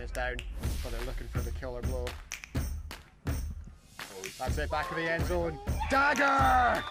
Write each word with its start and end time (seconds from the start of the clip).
Kane 0.00 0.04
is 0.06 0.10
down, 0.12 0.36
but 0.82 0.92
they're 0.92 1.06
looking 1.06 1.26
for 1.28 1.40
the 1.40 1.50
killer 1.52 1.82
blow. 1.82 2.06
That's 4.38 4.56
it, 4.56 4.70
back 4.70 4.90
of 4.90 4.96
the 4.96 5.10
end 5.10 5.26
zone. 5.26 5.58
Dagger! 5.90 6.82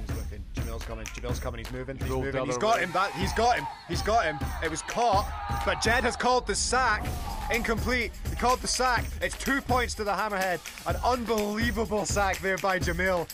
He's 0.00 0.16
looking. 0.16 0.44
Jamil's 0.54 0.84
coming. 0.84 1.06
Jamil's 1.06 1.38
coming. 1.38 1.58
He's 1.58 1.72
moving. 1.72 1.96
He's 1.98 2.08
Rolled 2.08 2.24
moving. 2.24 2.46
He's 2.46 2.58
got 2.58 2.80
him. 2.80 2.90
That 2.92 3.12
he's 3.12 3.32
got 3.34 3.56
him. 3.56 3.66
He's 3.88 4.02
got 4.02 4.24
him. 4.24 4.38
It 4.64 4.70
was 4.70 4.82
caught, 4.82 5.30
but 5.64 5.80
Jed 5.80 6.02
has 6.02 6.16
called 6.16 6.46
the 6.46 6.54
sack. 6.54 7.06
Incomplete. 7.52 8.10
He 8.28 8.34
called 8.34 8.60
the 8.60 8.66
sack. 8.66 9.04
It's 9.22 9.36
two 9.36 9.60
points 9.60 9.94
to 9.94 10.04
the 10.04 10.12
Hammerhead. 10.12 10.58
An 10.88 10.96
unbelievable 11.04 12.04
sack 12.04 12.38
there 12.38 12.58
by 12.58 12.80
Jamil. 12.80 13.28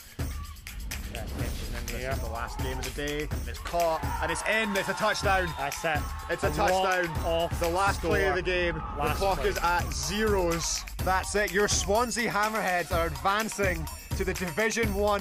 This 1.93 2.15
is 2.15 2.21
the 2.21 2.31
last 2.31 2.59
game 2.61 2.79
of 2.79 2.85
the 2.95 3.07
day. 3.07 3.29
and 3.31 3.49
It's 3.49 3.59
caught 3.59 4.03
and 4.23 4.33
it's 4.33 4.43
in. 4.49 4.75
It's 4.77 4.89
a 4.89 4.95
touchdown. 4.95 5.49
That's 5.59 5.85
it. 5.85 5.99
It's 6.31 6.43
a, 6.43 6.49
lot 6.49 6.95
touchdown. 6.95 7.25
off 7.25 7.61
The 7.61 7.69
last 7.69 8.01
play 8.01 8.27
of 8.27 8.35
the 8.37 8.43
game. 8.43 8.75
the 8.75 9.13
clock 9.15 9.41
play. 9.41 9.51
is 9.51 9.59
at 9.59 9.93
zeros. 9.93 10.83
That's 11.05 11.35
it. 11.35 11.53
Your 11.53 11.69
Swansea 11.69 12.31
Hammerheads 12.31 12.93
are 12.93 13.07
advancing 13.07 13.87
to 14.17 14.25
the 14.25 14.35
Division 14.35 14.93
One 14.95 15.21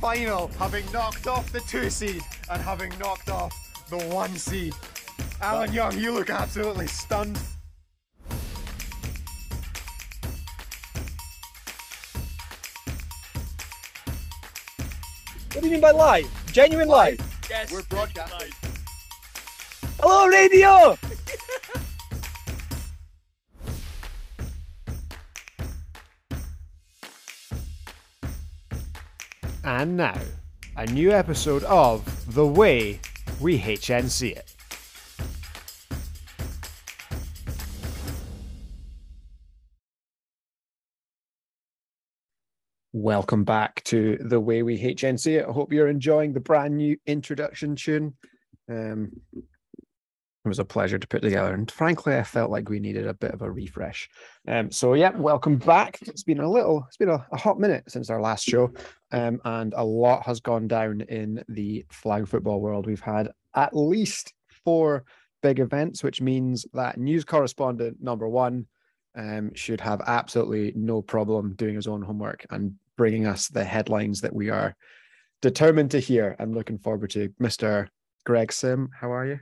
final, 0.00 0.48
having 0.58 0.84
knocked 0.92 1.26
off 1.26 1.50
the 1.52 1.60
two 1.60 1.90
seed 1.90 2.22
and 2.50 2.60
having 2.62 2.92
knocked 2.98 3.30
off 3.30 3.52
the 3.88 3.98
one 4.14 4.36
seed. 4.36 4.74
Alan 5.40 5.72
Young, 5.72 5.98
you 5.98 6.12
look 6.12 6.30
absolutely 6.30 6.86
stunned. 6.86 7.38
What 15.60 15.64
do 15.64 15.68
you 15.68 15.72
mean 15.74 15.82
by 15.82 15.90
live? 15.90 16.52
Genuine 16.52 16.88
live? 16.88 17.20
Yes. 17.50 17.70
We're 17.70 17.82
broadcasting. 17.82 18.50
Hello, 20.00 20.26
radio! 20.26 20.96
And 29.62 29.98
now, 29.98 30.18
a 30.78 30.86
new 30.86 31.12
episode 31.12 31.64
of 31.64 32.34
The 32.34 32.46
Way 32.46 33.00
We 33.38 33.58
HNC 33.58 34.36
It. 34.36 34.49
Welcome 43.02 43.44
back 43.44 43.82
to 43.84 44.18
The 44.20 44.38
Way 44.38 44.62
We 44.62 44.78
HNC. 44.78 45.48
I 45.48 45.50
hope 45.50 45.72
you're 45.72 45.88
enjoying 45.88 46.34
the 46.34 46.40
brand 46.40 46.76
new 46.76 46.98
introduction 47.06 47.74
tune. 47.74 48.14
Um, 48.68 49.10
it 49.32 49.42
was 50.44 50.58
a 50.58 50.66
pleasure 50.66 50.98
to 50.98 51.06
put 51.08 51.22
together, 51.22 51.54
and 51.54 51.70
frankly, 51.70 52.14
I 52.14 52.22
felt 52.22 52.50
like 52.50 52.68
we 52.68 52.78
needed 52.78 53.06
a 53.06 53.14
bit 53.14 53.30
of 53.30 53.40
a 53.40 53.50
refresh. 53.50 54.10
Um, 54.46 54.70
so 54.70 54.92
yeah, 54.92 55.16
welcome 55.16 55.56
back. 55.56 55.98
It's 56.02 56.24
been 56.24 56.40
a 56.40 56.50
little, 56.50 56.84
it's 56.88 56.98
been 56.98 57.08
a, 57.08 57.26
a 57.32 57.38
hot 57.38 57.58
minute 57.58 57.90
since 57.90 58.10
our 58.10 58.20
last 58.20 58.44
show 58.44 58.70
um, 59.12 59.40
and 59.46 59.72
a 59.74 59.84
lot 59.84 60.26
has 60.26 60.40
gone 60.40 60.68
down 60.68 61.00
in 61.00 61.42
the 61.48 61.86
flag 61.90 62.28
football 62.28 62.60
world. 62.60 62.86
We've 62.86 63.00
had 63.00 63.30
at 63.54 63.74
least 63.74 64.34
four 64.62 65.04
big 65.42 65.58
events, 65.58 66.04
which 66.04 66.20
means 66.20 66.66
that 66.74 66.98
news 66.98 67.24
correspondent 67.24 67.96
number 68.02 68.28
one 68.28 68.66
um, 69.14 69.54
should 69.54 69.80
have 69.80 70.02
absolutely 70.06 70.74
no 70.76 71.00
problem 71.00 71.54
doing 71.54 71.76
his 71.76 71.86
own 71.86 72.02
homework 72.02 72.44
and 72.50 72.74
bringing 73.00 73.24
us 73.26 73.48
the 73.48 73.64
headlines 73.64 74.20
that 74.20 74.34
we 74.34 74.50
are 74.50 74.76
determined 75.40 75.90
to 75.90 75.98
hear 75.98 76.36
and 76.38 76.54
looking 76.54 76.76
forward 76.76 77.08
to. 77.08 77.30
Mr. 77.40 77.88
Greg 78.26 78.52
Sim, 78.52 78.90
how 79.00 79.10
are 79.10 79.24
you? 79.24 79.38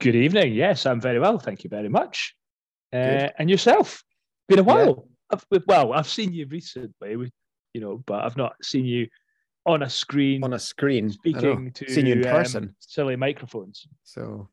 Good 0.00 0.16
evening. 0.16 0.52
Yes, 0.52 0.84
I'm 0.84 1.00
very 1.00 1.20
well. 1.20 1.38
Thank 1.38 1.62
you 1.62 1.70
very 1.70 1.88
much. 1.88 2.34
Uh, 2.92 3.28
and 3.38 3.48
yourself? 3.48 4.02
Been 4.48 4.58
a 4.58 4.62
Yeah. 4.62 4.66
while. 4.66 5.08
I've, 5.30 5.44
well, 5.68 5.92
I've 5.92 6.08
seen 6.08 6.32
you 6.32 6.48
recently, 6.48 7.14
we- 7.14 7.30
you 7.72 7.80
know, 7.80 7.98
but 8.04 8.24
I've 8.24 8.36
not 8.36 8.54
seen 8.64 8.84
you 8.84 9.06
on 9.64 9.84
a 9.84 9.88
screen 9.88 10.42
On 10.42 10.54
a 10.54 10.58
screen, 10.58 11.10
speaking 11.10 11.70
to 11.70 11.88
seen 11.88 12.06
you 12.06 12.14
in 12.14 12.26
um, 12.26 12.32
person. 12.32 12.74
silly 12.80 13.14
microphones. 13.14 13.86
So, 14.02 14.48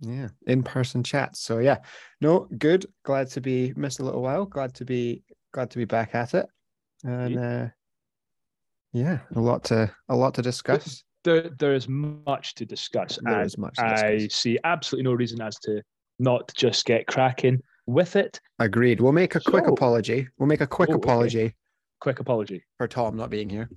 yeah, 0.00 0.30
in 0.48 0.64
person 0.64 1.04
chats. 1.04 1.38
So 1.42 1.58
yeah, 1.58 1.78
no, 2.20 2.48
good. 2.58 2.86
Glad 3.04 3.28
to 3.30 3.40
be 3.40 3.72
missed 3.76 4.00
a 4.00 4.04
little 4.04 4.22
while. 4.22 4.46
Glad 4.46 4.74
to 4.74 4.84
be 4.84 5.22
glad 5.52 5.70
to 5.70 5.78
be 5.78 5.84
back 5.84 6.14
at 6.14 6.34
it, 6.34 6.46
and 7.04 7.38
uh, 7.38 7.66
yeah, 8.92 9.18
a 9.34 9.40
lot 9.40 9.64
to 9.64 9.90
a 10.08 10.16
lot 10.16 10.34
to 10.34 10.42
discuss. 10.42 11.04
There, 11.22 11.50
there 11.58 11.74
is 11.74 11.86
much 11.88 12.54
to 12.54 12.64
discuss, 12.64 13.18
There 13.22 13.42
is 13.42 13.58
much. 13.58 13.74
To 13.76 13.84
I 13.84 14.26
see 14.28 14.58
absolutely 14.64 15.04
no 15.10 15.14
reason 15.14 15.40
as 15.42 15.58
to 15.60 15.82
not 16.18 16.50
just 16.56 16.86
get 16.86 17.06
cracking 17.06 17.62
with 17.86 18.16
it. 18.16 18.40
Agreed. 18.58 19.00
We'll 19.02 19.12
make 19.12 19.34
a 19.34 19.40
quick 19.40 19.66
So- 19.66 19.72
apology. 19.74 20.28
We'll 20.38 20.46
make 20.48 20.62
a 20.62 20.66
quick 20.66 20.88
Oh, 20.90 20.94
okay. 20.94 21.02
apology 21.02 21.54
Quick 22.00 22.20
apology. 22.20 22.64
for 22.78 22.88
Tom 22.88 23.16
not 23.18 23.28
being 23.28 23.50
here. 23.50 23.68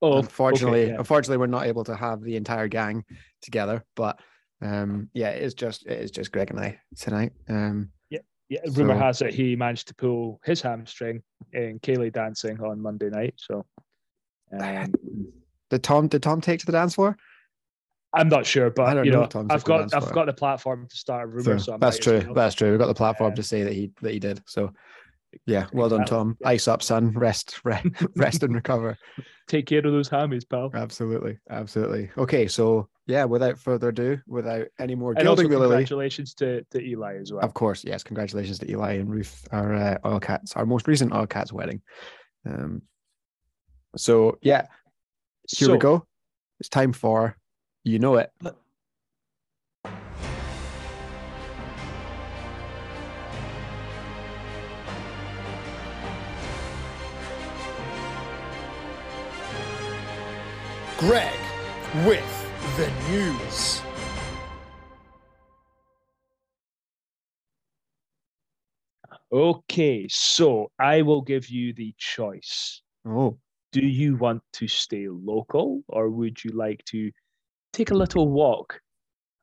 Oh, 0.00 0.18
unfortunately, 0.18 0.84
okay, 0.84 0.92
yeah. 0.92 0.98
unfortunately, 0.98 1.36
we're 1.38 1.46
not 1.46 1.66
able 1.66 1.84
to 1.84 1.94
have 1.96 2.22
the 2.22 2.36
entire 2.36 2.68
gang 2.68 3.04
together. 3.42 3.84
But 3.94 4.18
um, 4.62 5.10
yeah, 5.12 5.30
it 5.30 5.42
is 5.42 5.52
just 5.52 5.84
it 5.86 6.00
is 6.00 6.10
just 6.10 6.32
Greg 6.32 6.50
and 6.50 6.58
I 6.60 6.78
tonight. 6.96 7.32
Um, 7.50 7.90
Yeah, 8.08 8.20
rumor 8.74 8.94
So- 8.94 8.98
has 8.98 9.22
it 9.22 9.34
he 9.34 9.56
managed 9.56 9.88
to 9.88 9.94
pull 9.94 10.40
his 10.44 10.60
hamstring 10.60 11.22
in 11.52 11.78
ceilidh 11.80 12.12
dancing 12.12 12.60
on 12.60 12.80
Monday 12.80 13.10
night. 13.10 13.34
So 13.36 13.64
um, 14.58 14.92
did 15.70 15.82
Tom 15.82 16.08
did 16.08 16.22
Tom 16.22 16.40
take 16.40 16.60
to 16.60 16.66
the 16.66 16.72
dance 16.72 16.94
floor? 16.94 17.16
I'm 18.12 18.28
not 18.28 18.46
sure, 18.46 18.70
but 18.70 18.86
I 18.86 18.94
don't 18.94 19.04
you 19.04 19.10
know 19.10 19.28
know, 19.34 19.46
I've 19.50 19.64
got 19.64 19.92
I've 19.94 20.12
got 20.12 20.26
the 20.26 20.32
platform 20.32 20.86
to 20.88 20.96
start 20.96 21.24
a 21.24 21.26
rumor. 21.26 21.58
So 21.58 21.72
So, 21.72 21.78
that's 21.78 21.98
true. 21.98 22.22
well. 22.24 22.34
That's 22.34 22.54
true. 22.54 22.70
We've 22.70 22.78
got 22.78 22.86
the 22.86 22.94
platform 22.94 23.34
to 23.34 23.42
say 23.42 23.62
that 23.62 23.72
he 23.72 23.90
that 24.00 24.12
he 24.12 24.18
did. 24.18 24.42
So 24.46 24.72
yeah, 25.46 25.66
well 25.72 25.88
done, 25.88 26.04
Tom. 26.04 26.36
Ice 26.44 26.68
up, 26.68 26.82
son. 26.82 27.12
Rest, 27.12 27.60
re- 27.64 27.82
rest 28.16 28.42
and 28.42 28.54
recover. 28.54 28.98
Take 29.48 29.66
care 29.66 29.78
of 29.78 29.92
those 29.92 30.08
hammies, 30.08 30.48
pal. 30.48 30.70
Absolutely, 30.74 31.38
absolutely. 31.50 32.10
Okay, 32.18 32.48
so 32.48 32.88
yeah, 33.06 33.24
without 33.24 33.58
further 33.58 33.90
ado, 33.90 34.18
without 34.26 34.66
any 34.80 34.94
more 34.96 35.10
And 35.12 35.20
also 35.20 35.42
gilding 35.42 35.50
the 35.50 35.58
lily, 35.58 35.76
congratulations 35.76 36.34
to, 36.34 36.64
to 36.72 36.80
Eli 36.80 37.16
as 37.20 37.32
well. 37.32 37.44
of 37.44 37.54
course, 37.54 37.84
yes, 37.84 38.02
congratulations 38.02 38.58
to 38.58 38.70
Eli 38.70 38.94
and 38.94 39.08
Ruth, 39.08 39.46
our 39.52 39.74
uh, 39.74 39.98
oil 40.04 40.18
cats, 40.18 40.54
our 40.56 40.66
most 40.66 40.88
recent 40.88 41.12
oil 41.12 41.26
cats 41.26 41.52
wedding. 41.52 41.80
Um, 42.44 42.82
so 43.96 44.38
yeah, 44.42 44.66
here 45.48 45.70
we 45.70 45.78
go. 45.78 46.06
It's 46.58 46.68
time 46.68 46.92
for 46.92 47.36
you 47.84 47.98
know 48.00 48.16
it. 48.16 48.30
Greg 60.98 61.34
with 62.06 62.48
the 62.76 62.90
news. 63.10 63.82
Okay, 69.32 70.06
so 70.08 70.70
I 70.78 71.02
will 71.02 71.20
give 71.22 71.48
you 71.48 71.72
the 71.74 71.94
choice. 71.98 72.82
Oh, 73.06 73.38
Do 73.72 73.84
you 73.84 74.16
want 74.16 74.42
to 74.54 74.68
stay 74.68 75.06
local 75.08 75.82
or 75.88 76.10
would 76.10 76.42
you 76.44 76.50
like 76.52 76.84
to 76.86 77.10
take 77.72 77.90
a 77.90 77.94
little 77.94 78.28
walk 78.28 78.80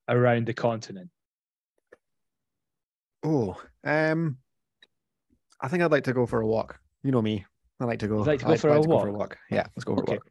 around 0.09 0.47
the 0.47 0.53
continent? 0.53 1.09
oh, 3.25 3.55
um, 3.85 4.37
I 5.61 5.67
think 5.69 5.81
I'd 5.83 5.91
like 5.91 6.03
to 6.05 6.13
go 6.13 6.25
for 6.25 6.41
a 6.41 6.47
walk. 6.47 6.79
You 7.03 7.11
know 7.11 7.21
me. 7.21 7.45
I 7.79 7.85
like 7.85 7.99
to 7.99 8.07
go. 8.07 8.17
You'd 8.19 8.27
like 8.27 8.39
to 8.39 8.45
I 8.47 8.49
go 8.49 8.57
for 8.57 8.69
a 8.69 8.81
to 8.81 8.87
go 8.87 8.99
for 8.99 9.07
a 9.07 9.11
walk? 9.11 9.19
walk. 9.19 9.37
Yeah, 9.49 9.65
let's 9.75 9.83
go 9.85 9.95
for 9.95 10.03
Okay. 10.03 10.15
a 10.15 10.17
walk. 10.17 10.27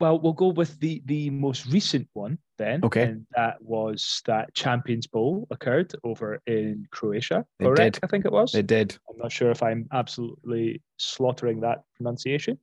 Well, 0.00 0.20
we'll 0.20 0.32
go 0.32 0.48
with 0.48 0.78
the 0.78 1.02
the 1.06 1.30
most 1.30 1.66
recent 1.66 2.08
one 2.12 2.38
then. 2.56 2.80
Okay. 2.84 3.02
And 3.02 3.26
that 3.34 3.60
was 3.60 4.22
that 4.26 4.54
Champions 4.54 5.06
Bowl 5.06 5.46
occurred 5.50 5.92
over 6.04 6.40
in 6.46 6.86
Croatia. 6.90 7.44
It 7.58 7.64
Correct, 7.64 7.94
did. 7.94 8.04
I 8.04 8.06
think 8.06 8.24
it 8.24 8.32
was. 8.32 8.54
It 8.54 8.66
did. 8.66 8.96
I'm 9.10 9.18
not 9.18 9.32
sure 9.32 9.50
if 9.50 9.62
I'm 9.62 9.88
absolutely 9.92 10.82
slaughtering 10.98 11.60
that 11.60 11.82
pronunciation. 11.96 12.58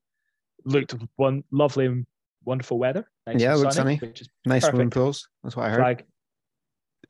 Looked 0.63 0.95
one 1.17 1.43
lovely 1.51 1.87
and 1.87 2.05
wonderful 2.45 2.79
weather. 2.79 3.09
Nice 3.27 3.41
Yeah, 3.41 3.53
it 3.53 3.57
looked 3.57 3.73
sunny, 3.73 3.97
sunny. 3.97 4.09
which 4.09 4.21
is 4.21 4.29
Nice 4.45 4.65
swimming 4.65 4.89
pools. 4.89 5.27
That's 5.43 5.55
what 5.55 5.65
I 5.65 5.69
heard. 5.69 5.79
flag. 5.79 6.05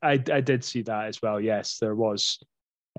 I 0.02 0.12
I 0.32 0.40
did 0.40 0.64
see 0.64 0.82
that 0.82 1.06
as 1.06 1.22
well. 1.22 1.40
Yes, 1.40 1.78
there 1.78 1.94
was 1.94 2.38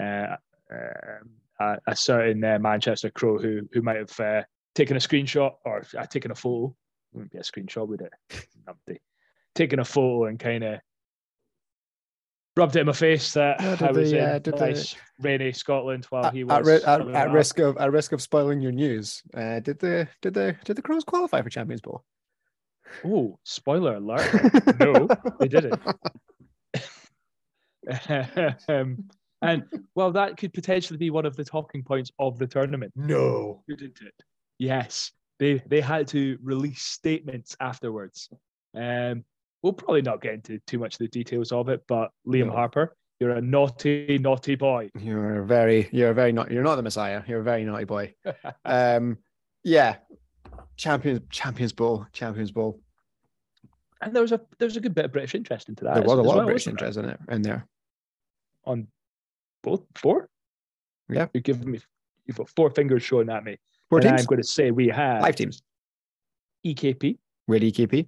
uh, 0.01 0.35
um, 0.71 1.29
a, 1.59 1.77
a 1.87 1.95
certain 1.95 2.43
uh, 2.43 2.57
Manchester 2.59 3.09
Crow 3.11 3.37
who 3.37 3.67
who 3.73 3.81
might 3.81 3.97
have 3.97 4.19
uh, 4.19 4.43
taken 4.75 4.95
a 4.95 4.99
screenshot 4.99 5.53
or 5.65 5.83
uh, 5.97 6.05
taken 6.05 6.31
a 6.31 6.35
photo. 6.35 6.73
Wouldn't 7.17 7.31
be 7.31 7.39
a 7.39 7.41
screenshot, 7.41 7.87
would 7.87 8.01
it? 8.01 8.13
Numpty. 8.67 8.97
Taken 9.55 9.79
a 9.79 9.85
photo 9.85 10.25
and 10.25 10.39
kind 10.39 10.63
of 10.63 10.79
rubbed 12.55 12.75
it 12.75 12.81
in 12.81 12.85
my 12.87 12.93
face 12.93 13.33
that 13.33 13.59
Yeah, 13.59 13.77
I 13.87 13.91
was 13.91 14.11
they, 14.11 14.19
uh, 14.19 14.35
in 14.35 14.41
did 14.43 14.57
they- 14.57 14.69
nice 14.73 14.95
rainy 15.19 15.51
Scotland 15.51 16.05
while 16.05 16.27
At, 16.27 16.33
he 16.33 16.43
was 16.43 16.65
ri- 16.67 16.83
at, 16.83 17.01
at 17.09 17.31
risk 17.31 17.57
of 17.59 17.77
at 17.77 17.91
risk 17.91 18.11
of 18.11 18.21
spoiling 18.21 18.61
your 18.61 18.71
news, 18.71 19.23
uh, 19.33 19.59
did 19.61 19.79
the 19.79 20.07
did 20.21 20.33
the 20.35 20.55
did 20.63 20.75
the 20.75 20.81
Crows 20.83 21.03
qualify 21.03 21.41
for 21.41 21.49
Champions 21.49 21.81
Bowl? 21.81 22.03
Oh, 23.03 23.37
spoiler 23.43 23.95
alert! 23.95 24.31
no, 24.79 25.07
they 25.39 25.47
didn't. 25.47 25.79
um, 28.69 29.07
and 29.41 29.63
well, 29.95 30.11
that 30.11 30.37
could 30.37 30.53
potentially 30.53 30.97
be 30.97 31.09
one 31.09 31.25
of 31.25 31.35
the 31.35 31.43
talking 31.45 31.83
points 31.83 32.11
of 32.19 32.37
the 32.37 32.47
tournament, 32.47 32.91
No. 32.95 33.63
couldn't 33.69 33.99
it? 34.01 34.13
Yes, 34.57 35.11
they 35.39 35.61
they 35.67 35.81
had 35.81 36.07
to 36.09 36.37
release 36.41 36.81
statements 36.81 37.55
afterwards. 37.59 38.29
Um, 38.75 39.23
we'll 39.61 39.73
probably 39.73 40.01
not 40.01 40.21
get 40.21 40.33
into 40.33 40.59
too 40.67 40.79
much 40.79 40.95
of 40.95 40.99
the 40.99 41.07
details 41.07 41.51
of 41.51 41.69
it, 41.69 41.83
but 41.87 42.11
Liam 42.27 42.47
No. 42.47 42.53
Harper, 42.53 42.95
you're 43.19 43.31
a 43.31 43.41
naughty, 43.41 44.19
naughty 44.19 44.55
boy. 44.55 44.89
You're 44.99 45.41
very, 45.43 45.89
you're 45.91 46.13
very 46.13 46.31
not, 46.31 46.51
you're 46.51 46.63
not 46.63 46.75
the 46.75 46.83
Messiah. 46.83 47.23
You're 47.27 47.39
a 47.39 47.43
very 47.43 47.63
naughty 47.63 47.85
boy. 47.85 48.13
Um, 48.65 49.17
yeah, 49.63 49.97
champions, 50.77 51.21
Champions 51.29 51.73
Bowl, 51.73 52.05
Champions 52.13 52.51
Bowl. 52.51 52.79
And 54.01 54.15
there 54.15 54.21
was 54.21 54.31
a 54.31 54.39
there 54.59 54.67
was 54.67 54.77
a 54.77 54.79
good 54.79 54.93
bit 54.93 55.05
of 55.05 55.11
British 55.11 55.33
interest 55.33 55.69
into 55.69 55.83
that. 55.83 55.95
There 55.95 56.03
was 56.03 56.13
a 56.13 56.15
lot 56.17 56.25
well, 56.27 56.39
of 56.41 56.45
British 56.45 56.67
interest 56.67 56.97
in 56.99 57.05
it 57.05 57.19
in 57.29 57.41
there. 57.41 57.67
on 58.65 58.87
both 59.63 59.83
four. 59.95 60.29
Yeah. 61.09 61.27
you're 61.33 61.41
giving 61.41 61.71
me 61.71 61.79
you've 62.25 62.37
got 62.37 62.49
four 62.49 62.69
fingers 62.69 63.01
showing 63.03 63.29
at 63.29 63.43
me. 63.43 63.57
Four 63.89 63.99
and 63.99 64.09
teams, 64.09 64.21
I'm 64.21 64.25
going 64.25 64.41
to 64.41 64.47
say 64.47 64.71
we 64.71 64.87
have 64.89 65.21
five 65.21 65.35
teams. 65.35 65.61
EKP, 66.65 67.17
We 67.47 67.55
had 67.59 67.63
EKP. 67.63 68.07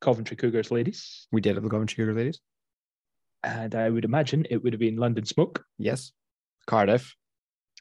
Coventry 0.00 0.36
Cougars 0.36 0.70
ladies, 0.70 1.26
We 1.32 1.40
did 1.40 1.56
have 1.56 1.64
the 1.64 1.70
Coventry 1.70 1.96
Cougars 1.96 2.16
ladies. 2.16 2.40
and 3.42 3.74
I 3.74 3.88
would 3.90 4.04
imagine 4.04 4.46
it 4.50 4.62
would 4.62 4.72
have 4.72 4.80
been 4.80 4.96
London 4.96 5.24
Smoke 5.24 5.64
Yes. 5.78 6.12
Cardiff, 6.66 7.14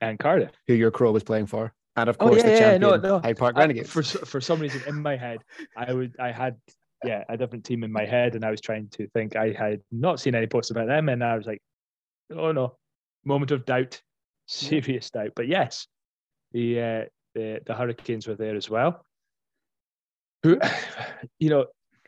and 0.01 0.17
Cardiff. 0.19 0.51
who 0.67 0.73
your 0.73 0.91
crow 0.91 1.12
was 1.12 1.23
playing 1.23 1.47
for, 1.47 1.73
and 1.95 2.09
of 2.09 2.17
Oh, 2.19 2.27
course 2.29 2.38
yeah, 2.38 2.44
the 2.44 2.51
yeah, 2.51 2.59
champion 2.59 2.81
no, 2.81 2.95
no. 2.97 3.19
Hyde 3.19 3.38
Park 3.38 3.56
I- 3.57 3.61
Renegades. 3.61 3.89
for 3.89 4.03
for 4.03 4.39
some 4.41 4.59
reason 4.59 4.81
in 4.88 5.01
my 5.01 5.18
head, 5.18 5.39
I 5.75 5.91
would 5.94 6.15
I 6.19 6.31
had 6.31 6.56
yeah 7.03 7.23
a 7.29 7.35
different 7.38 7.65
team 7.65 7.83
in 7.83 7.91
my 7.91 8.06
head, 8.06 8.35
and 8.35 8.45
I 8.45 8.51
was 8.51 8.61
trying 8.61 8.89
to 8.89 9.07
think 9.09 9.35
I 9.35 9.51
had 9.51 9.81
not 9.91 10.19
seen 10.19 10.35
any 10.35 10.47
posts 10.47 10.71
about 10.71 10.88
them, 10.88 11.09
and 11.09 11.23
I 11.23 11.35
was 11.35 11.45
like, 11.47 11.61
oh 12.31 12.51
no, 12.51 12.77
moment 13.25 13.51
of 13.51 13.65
doubt, 13.65 14.01
serious 14.47 15.09
doubt. 15.09 15.31
But 15.35 15.47
yes, 15.47 15.88
the 16.56 16.81
uh, 16.81 17.06
the 17.36 17.60
the 17.66 17.74
Hurricanes 17.75 18.28
were 18.28 18.36
there 18.36 18.56
as 18.56 18.69
well. 18.69 19.04
Who, 20.44 20.57
you 21.40 21.50
know, 21.50 21.66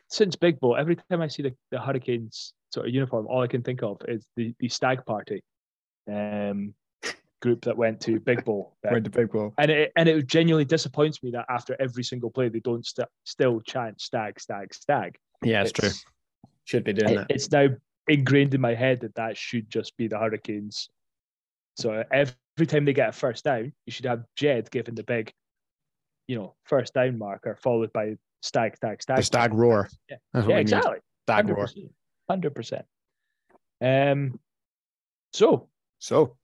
since 0.10 0.36
Big 0.38 0.60
Bowl, 0.62 0.78
every 0.78 0.96
time 0.96 1.22
I 1.22 1.28
see 1.28 1.44
the, 1.44 1.54
the 1.70 1.80
Hurricanes 1.80 2.54
sort 2.72 2.88
of 2.88 2.94
uniform, 2.94 3.28
all 3.28 3.42
I 3.44 3.48
can 3.48 3.62
think 3.62 3.84
of 3.84 3.98
is 4.08 4.26
the 4.38 4.56
the 4.60 4.70
stag 4.70 5.06
party, 5.06 5.44
um, 6.10 6.74
group 7.42 7.66
that 7.66 7.76
went 7.76 8.00
to 8.02 8.20
Big 8.22 8.46
Bowl. 8.46 8.74
that 8.84 8.94
Went 8.94 9.04
to 9.06 9.12
Big 9.12 9.30
Bowl. 9.32 9.54
and 9.58 9.70
it 9.70 9.92
and 9.98 10.08
it 10.08 10.26
genuinely 10.28 10.66
disappoints 10.66 11.22
me 11.22 11.32
that 11.32 11.46
after 11.50 11.76
every 11.80 12.04
single 12.04 12.32
play 12.32 12.48
they 12.48 12.62
don't 12.62 12.86
st- 12.86 13.08
still 13.26 13.60
chant 13.62 14.00
stag 14.00 14.40
stag 14.40 14.74
stag 14.74 15.18
Yeah, 15.44 15.64
it's, 15.64 15.74
true. 15.74 15.90
Should 16.64 16.86
be 16.86 16.94
doing 16.94 17.12
it- 17.14 17.16
that. 17.18 17.28
it's 17.30 17.52
now 17.52 17.68
ingrained 18.08 18.54
in 18.54 18.62
my 18.62 18.74
head 18.74 19.02
that 19.02 19.14
that 19.16 19.36
should 19.36 19.70
just 19.70 19.98
be 19.98 20.08
the 20.08 20.18
hurricanes 20.18 20.90
so 21.76 22.04
every, 22.12 22.34
time 22.65 22.86
they 22.86 22.94
get 22.94 23.09
a 23.09 23.12
first 23.12 23.44
down 23.44 23.71
you 23.86 23.92
should 23.92 24.06
have 24.06 24.24
jed 24.36 24.69
giving 24.71 24.95
the 24.95 25.04
big 25.04 25.31
you 26.27 26.36
know 26.36 26.56
first 26.63 26.94
down 26.94 27.18
marker 27.18 27.56
followed 27.62 27.92
by 27.94 28.15
stag 28.42 28.75
stag 28.75 29.01
stag 29.01 29.18
The 29.18 29.24
stag 29.24 29.54
roar. 29.54 29.89
yeah, 30.09 30.18
yeah 30.48 30.57
exactly 30.57 30.98
Stag 31.25 31.50
roar. 31.50 31.68
100 32.27 32.56
percent 32.56 32.86
um 33.81 34.39
so 35.33 35.69
So 36.00 36.38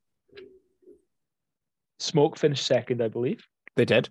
smoke 1.99 2.37
finished 2.37 2.65
second 2.65 3.01
i 3.01 3.07
believe 3.07 3.45
they 3.75 3.85
did. 3.85 4.07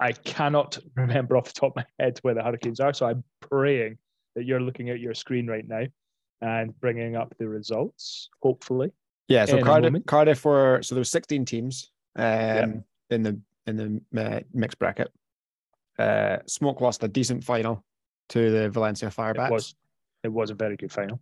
I 0.00 0.12
cannot 0.12 0.78
remember 0.96 1.36
off 1.36 1.44
the 1.44 1.52
top 1.52 1.72
of 1.72 1.76
my 1.76 1.86
head 1.98 2.18
where 2.22 2.34
the 2.34 2.42
Hurricanes 2.42 2.80
are. 2.80 2.92
So 2.94 3.06
I'm 3.06 3.22
praying 3.40 3.98
that 4.34 4.44
you're 4.46 4.58
looking 4.60 4.88
at 4.90 4.98
your 5.00 5.12
screen 5.14 5.46
right 5.46 5.68
now 5.68 5.84
and 6.40 6.80
bringing 6.80 7.14
up 7.14 7.34
the 7.38 7.46
results, 7.46 8.30
hopefully. 8.42 8.90
Yeah, 9.32 9.46
so 9.46 9.62
Cardiff. 9.62 10.06
Cardiff 10.06 10.44
were 10.44 10.82
so 10.82 10.94
there 10.94 11.00
were 11.00 11.04
16 11.04 11.44
teams 11.46 11.90
um, 12.16 12.84
in 13.08 13.22
the 13.22 13.40
in 13.66 14.02
the 14.12 14.22
uh, 14.22 14.40
mixed 14.52 14.78
bracket. 14.78 15.10
Uh, 15.98 16.38
Smoke 16.46 16.80
lost 16.80 17.02
a 17.02 17.08
decent 17.08 17.42
final 17.42 17.82
to 18.28 18.50
the 18.50 18.68
Valencia 18.68 19.08
Firebats. 19.08 19.46
It 19.46 19.52
was 19.52 19.74
it 20.24 20.32
was 20.32 20.50
a 20.50 20.54
very 20.54 20.76
good 20.76 20.92
final. 20.92 21.18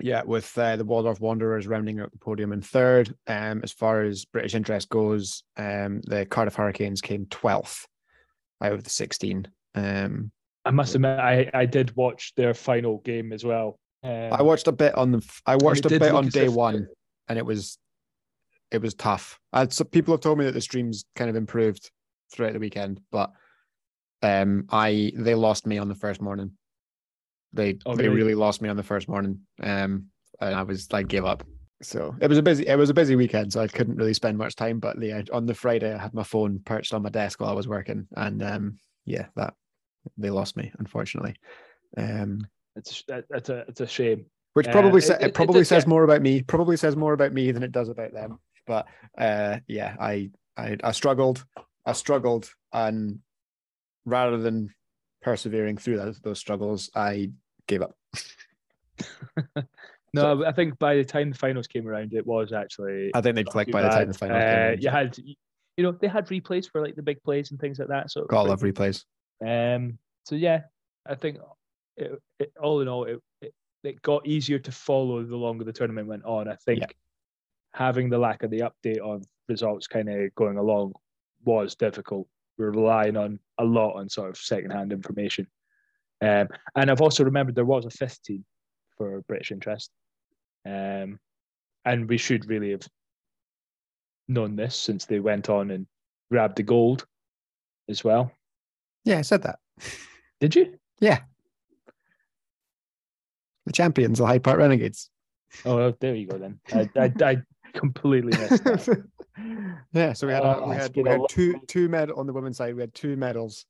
Yeah, 0.00 0.22
with 0.22 0.56
uh, 0.56 0.76
the 0.76 0.84
Walldorf 0.84 1.18
Wanderers 1.18 1.66
rounding 1.66 1.98
out 1.98 2.12
the 2.12 2.18
podium 2.18 2.52
in 2.52 2.62
third. 2.62 3.12
Um, 3.26 3.62
as 3.64 3.72
far 3.72 4.02
as 4.02 4.24
British 4.24 4.54
interest 4.54 4.88
goes, 4.88 5.42
um, 5.56 6.00
the 6.02 6.24
Cardiff 6.24 6.54
Hurricanes 6.54 7.00
came 7.00 7.26
12th 7.26 7.84
out 8.62 8.74
of 8.74 8.84
the 8.84 8.90
16. 8.90 9.48
Um, 9.74 10.30
I 10.64 10.70
must 10.70 10.94
admit, 10.94 11.18
I, 11.18 11.50
I 11.52 11.66
did 11.66 11.96
watch 11.96 12.32
their 12.36 12.54
final 12.54 12.98
game 12.98 13.32
as 13.32 13.44
well. 13.44 13.80
Um, 14.04 14.32
I 14.32 14.42
watched 14.42 14.68
a 14.68 14.72
bit 14.72 14.94
on 14.94 15.10
the. 15.10 15.28
I 15.44 15.56
watched 15.56 15.84
a 15.86 15.88
bit 15.88 16.12
on 16.12 16.28
day 16.28 16.48
one, 16.48 16.86
and 17.28 17.38
it 17.38 17.46
was, 17.46 17.78
it 18.70 18.82
was 18.82 18.94
tough. 18.94 19.38
I 19.52 19.66
people 19.90 20.14
have 20.14 20.20
told 20.20 20.38
me 20.38 20.44
that 20.44 20.54
the 20.54 20.60
streams 20.60 21.04
kind 21.14 21.30
of 21.30 21.36
improved 21.36 21.90
throughout 22.32 22.52
the 22.52 22.58
weekend, 22.58 23.00
but 23.10 23.32
um, 24.22 24.66
I 24.70 25.12
they 25.16 25.34
lost 25.34 25.66
me 25.66 25.78
on 25.78 25.88
the 25.88 25.94
first 25.94 26.20
morning. 26.20 26.52
They 27.52 27.78
Oh, 27.86 27.96
they 27.96 28.04
really? 28.04 28.16
really 28.16 28.34
lost 28.34 28.60
me 28.60 28.68
on 28.68 28.76
the 28.76 28.82
first 28.82 29.08
morning, 29.08 29.40
um, 29.62 30.06
and 30.40 30.54
I 30.54 30.62
was 30.62 30.92
like 30.92 31.08
gave 31.08 31.24
up. 31.24 31.44
So 31.80 32.14
it 32.20 32.28
was 32.28 32.38
a 32.38 32.42
busy 32.42 32.66
it 32.66 32.76
was 32.76 32.90
a 32.90 32.94
busy 32.94 33.16
weekend, 33.16 33.52
so 33.52 33.60
I 33.60 33.68
couldn't 33.68 33.96
really 33.96 34.14
spend 34.14 34.36
much 34.36 34.56
time. 34.56 34.80
But 34.80 35.00
yeah, 35.00 35.22
on 35.32 35.46
the 35.46 35.54
Friday, 35.54 35.94
I 35.94 35.98
had 35.98 36.14
my 36.14 36.24
phone 36.24 36.60
perched 36.64 36.92
on 36.92 37.02
my 37.02 37.10
desk 37.10 37.40
while 37.40 37.50
I 37.50 37.54
was 37.54 37.68
working, 37.68 38.06
and 38.16 38.42
um, 38.42 38.78
yeah, 39.04 39.26
that 39.36 39.54
they 40.16 40.30
lost 40.30 40.56
me 40.56 40.72
unfortunately. 40.78 41.36
Um, 41.96 42.46
it's 42.76 43.04
that's 43.06 43.48
a 43.48 43.64
it's 43.68 43.80
a 43.80 43.86
shame. 43.86 44.26
Which 44.58 44.68
Uh, 44.68 44.72
probably 44.72 44.98
it- 44.98 45.02
sa- 45.02 45.14
it- 45.14 45.22
it, 45.22 45.26
it 45.28 45.34
probably 45.34 45.60
does 45.60 45.68
says 45.68 45.84
get- 45.84 45.88
more 45.88 46.04
about 46.04 46.20
me. 46.22 46.42
Probably 46.42 46.76
says 46.76 46.96
more 46.96 47.12
about 47.14 47.32
me 47.32 47.50
than 47.52 47.62
it 47.62 47.72
does 47.72 47.88
about 47.88 48.12
them. 48.12 48.38
But 48.66 48.86
uh, 49.16 49.58
yeah, 49.66 49.96
I, 49.98 50.30
I 50.56 50.76
I 50.84 50.92
struggled. 50.92 51.44
I 51.86 51.92
struggled, 51.92 52.50
and 52.72 53.20
rather 54.04 54.36
than 54.36 54.74
persevering 55.22 55.78
through 55.78 55.96
those, 55.96 56.20
those 56.20 56.38
struggles, 56.38 56.90
I 56.94 57.30
gave 57.66 57.82
up. 57.82 57.96
No, 60.14 60.42
I 60.42 60.52
think 60.52 60.78
by 60.78 60.94
the 60.96 61.04
time 61.04 61.30
the 61.30 61.36
finals 61.36 61.66
came 61.66 61.86
around, 61.86 62.14
it 62.14 62.26
was 62.26 62.50
actually 62.52 63.10
I 63.14 63.20
think 63.20 63.36
they'd 63.36 63.44
not 63.44 63.52
click 63.52 63.66
too 63.68 63.72
by 63.72 63.82
the 63.82 63.90
time 63.90 64.08
the 64.08 64.14
finals 64.14 64.36
Uh, 64.42 64.46
came. 64.46 64.58
around. 64.58 64.82
You 64.82 64.88
had, 64.90 65.18
you 65.18 65.84
know, 65.84 65.92
they 65.92 66.08
had 66.08 66.26
replays 66.28 66.68
for 66.70 66.80
like 66.80 66.96
the 66.96 67.02
big 67.02 67.22
plays 67.22 67.50
and 67.50 67.60
things 67.60 67.78
like 67.78 67.88
that. 67.88 68.10
So 68.10 68.20
it 68.20 68.22
was 68.22 68.28
Got 68.30 68.46
pretty 68.46 68.72
love 68.72 68.94
replays. 68.96 69.04
Um, 69.76 69.98
so 70.24 70.34
yeah, 70.34 70.62
I 71.06 71.14
think 71.14 71.36
it, 71.98 72.18
it, 72.38 72.52
all 72.60 72.80
in 72.80 72.88
all, 72.88 73.04
it, 73.04 73.20
it 73.82 73.88
it 73.88 74.02
got 74.02 74.26
easier 74.26 74.58
to 74.58 74.72
follow 74.72 75.22
the 75.24 75.36
longer 75.36 75.64
the 75.64 75.72
tournament 75.72 76.08
went 76.08 76.24
on. 76.24 76.48
I 76.48 76.56
think 76.56 76.80
Yeah. 76.80 76.86
having 77.74 78.08
the 78.10 78.18
lack 78.18 78.42
of 78.42 78.50
the 78.50 78.60
update 78.60 79.00
on 79.00 79.22
results 79.48 79.86
kind 79.86 80.08
of 80.08 80.34
going 80.34 80.58
along 80.58 80.94
was 81.44 81.74
difficult. 81.74 82.28
We're 82.56 82.70
relying 82.70 83.16
on 83.16 83.38
a 83.58 83.64
lot 83.64 83.94
on 83.94 84.08
sort 84.08 84.30
of 84.30 84.36
secondhand 84.36 84.92
information. 84.92 85.46
Um, 86.20 86.48
and 86.74 86.90
I've 86.90 87.00
also 87.00 87.24
remembered 87.24 87.54
there 87.54 87.64
was 87.64 87.86
a 87.86 87.90
fifth 87.90 88.22
team 88.22 88.44
for 88.96 89.20
British 89.22 89.52
interest. 89.52 89.90
Um, 90.66 91.20
and 91.84 92.08
we 92.08 92.18
should 92.18 92.48
really 92.48 92.72
have 92.72 92.86
known 94.26 94.56
this 94.56 94.74
since 94.76 95.06
they 95.06 95.20
went 95.20 95.48
on 95.48 95.70
and 95.70 95.86
grabbed 96.30 96.56
the 96.56 96.64
gold 96.64 97.06
as 97.88 98.02
well. 98.02 98.32
Yeah, 99.04 99.18
I 99.18 99.22
said 99.22 99.42
that. 99.44 99.60
Did 100.40 100.56
you? 100.56 100.78
The 103.68 103.72
champions, 103.72 104.18
the 104.18 104.24
Hyde 104.26 104.42
Park 104.42 104.58
Renegades. 104.58 105.10
Oh, 105.66 105.92
there 106.00 106.14
you 106.14 106.26
go 106.26 106.38
then. 106.38 106.58
I, 106.72 106.88
I, 106.96 107.12
I 107.22 107.36
completely 107.74 108.36
missed 108.38 108.64
that. 108.64 109.04
yeah, 109.92 110.14
so 110.14 110.26
we 110.26 110.32
had, 110.32 110.42
a, 110.42 110.56
Oh, 110.56 110.68
we 110.70 110.74
had, 110.74 110.96
we 110.96 111.08
had 111.08 111.20
two 111.28 111.60
two 111.68 111.86
med 111.90 112.10
on 112.10 112.26
the 112.26 112.32
women's 112.32 112.56
side. 112.56 112.74
We 112.74 112.80
had 112.80 112.94
two 112.94 113.14
medals 113.16 113.66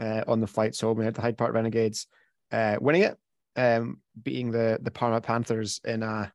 uh, 0.00 0.22
on 0.26 0.40
the 0.40 0.46
flight. 0.46 0.74
So 0.74 0.90
we 0.92 1.04
had 1.04 1.14
the 1.14 1.20
Hyde 1.20 1.36
Park 1.36 1.52
Renegades 1.52 2.06
uh, 2.50 2.76
winning 2.80 3.02
it, 3.02 3.18
um, 3.56 3.98
beating 4.22 4.52
the 4.52 4.78
the 4.80 4.90
Parma 4.90 5.20
Panthers 5.20 5.82
in 5.84 6.02
a 6.02 6.32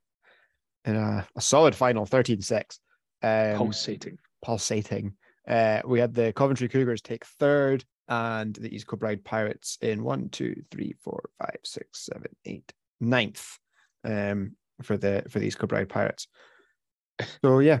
in 0.84 0.94
a, 0.94 1.26
a 1.36 1.40
solid 1.40 1.74
final, 1.74 2.06
13-6. 2.06 2.78
Um, 3.20 3.58
Pulsating. 3.58 4.16
pulsating. 4.42 5.14
Uh, 5.46 5.80
we 5.84 5.98
had 5.98 6.14
the 6.14 6.32
Coventry 6.32 6.68
Cougars 6.68 7.02
take 7.02 7.26
third, 7.26 7.84
and 8.08 8.54
the 8.54 8.74
East 8.74 8.86
Kilbride 8.86 9.24
Pirates 9.24 9.76
in 9.82 10.04
one, 10.04 10.28
two, 10.28 10.62
three, 10.70 10.94
four, 11.02 11.30
five, 11.38 11.58
six, 11.64 12.06
seven, 12.06 12.30
eight, 12.44 12.72
ninth 13.00 13.58
um, 14.04 14.56
for 14.82 14.96
the 14.96 15.24
for 15.28 15.38
the 15.38 15.46
East 15.46 15.58
Kilbride 15.58 15.88
Pirates. 15.88 16.28
So 17.44 17.58
yeah, 17.58 17.80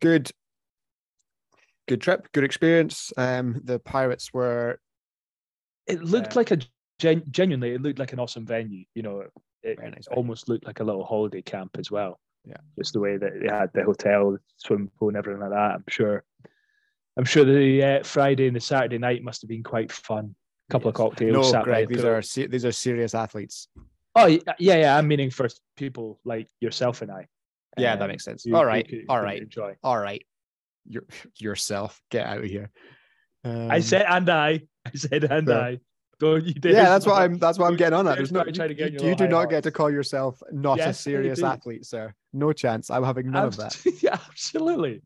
good, 0.00 0.30
good 1.88 2.00
trip, 2.00 2.28
good 2.32 2.44
experience. 2.44 3.12
Um, 3.16 3.60
the 3.64 3.78
Pirates 3.78 4.32
were 4.32 4.80
It 5.86 6.02
looked 6.02 6.36
Uh, 6.36 6.40
like 6.40 6.50
a 6.50 6.58
gen- 6.98 7.24
genuinely, 7.30 7.74
it 7.74 7.82
looked 7.82 7.98
like 7.98 8.12
an 8.12 8.18
awesome 8.20 8.46
venue. 8.46 8.84
You 8.94 9.02
know, 9.02 9.24
it 9.62 9.78
nice. 9.80 10.08
almost 10.10 10.48
looked 10.48 10.66
like 10.66 10.80
a 10.80 10.84
little 10.84 11.04
holiday 11.04 11.42
camp 11.42 11.76
as 11.78 11.90
well. 11.90 12.18
Yeah. 12.44 12.56
just 12.76 12.92
the 12.92 12.98
way 12.98 13.16
that 13.18 13.40
they 13.40 13.46
had 13.46 13.70
the 13.72 13.84
hotel, 13.84 14.32
the 14.32 14.40
swimming 14.56 14.90
pool, 14.98 15.08
and 15.08 15.16
everything 15.16 15.40
like 15.40 15.50
that. 15.50 15.74
I'm 15.76 15.84
sure. 15.88 16.24
I'm 17.16 17.24
sure 17.24 17.44
the 17.44 17.82
uh, 17.84 18.02
Friday 18.02 18.48
and 18.48 18.56
the 18.56 18.60
Saturday 18.60 18.98
night 18.98 19.22
must 19.22 19.42
have 19.42 19.48
been 19.48 19.62
quite 19.62 19.92
fun. 19.92 20.34
A 20.68 20.72
couple 20.72 20.88
of 20.88 20.94
cocktails. 20.96 21.32
No, 21.32 21.42
sat 21.42 21.60
by 21.66 21.84
Greg, 21.84 21.88
these 21.88 22.04
are 22.04 22.20
se- 22.22 22.46
these 22.48 22.64
are 22.64 22.72
serious 22.72 23.14
athletes. 23.14 23.68
Oh 24.14 24.26
yeah, 24.26 24.40
yeah. 24.58 24.96
I'm 24.96 25.08
meaning 25.08 25.30
for 25.30 25.48
people 25.76 26.20
like 26.24 26.48
yourself 26.60 27.02
and 27.02 27.10
I. 27.10 27.26
Yeah, 27.78 27.96
that 27.96 28.02
um, 28.02 28.08
makes 28.10 28.24
sense. 28.24 28.44
who- 28.44 28.54
All 28.54 28.66
right, 28.66 28.86
could- 28.86 29.06
all 29.08 29.20
right, 29.22 29.40
Enjoy. 29.42 29.76
all 29.82 29.98
right. 29.98 30.22
Your 30.86 31.04
yourself, 31.38 32.02
get 32.10 32.26
out 32.26 32.38
of 32.38 32.44
here. 32.44 32.70
I 33.44 33.76
Um, 33.76 33.82
said 33.82 34.04
and 34.08 34.28
I. 34.28 34.60
I 34.86 34.90
said 34.94 35.24
and 35.24 35.46
Fair. 35.46 35.60
I. 35.60 35.78
Don't 36.18 36.44
you 36.44 36.54
dare 36.54 36.72
yeah, 36.72 36.84
that's 36.90 37.06
what 37.06 37.20
I'm. 37.20 37.38
That's 37.44 37.58
what 37.58 37.66
I'm 37.66 37.76
getting 37.76 37.94
on 37.98 38.04
you 38.04 38.10
at. 38.12 38.16
There's 38.18 38.30
no. 38.32 38.44
trying 38.44 38.68
to 38.68 38.68
You, 38.68 38.74
get 38.90 39.00
you, 39.02 39.08
you 39.08 39.14
do 39.16 39.26
not 39.26 39.48
get 39.50 39.62
to 39.64 39.70
call 39.72 39.90
yourself 39.90 40.40
not 40.52 40.74
a 40.78 40.82
Yes, 40.82 40.88
I 40.88 40.92
serious 40.92 41.42
athlete, 41.42 41.84
sir. 41.86 42.14
No 42.32 42.52
chance. 42.52 42.90
I'm 42.90 43.02
having 43.02 43.30
none 43.30 43.46
of 43.46 43.56
that. 43.56 43.80
Yeah, 44.02 44.18
absolutely, 44.28 45.02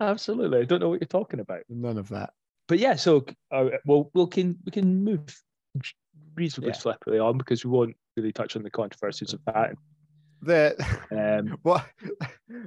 absolutely. 0.00 0.58
I 0.60 0.64
don't 0.64 0.80
know 0.80 0.88
what 0.90 1.00
you're 1.00 1.06
talking 1.08 1.40
about. 1.40 1.60
None 1.70 1.96
of 1.96 2.08
that. 2.10 2.32
But 2.68 2.78
yeah, 2.78 2.96
so 2.96 3.24
uh, 3.52 3.70
well, 3.86 4.10
we 4.12 4.26
can 4.26 4.58
we 4.64 4.72
can 4.72 5.02
move 5.04 5.20
reasonably 6.34 6.70
Yeah. 6.72 6.76
swiftly 6.78 7.18
on 7.18 7.38
because 7.38 7.64
we 7.64 7.70
won't 7.70 7.96
really 8.20 8.32
touch 8.32 8.56
on 8.56 8.62
the 8.62 8.70
controversies 8.70 9.32
of 9.32 9.40
that. 9.46 9.74
The 10.42 10.74
Um, 11.10 11.58
what 11.62 11.86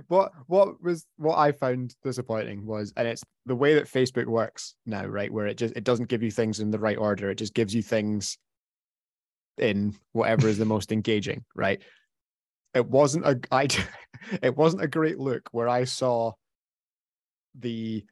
what 0.07 0.31
what 0.47 0.81
was 0.83 1.05
what 1.17 1.37
I 1.37 1.51
found 1.51 1.95
disappointing 2.03 2.65
was, 2.65 2.93
and 2.97 3.07
it's 3.07 3.23
the 3.45 3.55
way 3.55 3.75
that 3.75 3.91
Facebook 3.91 4.25
works 4.25 4.75
now, 4.85 5.05
right? 5.05 5.31
Where 5.31 5.47
it 5.47 5.57
just 5.57 5.75
it 5.75 5.83
doesn't 5.83 6.09
give 6.09 6.23
you 6.23 6.31
things 6.31 6.59
in 6.59 6.71
the 6.71 6.79
right 6.79 6.97
order. 6.97 7.29
It 7.29 7.35
just 7.35 7.53
gives 7.53 7.73
you 7.73 7.81
things 7.81 8.37
in 9.57 9.95
whatever 10.11 10.47
is 10.47 10.57
the 10.57 10.65
most 10.65 10.91
engaging, 10.97 11.43
right? 11.55 11.81
It 12.73 12.87
wasn't 12.87 13.25
a 13.25 13.39
I 13.51 13.67
it 14.41 14.55
wasn't 14.55 14.83
a 14.83 14.87
great 14.87 15.19
look 15.19 15.49
where 15.51 15.69
I 15.69 15.85
saw 15.85 16.33
the 17.57 18.03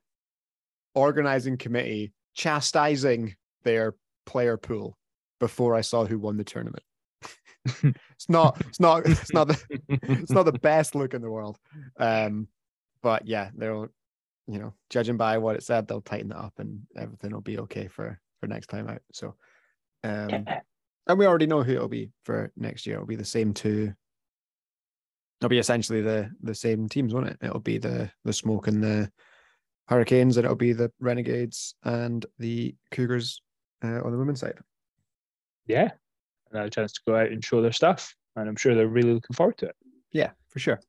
organizing 0.94 1.58
committee 1.58 2.14
chastising 2.36 3.36
their 3.64 3.96
player 4.26 4.58
pool 4.58 4.98
before 5.40 5.76
I 5.76 5.82
saw 5.82 6.06
who 6.06 6.20
won 6.20 6.38
the 6.38 6.44
tournament. 6.44 6.84
it's 7.84 8.30
not 8.30 8.60
it's 8.62 8.80
not 8.80 9.06
it's 9.06 9.34
not 9.34 9.48
the 9.48 9.64
it's 9.90 10.32
not 10.32 10.46
the 10.46 10.60
best 10.60 10.96
look 10.96 11.14
in 11.14 11.22
the 11.22 11.30
world. 11.30 11.58
Um, 11.98 12.48
but 13.02 13.28
yeah, 13.28 13.50
they'll, 13.56 13.88
you 14.48 14.60
know, 14.60 14.74
judging 14.90 15.18
by 15.18 15.38
what 15.38 15.56
it 15.56 15.64
said, 15.64 15.88
they'll 15.88 16.02
tighten 16.02 16.32
it 16.32 16.38
up 16.38 16.54
and 16.58 16.82
everything 16.96 17.32
will 17.32 17.42
be 17.42 17.60
okay 17.60 17.88
for 17.88 18.20
for 18.40 18.48
next 18.48 18.68
time 18.68 18.88
out. 18.88 19.02
So, 19.14 19.36
um, 20.04 20.46
and 21.08 21.20
we 21.20 21.26
already 21.26 21.48
know 21.48 21.64
who 21.64 21.74
it'll 21.74 21.88
be 21.88 22.12
for 22.24 22.52
next 22.56 22.86
year. 22.86 22.96
It'll 22.96 23.08
be 23.08 23.16
the 23.16 23.26
same 23.26 23.54
two. 23.54 23.94
It'll 25.40 25.50
be 25.50 25.60
essentially 25.60 26.02
the 26.02 26.30
the 26.42 26.56
same 26.56 26.90
teams, 26.90 27.14
won't 27.14 27.28
it? 27.28 27.38
It'll 27.42 27.60
be 27.60 27.78
the 27.78 28.12
the 28.24 28.34
smoke 28.34 28.68
and 28.68 28.84
the 28.84 29.12
Hurricanes, 29.88 30.38
and 30.38 30.46
it'll 30.46 30.56
be 30.56 30.74
the 30.74 30.92
Renegades 31.00 31.76
and 31.84 32.26
the 32.40 32.76
Cougars 32.92 33.42
uh, 33.84 34.02
on 34.04 34.12
the 34.12 34.18
women's 34.18 34.40
side. 34.40 34.60
yeah, 35.68 35.92
and 36.54 36.64
a 36.64 36.70
chance 36.70 36.92
to 36.94 37.02
go 37.08 37.16
out 37.16 37.28
and 37.32 37.44
show 37.44 37.62
their 37.62 37.72
stuff, 37.72 38.16
and 38.36 38.48
I'm 38.50 38.56
sure 38.56 38.76
they're 38.76 38.88
really 38.88 39.14
looking 39.14 39.34
forward 39.34 39.58
to 39.60 39.68
it. 39.68 39.76
Yeah, 40.12 40.32
for 40.50 40.60
sure. 40.60 40.80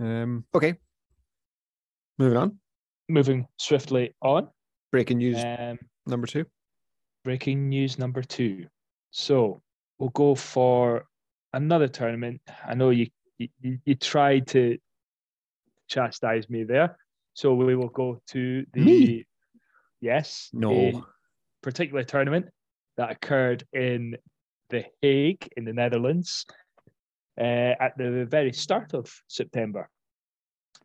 Um, 0.00 0.44
okay. 0.54 0.74
Moving 2.18 2.38
on. 2.38 2.58
Moving 3.08 3.46
swiftly 3.58 4.14
on. 4.22 4.48
Breaking 4.90 5.18
news 5.18 5.42
Um, 5.44 5.78
number 6.06 6.26
two. 6.26 6.44
breaking 7.24 7.68
news 7.68 7.98
number 7.98 8.22
two. 8.22 8.66
So 9.10 9.62
we'll 9.98 10.10
go 10.10 10.34
for 10.34 11.06
another 11.52 11.88
tournament. 11.88 12.40
I 12.64 12.74
know 12.74 12.90
you 12.90 13.06
you, 13.38 13.78
you- 13.84 13.94
tried 13.96 14.46
to 14.48 14.78
chastise 15.88 16.48
me 16.48 16.64
there, 16.64 16.96
so 17.34 17.54
we 17.54 17.74
will 17.74 17.88
go 17.88 18.20
to 18.28 18.64
the 18.72 18.80
Me? 18.80 19.26
yes 20.00 20.48
No. 20.52 21.04
particular 21.60 22.04
tournament 22.04 22.46
that 22.96 23.10
occurred 23.10 23.66
in 23.72 24.16
the 24.72 24.84
Hague 25.00 25.48
in 25.56 25.64
the 25.64 25.72
Netherlands 25.72 26.44
uh, 27.40 27.74
at 27.78 27.96
the 27.96 28.26
very 28.28 28.52
start 28.52 28.94
of 28.94 29.12
September. 29.28 29.88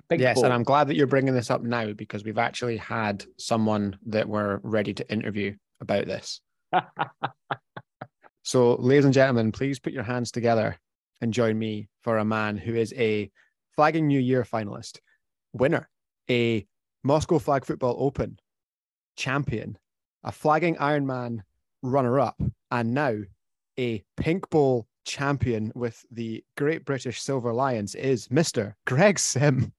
Big 0.10 0.20
yes, 0.20 0.36
Bowl. 0.36 0.46
and 0.46 0.54
I'm 0.54 0.64
glad 0.64 0.88
that 0.88 0.96
you're 0.96 1.08
bringing 1.08 1.34
this 1.34 1.50
up 1.50 1.64
now 1.64 1.92
because 1.94 2.24
we've 2.24 2.38
actually 2.38 2.78
had 2.78 3.26
someone 3.38 3.98
that 4.06 4.30
we're 4.30 4.60
ready 4.62 4.94
to 4.94 5.12
interview 5.12 5.56
about 5.82 6.06
this. 6.06 6.40
So, 8.48 8.76
ladies 8.76 9.04
and 9.04 9.14
gentlemen, 9.14 9.52
please 9.52 9.78
put 9.78 9.92
your 9.92 10.04
hands 10.04 10.32
together 10.32 10.78
and 11.20 11.34
join 11.34 11.60
me 11.60 11.90
for 12.00 12.18
a 12.18 12.24
man 12.24 12.56
who 12.56 12.76
is 12.76 12.94
a 12.94 13.30
Flagging 13.76 14.08
New 14.08 14.22
Year 14.22 14.44
finalist, 14.46 15.00
winner, 15.52 15.90
a 16.30 16.66
Moscow 17.04 17.40
Flag 17.40 17.66
Football 17.66 17.98
Open 18.00 18.40
champion, 19.18 19.78
a 20.24 20.32
Flagging 20.32 20.78
Ironman 20.78 21.42
runner 21.82 22.22
up, 22.22 22.42
and 22.72 22.94
now 22.94 23.18
a 23.80 24.04
Pink 24.18 24.50
Bowl 24.50 24.88
champion 25.06 25.72
with 25.76 26.04
the 26.12 26.44
Great 26.58 26.86
British 26.86 27.22
Silver 27.22 27.54
Lions 27.54 27.96
is 27.96 28.28
Mr. 28.28 28.74
Greg 28.86 29.18
Sim. 29.20 29.72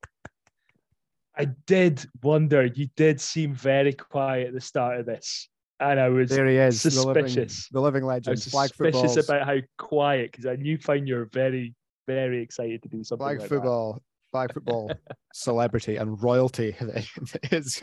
I 1.36 1.46
did 1.66 2.04
wonder. 2.22 2.66
You 2.66 2.88
did 2.96 3.20
seem 3.20 3.54
very 3.54 3.92
quiet 3.92 4.48
at 4.48 4.54
the 4.54 4.60
start 4.60 4.98
of 4.98 5.06
this, 5.06 5.48
and 5.78 6.00
I 6.00 6.08
was 6.08 6.30
There 6.30 6.46
he 6.46 6.56
is, 6.56 6.82
the 6.82 7.04
living, 7.04 7.26
suspicious. 7.26 7.68
the 7.70 7.80
living 7.80 8.04
I 8.04 8.06
legend. 8.06 8.34
was 8.36 8.44
Flag 8.46 8.70
suspicious 8.70 9.14
football, 9.14 9.36
about 9.36 9.46
how 9.46 9.58
quiet 9.78 10.32
because 10.32 10.46
I 10.46 10.56
knew 10.56 10.78
find 10.78 11.06
you're 11.06 11.26
very, 11.32 11.74
very 12.08 12.42
excited 12.42 12.82
to 12.82 12.88
do 12.88 13.04
something. 13.04 13.24
flag 13.24 13.38
like 13.40 13.48
football, 13.48 14.02
flag 14.32 14.52
football 14.52 14.90
celebrity 15.32 15.96
and 15.96 16.20
royalty 16.20 16.74
that 16.80 17.06
that 17.32 17.52
is 17.52 17.80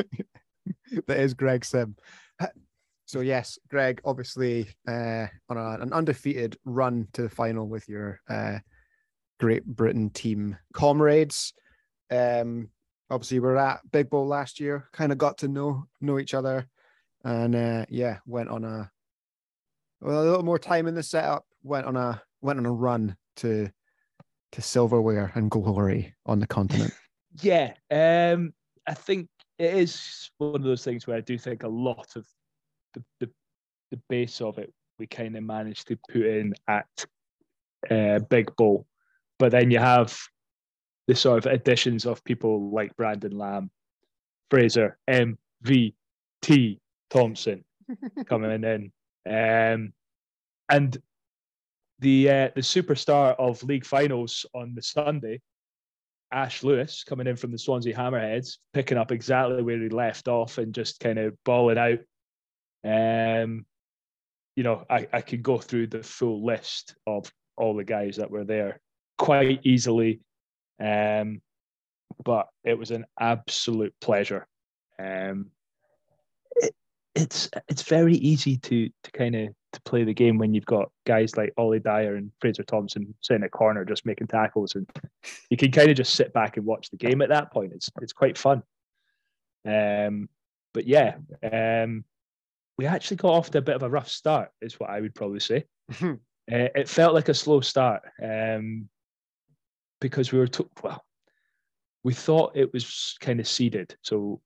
that 1.07 1.17
is 1.17 1.33
Greg 1.33 1.63
Sim. 1.63 1.95
So 3.05 3.19
yes, 3.19 3.59
Greg, 3.69 4.01
obviously 4.03 4.67
uh, 4.87 5.27
on 5.49 5.57
a, 5.57 5.77
an 5.81 5.93
undefeated 5.93 6.57
run 6.65 7.07
to 7.13 7.23
the 7.23 7.29
final 7.29 7.67
with 7.67 7.87
your 7.87 8.19
uh, 8.29 8.59
Great 9.39 9.65
Britain 9.65 10.09
team 10.09 10.57
comrades. 10.73 11.53
Um, 12.09 12.69
obviously, 13.09 13.39
we 13.39 13.47
we're 13.47 13.57
at 13.57 13.79
Big 13.91 14.09
Bowl 14.09 14.25
last 14.25 14.59
year. 14.59 14.89
Kind 14.91 15.11
of 15.11 15.17
got 15.17 15.37
to 15.39 15.47
know 15.47 15.85
know 16.01 16.19
each 16.19 16.33
other, 16.33 16.67
and 17.23 17.55
uh, 17.55 17.85
yeah, 17.89 18.17
went 18.25 18.49
on 18.49 18.63
a 18.63 18.89
well, 20.01 20.21
a 20.21 20.23
little 20.23 20.43
more 20.43 20.59
time 20.59 20.87
in 20.87 20.95
the 20.95 21.03
setup. 21.03 21.45
Went 21.63 21.85
on 21.85 21.95
a 21.95 22.21
went 22.41 22.59
on 22.59 22.65
a 22.65 22.71
run 22.71 23.15
to 23.37 23.69
to 24.53 24.61
silverware 24.61 25.31
and 25.35 25.51
glory 25.51 26.15
on 26.25 26.39
the 26.39 26.47
continent. 26.47 26.93
Yeah, 27.41 27.73
um, 27.91 28.53
I 28.87 28.93
think 28.93 29.27
it 29.59 29.73
is 29.73 30.31
one 30.37 30.55
of 30.55 30.63
those 30.63 30.85
things 30.85 31.05
where 31.05 31.17
I 31.17 31.19
do 31.19 31.37
think 31.37 31.63
a 31.63 31.67
lot 31.67 32.15
of 32.15 32.25
the 32.95 33.03
the, 33.19 33.31
the 33.91 33.99
base 34.09 34.41
of 34.41 34.57
it 34.57 34.73
we 34.97 35.07
kind 35.07 35.35
of 35.35 35.43
managed 35.43 35.87
to 35.87 35.97
put 36.09 36.25
in 36.25 36.53
at 36.67 36.87
uh, 37.89 38.19
Big 38.29 38.55
Bowl, 38.55 38.85
but 39.37 39.51
then 39.51 39.71
you 39.71 39.79
have 39.79 40.17
the 41.07 41.15
sort 41.15 41.45
of 41.45 41.51
additions 41.51 42.05
of 42.05 42.23
people 42.23 42.71
like 42.71 42.95
Brandon 42.95 43.37
Lamb, 43.37 43.69
Fraser, 44.49 44.97
M.V.T. 45.07 46.79
Thompson 47.09 47.63
coming 48.25 48.63
in, 48.63 48.91
um, 49.27 49.93
and 50.69 50.97
the 51.99 52.29
uh, 52.29 52.49
the 52.55 52.61
superstar 52.61 53.35
of 53.37 53.63
league 53.63 53.85
finals 53.85 54.45
on 54.53 54.73
the 54.75 54.81
Sunday, 54.81 55.41
Ash 56.31 56.63
Lewis, 56.63 57.03
coming 57.03 57.27
in 57.27 57.35
from 57.35 57.51
the 57.51 57.59
Swansea 57.59 57.95
Hammerheads, 57.95 58.57
picking 58.73 58.97
up 58.97 59.11
exactly 59.11 59.61
where 59.61 59.81
he 59.81 59.89
left 59.89 60.27
off 60.27 60.57
and 60.57 60.73
just 60.73 60.99
kind 60.99 61.19
of 61.19 61.35
balling 61.43 61.77
out. 61.77 61.99
Um, 62.85 63.65
you 64.55 64.63
know, 64.63 64.85
I, 64.89 65.07
I 65.11 65.21
could 65.21 65.43
go 65.43 65.57
through 65.57 65.87
the 65.87 66.03
full 66.03 66.45
list 66.45 66.95
of 67.07 67.31
all 67.57 67.75
the 67.75 67.83
guys 67.83 68.17
that 68.17 68.31
were 68.31 68.45
there 68.45 68.79
quite 69.17 69.61
easily. 69.63 70.21
Um, 70.79 71.41
but 72.23 72.47
it 72.63 72.77
was 72.77 72.91
an 72.91 73.05
absolute 73.19 73.93
pleasure. 73.99 74.47
Um, 74.99 75.47
it, 76.55 76.73
it's 77.13 77.49
it's 77.67 77.83
very 77.83 78.15
easy 78.15 78.57
to 78.57 78.89
to 79.03 79.11
kind 79.11 79.35
of 79.35 79.49
to 79.73 79.81
play 79.81 80.03
the 80.03 80.13
game 80.13 80.37
when 80.37 80.53
you've 80.53 80.65
got 80.65 80.91
guys 81.05 81.35
like 81.35 81.53
Ollie 81.57 81.79
Dyer 81.79 82.15
and 82.15 82.31
Fraser 82.39 82.63
Thompson 82.63 83.13
sitting 83.21 83.43
at 83.43 83.51
corner 83.51 83.83
just 83.83 84.05
making 84.05 84.27
tackles, 84.27 84.75
and 84.75 84.89
you 85.49 85.57
can 85.57 85.71
kind 85.71 85.89
of 85.89 85.97
just 85.97 86.15
sit 86.15 86.33
back 86.33 86.57
and 86.57 86.65
watch 86.65 86.89
the 86.89 86.97
game 86.97 87.21
at 87.21 87.29
that 87.29 87.51
point. 87.51 87.73
It's 87.73 87.89
it's 88.01 88.13
quite 88.13 88.37
fun. 88.37 88.63
Um, 89.65 90.29
but 90.73 90.87
yeah, 90.87 91.15
um, 91.51 92.05
we 92.77 92.85
actually 92.85 93.17
got 93.17 93.33
off 93.33 93.51
to 93.51 93.59
a 93.59 93.61
bit 93.61 93.75
of 93.75 93.83
a 93.83 93.89
rough 93.89 94.09
start, 94.09 94.49
is 94.61 94.79
what 94.79 94.89
I 94.89 95.01
would 95.01 95.15
probably 95.15 95.39
say. 95.39 95.65
Uh, 96.47 96.69
it 96.75 96.87
felt 96.87 97.15
like 97.15 97.27
a 97.27 97.33
slow 97.33 97.59
start 97.59 98.03
um, 98.21 98.87
because 99.99 100.31
we 100.31 100.37
were 100.37 100.45
to- 100.45 100.69
well, 100.83 101.03
we 102.03 102.13
thought 102.13 102.55
it 102.55 102.71
was 102.71 103.15
kind 103.19 103.39
of 103.39 103.47
seeded. 103.47 103.95
So, 104.03 104.39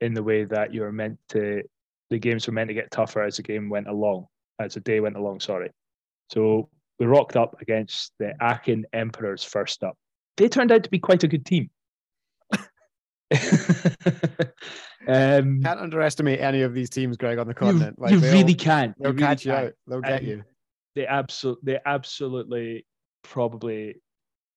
in 0.00 0.12
the 0.12 0.24
way 0.24 0.42
that 0.44 0.74
you 0.74 0.80
were 0.80 0.90
meant 0.90 1.20
to, 1.28 1.62
the 2.10 2.18
games 2.18 2.48
were 2.48 2.52
meant 2.52 2.66
to 2.66 2.74
get 2.74 2.90
tougher 2.90 3.22
as 3.22 3.36
the 3.36 3.44
game 3.44 3.68
went 3.68 3.86
along, 3.86 4.26
as 4.58 4.74
the 4.74 4.80
day 4.80 4.98
went 4.98 5.16
along. 5.16 5.38
Sorry. 5.38 5.70
So 6.32 6.68
we 6.98 7.06
rocked 7.06 7.36
up 7.36 7.60
against 7.60 8.12
the 8.18 8.34
Aachen 8.40 8.86
Emperors 8.92 9.44
first 9.44 9.84
up. 9.84 9.96
They 10.36 10.48
turned 10.48 10.72
out 10.72 10.82
to 10.82 10.90
be 10.90 10.98
quite 10.98 11.22
a 11.22 11.28
good 11.28 11.46
team. 11.46 11.70
um, 15.08 15.62
Can't 15.62 15.80
underestimate 15.80 16.40
any 16.40 16.62
of 16.62 16.74
these 16.74 16.90
teams, 16.90 17.16
Greg, 17.16 17.38
on 17.38 17.46
the 17.46 17.54
continent. 17.54 17.96
you 18.08 18.20
they'll- 18.20 18.32
really 18.32 18.54
can. 18.54 18.94
They'll 18.98 19.12
You 19.12 19.14
really 19.16 19.26
catch 19.26 19.44
you 19.44 19.52
can. 19.52 19.64
out. 19.66 19.72
They'll 19.86 20.00
get 20.00 20.22
you. 20.24 20.44
they 20.94 21.06
absolutely 21.06 21.72
they 21.74 21.78
absolutely 21.86 22.86
probably 23.22 24.00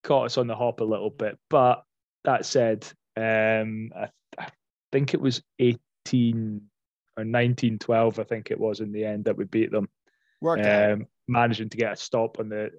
caught 0.03 0.25
us 0.25 0.38
on 0.38 0.48
the 0.48 0.56
hop 0.56 0.79
a 0.82 0.84
little 0.86 1.10
bit. 1.10 1.38
But 1.50 1.84
that 2.24 2.46
said, 2.46 2.86
um, 3.18 3.91
I, 3.96 4.10
I 4.38 4.48
think 4.91 5.13
it 5.13 5.22
was 5.22 5.41
18 5.60 6.62
or 7.18 7.24
nineteen 7.25 7.77
twelve. 7.79 8.20
I 8.20 8.24
think 8.24 8.50
it 8.51 8.60
was 8.60 8.79
in 8.79 8.91
the 8.91 9.03
end 9.06 9.25
that 9.25 9.36
we 9.38 9.46
beat 9.46 9.72
them. 9.72 9.89
Um, 10.46 11.06
managing 11.27 11.70
to 11.70 11.77
get 11.77 11.94
a 11.94 11.96
stop 11.98 12.39
on 12.39 12.48
the 12.50 12.72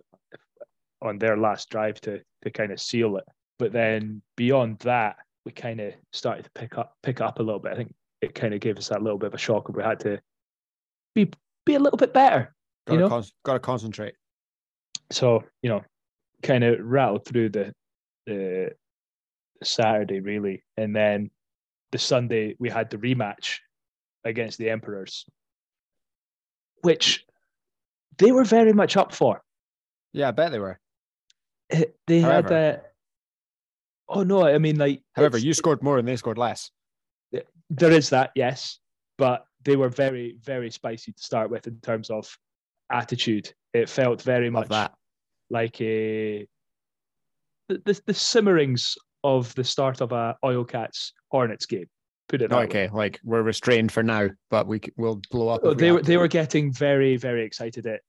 on 1.02 1.18
their 1.18 1.36
last 1.36 1.68
drive 1.70 2.00
to 2.02 2.20
to 2.42 2.50
kind 2.50 2.72
of 2.72 2.80
seal 2.80 3.16
it. 3.16 3.24
But 3.58 3.72
then 3.72 4.22
beyond 4.36 4.78
that, 4.80 5.16
we 5.44 5.52
kind 5.52 5.80
of 5.80 5.94
started 6.12 6.44
to 6.44 6.50
pick 6.54 6.76
up 6.78 6.94
pick 7.02 7.20
up 7.20 7.38
a 7.38 7.42
little 7.42 7.60
bit. 7.60 7.72
I 7.72 7.76
think 7.76 7.94
it 8.20 8.34
kind 8.34 8.52
of 8.54 8.60
gave 8.60 8.76
us 8.78 8.88
that 8.88 9.02
little 9.02 9.18
bit 9.18 9.28
of 9.28 9.34
a 9.34 9.38
shock 9.38 9.68
and 9.68 9.76
we 9.76 9.82
had 9.82 10.00
to 10.00 10.20
be 11.14 11.30
be 11.66 11.74
a 11.74 11.78
little 11.80 11.96
bit 11.96 12.12
better. 12.12 12.54
Got 12.86 12.94
to 12.94 13.00
know? 13.00 13.08
con- 13.08 13.24
got 13.44 13.52
to 13.54 13.58
concentrate. 13.60 14.14
So, 15.10 15.42
you 15.62 15.70
know, 15.70 15.82
kind 16.42 16.62
of 16.64 16.78
rattled 16.80 17.24
through 17.26 17.50
the 17.50 17.72
the 18.26 18.72
Saturday 19.62 20.20
really. 20.20 20.62
And 20.76 20.94
then 20.94 21.30
the 21.92 21.98
Sunday 21.98 22.54
we 22.58 22.68
had 22.70 22.90
the 22.90 22.98
rematch 22.98 23.58
against 24.24 24.58
the 24.58 24.68
Emperors, 24.70 25.24
which 26.82 27.24
they 28.18 28.32
were 28.32 28.44
very 28.44 28.72
much 28.72 28.96
up 28.96 29.14
for. 29.14 29.42
Yeah, 30.12 30.28
I 30.28 30.30
bet 30.32 30.52
they 30.52 30.58
were. 30.58 30.78
Eh, 31.70 31.84
They 32.06 32.20
had 32.20 32.44
However- 32.46 32.82
a 32.84 32.89
Oh 34.10 34.22
no, 34.22 34.44
I 34.46 34.58
mean 34.58 34.76
like 34.76 35.02
However, 35.14 35.38
you 35.38 35.54
scored 35.54 35.82
more 35.82 35.98
and 35.98 36.06
they 36.06 36.16
scored 36.16 36.38
less. 36.38 36.70
there 37.70 37.92
is 37.92 38.10
that, 38.10 38.32
yes, 38.34 38.80
but 39.16 39.44
they 39.64 39.76
were 39.76 39.88
very, 39.88 40.36
very 40.42 40.70
spicy 40.70 41.12
to 41.12 41.22
start 41.22 41.50
with 41.50 41.66
in 41.68 41.78
terms 41.80 42.10
of 42.10 42.28
attitude. 42.90 43.52
It 43.72 43.88
felt 43.88 44.20
very 44.22 44.50
much 44.50 44.68
that. 44.68 44.92
like 45.50 45.80
a 45.80 46.46
the, 47.68 47.80
the 47.84 48.00
the 48.06 48.14
simmerings 48.14 48.96
of 49.22 49.54
the 49.54 49.62
start 49.64 50.00
of 50.00 50.10
a 50.12 50.36
Oil 50.44 50.64
Cats 50.64 51.12
Hornets 51.30 51.66
game. 51.66 51.86
Put 52.28 52.42
it 52.42 52.50
that 52.50 52.56
way. 52.58 52.64
Okay, 52.64 52.88
like 52.92 53.20
we're 53.22 53.42
restrained 53.42 53.92
for 53.92 54.02
now, 54.02 54.28
but 54.50 54.66
we 54.66 54.80
will 54.96 55.20
blow 55.30 55.48
up. 55.50 55.60
Oh, 55.62 55.70
we 55.70 55.74
They 55.76 55.92
were 55.92 56.02
they 56.02 56.16
were 56.16 56.28
getting 56.28 56.72
very, 56.72 57.16
very 57.16 57.44
excited 57.44 57.86
at 57.86 58.00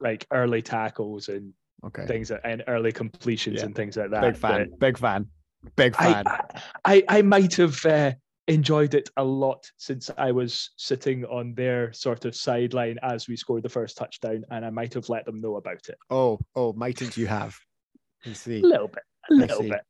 like 0.00 0.26
early 0.32 0.62
tackles 0.62 1.28
and 1.28 1.52
okay. 1.84 2.06
things 2.06 2.28
that- 2.30 2.40
and 2.44 2.64
early 2.66 2.90
completions 2.92 3.58
Yeah. 3.58 3.66
and 3.66 3.74
things 3.76 3.96
like 3.96 4.10
that. 4.10 4.22
Big 4.22 4.36
fan. 4.36 4.70
Big 4.78 4.98
fan. 4.98 5.28
Big 5.74 5.96
fan. 5.96 6.24
I, 6.26 6.42
I 6.84 7.04
I 7.08 7.22
might 7.22 7.54
have 7.56 7.84
uh, 7.84 8.12
enjoyed 8.48 8.94
it 8.94 9.10
a 9.16 9.24
lot 9.24 9.70
since 9.76 10.10
I 10.16 10.32
was 10.32 10.70
sitting 10.76 11.24
on 11.24 11.54
their 11.54 11.92
sort 11.92 12.24
of 12.24 12.36
sideline 12.36 12.98
as 13.02 13.28
we 13.28 13.36
scored 13.36 13.62
the 13.62 13.68
first 13.68 13.96
touchdown, 13.96 14.44
and 14.50 14.64
I 14.64 14.70
might 14.70 14.94
have 14.94 15.08
let 15.08 15.24
them 15.26 15.40
know 15.40 15.56
about 15.56 15.88
it 15.88 15.98
oh, 16.10 16.38
oh, 16.54 16.72
mightn't 16.74 17.16
you 17.16 17.26
have? 17.26 17.56
I 18.24 18.32
see. 18.32 18.60
a 18.60 18.66
little 18.66 18.88
bit, 18.88 19.02
a 19.30 19.34
little 19.34 19.62
bit. 19.62 19.80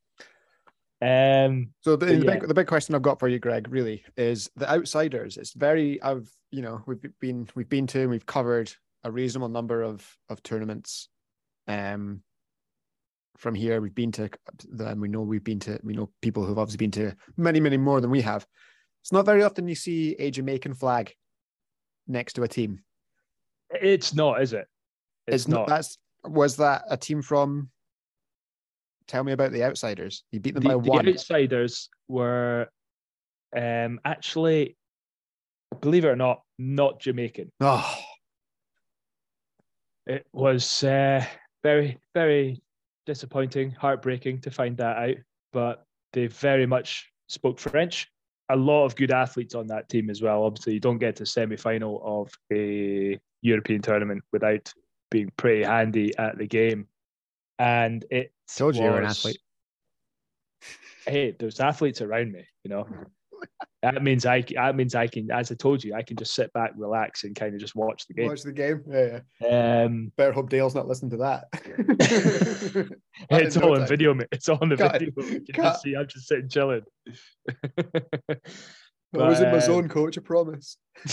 Um, 0.99 1.73
So 1.81 1.95
the, 1.95 2.07
the, 2.07 2.15
yeah. 2.15 2.31
big, 2.31 2.47
the 2.47 2.53
big 2.53 2.67
question 2.67 2.95
I've 2.95 3.01
got 3.03 3.19
for 3.19 3.27
you, 3.27 3.39
Greg, 3.39 3.67
really 3.69 4.03
is 4.15 4.49
the 4.55 4.69
outsiders. 4.69 5.37
It's 5.37 5.53
very 5.53 6.01
I've 6.01 6.29
you 6.51 6.61
know 6.61 6.81
we've 6.85 7.05
been 7.19 7.47
we've 7.55 7.69
been 7.69 7.87
to 7.87 8.01
and 8.01 8.09
we've 8.09 8.25
covered 8.25 8.71
a 9.03 9.11
reasonable 9.11 9.49
number 9.49 9.83
of 9.83 10.05
of 10.29 10.41
tournaments. 10.41 11.09
Um, 11.67 12.23
from 13.37 13.55
here 13.55 13.81
we've 13.81 13.95
been 13.95 14.11
to 14.11 14.29
then 14.69 14.99
we 14.99 15.07
know 15.07 15.21
we've 15.21 15.43
been 15.43 15.59
to 15.59 15.79
we 15.83 15.93
know 15.93 16.09
people 16.21 16.45
who've 16.45 16.57
obviously 16.57 16.77
been 16.77 16.91
to 16.91 17.15
many 17.37 17.59
many 17.59 17.77
more 17.77 18.01
than 18.01 18.09
we 18.09 18.21
have. 18.21 18.45
It's 19.01 19.11
not 19.11 19.25
very 19.25 19.43
often 19.43 19.67
you 19.67 19.75
see 19.75 20.15
a 20.19 20.31
Jamaican 20.31 20.73
flag 20.73 21.13
next 22.07 22.33
to 22.33 22.43
a 22.43 22.47
team. 22.47 22.81
it's 23.69 24.13
not, 24.13 24.41
is 24.41 24.53
it? 24.53 24.67
It's, 25.27 25.47
not. 25.47 25.67
That's 25.67 25.97
was 26.25 26.57
that 26.57 26.83
a 26.89 26.97
team 26.97 27.21
from? 27.21 27.69
Tell 29.07 29.23
me 29.23 29.31
about 29.31 29.53
the 29.53 29.63
outsiders. 29.63 30.23
You 30.31 30.41
beat 30.41 30.53
them 30.53 30.63
the, 30.63 30.69
by 30.69 30.75
one. 30.75 31.05
the 31.05 31.11
outsiders 31.11 31.89
were 32.09 32.67
um, 33.55 34.01
actually, 34.03 34.75
believe 35.79 36.03
it 36.03 36.09
or 36.09 36.15
not, 36.17 36.41
not 36.59 36.99
Jamaican. 36.99 37.51
Oh, 37.61 37.97
It 40.07 40.25
was 40.31 40.83
uh, 40.85 41.25
very, 41.63 41.99
very 42.13 42.61
disappointing, 43.07 43.71
heartbreaking 43.71 44.41
to 44.41 44.51
find 44.51 44.77
that 44.77 44.97
out. 44.97 45.15
But 45.51 45.83
they 46.13 46.27
very 46.27 46.67
much 46.67 47.11
spoke 47.27 47.59
French. 47.59 48.11
A 48.49 48.55
lot 48.55 48.85
of 48.85 48.95
good 48.95 49.11
athletes 49.11 49.55
on 49.55 49.65
that 49.67 49.89
team 49.89 50.11
as 50.11 50.21
well. 50.21 50.43
Obviously, 50.43 50.73
you 50.73 50.79
don't 50.79 50.99
get 50.99 51.15
to 51.15 51.25
semi 51.25 51.57
final 51.57 52.01
of 52.03 52.31
a 52.53 53.19
European 53.41 53.81
tournament 53.81 54.23
without 54.31 54.71
being 55.09 55.31
pretty 55.37 55.63
handy 55.63 56.15
at 56.17 56.37
the 56.37 56.45
game. 56.45 56.87
And 57.57 58.05
it 58.11 58.31
Told 58.55 58.75
you 58.75 58.83
you 58.83 58.91
were 58.91 58.99
an 58.99 59.05
athlete. 59.05 59.39
Hey, 61.05 61.35
there's 61.37 61.59
athletes 61.59 62.01
around 62.01 62.31
me, 62.31 62.45
you 62.63 62.69
know. 62.69 62.83
Mm-hmm. 62.83 63.03
That 63.83 64.01
means 64.03 64.25
I 64.25 64.41
that 64.55 64.75
means 64.75 64.95
I 64.95 65.07
can, 65.07 65.29
as 65.31 65.51
I 65.51 65.55
told 65.55 65.83
you, 65.83 65.93
I 65.93 66.01
can 66.01 66.17
just 66.17 66.33
sit 66.33 66.51
back, 66.53 66.71
relax, 66.75 67.23
and 67.23 67.35
kind 67.35 67.53
of 67.53 67.59
just 67.59 67.75
watch 67.75 68.07
the 68.07 68.13
game. 68.13 68.27
Watch 68.27 68.41
the 68.41 68.51
game. 68.51 68.83
Yeah, 68.89 69.19
yeah. 69.41 69.83
Um, 69.83 70.11
Better 70.17 70.31
hope 70.33 70.49
Dale's 70.49 70.75
not 70.75 70.87
listening 70.87 71.11
to 71.11 71.17
that. 71.17 71.45
It's 73.29 73.57
all 73.57 73.73
on 73.73 73.79
time. 73.79 73.87
video, 73.87 74.13
mate. 74.13 74.27
It's 74.31 74.47
all 74.47 74.59
on 74.61 74.69
the 74.69 74.77
Cut. 74.77 74.93
video. 74.93 75.11
You 75.17 75.41
can 75.41 75.63
Cut. 75.63 75.81
see 75.81 75.95
I'm 75.95 76.07
just 76.07 76.27
sitting 76.27 76.47
chilling. 76.49 76.83
I 77.77 78.37
was 79.13 79.39
in 79.41 79.51
my 79.51 79.59
zone, 79.59 79.89
coach. 79.89 80.17
I 80.17 80.21
promise. 80.21 80.77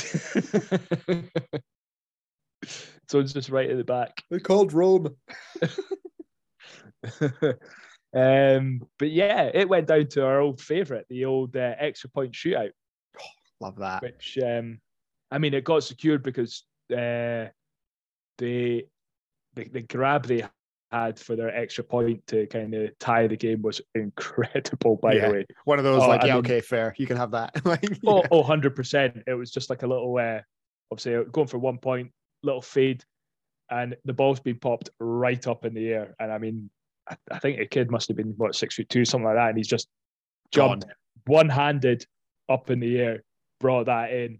Someone's 3.09 3.33
just 3.33 3.51
right 3.51 3.71
at 3.71 3.77
the 3.77 3.85
back. 3.85 4.23
They 4.31 4.39
called 4.39 4.73
Rome. 4.73 5.15
Um, 8.15 8.81
but 8.99 9.11
yeah, 9.11 9.51
it 9.53 9.69
went 9.69 9.89
down 9.89 10.07
to 10.09 10.25
our 10.25 10.41
old 10.41 10.61
favourite, 10.61 11.05
the 11.09 11.25
old 11.25 11.57
uh, 11.57 11.75
extra 11.79 12.09
point 12.11 12.33
shootout, 12.33 12.71
Love 13.61 13.77
that. 13.77 14.03
which 14.03 14.39
um, 14.45 14.81
I 15.31 15.39
mean, 15.39 15.55
it 15.55 15.65
got 15.65 15.83
secured 15.85 16.23
because 16.23 16.65
uh, 16.93 17.49
the, 18.39 18.87
the 19.55 19.65
the 19.73 19.83
grab 19.83 20.27
they 20.27 20.45
had 20.93 21.19
for 21.19 21.35
their 21.35 21.55
extra 21.57 21.83
point 21.83 22.25
to 22.29 22.47
kind 22.47 22.73
of 22.75 22.97
tie 23.01 23.27
the 23.27 23.37
game 23.37 23.63
was 23.63 23.81
incredible. 23.97 24.97
By 24.97 25.15
Yeah. 25.15 25.27
the 25.29 25.33
way, 25.33 25.47
One 25.65 25.79
of 25.79 25.85
those, 25.85 26.03
Oh, 26.03 26.09
like, 26.09 26.23
I 26.23 26.27
yeah, 26.27 26.35
mean- 26.35 26.45
okay, 26.45 26.61
fair. 26.61 26.95
You 26.99 27.07
can 27.07 27.17
have 27.17 27.33
that. 27.33 27.51
like, 27.67 27.85
Oh, 28.07 28.19
yeah. 28.21 28.29
oh, 28.31 28.43
100%. 28.45 29.23
It 29.27 29.35
was 29.35 29.51
just 29.51 29.71
like 29.71 29.83
a 29.83 29.87
little, 29.89 30.17
uh, 30.19 30.41
obviously, 30.93 31.17
uh, 31.17 31.23
going 31.25 31.49
for 31.49 31.59
one 31.59 31.79
point, 31.79 32.13
little 32.45 32.63
fade, 32.63 33.05
and 33.71 33.97
the 34.05 34.13
ball's 34.13 34.39
been 34.41 34.59
popped 34.59 34.91
right 35.01 35.45
up 35.49 35.65
in 35.65 35.75
the 35.75 35.89
air. 35.93 36.15
And 36.21 36.31
I 36.31 36.39
mean, 36.39 36.71
I, 37.09 37.17
I 37.31 37.39
think 37.39 37.59
the 37.59 37.67
kid 37.67 37.91
must 37.91 38.09
have 38.09 38.17
been, 38.17 38.35
what, 38.37 38.55
six 38.55 38.77
foot 38.77 38.89
two, 38.89 39.05
something 39.05 39.27
like 39.27 39.37
that. 39.37 39.49
And 39.49 39.59
he's 39.59 39.69
just 39.69 39.89
jumped 40.51 40.87
one 41.27 41.49
handed 41.49 42.07
up 42.49 42.71
in 42.71 42.81
the 42.81 42.99
air, 42.99 43.23
brought 43.61 43.87
that 43.87 44.13
in, 44.13 44.39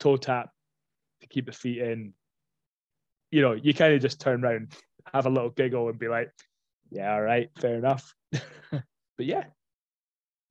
toe 0.00 0.16
tap 0.16 0.50
to 1.20 1.26
keep 1.26 1.46
the 1.46 1.52
feet 1.52 1.78
in. 1.78 2.12
You 3.30 3.42
know, 3.42 3.52
you 3.52 3.72
kind 3.72 3.94
of 3.94 4.00
just 4.00 4.20
turn 4.20 4.44
around, 4.44 4.72
have 5.12 5.26
a 5.26 5.30
little 5.30 5.50
giggle, 5.50 5.88
and 5.88 5.98
be 5.98 6.08
like, 6.08 6.30
yeah, 6.90 7.14
all 7.14 7.22
right, 7.22 7.50
fair 7.58 7.76
enough. 7.76 8.14
but 8.30 8.82
yeah, 9.18 9.44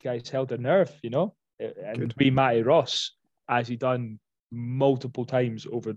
guys 0.03 0.29
held 0.29 0.49
their 0.49 0.57
nerve, 0.57 0.91
you 1.03 1.09
know. 1.09 1.35
And 1.59 1.99
Good. 1.99 2.13
we 2.17 2.31
Matty 2.31 2.63
Ross, 2.63 3.11
as 3.47 3.67
he 3.67 3.75
done 3.75 4.19
multiple 4.51 5.25
times 5.25 5.65
over 5.71 5.93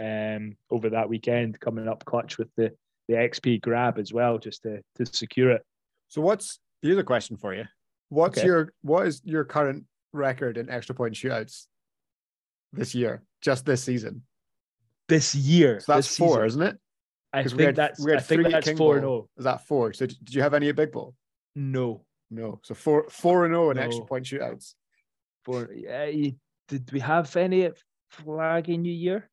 um 0.00 0.56
over 0.70 0.90
that 0.90 1.08
weekend, 1.08 1.60
coming 1.60 1.88
up 1.88 2.04
clutch 2.04 2.38
with 2.38 2.48
the 2.56 2.72
the 3.08 3.14
XP 3.14 3.60
grab 3.60 3.98
as 3.98 4.12
well, 4.12 4.38
just 4.38 4.62
to 4.62 4.82
to 4.96 5.06
secure 5.06 5.50
it. 5.50 5.62
So, 6.08 6.20
what's 6.20 6.58
here's 6.82 6.98
a 6.98 7.04
question 7.04 7.36
for 7.36 7.54
you. 7.54 7.64
What's 8.08 8.38
Okay. 8.38 8.46
your 8.46 8.72
what 8.82 9.06
is 9.06 9.20
your 9.24 9.44
current 9.44 9.84
record 10.12 10.56
in 10.58 10.70
extra 10.70 10.94
point 10.94 11.14
shootouts 11.14 11.66
this 12.72 12.94
year? 12.94 13.22
Just 13.40 13.64
this 13.66 13.82
season. 13.82 14.22
This 15.08 15.34
year, 15.34 15.78
So 15.80 15.94
that's 15.94 16.16
four, 16.16 16.28
season, 16.36 16.46
isn't 16.46 16.62
it? 16.62 16.80
I 17.32 17.42
'Cause 17.42 17.52
think 17.52 17.58
we 17.58 17.64
had- 17.66 17.76
that's 17.76 18.04
we 18.04 18.10
had 18.10 18.18
I 18.20 18.22
think 18.22 18.42
three 18.42 18.52
that's 18.52 18.66
King 18.66 18.76
four 18.76 18.94
and 18.96 19.02
Bowl. 19.04 19.18
zero. 19.18 19.28
Oh. 19.36 19.38
Is 19.40 19.44
that 19.44 19.66
four? 19.66 19.92
So, 19.92 20.06
did 20.06 20.18
did 20.24 20.34
you 20.34 20.42
have 20.42 20.54
any 20.54 20.68
at 20.68 20.76
Big 20.76 20.92
Bowl? 20.92 21.14
No, 21.54 22.04
No. 22.30 22.60
So 22.64 22.74
four 22.74 23.08
four 23.08 23.44
and 23.44 23.52
zero 23.52 23.70
in 23.70 23.78
extra 23.78 24.04
point 24.04 24.24
shootouts. 24.24 24.74
four. 25.44 25.70
Yeah, 25.72 26.06
you, 26.06 26.34
did 26.68 26.90
we 26.92 26.98
have 27.00 27.34
any 27.36 27.62
at 27.64 27.80
Flag 28.10 28.68
in 28.68 28.82
New 28.82 28.92
Year? 28.92 29.30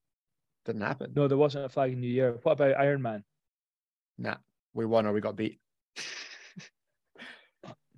Didn't 0.65 0.81
happen. 0.81 1.11
No, 1.15 1.27
there 1.27 1.37
wasn't 1.37 1.65
a 1.65 1.69
Flag 1.69 1.91
in 1.93 1.99
New 2.01 2.07
Year. 2.07 2.33
What 2.43 2.51
about 2.53 2.77
Iron 2.79 3.01
Man? 3.01 3.23
Nah. 4.17 4.35
We 4.73 4.85
won 4.85 5.05
or 5.05 5.13
we 5.13 5.21
got 5.21 5.35
beat. 5.35 5.59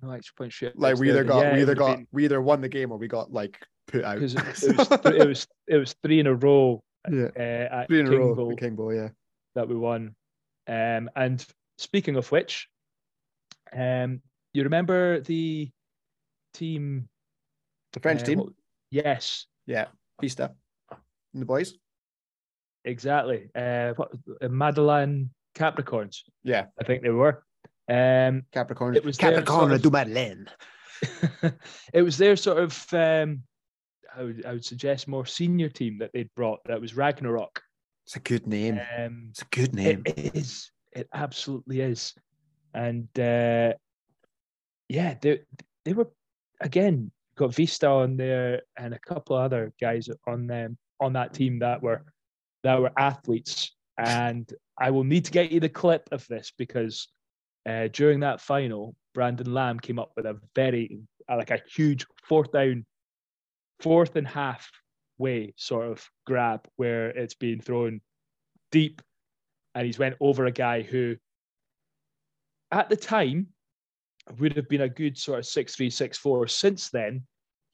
No 0.02 0.10
extra 0.10 0.34
point 0.34 0.52
shoot. 0.52 0.78
Like 0.78 0.98
we 0.98 1.08
either 1.08 1.24
got 1.24 1.54
we 1.54 1.62
either 1.62 1.74
got 1.74 2.00
we 2.12 2.24
either 2.26 2.42
won 2.42 2.60
the 2.60 2.68
game 2.68 2.92
or 2.92 2.98
we 2.98 3.08
got 3.08 3.32
like 3.32 3.58
put 3.88 4.04
out. 4.04 4.16
because 4.16 4.34
it, 4.34 4.76
was 4.76 4.92
it 4.92 5.26
was 5.26 5.46
it 5.66 5.76
was 5.78 5.96
three 6.02 6.20
in 6.20 6.26
a 6.26 6.34
row 6.34 6.84
yeah. 7.10 7.68
uh, 7.70 7.86
Three 7.86 8.00
in 8.00 8.06
a 8.06 8.10
row. 8.10 8.34
Bowl 8.34 8.56
King 8.56 8.74
Bowl, 8.74 8.92
yeah. 8.92 9.08
that 9.54 9.68
we 9.68 9.76
won. 9.76 10.14
Um, 10.66 11.10
and 11.14 11.44
speaking 11.78 12.16
of 12.16 12.30
which, 12.30 12.68
um, 13.72 14.20
you 14.52 14.64
remember 14.64 15.20
the 15.20 15.70
team? 16.54 17.08
The 17.92 18.00
French 18.00 18.22
uh, 18.22 18.26
team. 18.26 18.42
yes, 18.90 19.46
Yeah. 19.66 19.86
Pista. 20.20 20.52
And 20.90 21.42
the 21.42 21.46
boys. 21.46 21.74
exactly. 22.84 23.50
Uh, 23.54 23.92
what, 23.94 24.12
uh, 24.40 24.48
Madeline 24.48 25.30
Capricorns, 25.56 26.22
Yeah, 26.44 26.66
I 26.80 26.84
think 26.84 27.02
they 27.02 27.10
were. 27.10 27.42
Um, 27.88 28.42
Capricorn. 28.52 28.94
It 28.96 29.04
was 29.04 29.16
their 29.16 29.30
Capricorn 29.32 29.68
sort 29.68 29.72
of- 29.72 29.82
du 29.82 29.90
Madeleine. 29.90 30.48
it 31.92 32.02
was 32.02 32.16
their 32.18 32.36
sort 32.36 32.58
of, 32.58 32.86
um, 32.92 33.42
I 34.16 34.22
would, 34.22 34.46
I 34.46 34.52
would 34.52 34.64
suggest, 34.64 35.08
more 35.08 35.26
senior 35.26 35.68
team 35.68 35.98
that 35.98 36.10
they'd 36.12 36.32
brought. 36.34 36.60
That 36.66 36.80
was 36.80 36.94
Ragnarok. 36.96 37.60
It's 38.04 38.16
a 38.16 38.20
good 38.20 38.46
name. 38.46 38.80
Um, 38.98 39.28
It's 39.30 39.42
a 39.42 39.46
good 39.46 39.74
name. 39.74 40.02
It 40.06 40.34
is. 40.34 40.70
It 40.92 41.08
absolutely 41.12 41.80
is. 41.80 42.14
And 42.72 43.08
uh, 43.18 43.74
yeah, 44.88 45.14
they 45.20 45.40
they 45.84 45.92
were 45.92 46.08
again 46.60 47.10
got 47.36 47.54
Vista 47.54 47.88
on 47.88 48.16
there 48.16 48.62
and 48.78 48.94
a 48.94 48.98
couple 48.98 49.36
other 49.36 49.72
guys 49.80 50.08
on 50.26 50.46
them 50.46 50.78
on 51.00 51.12
that 51.14 51.34
team 51.34 51.58
that 51.58 51.82
were 51.82 52.04
that 52.62 52.80
were 52.80 52.92
athletes. 52.96 53.75
And 53.98 54.50
I 54.78 54.90
will 54.90 55.04
need 55.04 55.24
to 55.26 55.30
get 55.30 55.52
you 55.52 55.60
the 55.60 55.68
clip 55.68 56.08
of 56.12 56.26
this 56.28 56.52
because 56.56 57.08
uh, 57.66 57.88
during 57.92 58.20
that 58.20 58.40
final, 58.40 58.94
Brandon 59.14 59.52
Lamb 59.52 59.80
came 59.80 59.98
up 59.98 60.12
with 60.16 60.26
a 60.26 60.38
very 60.54 61.00
uh, 61.28 61.36
like 61.36 61.50
a 61.50 61.62
huge 61.74 62.06
fourth 62.24 62.52
down, 62.52 62.84
fourth 63.80 64.16
and 64.16 64.28
half 64.28 64.70
way 65.18 65.54
sort 65.56 65.90
of 65.90 66.08
grab 66.26 66.68
where 66.76 67.08
it's 67.08 67.34
being 67.34 67.60
thrown 67.60 68.00
deep. 68.70 69.02
And 69.74 69.86
he's 69.86 69.98
went 69.98 70.16
over 70.20 70.46
a 70.46 70.52
guy 70.52 70.82
who 70.82 71.16
at 72.70 72.88
the 72.88 72.96
time 72.96 73.48
would 74.38 74.56
have 74.56 74.68
been 74.68 74.82
a 74.82 74.88
good 74.88 75.16
sort 75.16 75.38
of 75.38 75.46
six 75.46 75.74
three 75.76 75.90
six 75.90 76.18
four 76.18 76.46
since 76.46 76.90
then 76.90 77.22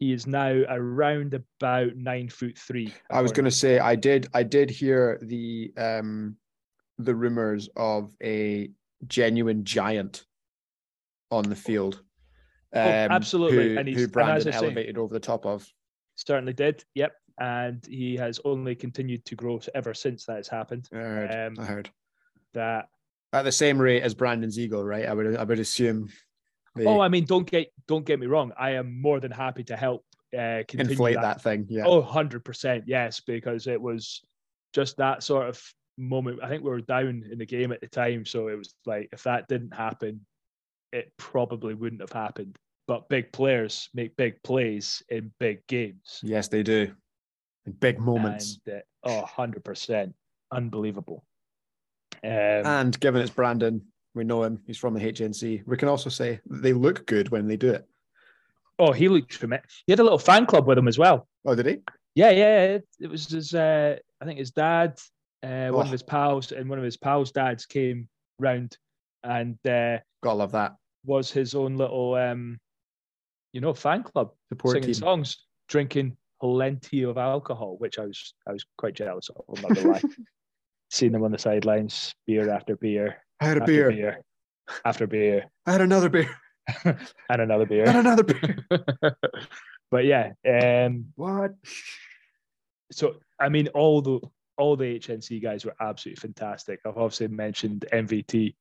he 0.03 0.13
is 0.13 0.27
now 0.27 0.51
around 0.69 1.33
about 1.33 1.95
nine 1.95 2.29
foot 2.29 2.59
three 2.59 2.93
I 3.09 3.23
was 3.23 3.31
going 3.31 3.45
to 3.45 3.53
say 3.53 3.79
I 3.79 3.95
did 3.95 4.27
I 4.35 4.43
did 4.43 4.69
hear 4.69 5.21
the 5.23 5.73
um 5.77 6.37
the 6.99 7.15
rumors 7.15 7.69
of 7.77 8.11
a 8.23 8.71
genuine 9.07 9.65
giant 9.65 10.25
on 11.31 11.45
the 11.45 11.55
field. 11.57 12.03
Oh, 12.75 12.81
um, 12.81 12.87
absolutely. 13.11 13.71
Who, 13.75 13.79
And 13.79 13.89
he's- 13.89 13.99
who 13.99 14.05
and 14.05 14.13
Brandon 14.13 14.53
say- 14.53 14.59
elevated 14.59 14.99
over 14.99 15.13
the 15.15 15.21
top 15.21 15.47
of. 15.47 15.67
certainly 16.17 16.53
did 16.53 16.85
yep 16.95 17.13
and 17.39 17.85
he 17.87 18.17
has 18.17 18.41
only 18.45 18.75
continued 18.75 19.25
to 19.27 19.35
grow 19.37 19.61
ever 19.75 19.95
since 19.95 20.27
that 20.27 20.37
has 20.37 20.49
happened 20.49 20.89
I 20.93 20.97
heard. 20.97 21.31
Um, 21.47 21.65
I 21.65 21.67
heard. 21.67 21.91
that 22.55 22.89
At 23.33 23.45
the 23.45 23.53
same 23.53 23.79
rate 23.81 24.03
as 24.03 24.15
Brandon's 24.15 24.59
ego, 24.59 24.83
right? 24.83 25.07
I 25.07 25.15
would 25.15 25.37
I 25.37 25.45
would 25.45 25.61
assume. 25.61 26.09
They 26.75 26.87
oh 26.87 27.01
i 27.01 27.09
mean 27.09 27.25
don't 27.25 27.49
get 27.51 27.71
don't 27.87 28.07
get 28.07 28.19
me 28.19 28.27
wrong 28.27 28.53
i 28.57 28.71
am 28.71 29.01
more 29.01 29.21
than 29.21 29.31
happy 29.31 29.63
to 29.65 29.77
help 29.77 30.05
uh 30.37 30.63
continue 30.67 30.93
inflate 30.93 31.21
that. 31.21 31.43
thing. 31.43 31.67
Yeah. 31.69 31.85
Oh, 31.85 32.03
100%, 32.03 32.85
yes, 32.87 33.21
because 33.21 33.67
it 33.67 33.81
was 33.81 34.23
just 34.73 34.97
that 34.97 35.23
sort 35.23 35.49
of 35.49 35.63
moment. 35.99 36.41
I 36.43 36.49
think 36.49 36.63
we 36.63 36.71
were 36.71 36.81
down 36.81 37.25
in 37.31 37.39
the 37.39 37.47
game 37.47 37.73
at 37.73 37.81
the 37.81 37.87
time. 37.87 38.25
So 38.25 38.49
it 38.49 38.57
was 38.57 38.75
like, 38.87 39.11
if 39.13 39.25
that 39.25 39.49
didn't 39.49 39.75
happen, 39.75 40.25
it 40.93 41.13
probably 41.19 41.75
wouldn't 41.75 42.01
have 42.01 42.13
happened. 42.13 42.57
But 42.89 43.09
big 43.09 43.33
players 43.33 43.91
make 43.93 44.17
big 44.17 44.43
plays 44.43 45.03
in 45.09 45.33
big 45.39 45.67
games. 45.67 46.21
Yes, 46.23 46.49
they 46.49 46.63
do. 46.63 46.93
In 47.67 47.73
big 47.73 47.99
moments. 48.01 48.59
And, 48.67 48.77
uh, 48.77 48.81
oh, 49.05 49.25
100%. 49.37 50.15
Unbelievable. 50.51 51.25
Um, 52.25 52.31
And 52.31 53.01
given 53.01 53.21
it's 53.21 53.31
Brandon, 53.31 53.83
we 54.15 54.25
know 54.25 54.43
him. 54.43 54.61
He's 54.67 54.79
from 54.79 54.95
the 54.95 55.01
HNC. 55.01 55.67
We 55.67 55.77
can 55.77 55.89
also 55.89 56.11
say 56.11 56.41
they 56.49 56.73
look 56.73 57.07
good 57.07 57.31
when 57.31 57.47
they 57.47 57.57
do 57.57 57.71
it. 57.71 57.87
oh, 58.79 58.93
he 58.93 59.09
looked 59.09 59.31
tremendous. 59.31 59.83
He 59.87 59.93
had 59.93 60.01
a 60.01 60.03
little 60.03 60.19
fan 60.19 60.47
club 60.47 60.67
with 60.67 60.77
him 60.79 60.89
as 60.89 60.99
well. 60.99 61.29
Oh, 61.45 61.55
did 61.55 61.67
he? 61.67 61.79
Yeah, 62.15 62.31
yeah. 62.31 62.63
It, 62.65 62.89
it 63.01 63.07
was 63.11 63.29
his, 63.29 63.55
uh, 63.55 63.97
I 64.21 64.25
think 64.25 64.39
his 64.39 64.51
dad, 64.51 64.99
uh, 65.43 65.69
one 65.69 65.75
Oh. 65.75 65.81
of 65.81 65.91
his 65.91 66.03
pals, 66.03 66.53
and 66.53 66.69
one 66.69 66.79
of 66.79 66.85
his 66.85 66.97
pals' 66.97 67.33
dads 67.33 67.65
came 67.67 68.09
round 68.39 68.77
and 69.25 69.55
uh, 69.67 69.99
Gotta 70.23 70.37
love 70.37 70.53
that. 70.53 70.75
was 71.05 71.31
his 71.31 71.55
own 71.55 71.77
little, 71.77 72.15
um, 72.15 72.59
you 73.53 73.61
know, 73.61 73.73
fan 73.75 74.03
club, 74.03 74.33
Support 74.51 74.75
singing 74.75 74.87
team. 74.89 74.95
songs, 74.95 75.47
drinking 75.69 76.17
plenty 76.41 77.03
of 77.05 77.19
alcohol, 77.19 77.77
which 77.79 77.99
I 77.99 78.07
was 78.07 78.35
I 78.49 78.53
was 78.53 78.65
quite 78.79 78.95
jealous 78.95 79.29
of. 79.31 79.45
I'm 79.57 79.63
not 79.63 79.75
gonna 79.77 79.93
lie. 79.93 80.01
Seeing 80.91 81.13
them 81.13 81.23
on 81.25 81.31
the 81.33 81.39
sidelines, 81.39 82.15
beer 82.27 82.51
after 82.51 82.77
beer, 82.77 83.23
I 83.43 83.47
had 83.47 83.59
a 83.59 83.63
after 83.63 83.73
beer. 83.73 83.91
beer, 83.91 84.25
after 84.85 85.07
beer, 85.07 85.51
I 85.67 85.73
had 85.73 85.81
another 85.81 86.09
beer. 86.09 86.31
and 86.85 87.43
another 87.43 87.67
beer. 87.67 87.85
another 87.89 88.23
beer. 88.23 88.67
but 89.91 90.05
yeah, 90.05 90.33
um, 90.49 91.07
what? 91.17 91.53
so 92.93 93.17
I 93.41 93.49
mean, 93.49 93.67
all 93.69 94.01
the 94.01 94.21
all 94.59 94.77
the 94.77 94.99
HNC 94.99 95.43
guys 95.43 95.65
were 95.65 95.75
absolutely 95.81 96.21
fantastic. 96.21 96.79
I've 96.87 96.97
obviously 96.97 97.29
mentioned 97.29 97.85
MVT, 97.93 98.55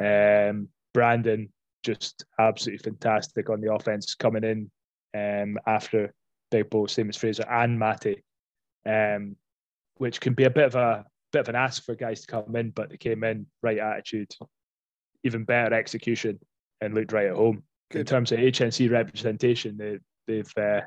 um, 0.00 0.68
Brandon, 0.92 1.48
just 1.84 2.24
absolutely 2.40 2.82
fantastic 2.82 3.48
on 3.48 3.60
the 3.60 3.72
offense 3.72 4.16
coming 4.16 4.42
in 4.42 4.70
um, 5.14 5.56
after 5.68 6.12
Big 6.50 6.68
Bo, 6.68 6.86
same 6.86 7.10
as 7.10 7.16
Fraser 7.16 7.46
and 7.48 7.78
Matty, 7.78 8.24
um, 8.84 9.36
which 9.98 10.20
can 10.20 10.34
be 10.34 10.44
a 10.44 10.50
bit 10.50 10.64
of 10.66 10.74
a 10.74 11.04
bit 11.32 11.40
of 11.40 11.48
an 11.48 11.56
ask 11.56 11.84
for 11.84 11.94
guys 11.94 12.20
to 12.22 12.26
come 12.26 12.56
in, 12.56 12.70
but 12.70 12.90
they 12.90 12.96
came 12.96 13.24
in 13.24 13.46
right 13.62 13.78
attitude, 13.78 14.32
even 15.24 15.44
better 15.44 15.74
execution, 15.74 16.38
and 16.80 16.94
looked 16.94 17.12
right 17.12 17.26
at 17.26 17.34
home. 17.34 17.62
In 17.92 18.04
terms 18.04 18.32
of 18.32 18.38
HNC 18.40 18.90
representation, 18.90 19.76
they, 19.76 19.98
they've 20.26 20.52
uh, 20.56 20.80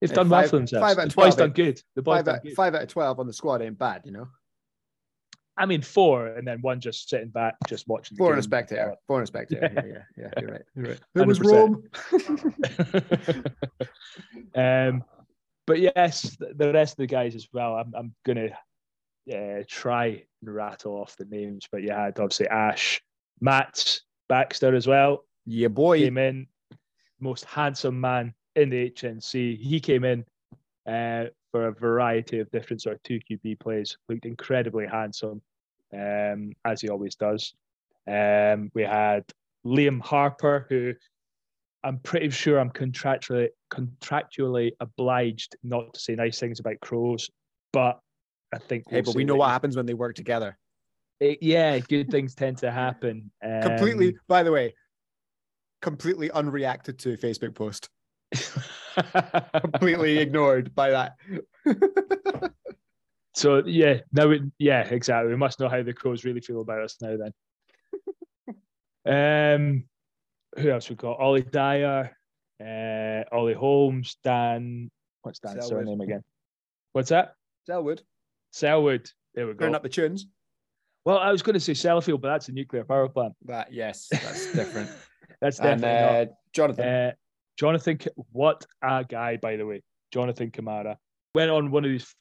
they've 0.00 0.10
Yeah, 0.10 0.14
done 0.16 0.28
well 0.28 0.42
for 0.48 0.56
themselves. 0.56 0.94
five 0.94 0.98
out 0.98 1.08
the 1.08 1.14
boys 1.14 1.34
done 1.36 1.50
good. 1.50 1.80
The 1.94 2.02
boys 2.02 2.16
Five 2.18 2.24
done 2.26 2.34
out, 2.36 2.42
good. 2.42 2.54
five 2.54 2.74
out 2.74 2.82
of 2.82 2.88
12 2.88 3.20
on 3.20 3.26
the 3.26 3.32
squad 3.32 3.62
ain't 3.62 3.78
bad, 3.78 4.02
you 4.04 4.12
know? 4.12 4.28
I 5.56 5.66
mean, 5.66 5.82
four, 5.82 6.26
and 6.26 6.46
then 6.46 6.60
one 6.62 6.80
just 6.80 7.08
sitting 7.08 7.28
back, 7.28 7.54
just 7.68 7.86
watching. 7.86 8.16
the 8.16 8.18
Four 8.18 8.32
and 8.32 8.40
a 8.40 8.42
spectator. 8.42 8.94
Four 9.06 9.20
and 9.20 9.24
a 9.24 9.26
spectator. 9.28 9.70
Yeah. 9.72 9.82
Yeah, 9.84 10.02
yeah, 10.16 10.30
yeah. 10.34 10.40
You're 10.40 10.50
right. 10.50 10.62
You're 10.74 10.86
right. 10.86 11.00
It 11.14 11.26
was 11.26 11.38
100%. 11.38 11.84
Rome. 14.56 14.94
um, 14.94 15.04
but 15.66 15.78
yes, 15.80 16.36
the 16.38 16.72
rest 16.72 16.94
of 16.94 16.98
the 16.98 17.06
guys 17.06 17.34
as 17.36 17.48
well. 17.52 17.76
I'm, 17.76 17.92
I'm 17.96 18.14
gonna 18.26 18.50
uh, 19.32 19.62
try 19.68 20.22
and 20.42 20.54
rattle 20.54 20.92
off 20.92 21.16
the 21.16 21.24
names, 21.26 21.66
but 21.70 21.82
you 21.82 21.90
had 21.90 22.18
obviously 22.18 22.48
Ash, 22.48 23.00
Matt 23.40 24.00
Baxter 24.28 24.74
as 24.74 24.86
well. 24.86 25.24
Yeah, 25.46 25.68
boy. 25.68 26.00
Came 26.00 26.18
in, 26.18 26.46
most 27.20 27.44
handsome 27.44 28.00
man 28.00 28.34
in 28.56 28.70
the 28.70 28.90
HNC. 28.90 29.58
He 29.58 29.80
came 29.80 30.04
in 30.04 30.24
uh, 30.86 31.30
for 31.52 31.68
a 31.68 31.72
variety 31.72 32.40
of 32.40 32.50
different 32.50 32.82
sort 32.82 32.96
of 32.96 33.02
two 33.02 33.20
QB 33.30 33.60
plays. 33.60 33.96
Looked 34.08 34.26
incredibly 34.26 34.86
handsome, 34.86 35.42
um, 35.92 36.52
as 36.64 36.80
he 36.80 36.88
always 36.88 37.14
does. 37.14 37.54
Um, 38.06 38.70
we 38.74 38.82
had 38.82 39.24
Liam 39.66 40.00
Harper, 40.00 40.66
who 40.68 40.94
I'm 41.82 41.98
pretty 41.98 42.30
sure 42.30 42.58
I'm 42.58 42.70
contractually 42.70 43.48
contractually 43.72 44.72
obliged 44.80 45.56
not 45.62 45.92
to 45.94 46.00
say 46.00 46.14
nice 46.14 46.38
things 46.38 46.60
about 46.60 46.80
crows, 46.80 47.30
but 47.72 48.00
I 48.54 48.58
think 48.58 48.84
Hey, 48.88 48.96
we'll 48.96 49.04
but 49.04 49.14
we 49.16 49.24
know 49.24 49.36
what 49.36 49.50
happens 49.50 49.76
when 49.76 49.86
they 49.86 49.94
work 49.94 50.14
together. 50.14 50.56
it- 51.20 51.42
yeah, 51.42 51.78
good 51.80 52.10
things 52.10 52.34
tend 52.34 52.58
to 52.58 52.70
happen. 52.70 53.30
Completely, 53.62 54.08
Um, 54.08 54.20
by 54.28 54.42
the 54.42 54.52
way, 54.52 54.74
completely 55.82 56.28
unreacted 56.30 56.98
to 57.00 57.16
Facebook 57.16 57.54
post. 57.54 57.88
Completely 59.60 60.18
ignored 60.18 60.74
by 60.74 60.90
that. 60.90 61.16
So 63.36 63.64
yeah, 63.66 63.98
no, 64.12 64.30
it, 64.30 64.42
yeah, 64.60 64.82
exactly. 64.82 65.30
We 65.30 65.36
must 65.36 65.58
know 65.58 65.68
how 65.68 65.82
the 65.82 65.92
crows 65.92 66.24
really 66.24 66.40
feel 66.40 66.60
about 66.60 66.82
us 66.82 66.96
now. 67.02 67.16
Then, 69.04 69.54
um, 69.56 69.84
who 70.56 70.70
else 70.70 70.88
we 70.88 70.94
got? 70.94 71.18
Ollie 71.18 71.42
Dyer, 71.42 72.16
uh, 72.64 73.34
Ollie 73.34 73.54
Holmes, 73.54 74.18
Dan. 74.22 74.88
What's 75.22 75.40
Dan's 75.40 75.66
Selwood. 75.66 75.86
surname 75.86 76.00
again? 76.00 76.22
What's 76.92 77.08
that? 77.08 77.34
Selwood. 77.66 78.02
Selwood. 78.58 79.10
There 79.34 79.48
we 79.48 79.54
Turn 79.54 79.72
go. 79.72 79.76
up 79.76 79.82
the 79.82 79.88
tunes. 79.88 80.26
Well, 81.04 81.18
I 81.18 81.32
was 81.32 81.42
going 81.42 81.54
to 81.54 81.60
say 81.60 81.72
Sellafield, 81.72 82.20
but 82.20 82.28
that's 82.28 82.48
a 82.48 82.52
nuclear 82.52 82.84
power 82.84 83.08
plant. 83.08 83.34
That, 83.46 83.72
yes, 83.72 84.06
that's 84.12 84.52
different. 84.54 84.88
that's 85.40 85.58
and 85.58 85.80
definitely 85.82 86.30
uh, 86.30 86.34
Jonathan. 86.54 86.88
Uh, 86.88 87.12
Jonathan, 87.58 87.98
what 88.32 88.64
a 88.82 89.04
guy, 89.04 89.36
by 89.36 89.56
the 89.56 89.66
way. 89.66 89.82
Jonathan 90.12 90.50
Kamara 90.52 90.96
went 91.34 91.50
on 91.50 91.72
one 91.72 91.84
of 91.84 91.90
these, 91.90 92.14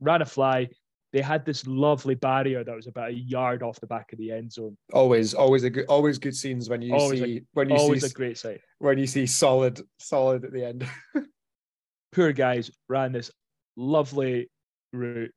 ran 0.00 0.22
a 0.22 0.24
fly. 0.26 0.68
They 1.12 1.20
had 1.20 1.44
this 1.44 1.66
lovely 1.66 2.14
barrier 2.14 2.64
that 2.64 2.74
was 2.74 2.86
about 2.86 3.10
a 3.10 3.14
yard 3.14 3.62
off 3.62 3.78
the 3.78 3.86
back 3.86 4.12
of 4.12 4.18
the 4.18 4.32
end 4.32 4.52
zone. 4.52 4.76
always, 4.94 5.32
always 5.34 5.62
a 5.64 5.70
good, 5.70 5.86
always 5.86 6.18
good 6.18 6.34
scenes 6.34 6.68
when 6.70 6.80
you 6.82 6.94
Always 6.94 7.20
a- 7.20 7.24
see 7.24 7.42
when 7.52 7.68
you 7.68 7.76
Always 7.76 8.00
see 8.02 8.06
a 8.08 8.10
great 8.10 8.38
sight. 8.38 8.60
when 8.78 8.98
you 8.98 9.06
see 9.06 9.26
solid, 9.26 9.80
solid 10.00 10.44
at 10.46 10.52
the 10.52 10.64
end. 10.64 10.88
Poor 12.12 12.32
guys 12.32 12.70
ran 12.88 13.12
this 13.12 13.30
lovely 13.76 14.50
route. 14.92 15.30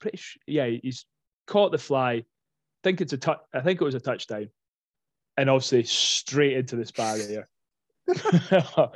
Pretty 0.00 0.16
sure, 0.16 0.40
yeah, 0.46 0.66
he's 0.82 1.04
caught 1.46 1.72
the 1.72 1.78
fly. 1.78 2.12
I 2.12 2.24
think 2.84 3.00
it's 3.00 3.12
a 3.12 3.18
touch. 3.18 3.40
I 3.52 3.60
think 3.60 3.80
it 3.80 3.84
was 3.84 3.94
a 3.94 4.00
touchdown, 4.00 4.48
and 5.36 5.50
obviously 5.50 5.84
straight 5.84 6.56
into 6.56 6.76
this 6.76 6.90
barrier. 6.92 7.46
but 8.06 8.94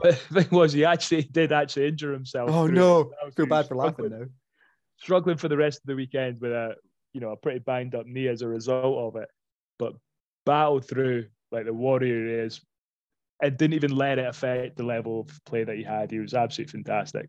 the 0.00 0.18
thing 0.32 0.48
was, 0.50 0.72
he 0.72 0.84
actually 0.84 1.22
did 1.22 1.52
actually 1.52 1.88
injure 1.88 2.12
himself. 2.12 2.50
Oh 2.50 2.66
no, 2.66 3.10
I 3.24 3.30
feel 3.30 3.46
bad 3.46 3.66
for 3.66 3.76
laughing 3.76 4.10
now. 4.10 4.26
struggling 4.98 5.36
for 5.36 5.48
the 5.48 5.56
rest 5.56 5.80
of 5.80 5.86
the 5.86 5.96
weekend 5.96 6.40
with 6.40 6.52
a 6.52 6.76
you 7.12 7.20
know 7.20 7.30
a 7.30 7.36
pretty 7.36 7.58
banged 7.60 7.94
up 7.94 8.06
knee 8.06 8.28
as 8.28 8.42
a 8.42 8.48
result 8.48 9.14
of 9.14 9.20
it, 9.20 9.28
but 9.78 9.94
battled 10.44 10.86
through 10.88 11.26
like 11.50 11.64
the 11.64 11.72
warrior 11.72 12.44
is, 12.44 12.60
and 13.42 13.56
didn't 13.56 13.74
even 13.74 13.96
let 13.96 14.18
it 14.18 14.26
affect 14.26 14.76
the 14.76 14.84
level 14.84 15.20
of 15.20 15.44
play 15.44 15.64
that 15.64 15.76
he 15.76 15.82
had. 15.82 16.10
He 16.10 16.18
was 16.18 16.34
absolutely 16.34 16.72
fantastic. 16.72 17.28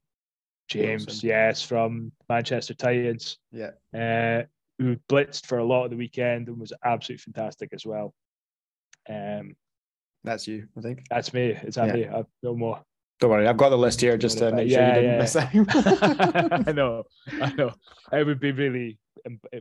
James, 0.70 1.06
Wilson. 1.06 1.30
yes, 1.30 1.62
from 1.62 2.12
Manchester 2.30 2.74
Titans, 2.74 3.38
Yeah. 3.52 3.72
uh, 3.94 4.44
who 4.80 4.96
blitzed 5.10 5.46
for 5.46 5.58
a 5.60 5.64
lot 5.66 5.86
of 5.86 5.92
the 5.92 5.98
weekend 5.98 6.48
and 6.48 6.60
was 6.60 6.74
absolutely 6.84 7.22
fantastic 7.22 7.70
as 7.74 7.86
well. 7.86 8.14
Um, 9.10 9.56
That's 10.24 10.48
you, 10.48 10.68
I 10.78 10.82
think. 10.82 11.04
that's 11.10 11.34
me. 11.34 11.58
It's 11.64 11.76
that 11.76 11.88
Yeah. 11.88 11.94
me. 11.94 12.08
I've 12.08 12.26
no 12.42 12.56
more. 12.56 12.82
Don't 13.20 13.30
worry, 13.30 13.48
I've 13.48 13.58
got 13.58 13.70
the 13.70 13.78
list 13.78 14.02
here 14.02 14.18
just 14.18 14.38
to 14.40 14.52
make 14.52 14.70
yeah, 14.70 14.78
sure 14.78 14.88
you 14.88 14.94
didn't 15.02 15.12
yeah. 15.12 15.18
miss 15.20 15.36
anyone. 16.52 16.68
I 16.68 16.72
know, 16.72 17.04
I 17.42 17.54
know. 17.54 17.72
It 18.12 18.26
would 18.26 18.40
be 18.40 18.52
really, 18.52 18.98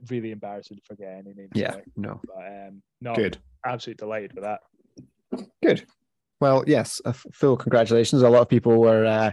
really 0.08 0.30
embarrassing 0.32 0.78
to 0.78 0.82
forget 0.84 1.18
any 1.18 1.34
names. 1.34 1.50
yeah, 1.54 1.76
no. 1.96 2.20
but 2.24 2.46
um, 2.46 2.82
no, 3.00 3.14
Good. 3.14 3.38
absolutely 3.66 3.98
delighted 4.04 4.32
with 4.34 4.44
that. 4.44 4.60
Good. 5.62 5.86
Well, 6.40 6.64
yes, 6.66 7.00
full 7.32 7.56
congratulations. 7.56 8.22
A 8.22 8.28
lot 8.28 8.42
of 8.42 8.48
people 8.48 8.78
were. 8.80 9.04
Uh, 9.04 9.30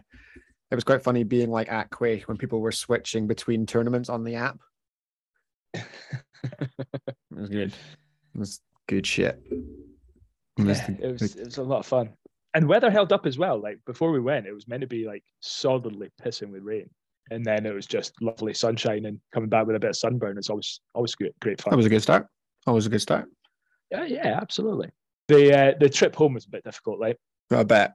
it 0.71 0.75
was 0.75 0.83
quite 0.83 1.03
funny 1.03 1.23
being 1.23 1.49
like 1.49 1.71
at 1.71 1.89
Quaich 1.89 2.23
when 2.23 2.37
people 2.37 2.59
were 2.59 2.71
switching 2.71 3.27
between 3.27 3.65
tournaments 3.65 4.09
on 4.09 4.23
the 4.23 4.35
app. 4.35 4.59
it 5.73 5.83
was 7.31 7.49
good. 7.49 7.73
It 8.35 8.39
was 8.39 8.61
good 8.87 9.05
shit. 9.05 9.41
It 10.57 10.65
was 10.65 10.77
Yeah, 10.77 10.95
it 11.01 11.11
was 11.11 11.35
it 11.35 11.45
was 11.45 11.57
a 11.57 11.63
lot 11.63 11.79
of 11.79 11.85
fun, 11.85 12.09
and 12.53 12.67
weather 12.67 12.91
held 12.91 13.11
up 13.11 13.25
as 13.25 13.37
well. 13.37 13.59
Like 13.59 13.79
before 13.85 14.11
we 14.11 14.19
went, 14.19 14.45
it 14.45 14.53
was 14.53 14.67
meant 14.67 14.81
to 14.81 14.87
be 14.87 15.05
like 15.05 15.23
solidly 15.39 16.09
pissing 16.21 16.51
with 16.51 16.63
rain, 16.63 16.89
and 17.31 17.43
then 17.43 17.65
it 17.65 17.73
was 17.73 17.87
just 17.87 18.13
lovely 18.21 18.53
sunshine 18.53 19.05
and 19.05 19.19
coming 19.33 19.49
back 19.49 19.65
with 19.65 19.75
a 19.75 19.79
bit 19.79 19.91
of 19.91 19.97
sunburn. 19.97 20.37
It's 20.37 20.49
always 20.49 20.81
always 20.93 21.15
good, 21.15 21.33
great 21.41 21.61
fun. 21.61 21.71
that 21.71 21.77
was 21.77 21.87
a 21.87 21.89
good 21.89 22.03
start. 22.03 22.27
Always 22.67 22.85
a 22.85 22.89
good 22.89 23.01
start. 23.01 23.27
yeah, 23.91 24.05
yeah, 24.05 24.39
absolutely. 24.39 24.89
The 25.27 25.57
uh, 25.57 25.73
the 25.79 25.89
trip 25.89 26.15
home 26.15 26.33
was 26.33 26.45
a 26.45 26.49
bit 26.49 26.63
difficult, 26.63 26.99
like. 26.99 27.17
I 27.51 27.63
bet. 27.63 27.93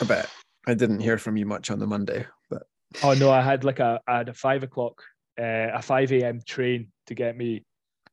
I 0.00 0.04
bet. 0.04 0.28
I 0.66 0.74
didn't 0.74 1.00
hear 1.00 1.18
from 1.18 1.36
you 1.36 1.46
much 1.46 1.70
on 1.70 1.78
the 1.78 1.86
Monday, 1.86 2.26
but 2.50 2.62
Oh 3.02 3.14
no, 3.14 3.30
I 3.30 3.40
had 3.42 3.64
like 3.64 3.78
a 3.80 4.00
I 4.06 4.18
had 4.18 4.28
a 4.28 4.34
five 4.34 4.62
o'clock, 4.62 5.02
uh, 5.40 5.70
a 5.74 5.82
five 5.82 6.12
a.m. 6.12 6.40
train 6.46 6.88
to 7.06 7.14
get 7.14 7.36
me 7.36 7.64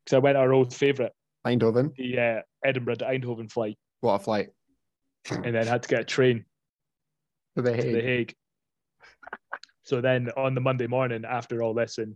because 0.05 0.15
I 0.15 0.19
went 0.19 0.37
our 0.37 0.51
old 0.53 0.73
favourite, 0.73 1.11
Eindhoven, 1.45 1.93
the 1.95 2.19
uh, 2.19 2.41
Edinburgh 2.65 2.95
to 2.95 3.05
Eindhoven 3.05 3.51
flight, 3.51 3.77
what 4.01 4.13
a 4.15 4.19
flight. 4.19 4.49
and 5.29 5.53
then 5.53 5.67
had 5.67 5.83
to 5.83 5.89
get 5.89 5.99
a 6.01 6.05
train 6.05 6.45
To 7.55 7.61
the 7.61 7.71
to 7.75 7.81
The 7.81 8.01
Hague. 8.01 8.03
Hague. 8.05 8.35
So 9.83 10.01
then 10.01 10.29
on 10.37 10.55
the 10.55 10.61
Monday 10.61 10.87
morning 10.87 11.25
after 11.25 11.61
all 11.63 11.73
this, 11.73 11.97
and 11.97 12.15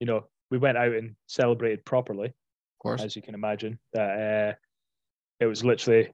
you 0.00 0.06
know, 0.06 0.24
we 0.50 0.58
went 0.58 0.76
out 0.78 0.92
and 0.92 1.14
celebrated 1.26 1.84
properly, 1.84 2.26
Of 2.28 2.78
course. 2.80 3.02
as 3.02 3.16
you 3.16 3.22
can 3.22 3.34
imagine. 3.34 3.78
That 3.94 4.10
uh, 4.10 4.54
it 5.40 5.46
was 5.46 5.64
literally 5.64 6.12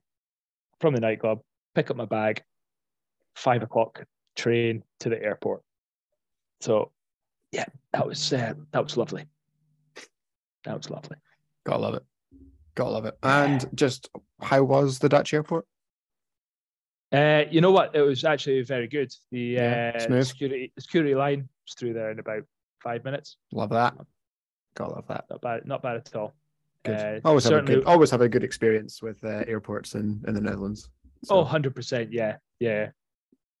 from 0.79 0.93
the 0.93 0.99
nightclub, 1.01 1.39
pick 1.75 1.89
up 1.91 1.97
my 1.97 2.05
bag, 2.05 2.43
five 3.37 3.61
o'clock 3.61 4.03
train 4.35 4.83
to 4.99 5.09
the 5.09 5.21
airport. 5.21 5.61
So 6.59 6.91
yeah, 7.51 7.65
that 7.93 8.05
was 8.05 8.33
uh, 8.33 8.53
that 8.71 8.83
was 8.83 8.97
lovely. 8.97 9.25
That 10.65 10.75
was 10.75 10.89
lovely. 10.89 11.17
Gotta 11.65 11.79
love 11.79 11.93
it. 11.93 12.03
Gotta 12.75 12.89
love 12.89 13.05
it. 13.05 13.17
And 13.23 13.69
just 13.75 14.09
how 14.41 14.63
was 14.63 14.99
the 14.99 15.07
Dutch 15.07 15.33
airport? 15.33 15.65
Uh, 17.11 17.43
you 17.49 17.61
know 17.61 17.71
what? 17.71 17.95
It 17.95 18.01
was 18.01 18.25
actually 18.25 18.61
very 18.63 18.87
good. 18.87 19.13
The 19.31 19.39
Yeah, 19.39 19.91
uh, 19.95 20.23
security 20.23 20.73
security 20.77 21.15
line 21.15 21.47
was 21.65 21.75
through 21.75 21.93
there 21.93 22.11
in 22.11 22.19
about 22.19 22.43
five 22.83 23.05
minutes. 23.05 23.37
Love 23.53 23.69
that. 23.69 23.93
Gotta 24.75 24.95
love 24.95 25.07
that. 25.07 25.25
Not 25.29 25.41
bad. 25.41 25.65
Not 25.65 25.81
bad 25.81 25.97
at 25.97 26.15
all. 26.15 26.33
Good. 26.83 26.95
Uh, 26.95 27.19
always 27.23 27.43
have 27.45 27.53
a 27.53 27.61
good 27.61 27.85
always 27.85 28.11
have 28.11 28.21
a 28.21 28.29
good 28.29 28.43
experience 28.43 29.01
with 29.01 29.23
uh, 29.23 29.43
airports 29.47 29.93
in, 29.95 30.23
in 30.27 30.33
the 30.33 30.41
Netherlands. 30.41 30.89
Oh, 31.29 31.37
100 31.37 31.75
percent. 31.75 32.11
Yeah, 32.11 32.37
yeah. 32.59 32.89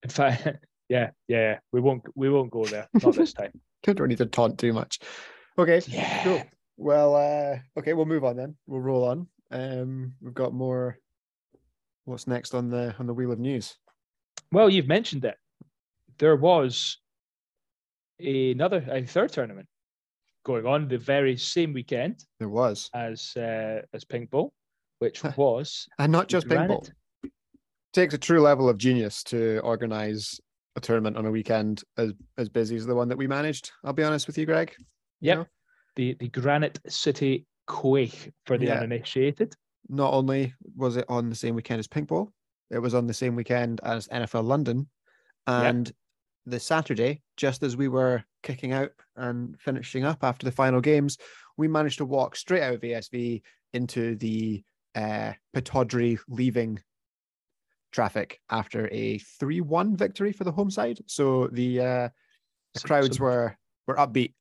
In 0.03 0.09
fact, 0.09 0.47
yeah, 0.89 1.11
yeah. 1.27 1.59
We 1.71 1.81
won't. 1.81 2.03
We 2.15 2.29
won't 2.29 2.51
go 2.51 2.65
there. 2.65 2.87
Not 3.03 3.15
this 3.15 3.33
time. 3.33 3.51
don't 3.83 4.07
need 4.07 4.17
to 4.17 4.25
taunt 4.25 4.59
too 4.59 4.73
much. 4.73 4.99
Okay, 5.57 5.81
Yeah. 5.87 6.23
cool. 6.23 6.43
Well, 6.77 7.15
uh, 7.15 7.79
okay, 7.79 7.93
we'll 7.93 8.05
move 8.05 8.23
on 8.23 8.35
then. 8.35 8.55
We'll 8.67 8.81
roll 8.81 9.05
on. 9.05 9.27
Um, 9.49 10.13
we've 10.21 10.33
got 10.33 10.53
more. 10.53 10.97
What's 12.05 12.27
next 12.27 12.53
on 12.53 12.69
the 12.69 12.93
on 12.99 13.07
the 13.07 13.13
wheel 13.13 13.31
of 13.31 13.39
news? 13.39 13.75
Well, 14.51 14.69
you've 14.69 14.87
mentioned 14.87 15.25
it. 15.25 15.35
There 16.19 16.35
was 16.35 16.97
another, 18.19 18.85
a 18.89 19.05
third 19.05 19.31
tournament 19.31 19.67
going 20.45 20.65
on 20.65 20.87
the 20.87 20.97
very 20.97 21.35
same 21.37 21.73
weekend 21.73 22.23
There 22.39 22.49
was, 22.49 22.89
as 22.93 23.35
uh, 23.35 23.81
as 23.93 24.05
Pink 24.05 24.29
Bowl, 24.29 24.53
which 24.99 25.23
was 25.37 25.87
and 25.99 26.11
not 26.11 26.27
just 26.27 26.47
paintball. 26.47 26.67
Granite. 26.67 26.91
Takes 27.93 28.13
a 28.13 28.17
true 28.17 28.41
level 28.41 28.69
of 28.69 28.77
genius 28.77 29.23
to 29.23 29.59
organize 29.59 30.39
a 30.75 30.79
tournament 30.79 31.17
on 31.17 31.25
a 31.25 31.31
weekend 31.31 31.83
as 31.97 32.13
as 32.37 32.49
busy 32.49 32.75
as 32.75 32.85
the 32.85 32.93
one 32.93 33.07
that 33.09 33.17
we 33.17 33.27
managed. 33.27 33.71
I'll 33.83 33.93
be 33.93 34.03
honest 34.03 34.27
with 34.27 34.37
you, 34.37 34.45
Greg. 34.45 34.73
You 34.77 34.85
Yep. 35.21 35.37
know? 35.37 35.45
the 35.95 36.13
the 36.19 36.27
Granite 36.29 36.79
City 36.87 37.47
Quaich 37.67 38.31
for 38.45 38.57
the 38.57 38.67
Yeah. 38.67 38.75
uninitiated. 38.79 39.55
not 39.89 40.13
only 40.13 40.53
was 40.75 40.97
it 40.97 41.05
on 41.07 41.29
the 41.29 41.35
same 41.35 41.55
weekend 41.55 41.79
as 41.79 41.87
Pink 41.87 42.09
Bowl, 42.09 42.33
it 42.69 42.77
was 42.79 42.93
on 42.93 43.07
the 43.07 43.13
same 43.13 43.35
weekend 43.35 43.79
as 43.83 44.07
NFL 44.09 44.43
London. 44.43 44.89
And 45.47 45.89
the 46.45 46.59
Saturday, 46.59 47.21
just 47.37 47.63
as 47.63 47.77
we 47.77 47.87
were 47.87 48.23
kicking 48.43 48.73
out 48.73 48.91
and 49.15 49.57
finishing 49.61 50.03
up 50.03 50.23
after 50.25 50.45
the 50.45 50.51
final 50.51 50.81
games, 50.81 51.17
we 51.55 51.67
managed 51.69 51.99
to 51.99 52.05
walk 52.05 52.35
straight 52.35 52.61
out 52.63 52.73
of 52.75 52.81
ASV 52.83 53.41
into 53.73 54.15
the 54.17 54.61
uh, 54.93 55.31
Pittodrie 55.55 56.19
leaving 56.27 56.79
traffic 57.97 58.39
after 58.51 58.87
a 58.91 59.17
3 59.17 59.61
1 59.61 59.97
victory 59.97 60.31
for 60.31 60.43
the 60.43 60.51
home 60.51 60.69
side. 60.69 60.99
So 61.07 61.47
the, 61.47 61.81
uh, 61.81 62.09
the 62.75 62.79
crowds 62.81 63.19
were, 63.19 63.57
were 63.87 63.95
upbeat. 63.95 64.35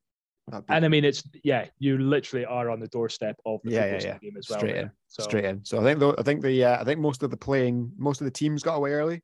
upbeat. 0.53 0.65
And 0.69 0.85
I 0.85 0.89
mean, 0.89 1.07
it's 1.07 1.23
yeah, 1.43 1.65
you 1.79 1.97
literally 1.97 2.45
are 2.45 2.69
on 2.69 2.81
the 2.81 2.89
doorstep 2.89 3.41
of 3.47 3.63
the 3.65 3.71
Yeah, 3.71 3.87
yeah, 3.87 3.93
yeah. 3.93 3.99
stadium 4.01 4.37
as 4.37 4.51
well. 4.51 4.59
Straight 4.59 4.77
in, 4.77 4.91
So, 5.09 5.23
straight 5.23 5.45
in. 5.47 5.65
So 5.65 5.81
I 5.81 5.85
think 5.85 6.01
though 6.01 6.15
I 6.19 6.23
think 6.23 6.43
the 6.43 6.65
uh, 6.65 6.81
I 6.83 6.85
think 6.85 7.01
most 7.01 7.23
of 7.23 7.31
the 7.31 7.37
playing 7.39 7.91
most 7.97 8.21
of 8.21 8.27
the 8.27 8.31
teams 8.31 8.63
got 8.63 8.75
away 8.75 8.93
early, 8.93 9.23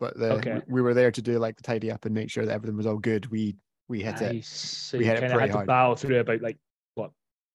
but 0.00 0.18
the, 0.18 0.32
Okay. 0.36 0.54
we, 0.54 0.76
we 0.76 0.80
were 0.80 0.94
there 0.94 1.10
to 1.10 1.20
do 1.20 1.38
like 1.38 1.56
the 1.58 1.62
tidy 1.62 1.92
up 1.92 2.06
and 2.06 2.14
make 2.14 2.30
sure 2.30 2.46
that 2.46 2.54
everything 2.54 2.78
was 2.78 2.86
all 2.86 2.96
good. 2.96 3.26
We 3.26 3.54
we 3.88 4.00
hit 4.00 4.14
it. 4.22 4.32
nice. 4.32 4.48
So 4.48 4.96
We 4.96 5.04
you 5.04 5.10
hit 5.10 5.22
it 5.22 5.30
pretty 5.30 5.40
had 5.40 5.46
to 5.48 5.56
hard. 5.56 5.66
battle 5.66 5.94
through 5.94 6.20
about 6.20 6.40
like 6.40 6.56
what 6.94 7.10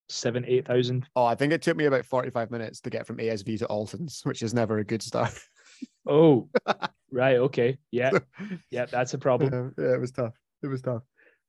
seven, 0.10 0.46
eight 0.46 0.68
thousand. 0.68 1.08
Oh, 1.16 1.26
I 1.26 1.34
think 1.34 1.54
it 1.54 1.64
took 1.64 1.76
me 1.76 1.86
about 1.86 2.06
forty 2.06 2.30
five 2.30 2.52
minutes 2.52 2.82
to 2.82 2.92
get 2.92 3.08
from 3.08 3.18
ASV 3.18 3.58
to 3.58 3.66
Alton's, 3.66 4.22
which 4.26 4.44
is 4.44 4.54
never 4.54 4.78
a 4.78 4.84
good 4.84 5.02
start. 5.02 5.34
Oh, 6.08 6.50
right. 7.12 7.38
Okay. 7.38 7.78
Yeah. 7.92 8.12
Yeah. 8.70 8.86
That's 8.86 9.14
a 9.14 9.18
problem. 9.18 9.54
Um, 9.54 9.74
yeah, 9.78 9.94
it 9.94 10.00
was 10.00 10.12
tough. 10.12 10.34
It 10.64 10.68
was 10.68 10.82
tough. 10.82 11.04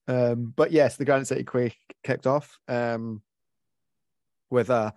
Um, 0.08 0.52
but 0.56 0.72
yes, 0.72 0.96
the 0.96 1.04
Granite 1.04 1.26
City 1.26 1.44
Quaich 1.44 1.74
kicked 2.02 2.26
off 2.26 2.58
um, 2.68 3.22
with 4.50 4.70
a 4.70 4.92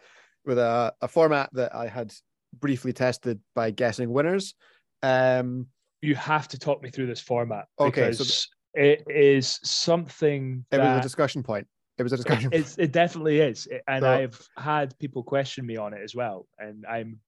with 0.45 0.57
a, 0.57 0.93
a 1.01 1.07
format 1.07 1.49
that 1.53 1.75
I 1.75 1.87
had 1.87 2.13
briefly 2.59 2.93
tested 2.93 3.39
by 3.55 3.71
guessing 3.71 4.11
winners. 4.11 4.55
Um, 5.01 5.67
You 6.01 6.15
have 6.15 6.47
to 6.49 6.59
talk 6.59 6.81
me 6.81 6.89
through 6.89 7.07
this 7.07 7.19
format 7.21 7.65
Okay, 7.79 8.11
so 8.11 8.23
because 8.23 8.47
it 8.73 9.03
is 9.07 9.59
something 9.63 10.65
it 10.71 10.77
was 10.79 10.99
a 10.99 11.01
discussion 11.01 11.43
point. 11.43 11.67
It 11.97 12.03
was 12.03 12.13
a 12.13 12.17
discussion. 12.21 12.49
it's, 12.51 12.77
it 12.77 12.91
definitely 12.91 13.39
is, 13.39 13.67
and 13.87 14.01
So- 14.01 14.09
I've 14.09 14.39
had 14.57 14.97
people 14.99 15.23
question 15.23 15.65
me 15.65 15.77
on 15.77 15.93
it 15.93 16.01
as 16.03 16.15
well, 16.15 16.47
and 16.57 16.85
I'm. 16.85 17.19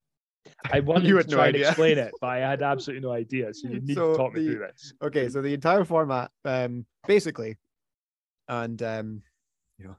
I 0.72 0.80
wanted 0.82 1.08
You 1.08 1.22
to 1.22 1.30
no 1.30 1.36
try 1.38 1.48
idea. 1.48 1.70
explain 1.70 1.98
it, 1.98 2.14
but 2.22 2.28
I 2.28 2.38
had 2.38 2.62
absolutely 2.74 3.08
no 3.08 3.14
idea. 3.14 3.54
So 3.54 3.68
you 3.68 3.80
need 3.82 3.96
So 3.96 4.12
to 4.12 4.18
talk 4.18 4.34
me 4.34 4.46
through 4.46 4.60
this. 4.60 4.94
okay 5.02 5.30
so 5.30 5.42
the 5.42 5.54
entire 5.54 5.84
format 5.86 6.32
um 6.46 6.86
basically 7.08 7.58
and 8.48 8.82
um 8.84 9.22
you 9.78 9.88
know 9.88 9.96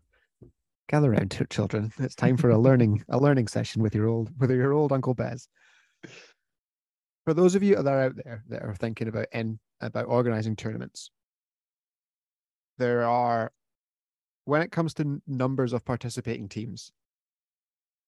gather 0.88 1.12
around 1.12 1.36
children 1.50 1.92
it's 1.98 2.14
time 2.14 2.36
for 2.36 2.50
a 2.50 2.58
learning 2.58 3.04
a 3.08 3.18
learning 3.18 3.48
session 3.48 3.82
with 3.82 3.94
your 3.94 4.06
old 4.06 4.30
with 4.38 4.50
your 4.50 4.72
old 4.72 4.92
uncle 4.92 5.14
bez 5.14 5.48
for 7.24 7.34
those 7.34 7.54
of 7.56 7.62
you 7.62 7.74
that 7.74 7.86
are 7.92 8.02
out 8.02 8.16
there 8.24 8.44
that 8.48 8.62
are 8.62 8.74
thinking 8.74 9.08
about 9.08 9.26
in, 9.32 9.58
about 9.80 10.06
organizing 10.06 10.54
tournaments 10.54 11.10
there 12.78 13.04
are 13.04 13.52
when 14.44 14.62
it 14.62 14.70
comes 14.70 14.94
to 14.94 15.20
numbers 15.26 15.72
of 15.72 15.84
participating 15.84 16.48
teams 16.48 16.92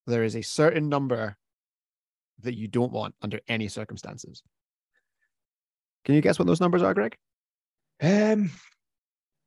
there 0.07 0.23
is 0.23 0.37
a 0.37 0.43
certain 0.43 0.89
number 0.89 1.37
that 2.43 2.55
you 2.55 2.69
don't 2.69 2.93
want 2.93 3.15
under 3.23 3.41
any 3.49 3.69
circumstances 3.69 4.43
can 6.05 6.15
you 6.15 6.21
guess 6.21 6.39
what 6.39 6.47
those 6.47 6.61
numbers 6.61 6.83
are 6.83 6.95
greg 6.95 7.17
Um, 8.03 8.51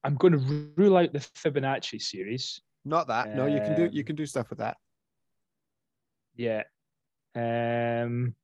I'm 0.04 0.16
going 0.16 0.34
to 0.34 0.72
rule 0.76 0.98
out 0.98 1.14
the 1.14 1.20
Fibonacci 1.20 2.02
series. 2.02 2.60
Not 2.84 3.08
that. 3.08 3.36
No, 3.36 3.46
you 3.46 3.60
can 3.60 3.76
do 3.76 3.90
you 3.92 4.04
can 4.04 4.16
do 4.16 4.26
stuff 4.26 4.50
with 4.50 4.60
that. 4.60 4.78
Yeah. 6.36 6.64
Um, 7.36 8.36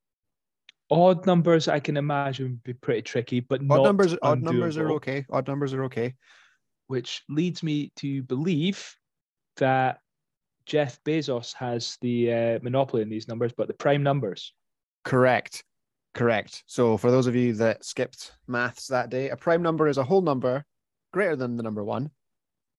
odd 0.92 1.26
numbers 1.26 1.68
I 1.68 1.80
can 1.80 1.98
imagine 1.98 2.46
would 2.46 2.64
be 2.64 2.74
pretty 2.74 3.02
tricky, 3.02 3.40
but 3.40 3.62
Odd 3.70 3.84
numbers 3.84 4.16
odd 4.22 4.44
numbers 4.44 4.78
are 4.78 4.92
okay. 4.92 5.26
Odd 5.32 5.48
numbers 5.48 5.74
are 5.74 5.84
okay. 5.86 6.14
which 6.88 7.24
leads 7.28 7.64
me 7.64 7.92
to 7.98 8.24
believe 8.24 8.96
that 9.58 10.00
Jeff 10.68 11.02
Bezos 11.06 11.54
has 11.54 11.98
the 12.02 12.34
uh, 12.34 12.60
monopoly 12.62 13.02
in 13.02 13.10
these 13.10 13.28
numbers, 13.28 13.54
but 13.56 13.68
the 13.68 13.74
prime 13.74 14.04
numbers. 14.04 14.54
Correct. 15.06 15.64
Correct. 16.14 16.64
So 16.68 16.98
for 16.98 17.10
those 17.10 17.26
of 17.26 17.36
you 17.36 17.54
that 17.54 17.86
skipped 17.86 18.34
maths 18.48 18.88
that 18.88 19.10
day, 19.10 19.30
a 19.30 19.38
prime 19.38 19.62
number 19.62 19.88
is 19.88 19.98
a 19.98 20.04
whole 20.04 20.22
number 20.22 20.66
greater 21.14 21.38
than 21.38 21.56
the 21.56 21.64
number 21.64 21.84
one 21.86 22.12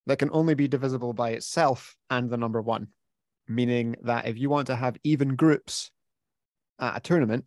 that 0.06 0.18
can 0.18 0.28
only 0.32 0.54
be 0.54 0.68
divisible 0.68 1.14
by 1.14 1.30
itself 1.30 1.96
and 2.10 2.28
the 2.28 2.36
number 2.36 2.60
one, 2.60 2.88
meaning 3.48 3.96
that 4.02 4.26
if 4.26 4.36
you 4.36 4.50
want 4.50 4.66
to 4.66 4.76
have 4.76 4.98
even 5.02 5.34
groups 5.34 5.90
at 6.78 6.96
a 6.96 7.00
tournament, 7.00 7.46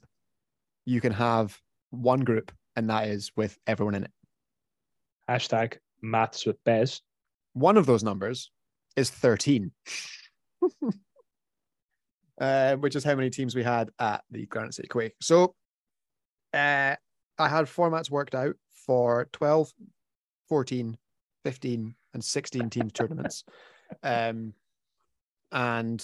you 0.86 1.02
can 1.02 1.14
have 1.14 1.56
one 1.92 2.22
group, 2.22 2.52
and 2.76 2.90
that 2.90 3.08
is 3.08 3.32
with 3.36 3.58
everyone 3.68 3.94
in 3.94 4.06
it. 4.06 4.12
Hashtag 5.30 5.78
maths 6.02 6.48
with 6.48 6.64
Bez. 6.64 7.02
One 7.54 7.78
of 7.78 7.86
those 7.86 8.04
numbers 8.04 8.50
is 8.96 9.10
13, 9.10 9.72
uh, 12.42 12.76
which 12.78 12.96
is 12.96 13.04
how 13.04 13.16
many 13.16 13.30
teams 13.30 13.56
we 13.56 13.64
had 13.64 13.90
at 14.00 14.24
the 14.30 14.46
Granite 14.46 14.74
City 14.74 14.88
Quaich. 14.88 15.12
So 15.22 15.56
uh, 16.54 16.96
I 17.38 17.48
had 17.48 17.66
formats 17.66 18.10
worked 18.10 18.36
out 18.36 18.56
for 18.86 19.28
12, 19.34 19.72
14, 20.50 20.98
15, 21.44 21.96
and 22.14 22.24
16 22.24 22.70
team 22.70 22.90
tournaments. 22.90 23.44
Um, 24.04 24.54
and 25.52 26.02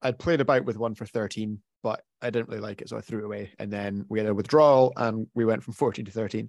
I'd 0.00 0.18
played 0.18 0.40
about 0.40 0.64
with 0.64 0.78
one 0.78 0.94
for 0.94 1.04
13, 1.04 1.58
but 1.82 2.02
I 2.22 2.30
didn't 2.30 2.48
really 2.48 2.62
like 2.62 2.80
it, 2.80 2.88
so 2.88 2.96
I 2.96 3.02
threw 3.02 3.18
it 3.18 3.24
away. 3.26 3.52
And 3.58 3.70
then 3.70 4.06
we 4.08 4.18
had 4.18 4.28
a 4.28 4.34
withdrawal 4.34 4.94
and 4.96 5.26
we 5.34 5.44
went 5.44 5.62
from 5.62 5.74
14 5.74 6.06
to 6.06 6.10
13. 6.10 6.48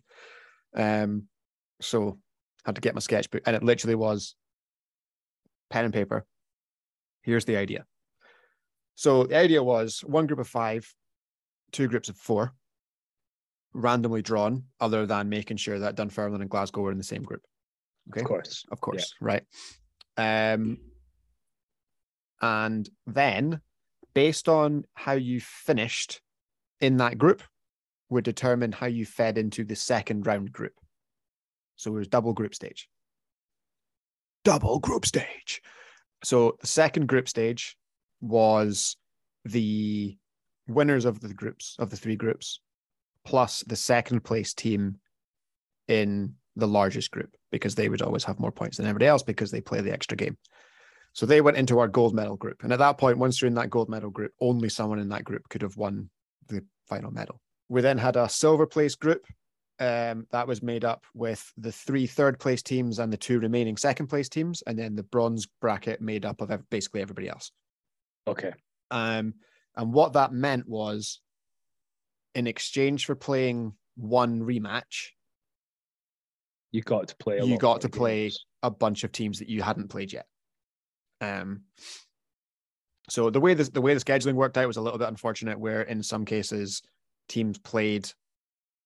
Um, 0.75 1.23
so 1.81 2.17
I 2.65 2.69
had 2.69 2.75
to 2.75 2.81
get 2.81 2.95
my 2.95 3.01
sketchbook, 3.01 3.41
and 3.45 3.53
it 3.53 3.63
literally 3.63 3.95
was 3.95 4.35
pen 5.69 5.85
and 5.85 5.93
paper. 5.93 6.25
Here's 7.23 7.45
the 7.45 7.57
idea. 7.57 7.85
So 8.95 9.23
the 9.23 9.37
idea 9.37 9.63
was 9.63 10.01
one 10.01 10.27
group 10.27 10.39
of 10.39 10.47
five, 10.47 10.93
two 11.71 11.87
groups 11.87 12.09
of 12.09 12.17
four, 12.17 12.53
randomly 13.73 14.21
drawn, 14.21 14.65
other 14.79 15.05
than 15.05 15.29
making 15.29 15.57
sure 15.57 15.79
that 15.79 15.95
Dunfermline 15.95 16.41
and 16.41 16.49
Glasgow 16.49 16.81
were 16.81 16.91
in 16.91 16.97
the 16.97 17.03
same 17.03 17.23
group. 17.23 17.41
Okay. 18.11 18.21
Of 18.21 18.27
course. 18.27 18.65
Of 18.71 18.81
course, 18.81 19.13
right. 19.19 19.43
Um, 20.17 20.77
and 22.41 22.87
then 23.07 23.61
based 24.13 24.49
on 24.49 24.83
how 24.93 25.13
you 25.13 25.39
finished 25.39 26.21
in 26.81 26.97
that 26.97 27.17
group 27.17 27.41
would 28.09 28.25
determine 28.25 28.71
how 28.71 28.85
you 28.87 29.05
fed 29.05 29.37
into 29.37 29.63
the 29.63 29.75
second 29.75 30.27
round 30.27 30.51
group. 30.51 30.73
So 31.77 31.91
it 31.91 31.97
was 31.97 32.07
double 32.07 32.33
group 32.33 32.53
stage. 32.53 32.87
Double 34.43 34.79
group 34.79 35.05
stage. 35.05 35.61
So 36.23 36.57
the 36.61 36.67
second 36.67 37.07
group 37.07 37.27
stage 37.27 37.77
was 38.21 38.97
the 39.45 40.17
winners 40.67 41.05
of 41.05 41.19
the 41.19 41.33
groups 41.33 41.75
of 41.79 41.89
the 41.89 41.97
three 41.97 42.15
groups 42.15 42.61
plus 43.25 43.61
the 43.67 43.75
second 43.75 44.23
place 44.23 44.53
team 44.53 44.95
in 45.87 46.33
the 46.55 46.67
largest 46.67 47.11
group 47.11 47.35
because 47.51 47.75
they 47.75 47.89
would 47.89 48.01
always 48.01 48.23
have 48.23 48.39
more 48.39 48.51
points 48.51 48.77
than 48.77 48.85
everybody 48.85 49.07
else 49.07 49.23
because 49.23 49.51
they 49.51 49.61
play 49.61 49.81
the 49.81 49.91
extra 49.91 50.17
game. 50.17 50.37
So 51.13 51.25
they 51.25 51.41
went 51.41 51.57
into 51.57 51.79
our 51.79 51.87
gold 51.87 52.15
medal 52.15 52.35
group. 52.35 52.63
And 52.63 52.73
at 52.73 52.79
that 52.79 52.97
point, 52.97 53.17
once 53.17 53.41
you're 53.41 53.47
in 53.47 53.55
that 53.55 53.69
gold 53.69 53.89
medal 53.89 54.09
group, 54.09 54.31
only 54.41 54.69
someone 54.69 54.99
in 54.99 55.09
that 55.09 55.23
group 55.23 55.47
could 55.49 55.61
have 55.61 55.77
won 55.77 56.09
the 56.47 56.63
final 56.87 57.11
medal. 57.11 57.39
We 57.69 57.81
then 57.81 57.97
had 57.97 58.15
a 58.15 58.29
silver 58.29 58.65
place 58.65 58.95
group 58.95 59.23
um, 59.83 60.27
that 60.31 60.47
was 60.47 60.63
made 60.63 60.85
up 60.85 61.05
with 61.13 61.51
the 61.57 61.71
three 61.71 62.07
third 62.07 62.39
place 62.39 62.63
teams 62.63 62.99
and 62.99 63.11
the 63.11 63.17
two 63.17 63.39
remaining 63.39 63.75
second 63.75 64.07
place 64.07 64.29
teams, 64.29 64.63
and 64.65 64.79
then 64.79 64.95
the 64.95 65.03
bronze 65.03 65.45
bracket 65.59 65.99
made 65.99 66.25
up 66.25 66.39
of 66.41 66.69
basically 66.69 67.01
everybody 67.01 67.27
else. 67.27 67.51
Okay. 68.25 68.53
Um, 68.91 69.33
and 69.75 69.91
what 69.91 70.13
that 70.13 70.31
meant 70.31 70.69
was, 70.69 71.19
in 72.33 72.47
exchange 72.47 73.05
for 73.05 73.15
playing 73.15 73.73
one 73.95 74.41
rematch, 74.41 75.09
You 76.71 76.81
got 76.81 77.09
to 77.09 77.15
play. 77.17 77.39
A 77.39 77.45
You 77.45 77.57
got 77.57 77.81
to 77.81 77.89
play- 77.89 78.31
a 78.61 78.71
bunch 78.71 79.03
of 79.03 79.11
teams 79.11 79.39
that 79.39 79.49
you 79.49 79.61
hadn't 79.61 79.89
played 79.89 80.13
yet. 80.13 80.25
Um, 81.19 81.63
so 83.09 83.29
the 83.29 83.41
way 83.41 83.53
this, 83.53 83.67
the 83.67 83.81
way 83.81 83.93
the 83.93 83.99
scheduling 83.99 84.35
worked 84.35 84.57
out 84.57 84.67
was 84.67 84.77
a 84.77 84.81
little 84.81 84.97
bit 84.97 85.09
unfortunate, 85.09 85.59
where 85.59 85.81
in 85.81 86.01
some 86.01 86.23
cases 86.23 86.81
teams 87.27 87.57
played 87.57 88.09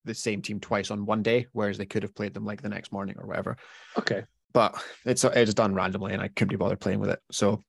the 0.05 0.13
same 0.13 0.41
team 0.41 0.59
twice 0.59 0.91
on 0.91 1.05
one 1.05 1.23
day, 1.23 1.47
whereas 1.53 1.77
they 1.77 1.85
could 1.85 2.03
have 2.03 2.15
played 2.15 2.33
them 2.33 2.45
like 2.45 2.61
the 2.61 2.69
next 2.69 2.91
morning 2.91 3.15
or 3.17 3.27
whatever. 3.27 3.57
Okay. 3.97 4.23
But 4.53 4.81
it's 5.05 5.23
it's 5.23 5.53
done 5.53 5.75
randomly, 5.75 6.13
and 6.13 6.21
I 6.21 6.29
couldn't 6.29 6.49
be 6.49 6.55
bothered 6.55 6.79
playing 6.79 6.99
with 6.99 7.09
it. 7.09 7.19
So, 7.31 7.61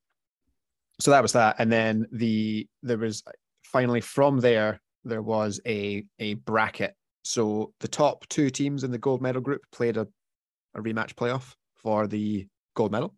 so 1.01 1.11
that 1.11 1.23
was 1.23 1.33
that. 1.33 1.57
And 1.59 1.71
then 1.71 2.07
the 2.13 2.67
there 2.83 2.99
was 2.99 3.23
finally 3.65 4.01
from 4.01 4.41
there 4.41 4.81
there 5.05 5.23
was 5.23 5.61
a 5.67 6.05
a 6.19 6.35
bracket. 6.35 6.95
So 7.23 7.73
the 7.81 7.89
top 7.89 8.27
two 8.29 8.51
teams 8.51 8.85
in 8.85 8.91
the 8.91 8.99
gold 8.99 9.21
medal 9.21 9.43
group 9.43 9.63
played 9.73 9.97
a, 9.97 10.07
a 10.75 10.81
rematch 10.81 11.15
playoff 11.15 11.55
for 11.77 12.07
the 12.07 12.47
gold 12.75 12.93
medal. 12.93 13.15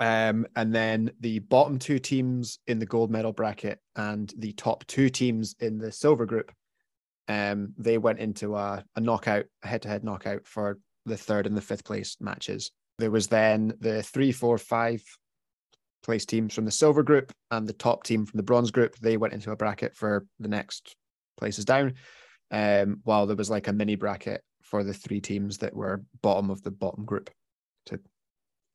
Um, 0.00 0.46
and 0.56 0.74
then 0.74 1.12
the 1.20 1.40
bottom 1.40 1.78
two 1.78 1.98
teams 1.98 2.58
in 2.66 2.78
the 2.78 2.86
gold 2.86 3.10
medal 3.10 3.32
bracket 3.32 3.78
and 3.94 4.32
the 4.36 4.52
top 4.54 4.84
two 4.86 5.08
teams 5.10 5.54
in 5.60 5.78
the 5.78 5.92
silver 5.92 6.26
group, 6.26 6.50
um, 7.28 7.74
they 7.78 7.98
went 7.98 8.18
into 8.18 8.56
a, 8.56 8.84
a 8.96 9.00
knockout, 9.00 9.46
a 9.62 9.68
head-to-head 9.68 10.04
knockout 10.04 10.46
for 10.46 10.78
the 11.06 11.16
third 11.16 11.46
and 11.46 11.56
the 11.56 11.60
fifth 11.60 11.84
place 11.84 12.16
matches. 12.20 12.70
There 12.98 13.10
was 13.10 13.28
then 13.28 13.74
the 13.80 14.02
three, 14.02 14.32
four, 14.32 14.58
five 14.58 15.02
place 16.02 16.26
teams 16.26 16.54
from 16.54 16.64
the 16.64 16.70
silver 16.70 17.02
group 17.02 17.32
and 17.50 17.66
the 17.66 17.72
top 17.72 18.04
team 18.04 18.26
from 18.26 18.38
the 18.38 18.42
bronze 18.42 18.70
group. 18.70 18.96
They 18.96 19.16
went 19.16 19.34
into 19.34 19.52
a 19.52 19.56
bracket 19.56 19.96
for 19.96 20.26
the 20.40 20.48
next 20.48 20.94
places 21.36 21.64
down. 21.64 21.94
Um, 22.50 23.00
while 23.04 23.26
there 23.26 23.36
was 23.36 23.48
like 23.48 23.68
a 23.68 23.72
mini 23.72 23.96
bracket 23.96 24.42
for 24.62 24.84
the 24.84 24.92
three 24.92 25.20
teams 25.20 25.58
that 25.58 25.74
were 25.74 26.04
bottom 26.22 26.50
of 26.50 26.62
the 26.62 26.70
bottom 26.70 27.04
group 27.04 27.30
to 27.86 27.98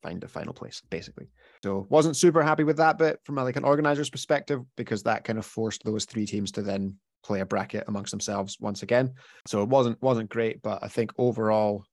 find 0.02 0.24
a 0.24 0.28
final 0.28 0.54
place, 0.54 0.82
basically. 0.90 1.28
So 1.64 1.86
wasn't 1.90 2.18
super 2.18 2.42
happy 2.42 2.64
with 2.64 2.78
that 2.78 2.98
bit 2.98 3.20
from 3.24 3.38
a, 3.38 3.44
like 3.44 3.56
an 3.56 3.64
organizer's 3.64 4.10
perspective 4.10 4.62
because 4.76 5.04
that 5.04 5.24
kind 5.24 5.38
of 5.38 5.46
forced 5.46 5.84
those 5.84 6.06
three 6.06 6.26
teams 6.26 6.52
to 6.54 6.64
then 6.64 6.96
play 7.28 7.42
a 7.42 7.46
bracket 7.46 7.84
amongst 7.88 8.12
themselves 8.12 8.58
once 8.60 8.82
again. 8.84 9.14
So 9.46 9.62
it 9.62 9.70
wasn't 9.70 10.02
wasn't 10.02 10.30
great, 10.30 10.62
but 10.62 10.80
I 10.82 10.88
think 10.88 11.12
overall 11.18 11.84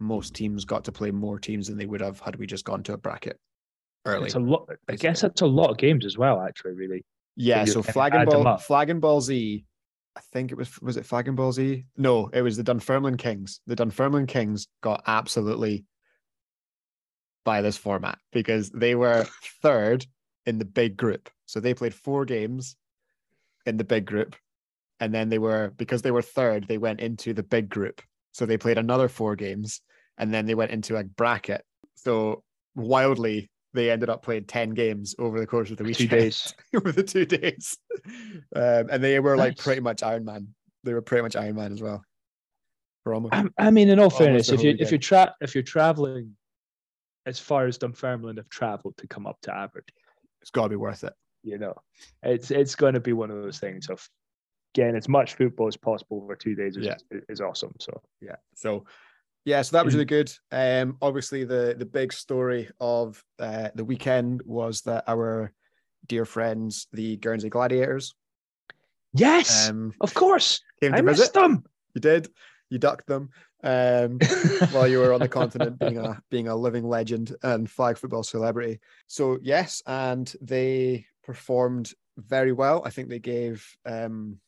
most 0.00 0.34
teams 0.34 0.64
got 0.64 0.84
to 0.84 0.92
play 0.92 1.12
more 1.12 1.38
teams 1.38 1.68
than 1.68 1.78
they 1.78 1.86
would 1.86 2.00
have 2.00 2.20
had 2.20 2.36
we 2.36 2.46
just 2.46 2.64
gone 2.64 2.82
to 2.82 2.94
a 2.94 2.98
bracket 2.98 3.38
early. 4.04 4.26
It's 4.26 4.34
a 4.34 4.40
lot. 4.40 4.68
I 4.88 4.96
guess 4.96 5.20
that's 5.20 5.40
a 5.40 5.46
lot 5.46 5.70
of 5.70 5.78
games 5.78 6.04
as 6.04 6.18
well. 6.18 6.42
Actually, 6.42 6.72
really. 6.72 7.04
Yeah, 7.36 7.64
so 7.64 7.82
Flag 7.82 8.14
and 8.14 8.28
Ball. 8.28 8.58
Flag 8.58 8.90
and 8.90 9.00
Ball 9.00 9.20
Z. 9.20 9.64
I 10.14 10.20
think 10.32 10.52
it 10.52 10.56
was 10.56 10.78
was 10.82 10.96
it 10.96 11.06
Flag 11.06 11.28
and 11.28 11.36
Ball 11.36 11.52
Z? 11.52 11.84
No, 11.96 12.28
it 12.28 12.42
was 12.42 12.56
the 12.56 12.64
Dunfermline 12.64 13.16
Kings. 13.16 13.60
The 13.66 13.76
Dunfermline 13.76 14.26
Kings 14.26 14.66
got 14.82 15.02
absolutely 15.06 15.84
by 17.44 17.62
this 17.62 17.76
format 17.76 18.18
because 18.32 18.70
they 18.70 18.94
were 18.94 19.26
third 19.62 20.04
in 20.44 20.58
the 20.58 20.64
big 20.64 20.96
group. 20.96 21.30
So 21.46 21.60
they 21.60 21.72
played 21.72 21.94
four 21.94 22.24
games 22.24 22.76
in 23.66 23.76
the 23.76 23.84
big 23.84 24.04
group, 24.06 24.36
and 25.02 25.12
then 25.12 25.28
they 25.28 25.38
were 25.40 25.72
because 25.76 26.00
they 26.02 26.12
were 26.12 26.22
third, 26.22 26.68
they 26.68 26.78
went 26.78 27.00
into 27.00 27.34
the 27.34 27.42
big 27.42 27.68
group. 27.68 28.00
So 28.30 28.46
they 28.46 28.56
played 28.56 28.78
another 28.78 29.08
four 29.08 29.34
games, 29.34 29.80
and 30.16 30.32
then 30.32 30.46
they 30.46 30.54
went 30.54 30.70
into 30.70 30.94
a 30.96 31.02
bracket. 31.02 31.64
So 31.96 32.44
wildly, 32.76 33.50
they 33.74 33.90
ended 33.90 34.10
up 34.10 34.22
playing 34.22 34.44
ten 34.44 34.70
games 34.70 35.16
over 35.18 35.40
the 35.40 35.46
course 35.46 35.72
of 35.72 35.76
the 35.76 35.82
week. 35.82 35.96
Two 35.96 36.06
days. 36.06 36.54
over 36.76 36.92
the 36.92 37.02
two 37.02 37.26
days. 37.26 37.76
Um, 38.54 38.90
and 38.92 39.02
they 39.02 39.18
were 39.18 39.36
like 39.36 39.58
pretty 39.58 39.80
much 39.80 40.04
Iron 40.04 40.24
Man. 40.24 40.54
They 40.84 40.94
were 40.94 41.02
pretty 41.02 41.22
much 41.22 41.34
Iron 41.34 41.56
Man 41.56 41.72
as 41.72 41.82
well. 41.82 42.04
Almost. 43.04 43.34
I, 43.34 43.46
I 43.58 43.70
mean, 43.72 43.88
in 43.88 43.98
all 43.98 44.08
fairness, 44.08 44.50
if 44.50 44.62
you 44.62 44.76
if 44.78 44.92
you're 44.92 44.98
tra- 44.98 45.34
if 45.40 45.56
you're 45.56 45.64
traveling 45.64 46.36
as 47.26 47.40
far 47.40 47.66
as 47.66 47.76
Dunfermline 47.76 48.36
have 48.36 48.48
travelled 48.50 48.96
to 48.98 49.08
come 49.08 49.26
up 49.26 49.38
to 49.42 49.52
Aberdeen, 49.52 50.04
It's 50.42 50.52
got 50.52 50.64
to 50.64 50.68
be 50.68 50.76
worth 50.76 51.02
it. 51.02 51.12
you 51.42 51.58
know, 51.58 51.74
it's 52.22 52.52
it's 52.52 52.76
going 52.76 52.94
to 52.94 53.00
be 53.00 53.12
one 53.12 53.32
of 53.32 53.42
those 53.42 53.58
things 53.58 53.88
of 53.90 54.08
getting 54.74 54.96
as 54.96 55.08
much 55.08 55.34
football 55.34 55.68
as 55.68 55.76
possible 55.76 56.22
over 56.22 56.34
two 56.36 56.54
days 56.54 56.76
is, 56.76 56.86
Yeah. 56.86 56.96
is 57.28 57.40
awesome. 57.40 57.72
So 57.80 58.00
Yeah. 58.20 58.36
So, 58.54 58.84
yeah. 59.44 59.62
So 59.62 59.76
that 59.76 59.84
was 59.84 59.94
really 59.94 60.04
good. 60.18 60.32
Um, 60.50 60.96
obviously 61.02 61.44
the 61.44 61.74
the 61.78 61.86
big 61.86 62.12
story 62.12 62.70
of 62.80 63.22
uh, 63.38 63.68
the 63.74 63.84
weekend 63.84 64.42
was 64.44 64.82
that 64.82 65.04
our 65.08 65.52
dear 66.06 66.24
friends, 66.24 66.86
the 66.92 67.16
Guernsey 67.18 67.48
Gladiators, 67.50 68.14
yes, 69.14 69.68
um, 69.68 69.92
of 70.00 70.14
course, 70.14 70.60
came 70.80 70.94
I 70.94 70.98
to 70.98 71.02
missed 71.02 71.18
visit. 71.20 71.34
them. 71.34 71.64
You 71.94 72.00
did. 72.00 72.28
You 72.70 72.78
ducked 72.78 73.06
them. 73.06 73.30
Um, 73.64 74.18
while 74.72 74.88
you 74.88 74.98
were 74.98 75.12
on 75.12 75.20
the 75.20 75.28
continent 75.28 75.78
being 75.78 75.98
a 75.98 76.20
being 76.30 76.48
a 76.48 76.56
living 76.56 76.84
legend 76.88 77.36
and 77.42 77.70
flag 77.70 77.96
football 77.98 78.22
celebrity. 78.24 78.80
So 79.06 79.38
yes, 79.42 79.82
and 79.86 80.32
they 80.40 81.06
performed 81.22 81.92
very 82.16 82.52
well. 82.52 82.82
I 82.84 82.90
think 82.90 83.08
they 83.08 83.20
gave 83.20 83.64
um 83.86 84.38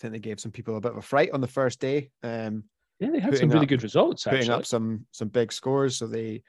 I 0.00 0.02
think 0.02 0.12
they 0.14 0.18
gave 0.18 0.40
some 0.40 0.50
people 0.52 0.76
a 0.76 0.80
bit 0.80 0.92
of 0.92 0.98
a 0.98 1.02
fright 1.02 1.30
on 1.32 1.40
the 1.40 1.46
first 1.46 1.78
day. 1.80 2.10
Um 2.22 2.64
Yeah, 3.00 3.10
they 3.10 3.20
had 3.20 3.36
some 3.36 3.50
really 3.50 3.64
up- 3.64 3.68
good 3.68 3.82
results. 3.82 4.24
putting 4.24 4.40
Actually, 4.40 4.54
up 4.54 4.66
some 4.66 5.06
some 5.12 5.28
big 5.28 5.52
scores. 5.52 5.96
So 5.98 6.06
the 6.06 6.42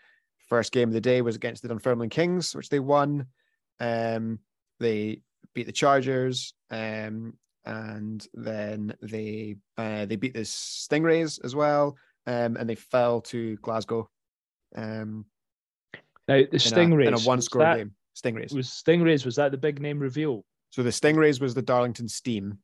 first 0.48 0.72
game 0.72 0.88
of 0.90 0.94
the 0.94 1.02
day 1.02 1.22
was 1.22 1.36
against 1.36 1.62
the 1.62 1.68
Dunfermline 1.70 2.10
Kings, 2.10 2.56
which 2.56 2.70
they 2.70 2.80
won. 2.80 3.26
Um, 3.80 4.40
they 4.80 5.22
beat 5.54 5.66
the 5.66 5.72
Chargers, 5.72 6.54
um, 6.70 7.34
and 7.66 8.26
then 8.34 8.94
they 9.02 9.56
uh, 9.78 10.06
they 10.06 10.16
beat 10.18 10.34
the 10.34 10.42
Stingrays 10.42 11.44
as 11.44 11.56
well, 11.56 11.96
um, 12.28 12.58
and 12.58 12.70
they 12.70 12.76
fell 12.76 13.22
to 13.22 13.56
Glasgow. 13.58 14.10
Um, 14.76 15.26
now 16.28 16.36
the 16.36 16.42
in 16.50 16.56
a- 16.56 16.58
Stingrays 16.58 17.08
in 17.08 17.14
a, 17.14 17.18
was 17.18 17.26
one-score 17.26 17.76
game. 17.76 17.96
Stingrays. 18.16 18.54
Was 18.54 18.68
Stingrays 18.68 19.26
was 19.26 19.36
that 19.38 19.52
the 19.52 19.58
big 19.58 19.82
name 19.82 20.00
reveal? 20.00 20.46
So 20.70 20.84
the 20.84 20.90
Stingrays 20.90 21.42
was 21.42 21.54
the 21.54 21.62
Darlington 21.62 22.08
Steam 22.08 22.60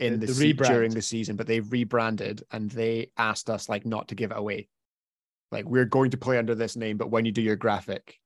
in 0.00 0.18
The- 0.20 0.26
the, 0.26 0.32
rebrand. 0.54 0.66
during 0.68 0.90
the 0.92 1.02
season, 1.02 1.36
but 1.36 1.46
they 1.46 1.60
rebranded 1.60 2.42
and 2.50 2.70
they 2.70 3.10
asked 3.16 3.50
us 3.50 3.68
like 3.68 3.84
not 3.86 4.08
to 4.08 4.14
give 4.14 4.30
it 4.32 4.36
away. 4.38 4.68
Like 5.52 5.66
we're 5.66 5.84
going 5.84 6.10
to 6.12 6.16
play 6.16 6.38
under 6.38 6.54
this 6.54 6.76
name, 6.76 6.96
but 6.96 7.10
when 7.10 7.24
you 7.24 7.32
do 7.32 7.42
your 7.42 7.56
graphic, 7.56 8.18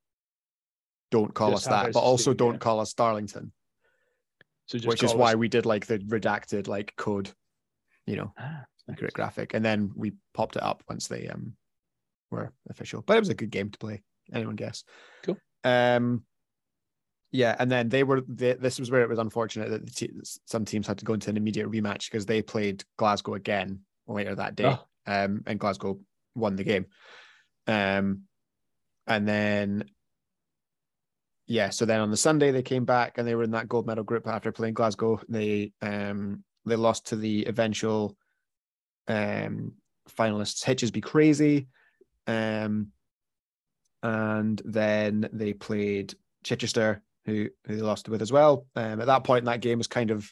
don't 1.11 1.33
call 1.35 1.51
Just 1.53 1.66
us 1.66 1.70
that. 1.85 1.93
But 1.93 2.01
also 2.01 2.35
don't 2.35 2.55
yeah. 2.55 2.59
call 2.59 2.81
us 2.81 2.93
Darlington, 2.95 3.53
So 4.66 4.79
just 4.79 4.89
which 4.89 5.03
is 5.03 5.11
call 5.12 5.20
why 5.20 5.35
we 5.35 5.49
did 5.49 5.66
like 5.66 5.87
the 5.87 5.99
redacted 5.99 6.68
like 6.68 6.95
code, 6.97 7.31
you 8.07 8.16
know, 8.16 8.33
Ah, 8.39 8.64
secret 8.89 9.12
graphic, 9.14 9.55
and 9.55 9.64
then 9.64 9.91
we 9.97 10.12
popped 10.35 10.57
it 10.57 10.62
up 10.62 10.83
once 10.89 11.09
they 11.09 11.29
um 11.29 11.55
were 12.31 12.53
official. 12.68 13.03
But 13.07 13.16
it 13.16 13.20
was 13.20 13.29
a 13.31 13.35
good 13.35 13.51
game 13.51 13.70
to 13.70 13.79
play. 13.79 14.03
Anyone 14.33 14.57
guess? 14.57 14.85
Cool. 15.22 15.37
Um, 15.64 16.25
yeah, 17.35 17.57
and 17.59 17.68
then 17.68 17.89
they 17.89 18.05
were. 18.05 18.20
They, 18.28 18.53
this 18.53 18.78
was 18.78 18.93
where 18.93 19.03
it 19.03 19.09
was 19.09 19.18
unfortunate 19.18 19.68
that 19.70 19.85
the 19.85 19.91
te- 19.91 20.12
some 20.45 20.64
teams 20.64 20.87
had 20.87 20.99
to 20.99 21.05
go 21.05 21.14
into 21.14 21.30
an 21.30 21.37
immediate 21.37 21.68
rematch 21.68 22.09
because 22.09 22.26
they 22.26 22.43
played 22.43 22.85
Glasgow 22.97 23.35
again 23.35 23.80
later 24.07 24.37
that 24.37 24.55
day, 24.55 24.66
Oh. 24.66 24.87
um, 25.07 25.43
and 25.45 25.59
Glasgow 25.59 25.99
won 26.37 26.55
the 26.55 26.62
game. 26.62 26.87
Um, 27.66 28.20
and 29.09 29.26
then 29.26 29.91
yeah, 31.49 31.70
so 31.70 31.85
then 31.87 32.01
on 32.01 32.12
the 32.12 32.16
Sunday 32.16 32.53
they 32.53 32.62
came 32.62 32.85
back 32.85 33.18
and 33.18 33.26
they 33.26 33.35
were 33.35 33.43
in 33.43 33.51
that 33.51 33.68
gold 33.68 33.87
medal 33.89 34.05
group 34.05 34.28
after 34.28 34.53
playing 34.53 34.74
Glasgow. 34.74 35.20
They 35.28 35.72
um 35.82 36.45
they 36.64 36.76
lost 36.76 37.09
to 37.09 37.16
the 37.16 37.47
eventual 37.47 38.16
um 39.09 39.72
finalists 40.16 40.64
Hitches 40.64 40.93
Be 40.93 41.01
Crazy. 41.01 41.66
Um 42.28 42.93
and 44.05 44.62
then 44.64 45.28
they 45.32 45.53
played 45.53 46.14
Chichester, 46.45 47.03
who 47.27 47.49
who 47.66 47.77
they 47.77 47.83
lost 47.83 48.09
with 48.09 48.22
as 48.22 48.33
well. 48.33 48.66
Um 48.77 49.01
at 49.01 49.07
that 49.07 49.25
point 49.25 49.45
that 49.45 49.61
game 49.61 49.79
was 49.79 49.89
kind 49.89 50.11
of 50.11 50.31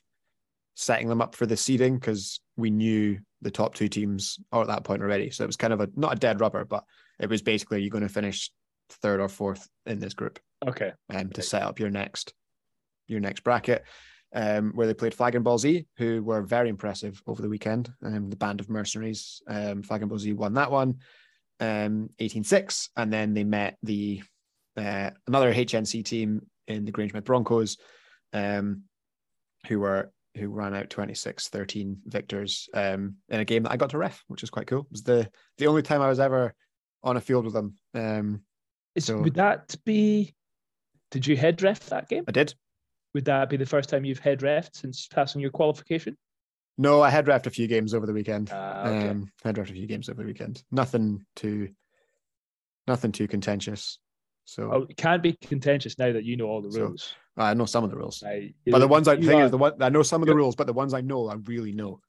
setting 0.75 1.09
them 1.09 1.21
up 1.21 1.35
for 1.35 1.47
the 1.47 1.57
seeding 1.57 1.99
because 1.99 2.41
we 2.57 2.71
knew 2.71 3.19
the 3.43 3.51
top 3.51 3.75
two 3.75 3.89
teams 3.89 4.39
are 4.53 4.63
at 4.63 4.69
that 4.69 4.85
point 4.85 5.03
already. 5.03 5.31
So 5.31 5.45
it 5.45 5.49
was 5.49 5.57
kind 5.57 5.73
of 5.73 5.81
a 5.81 5.89
not 5.97 6.15
a 6.15 6.19
dead 6.19 6.41
rubber, 6.41 6.65
but 6.65 6.85
it 7.19 7.29
was 7.29 7.43
basically 7.43 7.83
you're 7.83 7.91
going 7.91 8.03
to 8.03 8.09
finish 8.09 8.51
third 8.89 9.21
or 9.21 9.29
fourth 9.29 9.69
in 9.87 9.99
this 9.99 10.15
group 10.15 10.39
okay. 10.67 10.93
um, 11.11 11.31
to 11.31 11.43
set 11.43 11.63
up 11.63 11.79
your 11.79 11.91
next 11.91 12.35
your 13.07 13.21
next 13.21 13.41
bracket. 13.45 13.85
Um, 14.35 14.73
where 14.75 14.87
they 14.87 14.95
played 14.95 15.13
Flag 15.13 15.35
and 15.35 15.45
Ball 15.45 15.59
Z, 15.59 15.85
who 15.99 16.23
were 16.23 16.41
very 16.41 16.71
impressive 16.71 17.21
over 17.27 17.43
the 17.43 17.51
weekend. 17.51 17.93
Um, 18.03 18.31
the 18.31 18.37
band 18.37 18.61
of 18.61 18.71
mercenaries, 18.71 19.43
um, 19.47 19.83
Flag 19.83 20.01
and 20.01 20.09
Ball 20.09 20.19
Z 20.19 20.33
won 20.33 20.55
that 20.55 20.71
one, 20.71 21.01
um, 21.61 22.09
18-6, 22.19 22.89
and 22.97 23.13
then 23.13 23.35
they 23.35 23.45
met 23.45 23.77
the 23.83 24.23
uh, 24.75 25.11
another 25.27 25.53
HNC 25.53 26.03
team 26.07 26.47
in 26.73 26.85
the 26.85 26.93
Grangemouth 26.93 27.25
Broncos, 27.25 27.77
um, 28.33 28.83
who 29.69 29.81
were 29.81 30.11
who 30.35 30.49
ran 30.49 30.75
out 30.75 30.89
26-13 30.89 31.97
victors 32.07 32.69
um, 32.73 33.17
in 33.29 33.41
a 33.41 33.45
game 33.45 33.65
that 33.65 33.73
I 33.73 33.77
got 33.77 33.91
to 33.91 33.99
ref, 33.99 34.25
which 34.29 34.43
is 34.43 34.49
quite 34.49 34.67
cool. 34.67 34.81
It 34.81 34.91
was 34.91 35.03
the 35.03 35.29
the 35.59 35.67
only 35.67 35.83
time 35.83 36.01
I 36.01 36.09
was 36.09 36.21
ever 36.21 36.55
on 37.03 37.17
a 37.17 37.21
field 37.21 37.45
with 37.45 37.55
them. 37.55 37.75
Um, 37.95 38.43
Is, 38.95 39.05
So- 39.07 39.21
would 39.21 39.35
that 39.35 39.75
be? 39.85 40.35
Did 41.11 41.27
you 41.27 41.37
head 41.37 41.61
ref 41.61 41.81
that 41.91 42.09
game? 42.09 42.25
I 42.27 42.33
did. 42.33 42.55
Would 43.13 43.27
that 43.27 43.51
be 43.51 43.59
the 43.59 43.67
first 43.67 43.91
time 43.91 44.07
you've 44.07 44.19
head 44.21 44.41
ref 44.41 44.71
since 44.73 45.07
passing 45.07 45.43
your 45.43 45.51
qualification? 45.51 46.17
No, 46.79 47.03
I 47.03 47.11
had 47.11 47.27
refed 47.27 47.45
a 47.47 47.51
few 47.51 47.67
games 47.67 47.93
over 47.93 48.07
the 48.07 48.15
weekend. 48.15 48.49
Ah, 48.51 48.87
okay. 48.89 49.09
Um, 49.11 49.31
I 49.45 49.49
had 49.49 49.57
refed 49.57 49.69
a 49.71 49.75
few 49.75 49.87
games 49.87 50.09
over 50.09 50.23
the 50.23 50.27
weekend. 50.27 50.63
Nothing 50.71 51.27
too, 51.37 51.69
nothing 52.87 53.13
too 53.13 53.29
contentious. 53.29 53.99
So 54.45 54.71
Oh, 54.73 54.87
it 54.89 54.97
can't 54.97 55.23
be 55.23 55.33
contentious 55.35 55.99
now 55.99 56.13
that 56.13 56.25
you 56.25 56.37
know 56.37 56.47
all 56.47 56.61
the 56.63 56.71
So, 56.73 56.81
rules. 56.83 57.15
I 57.37 57.55
know 57.55 57.65
some 57.65 57.85
of 57.85 57.91
the 57.91 57.97
rules, 57.97 58.23
Right? 58.23 58.55
but 58.67 58.81
the 58.81 58.89
ones 58.89 59.09
I 59.09 59.15
are- 59.15 59.45
is 59.45 59.51
the 59.51 59.59
one 59.59 59.81
I 59.83 59.89
know 59.89 60.03
some 60.03 60.23
of 60.23 60.29
the 60.29 60.35
rules, 60.35 60.55
but 60.57 60.67
the 60.67 60.73
ones 60.73 60.93
I 60.95 61.01
know 61.01 61.29
I 61.29 61.35
really 61.45 61.73
know. 61.73 62.01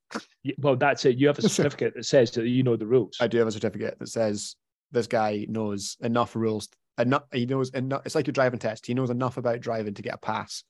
well, 0.57 0.75
that's 0.75 1.05
it. 1.05 1.17
You 1.17 1.27
have 1.27 1.39
a 1.39 1.47
certificate 1.47 1.93
that 1.95 2.05
says 2.05 2.31
that 2.31 2.45
you 2.47 2.63
know 2.63 2.75
the 2.75 2.85
rules. 2.87 3.17
I 3.21 3.27
do 3.27 3.37
have 3.37 3.47
a 3.47 3.51
certificate 3.51 3.97
that 3.99 4.07
says 4.09 4.55
this 4.91 5.07
guy 5.07 5.45
knows 5.49 5.95
enough 6.01 6.35
rules. 6.35 6.69
Enough, 6.97 7.23
he 7.31 7.45
knows 7.45 7.69
enough. 7.71 8.01
It's 8.05 8.13
like 8.15 8.27
your 8.27 8.33
driving 8.33 8.59
test. 8.59 8.85
He 8.85 8.93
knows 8.93 9.09
enough 9.09 9.37
about 9.37 9.61
driving 9.61 9.93
to 9.95 10.01
get 10.01 10.13
a 10.15 10.17
pass. 10.19 10.63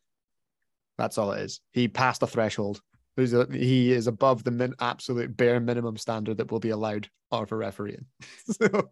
That's 0.98 1.18
all 1.18 1.32
it 1.32 1.42
is. 1.42 1.60
He 1.72 1.88
passed 1.88 2.20
the 2.22 2.28
threshold. 2.28 2.82
A, 3.18 3.52
he 3.52 3.92
is 3.92 4.08
above 4.08 4.44
the 4.44 4.52
min, 4.52 4.74
absolute 4.80 5.36
bare 5.36 5.60
minimum 5.60 5.98
standard 5.98 6.38
that 6.38 6.52
will 6.52 6.60
be 6.60 6.70
allowed 6.70 7.10
of 7.32 7.52
a 7.52 7.56
refereeing. 7.56 8.06
so, 8.46 8.90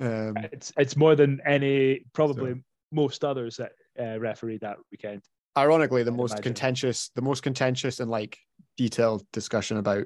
um, 0.00 0.34
It's 0.52 0.72
it's 0.76 0.96
more 0.96 1.14
than 1.16 1.40
any 1.46 2.04
probably 2.12 2.62
most 2.92 3.24
others 3.24 3.56
that 3.56 3.72
uh, 4.00 4.18
referee 4.20 4.58
that 4.58 4.76
weekend. 4.90 5.22
ironically 5.56 6.02
the 6.02 6.10
most 6.10 6.32
imagine. 6.32 6.42
contentious 6.44 7.10
the 7.14 7.22
most 7.22 7.42
contentious 7.42 8.00
and 8.00 8.10
like 8.10 8.38
detailed 8.76 9.24
discussion 9.32 9.76
about 9.76 10.04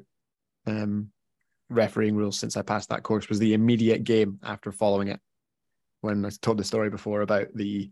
um 0.67 1.11
refereeing 1.69 2.17
rules 2.17 2.39
since 2.39 2.57
i 2.57 2.63
passed 2.63 2.89
that 2.89 3.03
course 3.03 3.29
was 3.29 3.39
the 3.39 3.53
immediate 3.55 4.03
game 4.05 4.39
after 4.43 4.73
following 4.73 5.09
it 5.09 5.21
when 6.01 6.25
i 6.25 6.31
told 6.41 6.57
the 6.59 6.65
story 6.65 6.89
before 6.91 7.21
about 7.21 7.49
the 7.55 7.91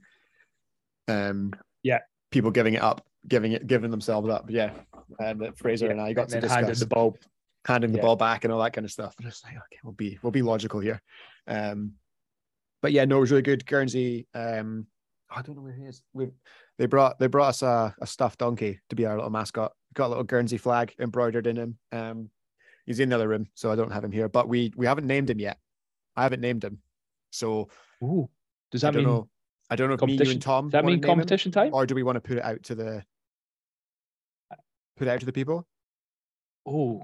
um 1.08 1.52
Yeah. 1.82 1.98
people 2.30 2.50
giving 2.50 2.74
it 2.74 2.82
up 2.82 3.06
giving 3.28 3.52
it 3.52 3.66
giving 3.66 3.90
themselves 3.90 4.28
up 4.28 4.46
yeah 4.48 4.72
and 5.18 5.40
that 5.40 5.58
fraser 5.58 5.86
Yeah, 5.86 5.92
and 5.92 6.00
i 6.00 6.12
got 6.12 6.22
and 6.32 6.32
to 6.32 6.40
discuss 6.40 6.78
the 6.80 6.86
ball. 6.86 7.16
handing 7.66 7.92
the 7.92 7.98
Yeah. 7.98 8.02
ball 8.02 8.16
back 8.16 8.44
and 8.44 8.52
all 8.52 8.60
that 8.62 8.72
kind 8.72 8.84
of 8.86 8.90
stuff. 8.90 9.14
And 9.18 9.28
it's 9.28 9.44
like, 9.44 9.52
okay, 9.54 9.78
we'll 9.84 9.92
be 9.92 10.18
we'll 10.22 10.30
be 10.32 10.40
logical 10.42 10.80
here. 10.80 11.00
Um, 11.46 11.92
but 12.82 12.92
yeah, 12.92 13.04
no, 13.04 13.18
it 13.18 13.20
was 13.20 13.30
really 13.30 13.42
good. 13.42 13.66
Guernsey. 13.66 14.26
Um, 14.34 14.86
I 15.30 15.42
don't 15.42 15.56
know 15.56 15.62
where 15.62 15.72
he 15.72 15.84
is. 15.84 16.02
We 16.12 16.28
they 16.78 16.86
brought 16.86 17.18
they 17.18 17.26
brought 17.26 17.48
us 17.48 17.62
a, 17.62 17.94
a 18.00 18.06
stuffed 18.06 18.38
donkey 18.38 18.80
to 18.88 18.96
be 18.96 19.06
our 19.06 19.14
little 19.14 19.30
mascot. 19.30 19.72
Got 19.94 20.06
a 20.06 20.08
little 20.08 20.24
Guernsey 20.24 20.58
flag 20.58 20.94
embroidered 20.98 21.46
in 21.46 21.56
him. 21.56 21.78
Um, 21.92 22.30
he's 22.86 23.00
in 23.00 23.10
the 23.10 23.16
other 23.16 23.28
room, 23.28 23.46
so 23.54 23.70
I 23.70 23.76
don't 23.76 23.92
have 23.92 24.04
him 24.04 24.12
here. 24.12 24.28
But 24.28 24.48
we 24.48 24.72
we 24.76 24.86
haven't 24.86 25.06
named 25.06 25.30
him 25.30 25.38
yet. 25.38 25.58
I 26.16 26.22
haven't 26.22 26.40
named 26.40 26.64
him, 26.64 26.78
so 27.30 27.68
Ooh, 28.02 28.28
does 28.70 28.82
I 28.82 28.88
that 28.88 28.94
don't 28.94 29.04
mean 29.04 29.14
know. 29.14 29.28
I 29.68 29.76
don't 29.76 29.88
know 29.88 29.94
if 29.94 30.00
me, 30.02 30.12
you, 30.14 30.18
competition? 30.18 30.32
and 30.36 30.42
Tom. 30.42 30.66
does 30.66 30.72
that 30.72 30.84
mean 30.84 31.00
name 31.00 31.04
him, 31.04 31.08
competition 31.08 31.52
time? 31.52 31.70
or 31.72 31.86
do 31.86 31.94
we 31.94 32.02
want 32.02 32.16
to 32.16 32.20
put 32.20 32.38
it 32.38 32.44
out 32.44 32.62
to 32.64 32.74
the 32.74 33.04
put 34.96 35.06
it 35.06 35.10
out 35.10 35.20
to 35.20 35.26
the 35.26 35.32
people? 35.32 35.66
Oh, 36.66 37.02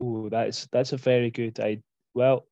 oh, 0.00 0.28
that's 0.30 0.66
that's 0.72 0.92
a 0.92 0.96
very 0.96 1.30
good 1.30 1.60
idea. 1.60 1.82
Well, 2.14 2.46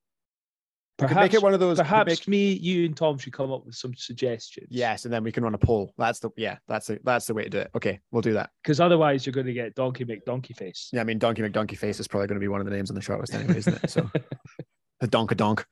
perhaps 0.99 1.21
make 1.21 1.35
it 1.35 1.43
one 1.43 1.55
of 1.55 1.61
those. 1.61 1.79
perhaps 1.79 2.09
make- 2.09 2.29
me, 2.29 2.53
you, 2.53 2.87
and 2.87 2.97
Tom 2.97 3.19
should 3.19 3.33
come 3.33 3.53
up 3.53 3.67
with 3.67 3.75
some 3.75 3.95
suggestions. 3.95 4.69
Yes, 4.71 5.05
and 5.05 5.13
then 5.13 5.23
we 5.25 5.33
can 5.33 5.43
run 5.45 5.55
a 5.55 5.59
poll. 5.59 5.93
That's 5.99 6.19
the 6.21 6.31
yeah, 6.37 6.59
that's 6.69 6.87
the 6.87 7.01
that's 7.05 7.27
the 7.27 7.35
way 7.35 7.45
to 7.45 7.51
do 7.51 7.59
it. 7.59 7.71
Okay, 7.75 8.01
we'll 8.11 8.23
do 8.23 8.33
that. 8.35 8.51
because 8.63 8.81
otherwise 8.81 9.27
you're 9.27 9.33
going 9.33 9.47
to 9.47 9.53
get 9.53 9.75
Donkey 9.75 10.05
McDonkey 10.05 10.57
Face. 10.57 10.89
Yeah, 10.93 11.01
I 11.01 11.05
mean 11.05 11.19
Donkey 11.19 11.43
McDonkey 11.43 11.77
Face 11.77 12.01
is 12.01 12.09
probably 12.09 12.29
going 12.29 12.41
to 12.41 12.45
be 12.45 12.49
one 12.49 12.61
of 12.61 12.67
the 12.67 12.73
names 12.73 12.91
on 12.91 12.95
the 12.95 13.03
shortlist 13.03 13.35
anyway, 13.35 13.59
isn't 13.59 13.85
it? 13.85 13.91
So 13.91 14.11
the 15.01 15.09
Donkadonk. 15.09 15.65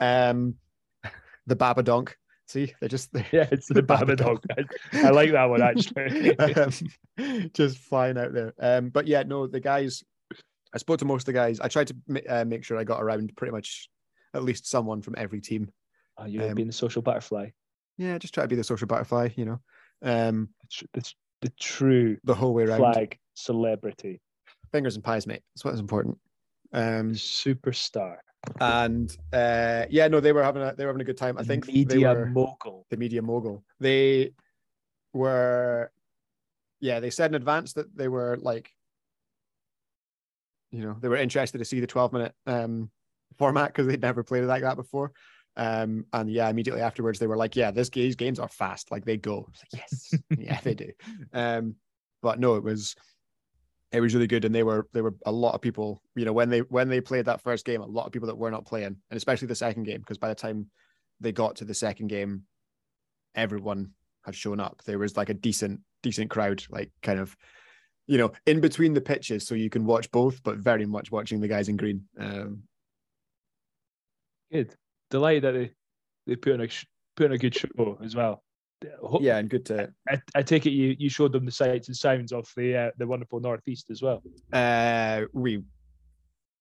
Um 0.00 0.56
the 1.46 1.56
Babadonk. 1.56 2.12
See, 2.48 2.72
they're 2.80 2.88
just 2.88 3.12
they're 3.12 3.26
yeah, 3.32 3.48
it's 3.50 3.68
the 3.68 3.74
The 3.74 3.82
Babadog. 3.82 4.44
I, 4.92 5.06
I 5.06 5.10
like 5.10 5.32
that 5.32 5.44
one 5.46 5.62
actually. 5.62 6.38
um, 7.18 7.50
just 7.54 7.78
flying 7.78 8.18
out 8.18 8.32
there. 8.34 8.52
Um, 8.58 8.90
but 8.90 9.06
yeah, 9.06 9.22
no, 9.22 9.46
the 9.46 9.60
guys. 9.60 10.02
I 10.74 10.78
spoke 10.78 10.98
to 11.00 11.04
most 11.04 11.22
of 11.22 11.26
the 11.26 11.32
guys. 11.34 11.60
I 11.60 11.68
tried 11.68 11.88
to 11.88 11.96
uh, 12.28 12.44
make 12.44 12.64
sure 12.64 12.78
I 12.78 12.84
got 12.84 13.02
around 13.02 13.34
pretty 13.36 13.52
much 13.52 13.88
at 14.34 14.42
least 14.42 14.66
someone 14.66 15.02
from 15.02 15.14
every 15.18 15.40
team. 15.40 15.70
oh, 16.18 16.24
you're 16.26 16.48
Um, 16.48 16.54
being 16.54 16.66
the 16.68 16.72
social 16.72 17.02
butterfly. 17.02 17.50
Yeah, 17.98 18.16
just 18.18 18.32
try 18.34 18.44
to 18.44 18.48
be 18.48 18.56
the 18.56 18.64
social 18.64 18.86
butterfly, 18.86 19.28
you 19.36 19.44
know, 19.44 19.60
um, 20.02 20.48
The, 20.62 20.66
tr- 20.70 20.84
the, 20.94 21.00
tr- 21.02 21.14
the 21.42 21.48
true 21.60 22.16
the 22.24 22.34
whole 22.34 22.54
way 22.54 22.64
around. 22.64 22.78
flag 22.78 23.18
celebrity 23.34 24.20
Fingers 24.70 24.94
and 24.94 25.04
pies, 25.04 25.26
mate. 25.26 25.42
That's 25.54 25.64
what's 25.66 25.80
important. 25.80 26.16
Um, 26.72 27.12
superstar. 27.12 28.16
and 28.60 29.14
uh, 29.34 29.84
yeah, 29.90 30.08
no, 30.08 30.18
they 30.20 30.32
were 30.32 30.42
having 30.42 30.62
a 30.62 30.74
they 30.74 30.84
were 30.86 30.92
having 30.92 31.02
a 31.02 31.04
good 31.04 31.18
time. 31.18 31.36
I 31.36 31.42
think 31.44 31.66
media 31.66 32.14
were 32.14 32.24
mogul. 32.26 32.86
the 32.88 32.96
media 32.96 33.20
mogul. 33.20 33.62
They 33.80 34.32
were, 35.12 35.92
yeah, 36.80 37.00
they 37.00 37.10
said 37.10 37.30
in 37.30 37.34
advance 37.34 37.74
that 37.74 37.94
they 37.94 38.08
were 38.08 38.38
like, 38.40 38.70
you 40.72 40.80
know, 40.80 40.96
they 41.00 41.08
were 41.08 41.16
interested 41.16 41.58
to 41.58 41.64
see 41.64 41.80
the 41.80 41.86
twelve 41.86 42.12
minute 42.12 42.34
um 42.46 42.90
format 43.38 43.68
because 43.68 43.86
they'd 43.86 44.00
never 44.00 44.24
played 44.24 44.42
it 44.42 44.48
like 44.48 44.62
that 44.62 44.76
before. 44.76 45.12
Um, 45.56 46.06
and 46.12 46.30
yeah, 46.30 46.48
immediately 46.48 46.82
afterwards 46.82 47.18
they 47.18 47.26
were 47.26 47.36
like, 47.36 47.56
yeah, 47.56 47.70
this 47.70 47.90
these 47.90 48.16
games 48.16 48.38
are 48.38 48.48
fast, 48.48 48.90
like 48.90 49.04
they 49.04 49.16
go. 49.16 49.48
Like, 49.48 49.82
yes, 49.82 50.14
yeah, 50.38 50.60
they 50.62 50.74
do. 50.74 50.90
Um, 51.32 51.76
but 52.22 52.40
no, 52.40 52.56
it 52.56 52.64
was 52.64 52.96
it 53.92 54.00
was 54.00 54.14
really 54.14 54.26
good, 54.26 54.44
and 54.44 54.54
they 54.54 54.62
were 54.62 54.88
they 54.92 55.02
were 55.02 55.14
a 55.26 55.32
lot 55.32 55.54
of 55.54 55.60
people. 55.60 56.02
You 56.14 56.24
know, 56.24 56.32
when 56.32 56.48
they 56.48 56.60
when 56.60 56.88
they 56.88 57.00
played 57.00 57.26
that 57.26 57.42
first 57.42 57.66
game, 57.66 57.82
a 57.82 57.86
lot 57.86 58.06
of 58.06 58.12
people 58.12 58.28
that 58.28 58.38
were 58.38 58.50
not 58.50 58.64
playing, 58.64 58.86
and 58.86 59.16
especially 59.16 59.48
the 59.48 59.54
second 59.54 59.84
game, 59.84 60.00
because 60.00 60.18
by 60.18 60.28
the 60.28 60.34
time 60.34 60.68
they 61.20 61.32
got 61.32 61.56
to 61.56 61.64
the 61.64 61.74
second 61.74 62.08
game, 62.08 62.44
everyone 63.34 63.90
had 64.24 64.34
shown 64.34 64.60
up. 64.60 64.82
There 64.84 64.98
was 64.98 65.16
like 65.16 65.28
a 65.28 65.34
decent 65.34 65.80
decent 66.02 66.30
crowd, 66.30 66.64
like 66.70 66.90
kind 67.02 67.20
of, 67.20 67.36
you 68.12 68.18
know, 68.18 68.30
in 68.44 68.60
between 68.60 68.92
the 68.92 69.00
pitches, 69.00 69.46
so 69.46 69.54
you 69.54 69.70
can 69.70 69.86
watch 69.86 70.10
both, 70.10 70.42
but 70.42 70.58
very 70.58 70.84
much 70.84 71.10
watching 71.10 71.40
the 71.40 71.48
guys 71.48 71.70
in 71.70 71.78
green. 71.78 72.04
Um, 72.18 72.64
Good. 74.52 74.76
Delighted 75.08 75.44
that 75.44 75.52
they 75.52 75.70
they 76.26 76.36
put 76.36 76.52
on 76.52 76.60
a 76.60 76.68
put 77.16 77.26
on 77.28 77.32
a 77.32 77.38
good 77.38 77.54
show 77.54 77.98
as 78.04 78.14
well. 78.14 78.44
Yeah, 79.22 79.38
and 79.38 79.48
good 79.48 79.64
to 79.66 79.94
I, 80.06 80.20
I 80.34 80.42
take 80.42 80.66
it 80.66 80.72
you 80.72 80.94
you 80.98 81.08
showed 81.08 81.32
them 81.32 81.46
the 81.46 81.50
sights 81.50 81.88
and 81.88 81.96
sounds 81.96 82.32
of 82.32 82.46
the 82.54 82.76
uh, 82.76 82.90
the 82.98 83.06
wonderful 83.06 83.40
northeast 83.40 83.90
as 83.90 84.02
well. 84.02 84.22
uh 84.52 85.22
we 85.32 85.62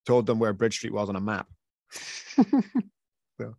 told 0.06 0.28
them 0.28 0.40
where 0.40 0.54
Bridge 0.54 0.78
Street 0.78 0.94
was 0.94 1.10
on 1.10 1.18
a 1.18 1.20
map. 1.20 1.48
so 1.92 3.56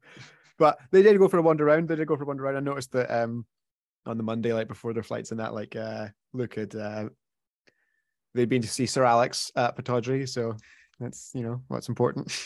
but 0.59 0.78
they 0.93 1.03
did 1.03 1.18
go 1.18 1.28
for 1.28 1.36
a 1.36 1.43
wander 1.43 1.68
around. 1.68 1.88
They 1.90 1.97
did 1.97 2.09
go 2.09 2.16
for 2.16 2.22
a 2.22 2.26
wander 2.26 2.47
around. 2.47 2.57
I 2.57 2.61
noticed 2.61 2.93
that 2.93 3.11
um 3.11 3.45
on 4.07 4.16
the 4.16 4.22
Monday, 4.22 4.55
like 4.55 4.68
before 4.68 4.95
their 4.95 5.03
flights 5.03 5.30
and 5.30 5.40
that, 5.40 5.53
like 5.53 5.76
uh 5.76 6.09
look 6.32 6.57
at 6.57 6.74
uh 6.74 7.11
they'd 8.35 8.49
been 8.49 8.62
to 8.62 8.68
see 8.68 8.87
Sir 8.87 9.05
Alex 9.05 9.51
at 9.57 9.76
Pittodrie, 9.76 10.28
so 10.28 10.57
that's 11.01 11.30
you 11.35 11.43
know 11.43 11.62
what's 11.68 11.89
important. 11.89 12.37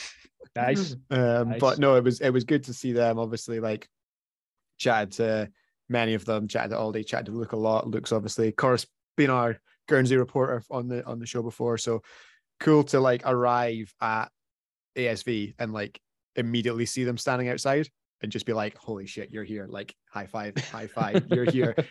Nice. 0.54 0.94
um 1.10 1.50
Nice. 1.50 1.60
but 1.60 1.78
no, 1.78 1.96
it 1.96 2.04
was 2.04 2.20
it 2.20 2.30
was 2.30 2.44
good 2.44 2.64
to 2.64 2.74
see 2.74 2.92
them 2.92 3.18
obviously 3.18 3.60
like 3.60 3.88
chatted 4.78 5.12
to 5.12 5.50
many 5.88 6.14
of 6.14 6.24
them, 6.24 6.48
chatted 6.48 6.70
to 6.70 6.76
Aldi, 6.76 7.06
chatted 7.06 7.26
to 7.26 7.32
Luke 7.32 7.52
a 7.52 7.56
lot. 7.56 7.88
Luke's 7.88 8.12
obviously 8.12 8.48
of 8.48 8.56
course 8.56 8.86
been 9.16 9.30
our 9.30 9.58
Guernsey 9.88 10.16
reporter 10.16 10.62
on 10.70 10.88
the 10.88 11.04
on 11.06 11.18
the 11.18 11.26
show 11.26 11.42
before. 11.42 11.78
So 11.78 12.02
cool 12.60 12.84
to 12.84 13.00
like 13.00 13.22
arrive 13.24 13.92
at 14.00 14.26
ASV 14.96 15.54
and 15.58 15.72
like 15.72 16.00
immediately 16.36 16.86
see 16.86 17.04
them 17.04 17.18
standing 17.18 17.48
outside 17.48 17.88
and 18.22 18.32
just 18.32 18.46
be 18.46 18.52
like, 18.52 18.76
holy 18.76 19.06
shit, 19.06 19.30
you're 19.30 19.44
here. 19.44 19.66
Like 19.68 19.94
high 20.10 20.26
five, 20.26 20.56
high 20.70 20.86
five, 20.86 21.26
you're 21.30 21.50
here. 21.50 21.74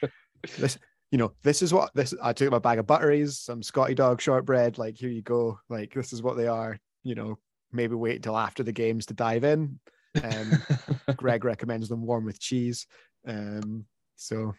This, 0.60 0.78
you 1.16 1.18
know, 1.18 1.32
this 1.43 1.61
is 1.61 1.74
what 1.74 1.91
this 1.93 2.13
I 2.22 2.34
took 2.34 2.51
my 2.51 2.59
bag 2.59 2.78
of 2.78 2.88
butteries, 2.88 3.38
some 3.38 3.63
Scotty 3.63 3.95
dog 3.95 4.20
shortbread. 4.20 4.78
Like, 4.78 4.97
here 4.97 5.09
you 5.09 5.22
go. 5.22 5.57
Like, 5.70 5.93
this 5.93 6.11
is 6.11 6.22
what 6.22 6.36
they 6.36 6.47
are, 6.47 6.78
you 7.03 7.16
know, 7.16 7.38
maybe 7.72 7.95
wait 7.95 8.18
until 8.18 8.38
after 8.38 8.63
the 8.63 8.74
games 8.74 9.05
to 9.05 9.13
dive 9.13 9.45
in. 9.45 9.80
Um, 10.22 10.51
Greg 11.16 11.45
recommends 11.45 11.88
them 11.88 12.05
warm 12.05 12.26
with 12.26 12.41
cheese. 12.41 12.86
Um, 13.26 13.86
so 14.18 14.53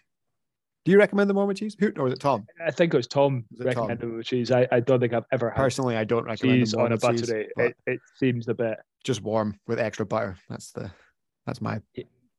do 0.87 0.93
you 0.93 0.99
recommend 0.99 1.29
them 1.29 1.37
warm 1.37 1.49
with 1.49 1.59
cheese? 1.59 1.77
Who 1.79 1.93
or 1.95 2.05
was 2.05 2.15
it 2.15 2.21
Tom? 2.21 2.47
I 2.67 2.71
think 2.71 2.95
it 2.95 2.97
was 2.97 3.07
Tom 3.07 3.45
Was 3.51 3.61
it 3.61 3.75
Tom? 3.75 3.89
recommended 3.89 4.17
with 4.17 4.25
cheese. 4.25 4.51
I, 4.51 4.67
I 4.73 4.81
don't 4.81 4.99
think 4.99 5.13
I've 5.13 5.25
ever 5.33 5.51
had 5.51 5.59
Personally, 5.59 5.99
I 5.99 6.05
don't 6.05 6.25
recommend 6.25 6.61
cheese 6.61 6.73
on 6.73 6.87
a 6.87 6.95
with 6.95 7.03
cheese, 7.03 7.21
buttery. 7.21 7.49
It, 7.59 7.77
it 7.85 8.01
seems 8.19 8.49
a 8.49 8.55
bit 8.55 8.79
just 9.05 9.21
warm 9.21 9.61
with 9.67 9.79
extra 9.79 10.07
butter. 10.07 10.39
That's 10.49 10.73
the 10.73 10.91
that's 11.45 11.61
my 11.61 11.83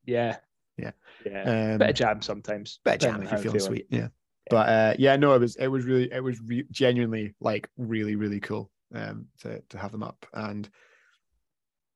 yeah 0.06 0.38
Yeah. 0.78 0.92
yeah. 1.26 1.72
um, 1.72 1.78
bit 1.78 1.90
of 1.90 1.96
jam 1.96 2.22
sometimes. 2.22 2.80
bit 2.84 2.94
of 2.94 3.00
jam 3.00 3.14
if 3.16 3.20
you're 3.22 3.30
how 3.30 3.36
I'm 3.36 3.42
feeling 3.42 3.60
sweet. 3.60 3.86
Yeah. 3.90 4.08
But 4.50 4.68
uh, 4.68 4.94
yeah, 4.98 5.16
no, 5.16 5.34
it 5.34 5.40
was 5.40 5.56
it 5.56 5.68
was 5.68 5.84
really 5.84 6.10
it 6.12 6.22
was 6.22 6.40
re- 6.40 6.66
genuinely 6.70 7.34
like 7.40 7.68
really 7.76 8.16
really 8.16 8.40
cool 8.40 8.70
um 8.94 9.26
to 9.40 9.60
to 9.68 9.78
have 9.78 9.92
them 9.92 10.02
up 10.02 10.24
and 10.32 10.66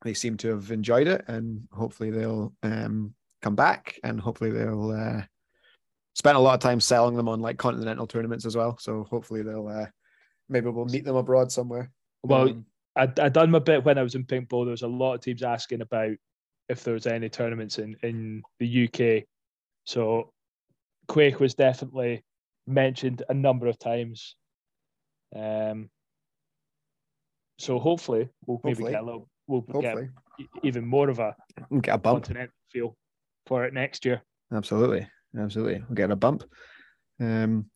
they 0.05 0.13
seem 0.13 0.37
to 0.37 0.49
have 0.49 0.71
enjoyed 0.71 1.07
it 1.07 1.25
and 1.29 1.67
hopefully 1.73 2.11
they'll 2.11 2.53
um 2.63 3.15
come 3.41 3.55
back 3.55 3.99
and 4.05 4.21
hopefully 4.21 4.51
they'll 4.51 4.91
uh 4.91 5.23
spend 6.15 6.37
a 6.37 6.41
lot 6.41 6.55
of 6.55 6.61
time 6.61 6.81
selling 6.81 7.17
them 7.17 7.29
on 7.29 7.41
like 7.41 7.57
continental 7.57 8.07
tournaments 8.07 8.45
as 8.45 8.55
well. 8.55 8.77
So 8.79 9.05
hopefully 9.05 9.43
they'll 9.43 9.69
uh 9.69 9.87
maybe 10.49 10.69
we'll 10.69 10.85
meet 10.85 11.05
them 11.05 11.17
abroad 11.17 11.51
somewhere. 11.51 11.91
Well, 12.23 12.51
Um, 12.51 12.67
I 12.95 13.05
I 13.05 13.29
done 13.31 13.51
my 13.51 13.61
bit 13.61 13.85
when 13.85 13.97
I 13.97 14.03
was 14.03 14.15
in 14.15 14.25
Pink 14.27 14.51
Bowl. 14.51 14.67
There 14.67 14.73
was 14.73 14.83
a 14.83 14.89
lot 14.89 15.15
of 15.15 15.23
teams 15.23 15.43
asking 15.43 15.81
about 15.81 16.17
if 16.69 16.85
there 16.85 16.95
was 16.95 17.07
any 17.07 17.29
tournaments 17.29 17.79
in 17.79 17.97
in 18.03 18.43
the 18.59 18.89
UK. 18.89 19.25
So 19.85 20.33
Quaich 21.09 21.39
was 21.39 21.55
definitely 21.55 22.25
mentioned 22.67 23.23
a 23.29 23.35
number 23.35 23.67
of 23.67 23.79
times. 23.79 24.37
Um. 25.35 25.91
So 27.59 27.79
hopefully 27.79 28.29
we'll 28.47 28.61
maybe 28.65 28.85
get 28.85 29.03
a 29.03 29.05
little. 29.05 29.29
We'll 29.47 29.65
hopefully 29.71 30.09
get 30.39 30.49
even 30.63 30.87
more 30.87 31.09
of 31.09 31.19
a 31.19 31.35
we'll 31.71 31.81
get 31.81 31.95
a 31.95 31.99
bump. 31.99 32.25
continental 32.25 32.55
feel 32.71 32.97
for 33.47 33.65
it 33.65 33.75
next 33.75 34.05
year. 34.05 34.23
Absolutely, 34.53 35.09
absolutely. 35.39 35.83
We'll 35.89 35.97
get 35.97 36.11
a 36.11 36.17
bump. 36.17 36.45
Um, 37.21 37.67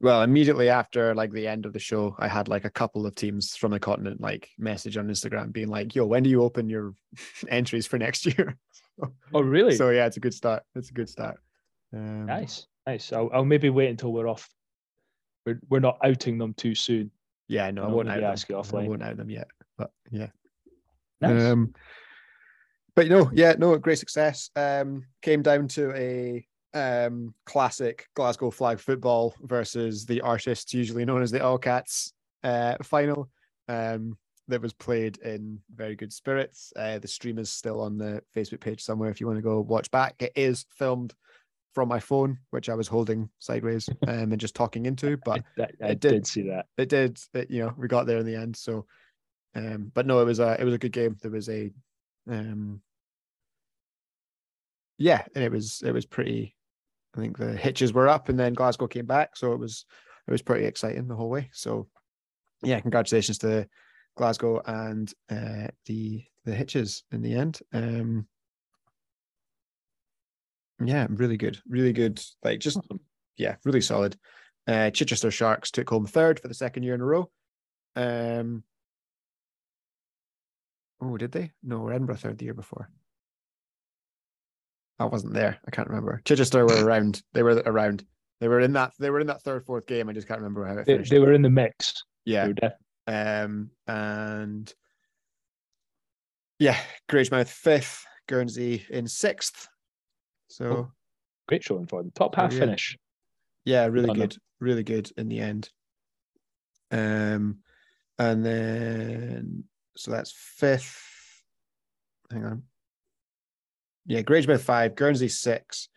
well, 0.00 0.22
immediately 0.22 0.68
after 0.68 1.14
like 1.14 1.32
the 1.32 1.48
end 1.48 1.64
of 1.66 1.72
the 1.72 1.78
show, 1.78 2.14
I 2.18 2.28
had 2.28 2.48
like 2.48 2.64
a 2.64 2.70
couple 2.70 3.06
of 3.06 3.14
teams 3.14 3.56
from 3.56 3.72
the 3.72 3.80
continent 3.80 4.20
like 4.20 4.50
message 4.58 4.96
on 4.96 5.08
Instagram 5.08 5.52
being 5.52 5.68
like, 5.68 5.94
"Yo, 5.94 6.04
when 6.06 6.22
do 6.22 6.30
you 6.30 6.42
open 6.42 6.68
your 6.68 6.94
entries 7.48 7.86
for 7.86 7.98
next 7.98 8.26
year?" 8.26 8.56
Oh, 9.34 9.42
really? 9.42 9.74
so 9.76 9.90
yeah, 9.90 10.06
it's 10.06 10.16
a 10.16 10.20
good 10.20 10.32
start. 10.32 10.62
It's 10.74 10.88
a 10.88 10.94
good 10.94 11.10
start. 11.10 11.38
Um, 11.92 12.24
nice, 12.24 12.66
nice. 12.86 13.12
I'll, 13.12 13.28
I'll 13.30 13.44
maybe 13.44 13.68
wait 13.68 13.90
until 13.90 14.10
we're 14.10 14.26
off. 14.26 14.48
We're, 15.44 15.60
we're 15.68 15.80
not 15.80 15.98
outing 16.02 16.38
them 16.38 16.54
too 16.54 16.74
soon. 16.74 17.10
Yeah, 17.46 17.70
no, 17.72 17.84
I 17.84 17.88
won't 17.88 18.08
out 18.08 18.22
ask 18.22 18.46
them. 18.46 18.56
you 18.56 18.60
I 18.60 18.64
offline. 18.64 18.86
won't 18.88 19.02
out 19.02 19.18
them 19.18 19.28
yet, 19.28 19.48
but 19.76 19.90
yeah. 20.10 20.28
Nice. 21.20 21.42
Um, 21.42 21.74
but 22.94 23.04
you 23.04 23.10
know 23.10 23.30
yeah, 23.34 23.54
no, 23.58 23.76
great 23.76 23.98
success. 23.98 24.48
Um, 24.56 25.04
came 25.20 25.42
down 25.42 25.68
to 25.68 25.94
a 25.94 26.46
um 26.76 27.34
classic 27.46 28.06
Glasgow 28.14 28.50
flag 28.50 28.78
football 28.78 29.34
versus 29.42 30.04
the 30.04 30.20
artists, 30.20 30.74
usually 30.74 31.04
known 31.04 31.22
as 31.22 31.30
the 31.30 31.42
All 31.42 31.58
Cats, 31.58 32.12
uh, 32.44 32.76
final. 32.82 33.30
Um, 33.68 34.16
that 34.48 34.62
was 34.62 34.72
played 34.72 35.18
in 35.18 35.58
very 35.74 35.96
good 35.96 36.12
spirits. 36.12 36.72
Uh, 36.76 37.00
the 37.00 37.08
stream 37.08 37.36
is 37.38 37.50
still 37.50 37.80
on 37.80 37.98
the 37.98 38.22
Facebook 38.36 38.60
page 38.60 38.80
somewhere 38.80 39.10
if 39.10 39.20
you 39.20 39.26
want 39.26 39.36
to 39.38 39.42
go 39.42 39.60
watch 39.60 39.90
back. 39.90 40.14
It 40.20 40.32
is 40.36 40.66
filmed 40.70 41.14
from 41.74 41.88
my 41.88 41.98
phone, 42.00 42.38
which 42.50 42.68
I 42.68 42.74
was 42.74 42.88
holding 42.88 43.28
sideways 43.38 43.88
um, 44.06 44.30
and 44.32 44.38
just 44.38 44.54
talking 44.54 44.86
into, 44.86 45.16
but 45.24 45.42
I, 45.58 45.62
I, 45.62 45.68
I 45.82 45.88
did. 45.88 46.00
did. 46.00 46.26
see 46.26 46.42
that. 46.42 46.66
it 46.78 46.88
did 46.88 47.18
it, 47.34 47.50
you 47.50 47.64
know 47.64 47.74
we 47.76 47.88
got 47.88 48.06
there 48.06 48.18
in 48.18 48.26
the 48.26 48.34
end 48.36 48.56
so 48.56 48.86
um 49.54 49.90
but 49.94 50.06
no 50.06 50.20
it 50.20 50.24
was 50.24 50.38
a 50.38 50.56
it 50.60 50.64
was 50.64 50.74
a 50.74 50.78
good 50.78 50.92
game 50.92 51.16
there 51.22 51.30
was 51.30 51.48
a 51.48 51.70
um 52.30 52.80
yeah 54.98 55.22
and 55.34 55.44
it 55.44 55.52
was 55.52 55.82
it 55.84 55.92
was 55.92 56.06
pretty 56.06 56.55
i 57.16 57.20
think 57.20 57.38
the 57.38 57.56
hitches 57.56 57.92
were 57.92 58.08
up 58.08 58.28
and 58.28 58.38
then 58.38 58.54
glasgow 58.54 58.86
came 58.86 59.06
back 59.06 59.36
so 59.36 59.52
it 59.52 59.58
was 59.58 59.84
it 60.26 60.30
was 60.30 60.42
pretty 60.42 60.66
exciting 60.66 61.06
the 61.06 61.14
whole 61.14 61.30
way 61.30 61.48
so 61.52 61.86
yeah 62.62 62.80
congratulations 62.80 63.38
to 63.38 63.66
glasgow 64.16 64.60
and 64.66 65.12
uh 65.30 65.68
the 65.86 66.22
the 66.44 66.54
hitches 66.54 67.04
in 67.12 67.22
the 67.22 67.34
end 67.34 67.60
um 67.72 68.26
yeah 70.84 71.06
really 71.10 71.36
good 71.36 71.58
really 71.68 71.92
good 71.92 72.22
like 72.42 72.60
just 72.60 72.78
yeah 73.36 73.56
really 73.64 73.80
solid 73.80 74.16
uh, 74.66 74.90
Chichester 74.90 75.30
Sharks 75.30 75.70
took 75.70 75.88
home 75.88 76.06
third 76.06 76.40
for 76.40 76.48
the 76.48 76.54
second 76.54 76.82
year 76.82 76.94
in 76.94 77.00
a 77.00 77.04
row. 77.04 77.30
Um, 77.94 78.64
oh, 81.00 81.16
did 81.16 81.32
they? 81.32 81.52
No, 81.62 81.88
Edinburgh 81.88 82.16
third 82.16 82.38
the 82.38 82.46
year 82.46 82.54
before. 82.54 82.90
I 84.98 85.04
wasn't 85.04 85.34
there. 85.34 85.58
I 85.66 85.70
can't 85.70 85.88
remember. 85.88 86.20
Chichester 86.24 86.64
were 86.66 86.84
around. 86.84 87.22
They 87.34 87.42
were 87.42 87.62
around. 87.66 88.04
They 88.40 88.48
were 88.48 88.60
in 88.60 88.72
that. 88.74 88.92
They 88.98 89.10
were 89.10 89.20
in 89.20 89.26
that 89.28 89.42
third, 89.42 89.64
fourth 89.66 89.86
game. 89.86 90.08
I 90.08 90.12
just 90.12 90.28
can't 90.28 90.40
remember 90.40 90.64
how 90.66 90.74
it 90.78 90.86
They, 90.86 90.94
finished. 90.94 91.10
they 91.10 91.18
were 91.18 91.32
in 91.32 91.42
the 91.42 91.50
mix. 91.50 92.04
They 92.24 92.32
yeah. 92.32 92.52
Um, 93.06 93.70
and 93.86 94.72
yeah, 96.58 96.78
Grangemouth 97.08 97.48
fifth, 97.48 98.04
Guernsey 98.28 98.84
in 98.90 99.06
sixth. 99.06 99.68
So 100.48 100.64
Oh, 100.66 100.90
great 101.48 101.62
showing 101.62 101.86
for 101.86 102.02
them. 102.02 102.10
Top 102.14 102.34
half 102.34 102.52
yeah. 102.52 102.58
finish. 102.60 102.96
yeah, 103.64 103.86
really 103.86 104.06
them. 104.06 104.16
good, 104.16 104.36
really 104.60 104.82
good 104.82 105.10
in 105.16 105.28
the 105.28 105.40
end. 105.40 105.70
Um, 106.90 107.58
and 108.18 108.44
then 108.44 109.64
so 109.96 110.10
that's 110.10 110.32
fifth. 110.32 111.02
Hang 112.30 112.44
on. 112.44 112.62
Yeah, 114.06 114.22
Grangemouth 114.22 114.60
five, 114.60 114.94
Guernsey 114.94 115.28
six, 115.28 115.88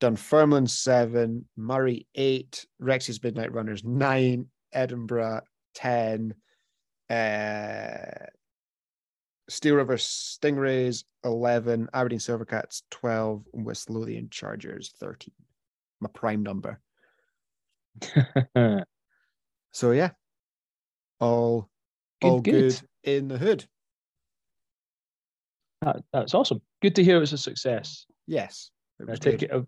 Dunfermline 0.00 0.66
seven, 0.66 1.46
Murray 1.56 2.06
eight, 2.14 2.66
Rex's 2.78 3.22
Midnight 3.22 3.52
Runners 3.52 3.84
nine, 3.84 4.46
Edinburgh 4.72 5.42
ten, 5.74 6.34
uh, 7.10 8.26
Steel 9.48 9.74
River 9.76 9.96
Stingrays 9.96 11.04
eleven, 11.24 11.88
Aberdeen 11.92 12.18
Silvercats 12.18 12.82
twelve, 12.90 13.44
West 13.52 13.90
Lothian 13.90 14.28
Chargers 14.30 14.92
thirteen. 14.98 15.34
My 16.00 16.08
prime 16.12 16.42
number. 16.42 16.80
So 19.72 19.92
yeah, 19.92 20.10
all 21.20 21.68
all 22.22 22.40
good. 22.40 22.52
good. 22.52 22.80
in 23.04 23.28
the 23.28 23.38
hood. 23.38 23.66
That, 25.82 26.02
that's 26.12 26.34
awesome. 26.34 26.60
Good 26.82 26.94
to 26.96 27.04
hear 27.04 27.16
it 27.16 27.20
was 27.20 27.32
a 27.32 27.38
success. 27.38 28.04
Yes, 28.26 28.70
I 29.08 29.14
take 29.14 29.40
good. 29.40 29.42
it. 29.44 29.50
uh, 29.52 29.62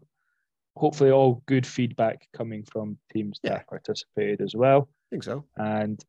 Hopefully, 0.76 1.10
all 1.10 1.42
good 1.46 1.66
feedback 1.66 2.26
coming 2.34 2.64
from 2.64 2.96
teams 3.12 3.38
Yeah. 3.42 3.50
that 3.58 3.68
participated 3.68 4.40
as 4.40 4.54
well. 4.54 4.88
I 4.90 5.06
think 5.10 5.22
so. 5.24 5.44
And 5.56 6.02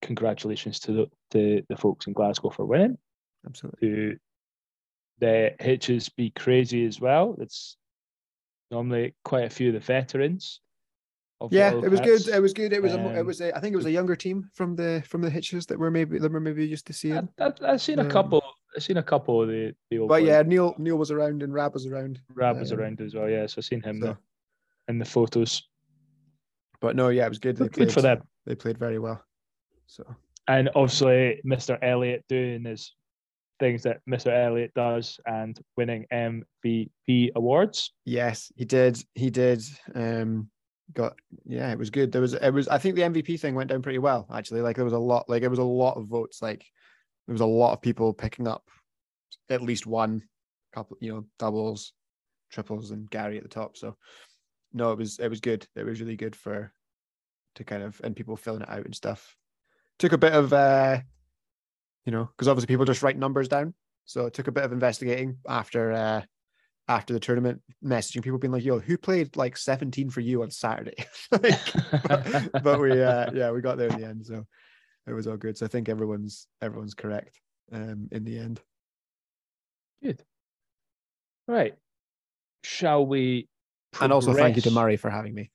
congratulations 0.00 0.78
to 0.80 0.92
the, 0.92 1.06
the, 1.30 1.64
the 1.68 1.76
folks 1.76 2.06
in 2.06 2.12
Glasgow 2.12 2.50
for 2.50 2.64
winning. 2.64 2.98
Absolutely. 3.46 3.88
To 3.88 4.16
the 5.18 5.54
hitches 5.60 6.08
be 6.08 6.30
crazy 6.30 6.84
as 6.86 7.00
well. 7.00 7.36
It's 7.40 7.76
normally 8.70 9.14
quite 9.24 9.44
a 9.44 9.50
few 9.50 9.68
of 9.68 9.74
the 9.74 9.80
veterans. 9.80 10.60
Yeah, 11.50 11.72
it 11.74 11.90
was 11.90 12.00
Cats. 12.00 12.24
good. 12.26 12.34
It 12.34 12.40
was 12.40 12.52
good. 12.52 12.72
It 12.72 12.82
was 12.82 12.92
a, 12.94 13.00
it 13.16 13.18
Um, 13.20 13.26
was 13.26 13.40
a, 13.40 13.56
I 13.56 13.60
think 13.60 13.72
it 13.72 13.76
was 13.76 13.86
a 13.86 13.90
younger 13.90 14.14
team 14.16 14.48
from 14.54 14.76
the 14.76 15.02
from 15.06 15.22
the 15.22 15.30
hitches 15.30 15.66
that 15.66 15.78
were 15.78 15.90
maybe 15.90 16.18
that 16.18 16.30
were 16.30 16.40
maybe 16.40 16.66
used 16.66 16.86
to 16.86 16.92
seeing. 16.92 17.28
I, 17.38 17.46
I, 17.46 17.52
I've 17.72 17.82
seen 17.82 17.98
a 17.98 18.02
Um, 18.02 18.10
couple. 18.10 18.42
I've 18.76 18.82
seen 18.82 18.96
a 18.98 19.02
couple 19.02 19.42
of 19.42 19.48
the 19.48 19.74
the 19.90 19.98
old. 19.98 20.08
But 20.08 20.20
boys. 20.20 20.28
yeah, 20.28 20.42
Neil 20.42 20.74
Neil 20.78 20.96
was 20.96 21.10
around 21.10 21.42
and 21.42 21.52
Rab 21.52 21.74
was 21.74 21.86
around. 21.86 22.20
Rab 22.34 22.58
was 22.58 22.72
um, 22.72 22.78
around 22.80 23.00
as 23.00 23.14
well. 23.14 23.28
Yeah, 23.28 23.46
so 23.46 23.56
I've 23.58 23.64
seen 23.64 23.82
him 23.82 24.00
so- 24.00 24.16
in 24.88 24.98
the 24.98 25.04
photos. 25.04 25.62
But 26.80 26.96
no, 26.96 27.08
yeah, 27.08 27.26
it 27.26 27.28
was 27.28 27.38
good. 27.38 27.56
They 27.56 27.64
Good 27.66 27.72
played, 27.74 27.92
for 27.92 28.02
them. 28.02 28.22
They 28.46 28.54
played 28.56 28.76
very 28.78 28.98
well. 28.98 29.22
So 29.86 30.04
And 30.48 30.68
obviously, 30.74 31.40
Mr. 31.46 31.78
Elliot 31.80 32.24
doing 32.28 32.64
his 32.64 32.94
things 33.60 33.84
that 33.84 34.00
Mr. 34.10 34.26
Elliot 34.36 34.72
does 34.74 35.20
and 35.26 35.56
winning 35.76 36.06
MVP 36.12 37.30
awards. 37.36 37.92
yes, 38.04 38.50
he 38.56 38.64
did. 38.64 38.98
He 39.14 39.30
did. 39.30 39.62
Um, 39.94 40.50
got 40.94 41.14
yeah, 41.44 41.70
it 41.70 41.78
was 41.78 41.90
good. 41.90 42.12
There 42.12 42.20
was 42.20 42.34
it 42.34 42.50
was. 42.50 42.68
I 42.68 42.78
think 42.78 42.96
the 42.96 43.02
MVP 43.02 43.40
thing 43.40 43.54
went 43.54 43.70
down 43.70 43.82
pretty 43.82 43.98
well 43.98 44.26
actually. 44.32 44.60
Like 44.60 44.76
there 44.76 44.84
was 44.84 44.94
a 44.94 44.98
lot. 44.98 45.28
Like 45.28 45.42
it 45.42 45.48
was 45.48 45.58
a 45.58 45.64
lot 45.64 45.96
of 45.96 46.06
votes. 46.06 46.42
Like 46.42 46.64
there 47.26 47.32
was 47.34 47.40
a 47.40 47.46
lot 47.46 47.72
of 47.72 47.82
people 47.82 48.12
picking 48.12 48.48
up 48.48 48.68
at 49.48 49.62
least 49.62 49.86
one 49.86 50.22
couple. 50.74 50.96
You 51.00 51.12
know, 51.12 51.24
doubles, 51.38 51.92
triples, 52.50 52.90
and 52.90 53.10
Gary 53.10 53.36
at 53.36 53.42
the 53.42 53.48
top. 53.48 53.76
So 53.76 53.96
no, 54.72 54.92
it 54.92 54.98
was 54.98 55.18
it 55.18 55.28
was 55.28 55.40
good. 55.40 55.66
It 55.76 55.84
was 55.84 56.00
really 56.00 56.16
good 56.16 56.36
for 56.36 56.72
to 57.56 57.64
kind 57.64 57.82
of 57.82 58.00
and 58.02 58.16
people 58.16 58.36
filling 58.36 58.62
it 58.62 58.70
out 58.70 58.84
and 58.84 58.94
stuff. 58.94 59.36
Took 59.98 60.12
a 60.12 60.18
bit 60.18 60.32
of 60.32 60.52
uh, 60.52 61.00
you 62.04 62.12
know, 62.12 62.24
because 62.24 62.48
obviously 62.48 62.68
people 62.68 62.84
just 62.84 63.02
write 63.02 63.18
numbers 63.18 63.48
down. 63.48 63.74
So 64.04 64.26
it 64.26 64.34
took 64.34 64.48
a 64.48 64.52
bit 64.52 64.64
of 64.64 64.72
investigating 64.72 65.38
after 65.48 65.92
uh 65.92 66.22
after 66.88 67.14
the 67.14 67.20
tournament, 67.20 67.60
messaging 67.84 68.22
people 68.22 68.38
being 68.38 68.52
like, 68.52 68.64
"Yo, 68.64 68.78
who 68.78 68.98
played 68.98 69.36
like 69.36 69.56
17 69.56 70.10
for 70.10 70.20
you 70.20 70.42
on 70.42 70.50
Saturday?" 70.50 70.94
Like, 71.32 71.58
but, 72.08 72.62
but 72.62 72.80
we 72.80 73.02
uh 73.02 73.30
yeah 73.34 73.50
we 73.50 73.60
got 73.60 73.78
there 73.78 73.88
in 73.88 74.00
the 74.00 74.06
end, 74.06 74.26
so 74.26 74.44
it 75.06 75.12
was 75.12 75.26
all 75.26 75.36
good. 75.36 75.56
So 75.56 75.66
I 75.66 75.68
think 75.68 75.88
everyone's 75.88 76.46
everyone's 76.60 76.94
correct 76.94 77.40
um 77.72 78.08
in 78.12 78.24
the 78.24 78.38
end. 78.38 78.60
Good. 80.02 80.22
Right. 81.48 81.74
Shall 82.64 83.04
we? 83.06 83.48
And 84.00 84.12
also 84.12 84.32
thank 84.34 84.56
you 84.56 84.62
to? 84.62 84.70
Murray 84.70 84.96
for 84.96 85.10
having 85.10 85.34
me. 85.34 85.50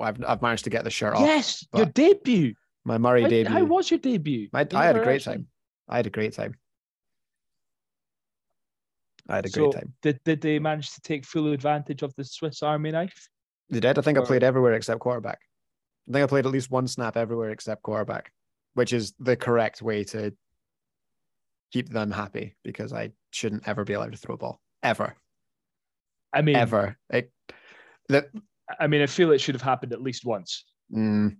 I've 0.00 0.22
I've 0.26 0.42
managed 0.42 0.64
to 0.64 0.70
get 0.70 0.84
the 0.84 0.90
shirt 0.90 1.14
off. 1.14 1.20
Yes, 1.20 1.66
your 1.74 1.86
debut. 1.86 2.54
My 2.84 2.98
Murray 2.98 3.22
How, 3.22 3.28
debut. 3.28 3.52
how 3.52 3.64
was 3.64 3.90
your 3.90 3.98
debut? 4.00 4.48
I, 4.52 4.62
You 4.62 4.68
I 4.74 4.84
had 4.86 4.96
a 4.96 5.02
great 5.04 5.16
actually- 5.16 5.34
time. 5.36 5.46
I 5.88 5.96
had 5.96 6.06
a 6.06 6.10
great 6.10 6.32
time. 6.32 6.54
I 9.28 9.36
had 9.36 9.46
a 9.46 9.48
So 9.48 9.70
great 9.70 9.80
time. 9.80 9.94
did 10.02 10.20
did 10.24 10.40
they 10.40 10.58
manage 10.58 10.92
to 10.94 11.00
take 11.00 11.24
full 11.24 11.52
advantage 11.52 12.02
of 12.02 12.14
the 12.16 12.24
Swiss 12.24 12.62
Army 12.62 12.90
knife? 12.90 13.28
They 13.70 13.80
did. 13.80 13.98
I 13.98 14.02
think 14.02 14.18
I 14.18 14.22
played 14.22 14.42
everywhere 14.42 14.74
except 14.74 15.00
quarterback. 15.00 15.38
I 16.08 16.12
think 16.12 16.24
I 16.24 16.26
played 16.26 16.46
at 16.46 16.52
least 16.52 16.70
one 16.70 16.88
snap 16.88 17.16
everywhere 17.16 17.50
except 17.50 17.82
quarterback, 17.82 18.32
which 18.74 18.92
is 18.92 19.14
the 19.18 19.36
correct 19.36 19.80
way 19.80 20.04
to 20.04 20.34
keep 21.72 21.88
them 21.88 22.10
happy 22.10 22.56
because 22.64 22.92
I 22.92 23.12
shouldn't 23.30 23.66
ever 23.66 23.84
be 23.84 23.94
allowed 23.94 24.12
to 24.12 24.18
throw 24.18 24.34
a 24.34 24.38
ball 24.38 24.60
ever, 24.82 25.14
I 26.32 26.42
mean, 26.42 26.56
ever. 26.56 26.98
It, 27.08 27.32
the 28.08 28.28
I 28.78 28.88
mean, 28.88 29.00
I 29.02 29.06
feel 29.06 29.30
it 29.30 29.40
should 29.40 29.54
have 29.54 29.62
happened 29.62 29.92
at 29.92 30.02
least 30.02 30.24
once. 30.24 30.64
mm, 30.92 31.36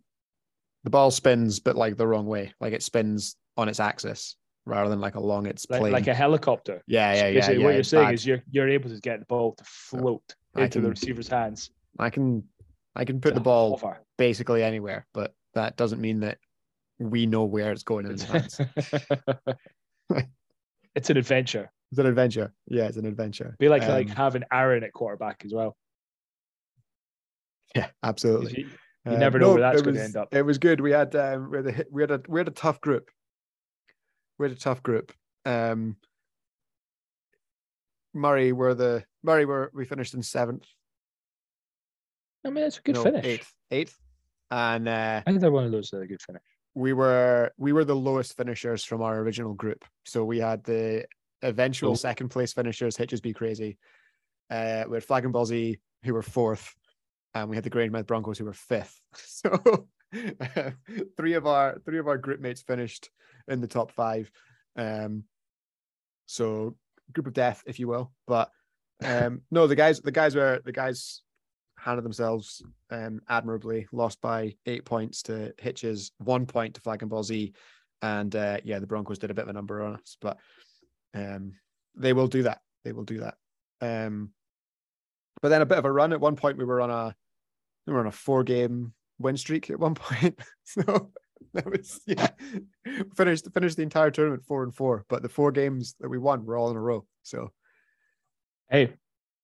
the 0.84 0.90
ball 0.90 1.10
spins, 1.10 1.60
but 1.60 1.76
like 1.76 1.96
the 1.96 2.06
wrong 2.06 2.26
way. 2.26 2.54
Like 2.60 2.72
it 2.72 2.82
spins 2.82 3.36
on 3.56 3.68
its 3.68 3.80
axis 3.80 4.36
rather 4.64 4.88
than 4.90 5.00
like 5.00 5.14
along 5.16 5.46
its 5.46 5.66
Like, 5.68 5.80
plane. 5.80 5.92
like 5.92 6.06
a 6.06 6.14
helicopter. 6.14 6.82
yeah, 6.86 7.12
yeah, 7.14 7.26
yeah. 7.28 7.32
Basically, 7.34 7.58
yeah 7.60 7.64
what 7.64 7.74
you're 7.74 7.82
saying 7.82 8.04
bad. 8.06 8.14
is 8.14 8.26
you're 8.26 8.42
you're 8.50 8.68
able 8.68 8.90
to 8.90 9.00
get 9.00 9.18
the 9.20 9.26
ball 9.26 9.54
to 9.54 9.64
float 9.64 10.34
I 10.54 10.64
into 10.64 10.80
the 10.80 10.90
receiver's 10.90 11.28
hands. 11.28 11.70
I 11.98 12.10
can, 12.10 12.44
I 12.94 13.04
can 13.04 13.20
put 13.20 13.34
the 13.34 13.40
ball 13.40 13.80
basically 14.18 14.62
anywhere, 14.62 15.06
but 15.12 15.34
that 15.54 15.76
doesn't 15.76 16.00
mean 16.00 16.20
that 16.20 16.38
we 16.98 17.26
know 17.26 17.44
where 17.44 17.72
it's 17.72 17.82
going 17.82 18.06
in 18.06 18.12
his 18.12 18.22
hands. 18.22 18.60
it's 20.94 21.10
an 21.10 21.16
adventure. 21.16 21.70
It's 21.90 21.98
an 21.98 22.06
adventure. 22.06 22.52
Yeah, 22.68 22.84
it's 22.84 22.96
an 22.96 23.06
adventure. 23.06 23.56
Be 23.58 23.68
like 23.68 23.82
like 23.82 24.10
Um, 24.10 24.16
having 24.16 24.42
Aaron 24.52 24.84
at 24.84 24.92
quarterback 24.92 25.42
as 25.44 25.52
well. 25.52 25.76
Yeah, 27.74 27.88
absolutely. 28.02 28.60
You, 28.62 28.68
you 29.12 29.18
never 29.18 29.38
know 29.38 29.50
where 29.52 29.60
that's 29.60 29.80
it 29.80 29.84
gonna 29.84 29.96
was- 29.98 30.04
end 30.04 30.16
up. 30.16 30.34
It 30.34 30.42
was 30.42 30.58
good. 30.58 30.80
We 30.80 30.90
had 30.92 31.14
um, 31.16 31.50
we 31.50 31.56
had 31.58 31.66
a 31.66 31.84
we 31.90 32.02
had 32.02 32.10
a 32.10 32.20
we 32.28 32.40
had 32.40 32.48
a 32.48 32.52
tough 32.52 32.80
group. 32.80 33.10
We 34.38 34.48
had 34.48 34.56
a 34.56 34.60
tough 34.60 34.82
group. 34.82 35.12
Um, 35.44 35.96
Murray 38.14 38.52
were 38.52 38.74
the 38.74 39.04
Murray 39.22 39.44
were 39.44 39.70
we 39.74 39.84
finished 39.84 40.14
in 40.14 40.22
seventh. 40.22 40.66
I 42.44 42.50
mean, 42.50 42.64
it's 42.64 42.78
a 42.78 42.82
good 42.82 42.96
no, 42.96 43.04
finish. 43.04 43.24
Eighth, 43.24 43.52
eighth, 43.70 43.98
and 44.50 44.88
uh, 44.88 45.22
I 45.24 45.30
think 45.30 45.40
they're 45.40 45.52
one 45.52 45.64
of 45.64 45.72
those 45.72 45.92
a 45.92 46.06
good 46.06 46.20
finish. 46.20 46.42
we 46.74 46.92
were 46.92 47.52
we 47.56 47.72
were 47.72 47.84
the 47.84 47.96
lowest 47.96 48.36
finishers 48.36 48.84
from 48.84 49.02
our 49.02 49.18
original 49.18 49.54
group. 49.54 49.84
So 50.04 50.24
we 50.24 50.38
had 50.38 50.64
the 50.64 51.06
eventual 51.42 51.96
second 51.96 52.28
place 52.28 52.52
finishers, 52.52 52.96
Hitches 52.96 53.20
Be 53.20 53.32
Crazy. 53.32 53.78
Uh, 54.50 54.84
we 54.88 54.96
had 54.96 55.04
Flag 55.04 55.24
and 55.24 55.32
Ballsy, 55.32 55.80
who 56.04 56.14
were 56.14 56.22
fourth, 56.22 56.74
and 57.34 57.48
we 57.48 57.56
had 57.56 57.64
the 57.64 57.70
Grangemouth 57.70 58.06
Broncos, 58.06 58.38
who 58.38 58.44
were 58.44 58.52
fifth. 58.52 59.00
So 59.14 59.86
three 61.16 61.34
of 61.34 61.46
our 61.46 61.78
three 61.84 61.98
of 61.98 62.08
our 62.08 62.18
group 62.18 62.40
mates 62.40 62.62
finished 62.62 63.10
in 63.48 63.60
the 63.60 63.66
top 63.66 63.92
five. 63.92 64.30
Um, 64.76 65.24
so 66.26 66.76
group 67.12 67.26
of 67.26 67.34
death, 67.34 67.62
if 67.66 67.78
you 67.78 67.88
will. 67.88 68.12
But 68.26 68.50
um, 69.04 69.42
no, 69.50 69.66
the 69.66 69.76
guys 69.76 70.00
the 70.00 70.12
guys 70.12 70.34
were 70.34 70.60
the 70.64 70.72
guys 70.72 71.22
handled 71.78 72.04
themselves 72.04 72.62
um, 72.90 73.20
admirably. 73.28 73.88
Lost 73.92 74.20
by 74.20 74.54
eight 74.66 74.84
points 74.84 75.22
to 75.24 75.52
Hitches, 75.58 76.12
one 76.18 76.46
point 76.46 76.74
to 76.74 76.80
Flag 76.80 77.02
and 77.02 77.10
Ball 77.10 77.22
Z, 77.22 77.52
and 78.02 78.34
uh, 78.34 78.58
yeah, 78.64 78.78
the 78.78 78.86
Broncos 78.86 79.18
did 79.18 79.30
a 79.30 79.34
bit 79.34 79.44
of 79.44 79.48
a 79.48 79.52
number 79.52 79.82
on 79.82 79.94
us, 79.94 80.16
but 80.20 80.38
um, 81.14 81.54
they 81.94 82.12
will 82.12 82.28
do 82.28 82.44
that. 82.44 82.60
They 82.84 82.92
will 82.92 83.04
do 83.04 83.20
that. 83.20 83.34
Um, 83.80 84.30
but 85.40 85.48
then 85.48 85.62
a 85.62 85.66
bit 85.66 85.78
of 85.78 85.84
a 85.84 85.92
run. 85.92 86.12
At 86.12 86.20
one 86.20 86.36
point, 86.36 86.58
we 86.58 86.64
were 86.64 86.80
on 86.80 86.90
a 86.90 87.14
we 87.86 87.92
were 87.92 88.00
on 88.00 88.06
a 88.06 88.12
four 88.12 88.44
game 88.44 88.92
win 89.22 89.36
streak 89.36 89.70
at 89.70 89.78
one 89.78 89.94
point. 89.96 90.38
so 90.64 91.10
that 91.54 91.70
was 91.70 92.00
yeah. 92.06 92.28
Finished 93.16 93.48
finished 93.54 93.76
the 93.76 93.82
entire 93.82 94.10
tournament 94.10 94.44
four 94.44 94.62
and 94.62 94.74
four, 94.74 95.04
but 95.08 95.22
the 95.22 95.28
four 95.28 95.52
games 95.52 95.94
that 96.00 96.08
we 96.08 96.18
won 96.18 96.44
were 96.44 96.56
all 96.56 96.70
in 96.70 96.76
a 96.76 96.80
row. 96.80 97.06
So 97.22 97.50
Hey, 98.72 98.94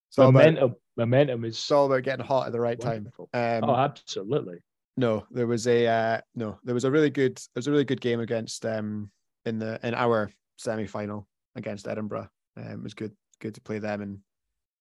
so 0.08 0.22
all 0.22 0.30
about, 0.30 0.38
momentum, 0.38 0.74
momentum 0.96 1.44
is 1.44 1.54
it's 1.54 1.70
all 1.70 1.84
about 1.84 2.02
getting 2.02 2.24
hot 2.24 2.46
at 2.46 2.52
the 2.52 2.60
right 2.60 2.80
time. 2.80 3.10
Um, 3.18 3.28
oh, 3.62 3.76
absolutely. 3.76 4.56
no, 4.96 5.26
there 5.30 5.46
was 5.46 5.66
a 5.66 5.86
uh, 5.86 6.20
no, 6.34 6.58
there 6.64 6.74
was 6.74 6.84
a 6.84 6.90
really 6.90 7.10
good 7.10 7.36
there 7.36 7.56
was 7.56 7.66
a 7.66 7.70
really 7.70 7.84
good 7.84 8.00
game 8.00 8.20
against 8.20 8.64
um 8.64 9.10
in 9.44 9.58
the 9.58 9.78
in 9.82 9.92
our 9.92 10.30
semi 10.56 10.86
final 10.86 11.28
against 11.56 11.86
Edinburgh. 11.86 12.30
Um, 12.56 12.70
it 12.70 12.82
was 12.82 12.94
good 12.94 13.12
good 13.38 13.54
to 13.56 13.60
play 13.60 13.80
them 13.80 14.00
and 14.00 14.18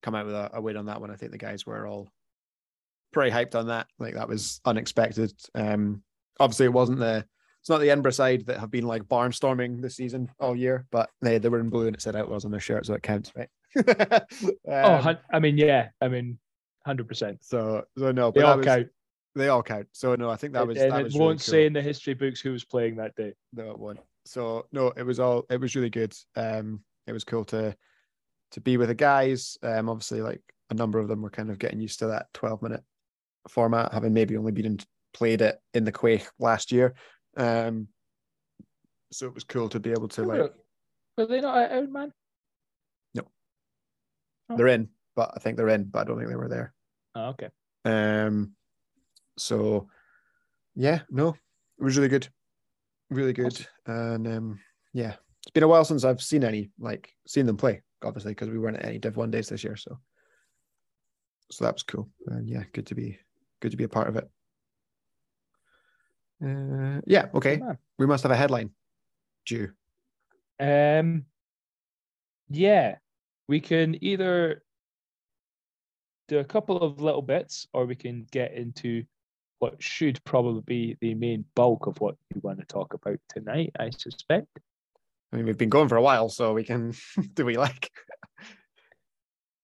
come 0.02 0.16
out 0.16 0.26
with 0.26 0.36
a, 0.36 0.52
a 0.54 0.62
win 0.62 0.78
on 0.78 0.86
that 0.86 1.02
one. 1.02 1.12
I 1.12 1.18
think 1.18 1.34
the 1.34 1.38
guys 1.38 1.66
were 1.66 1.86
all 1.86 2.10
pretty 3.12 3.32
hyped 3.32 3.56
on 3.56 3.68
that. 3.68 3.88
Like 4.00 4.16
that 4.16 4.28
was 4.28 4.62
unexpected. 4.66 5.34
Um, 5.56 6.04
obviously 6.40 6.66
it 6.66 6.74
wasn't 6.74 7.00
the 7.00 7.26
it's 7.62 7.70
not 7.70 7.80
the 7.80 7.90
Edinburgh 7.90 8.12
side 8.12 8.46
that 8.46 8.60
have 8.60 8.72
been 8.72 8.86
like 8.88 9.04
barnstorming 9.04 9.82
this 9.82 9.96
season 9.96 10.30
all 10.40 10.56
year, 10.56 10.86
but 10.92 11.10
they 11.22 11.38
they 11.38 11.50
were 11.50 11.60
in 11.60 11.70
blue 11.70 11.88
and 11.88 11.96
it 11.96 12.02
said 12.02 12.16
Outlaws 12.16 12.46
on 12.46 12.52
their 12.52 12.60
shirt, 12.62 12.86
so 12.86 12.94
it 12.94 13.04
counts, 13.04 13.32
right? 13.36 13.50
oh, 14.68 14.96
Um, 14.96 15.02
hun- 15.02 15.20
I 15.32 15.40
mean, 15.40 15.58
yeah. 15.58 15.90
I 16.00 16.08
mean, 16.08 16.38
hundred 16.86 17.08
percent. 17.08 17.44
so 17.44 17.84
so 17.98 18.12
no, 18.12 18.32
They 18.32 18.42
all 18.42 18.58
was, 18.58 18.66
count. 18.66 18.88
they 19.36 19.50
all 19.50 19.64
count. 19.64 19.88
So 19.92 20.16
no, 20.16 20.30
I 20.30 20.38
think 20.38 20.54
that 20.54 20.66
was 20.66 20.78
and 20.78 20.92
that 20.92 21.02
it 21.02 21.04
was 21.04 21.14
won't 21.16 21.28
really 21.30 21.38
say 21.40 21.66
in 21.66 21.74
the 21.74 21.82
history 21.82 22.14
books 22.14 22.40
who 22.40 22.52
was 22.52 22.64
playing 22.64 22.96
that 22.98 23.16
day. 23.16 23.34
No, 23.54 23.72
it 23.72 23.80
won't. 23.80 24.00
So 24.26 24.66
no, 24.72 24.94
it 24.96 25.04
was 25.04 25.20
all 25.20 25.46
it 25.50 25.60
was 25.60 25.76
really 25.76 25.90
good. 25.90 26.16
Um, 26.36 26.82
it 27.06 27.12
was 27.12 27.24
cool 27.26 27.44
to 27.46 27.76
to 28.52 28.62
be 28.62 28.78
with 28.78 28.88
the 28.88 28.96
guys. 28.96 29.58
Um, 29.62 29.90
obviously, 29.90 30.22
like 30.22 30.42
a 30.70 30.74
number 30.74 31.00
of 31.00 31.08
them 31.10 31.22
were 31.22 31.30
kind 31.30 31.50
of 31.50 31.60
getting 31.60 31.82
used 31.82 32.00
to 32.00 32.08
that 32.08 32.28
twelve 32.34 32.62
minute 32.62 32.84
format, 33.50 33.94
having 33.94 34.14
maybe 34.14 34.38
only 34.38 34.52
been 34.52 34.80
played 35.14 35.42
it 35.42 35.60
in 35.74 35.84
the 35.84 35.92
Quaich 35.92 36.28
last 36.40 36.72
year. 36.72 36.94
Um, 37.36 37.88
so 39.12 39.28
it 39.28 39.34
was 39.34 39.44
cool 39.44 39.70
to 39.70 39.80
be 39.80 39.92
able 39.92 40.08
to 40.10 40.24
like 40.24 40.52
Were 41.18 41.26
they 41.26 41.42
not 41.42 41.72
out, 41.72 41.90
man? 41.90 42.12
No. 43.16 43.24
They're 44.56 44.68
in, 44.68 44.90
but 45.16 45.32
I 45.36 45.40
think 45.40 45.58
they're 45.58 45.70
in, 45.70 45.86
but 45.86 46.00
I 46.00 46.04
don't 46.04 46.18
think 46.18 46.30
they 46.30 46.36
were 46.36 46.50
there. 46.50 46.74
Oh, 47.16 47.30
okay. 47.30 47.50
Um, 47.86 48.52
so 49.38 49.88
yeah, 50.76 51.02
no, 51.10 51.30
it 51.30 51.84
was 51.84 51.98
really 51.98 52.10
good, 52.10 52.28
really 53.10 53.34
good, 53.34 53.66
and 53.86 54.28
um, 54.28 54.60
yeah, 54.94 55.16
it's 55.44 55.52
been 55.54 55.64
a 55.64 55.68
while 55.68 55.86
since 55.86 56.04
I've 56.04 56.22
seen 56.22 56.44
any 56.44 56.70
like 56.80 57.12
seen 57.28 57.46
them 57.46 57.58
play, 57.58 57.82
obviously 58.04 58.32
because 58.32 58.50
we 58.50 58.60
weren't 58.60 58.78
at 58.78 58.86
any 58.86 59.00
Div 59.00 59.18
One 59.18 59.32
days 59.32 59.50
this 59.50 59.64
year, 59.64 59.76
so 59.76 59.98
so 61.52 61.66
that 61.66 61.74
was 61.74 61.84
cool, 61.84 62.10
and 62.28 62.48
yeah, 62.48 62.64
good 62.74 62.88
to 62.88 62.96
be 62.96 63.18
good 63.62 63.72
to 63.72 63.78
be 63.78 63.84
a 63.84 63.90
part 63.90 64.08
of 64.10 64.16
it. 64.16 64.30
Uh, 66.44 67.02
yeah, 67.06 67.28
okay. 67.34 67.62
We 67.98 68.06
must 68.06 68.24
have 68.24 68.32
a 68.32 68.36
headline 68.36 68.72
due. 69.46 69.72
Um, 70.60 71.26
yeah, 72.50 72.98
we 73.48 73.60
can 73.60 74.04
either 74.04 74.64
do 76.28 76.40
a 76.40 76.44
couple 76.44 76.78
of 76.78 77.02
little 77.02 77.22
bits, 77.22 77.68
or 77.74 77.86
we 77.86 77.96
can 77.96 78.28
get 78.32 78.54
into 78.54 79.04
what 79.60 79.82
should 79.82 80.24
probably 80.24 80.62
be 80.62 80.98
the 81.02 81.16
main 81.16 81.46
bulk 81.56 81.88
of 81.88 82.00
what 82.00 82.16
we 82.34 82.42
want 82.42 82.60
to 82.60 82.66
talk 82.66 82.94
about 82.94 83.18
tonight. 83.30 83.72
I 83.80 83.90
suspect. 83.90 84.48
I 85.32 85.38
mean, 85.38 85.46
we've 85.46 85.58
been 85.58 85.70
going 85.70 85.90
for 85.90 85.98
a 85.98 86.02
while, 86.02 86.30
so 86.30 86.54
we 86.54 86.64
can. 86.64 86.94
do 87.34 87.46
we 87.46 87.58
like? 87.58 87.90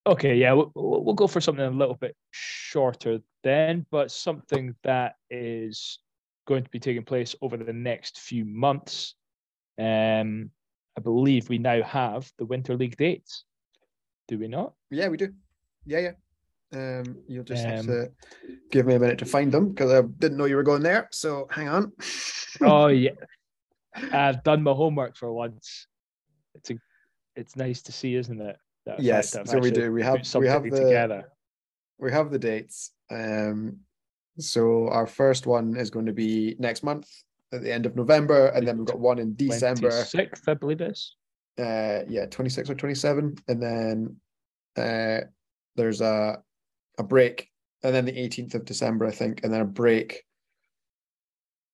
Okay, 0.05 0.35
yeah, 0.35 0.53
we'll 0.53 0.71
we'll 0.75 1.15
go 1.15 1.27
for 1.27 1.39
something 1.39 1.63
a 1.63 1.69
little 1.69 1.95
bit 1.95 2.15
shorter 2.31 3.19
then, 3.43 3.85
but 3.91 4.11
something 4.11 4.75
that 4.83 5.15
is 5.29 5.99
going 6.47 6.63
to 6.63 6.69
be 6.69 6.79
taking 6.79 7.03
place 7.03 7.35
over 7.41 7.57
the 7.57 7.73
next 7.73 8.19
few 8.19 8.45
months. 8.45 9.15
Um, 9.79 10.51
I 10.97 11.01
believe 11.01 11.49
we 11.49 11.57
now 11.57 11.81
have 11.83 12.31
the 12.37 12.45
Winter 12.45 12.75
League 12.75 12.97
dates. 12.97 13.45
Do 14.27 14.37
we 14.39 14.47
not? 14.47 14.73
Yeah, 14.89 15.07
we 15.07 15.17
do. 15.17 15.33
Yeah, 15.85 15.99
yeah. 15.99 16.11
Um, 16.73 17.17
you'll 17.27 17.43
just 17.43 17.63
have 17.63 17.81
Um, 17.81 17.87
to 17.87 18.11
give 18.71 18.85
me 18.85 18.95
a 18.95 18.99
minute 18.99 19.19
to 19.19 19.25
find 19.25 19.51
them 19.51 19.69
because 19.69 19.91
I 19.91 20.01
didn't 20.01 20.37
know 20.37 20.45
you 20.45 20.55
were 20.55 20.63
going 20.63 20.81
there. 20.81 21.07
So 21.11 21.47
hang 21.51 21.67
on. 21.69 21.91
oh 22.61 22.87
yeah, 22.87 23.11
I've 24.11 24.43
done 24.43 24.63
my 24.63 24.71
homework 24.71 25.15
for 25.15 25.31
once. 25.31 25.87
It's 26.55 26.71
a, 26.71 26.75
it's 27.35 27.55
nice 27.55 27.83
to 27.83 27.91
see, 27.91 28.15
isn't 28.15 28.41
it? 28.41 28.57
that 28.85 28.99
yes, 28.99 29.35
so 29.45 29.59
we 29.59 29.71
do. 29.71 29.91
We 29.91 30.03
have 30.03 30.27
we 30.35 30.47
have 30.47 30.63
the 30.63 30.69
together. 30.71 31.31
we 31.99 32.11
have 32.11 32.31
the 32.31 32.39
dates. 32.39 32.91
Um, 33.13 33.77
so 34.39 34.87
our 34.89 35.05
first 35.05 35.45
one 35.45 35.75
is 35.77 35.89
going 35.89 36.07
to 36.07 36.13
be 36.13 36.55
next 36.59 36.83
month 36.83 37.07
at 37.51 37.61
the 37.61 37.71
end 37.71 37.85
of 37.85 37.95
November, 37.95 38.47
and 38.47 38.67
then 38.67 38.77
we've 38.79 38.87
got 38.87 38.99
one 38.99 39.19
in 39.19 39.35
December. 39.35 39.91
sixth, 39.91 40.47
I 40.49 40.55
believe 40.55 40.81
it 40.81 40.91
is. 40.91 41.15
uh 41.59 42.01
yeah 42.09 42.25
26 42.25 42.67
or 42.71 42.73
27 42.75 43.35
and 43.47 43.61
then 43.61 44.15
uh 44.75 45.19
there's 45.75 46.01
a 46.01 46.41
a 46.97 47.03
break 47.03 47.47
and 47.83 47.93
then 47.93 48.05
the 48.05 48.11
18th 48.11 48.55
of 48.55 48.65
december 48.65 49.05
i 49.05 49.11
think 49.11 49.43
and 49.43 49.53
then 49.53 49.61
a 49.61 49.65
break 49.65 50.23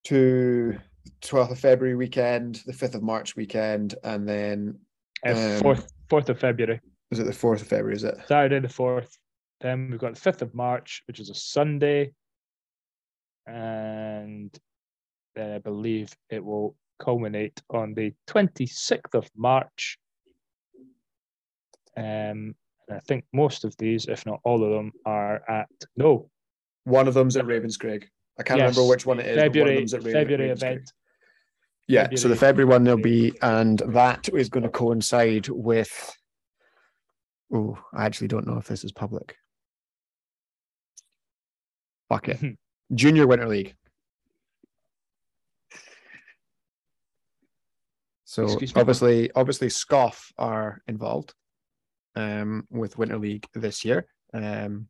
to 0.03 0.77
12th 1.21 1.51
of 1.51 1.59
february 1.59 1.95
weekend 1.95 2.61
the 2.65 2.73
5th 2.73 2.95
of 2.95 3.03
march 3.03 3.37
weekend 3.37 3.95
and 4.03 4.27
then 4.27 4.77
Uh, 5.25 5.31
Um, 5.31 5.59
fourth, 5.61 5.87
fourth 6.09 6.29
of 6.29 6.39
February, 6.39 6.79
is 7.11 7.19
it 7.19 7.23
the 7.25 7.31
4th 7.31 7.61
of 7.61 7.67
february 7.67 7.95
is 7.95 8.03
it 8.03 8.17
Saturday 8.27 8.59
the 8.59 8.67
fourth. 8.69 9.17
Then 9.61 9.89
we've 9.91 9.99
got 9.99 10.13
the 10.15 10.19
fifth 10.19 10.41
of 10.41 10.53
March, 10.55 11.03
which 11.07 11.19
is 11.19 11.29
a 11.29 11.35
Sunday, 11.35 12.11
and 13.45 14.57
then 15.35 15.51
I 15.51 15.57
believe 15.59 16.13
it 16.29 16.43
will 16.43 16.75
culminate 16.99 17.61
on 17.69 17.93
the 17.93 18.13
twenty 18.27 18.65
sixth 18.65 19.15
of 19.15 19.29
March. 19.35 19.97
Um, 21.97 22.55
and 22.87 22.97
I 22.97 22.99
think 23.07 23.25
most 23.33 23.65
of 23.65 23.75
these, 23.77 24.05
if 24.05 24.25
not 24.25 24.39
all 24.43 24.63
of 24.63 24.71
them, 24.71 24.91
are 25.05 25.41
at 25.49 25.67
no 25.97 26.29
one 26.89 27.07
of 27.07 27.13
them's 27.13 27.37
at 27.37 27.45
ravenscraig 27.45 28.05
i 28.39 28.43
can't 28.43 28.59
remember 28.59 28.85
which 28.85 29.05
one 29.05 29.19
it 29.19 29.25
is 29.25 29.35
but 29.35 29.37
one 29.37 29.45
of 29.47 29.53
February 29.53 29.75
Raven- 29.75 30.01
February 30.11 30.49
event. 30.49 30.93
yeah 31.87 32.07
so 32.15 32.27
the 32.27 32.35
February. 32.35 32.37
february 32.37 32.65
one 32.65 32.83
there'll 32.83 33.01
be 33.01 33.33
and 33.41 33.79
that 33.87 34.29
is 34.33 34.49
going 34.49 34.63
to 34.63 34.69
coincide 34.69 35.47
with 35.49 36.15
oh 37.53 37.77
i 37.93 38.05
actually 38.05 38.27
don't 38.27 38.47
know 38.47 38.57
if 38.57 38.67
this 38.67 38.83
is 38.83 38.91
public 38.91 39.35
fuck 42.09 42.27
it 42.29 42.57
Junior 42.93 43.27
Winter 43.27 43.47
League. 43.47 43.75
So 48.25 48.43
Excuse 48.43 48.75
me? 48.75 48.81
obviously, 48.81 49.31
obviously, 49.33 49.69
Scoff 49.69 50.31
are 50.37 50.81
involved 50.87 51.33
um, 52.15 52.67
with 52.69 52.97
Winter 52.97 53.17
League 53.17 53.47
this 53.53 53.83
year. 53.83 54.05
Um, 54.33 54.87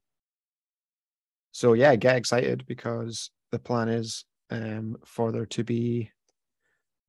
so 1.52 1.74
yeah, 1.74 1.96
get 1.96 2.18
excited 2.18 2.66
because 2.66 3.32
the 3.52 3.60
plan 3.60 3.90
is 3.90 4.26
um, 4.50 4.98
for 5.06 5.32
there 5.32 5.46
to 5.46 5.64
be 5.64 6.12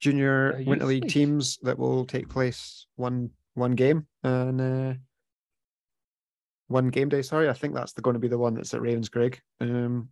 junior 0.00 0.62
Winter 0.66 0.86
League 0.86 1.02
league. 1.02 1.12
teams 1.12 1.58
that 1.62 1.78
will 1.78 2.04
take 2.04 2.28
place 2.28 2.86
one 2.96 3.30
one 3.54 3.72
game 3.72 4.06
and 4.22 4.60
uh, 4.60 4.94
one 6.70 6.88
game 6.88 7.08
day. 7.08 7.20
Sorry, 7.20 7.48
I 7.48 7.52
think 7.52 7.74
that's 7.74 7.92
the, 7.92 8.02
going 8.02 8.14
to 8.14 8.20
be 8.20 8.28
the 8.28 8.38
one 8.38 8.54
that's 8.54 8.72
at 8.74 8.80
Ravenscraig. 8.80 9.38
Um, 9.60 10.08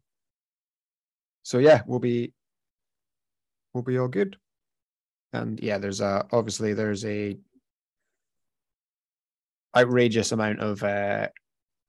so 1.44 1.58
yeah, 1.58 1.82
we'll 1.86 2.00
be 2.00 2.32
we'll 3.72 3.84
be 3.84 3.98
all 3.98 4.08
good. 4.08 4.36
And 5.32 5.60
yeah, 5.60 5.78
there's 5.78 6.00
a 6.00 6.26
obviously 6.32 6.74
there's 6.74 7.04
a 7.04 7.38
outrageous 9.76 10.32
amount 10.32 10.60
of 10.60 10.82
uh 10.82 11.28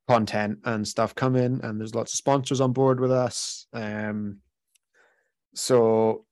content 0.07 0.59
and 0.65 0.88
stuff 0.88 1.15
coming 1.15 1.61
and 1.63 1.80
there's 1.80 1.95
lots 1.95 2.13
of 2.13 2.17
sponsors 2.17 2.61
on 2.61 2.72
board 2.72 2.99
with 2.99 3.11
us. 3.11 3.65
Um 3.74 4.38
so 5.55 6.26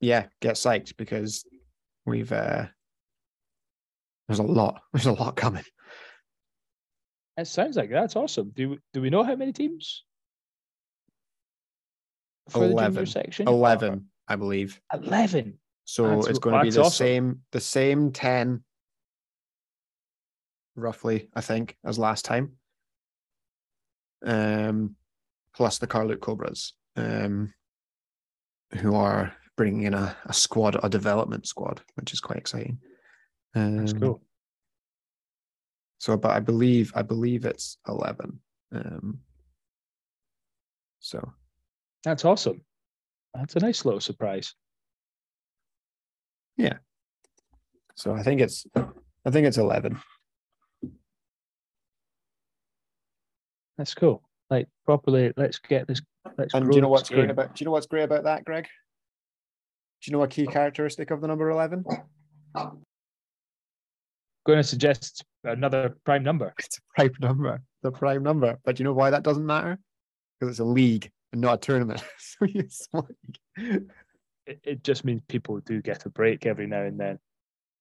yeah, 0.00 0.26
get 0.40 0.54
psyched 0.54 0.96
because 0.96 1.44
we've 2.06 2.32
uh 2.32 2.66
there's 4.26 4.38
a 4.38 4.42
lot 4.42 4.80
there's 4.92 5.06
a 5.06 5.12
lot 5.12 5.36
coming. 5.36 5.64
It 7.38 7.46
sounds 7.46 7.76
like 7.76 7.88
that's 7.88 8.16
awesome. 8.16 8.50
Do 8.50 8.70
we- 8.70 8.80
do 8.92 9.00
we 9.00 9.10
know 9.10 9.22
how 9.22 9.36
many 9.36 9.52
teams? 9.52 10.04
For 12.48 12.60
the 12.60 12.72
11. 12.72 12.94
junior 12.94 13.06
section? 13.06 13.46
11, 13.48 14.10
I 14.26 14.34
believe. 14.36 14.80
Eleven. 14.92 15.60
So 15.84 16.02
That's- 16.04 16.26
it's 16.26 16.38
going 16.40 16.56
to 16.58 16.62
be 16.64 16.70
the 16.70 16.80
awesome. 16.80 16.92
same, 16.92 17.42
the 17.52 17.60
same 17.60 18.12
ten, 18.12 18.64
roughly, 20.74 21.30
I 21.34 21.40
think, 21.40 21.76
as 21.84 21.98
last 21.98 22.24
time. 22.24 22.58
Um, 24.24 24.96
plus 25.54 25.78
the 25.78 25.86
Carluke 25.86 26.20
Cobras, 26.20 26.74
um, 26.96 27.54
who 28.80 28.94
are 28.96 29.34
bringing 29.56 29.82
in 29.84 29.94
a, 29.94 30.16
a 30.24 30.32
squad, 30.32 30.76
a 30.82 30.88
development 30.88 31.46
squad, 31.46 31.82
which 31.94 32.12
is 32.12 32.20
quite 32.20 32.38
exciting. 32.38 32.80
Um, 33.54 33.76
That's 33.78 33.92
cool. 33.92 34.22
So, 35.98 36.16
but 36.16 36.30
I 36.30 36.40
believe, 36.40 36.92
I 36.94 37.02
believe 37.02 37.44
it's 37.44 37.78
eleven. 37.88 38.40
Um, 38.72 39.18
so 41.00 41.32
That's 42.04 42.24
awesome. 42.24 42.62
That's 43.34 43.56
a 43.56 43.60
nice 43.60 43.84
little 43.84 44.00
surprise. 44.00 44.54
Yeah. 46.56 46.78
So 47.94 48.14
I 48.14 48.22
think 48.22 48.40
it's 48.40 48.66
I 48.76 49.30
think 49.30 49.46
it's 49.46 49.58
eleven. 49.58 50.00
That's 53.76 53.94
cool. 53.94 54.22
Like 54.50 54.68
properly, 54.84 55.32
let's 55.36 55.58
get 55.58 55.86
this. 55.86 56.00
Let's 56.36 56.54
And 56.54 56.70
do 56.70 56.76
you 56.76 56.82
know 56.82 56.88
what's 56.88 57.08
great 57.08 57.22
game. 57.22 57.30
about 57.30 57.54
do 57.54 57.62
you 57.62 57.66
know 57.66 57.72
what's 57.72 57.86
great 57.86 58.04
about 58.04 58.24
that, 58.24 58.44
Greg? 58.44 58.64
Do 58.64 60.10
you 60.10 60.16
know 60.16 60.22
a 60.22 60.28
key 60.28 60.46
characteristic 60.46 61.10
of 61.10 61.20
the 61.20 61.28
number 61.28 61.50
eleven? 61.50 61.84
Going 64.48 64.60
to 64.60 64.64
suggest 64.64 65.26
another 65.44 65.94
prime 66.04 66.22
number. 66.22 66.54
It's 66.58 66.78
a 66.78 66.80
prime 66.96 67.12
number. 67.20 67.60
The 67.82 67.92
prime 67.92 68.22
number. 68.22 68.58
But 68.64 68.76
do 68.76 68.80
you 68.80 68.84
know 68.86 68.94
why 68.94 69.10
that 69.10 69.22
doesn't 69.22 69.44
matter? 69.44 69.78
Because 70.40 70.52
it's 70.52 70.60
a 70.60 70.64
league 70.64 71.10
and 71.32 71.42
not 71.42 71.54
a 71.56 71.58
tournament. 71.58 72.02
so 72.18 72.46
small 72.70 73.06
league. 73.58 73.82
It, 74.46 74.58
it 74.64 74.84
just 74.84 75.04
means 75.04 75.20
people 75.28 75.60
do 75.60 75.82
get 75.82 76.06
a 76.06 76.08
break 76.08 76.46
every 76.46 76.66
now 76.66 76.80
and 76.80 76.98
then. 76.98 77.18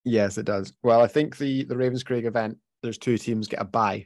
Yes, 0.03 0.37
it 0.37 0.45
does. 0.45 0.73
Well, 0.83 0.99
I 1.01 1.07
think 1.07 1.37
the 1.37 1.63
the 1.63 1.75
Ravenscraig 1.75 2.25
event, 2.25 2.57
there's 2.83 2.97
two 2.97 3.17
teams 3.17 3.47
get 3.47 3.61
a 3.61 3.65
bye. 3.65 4.05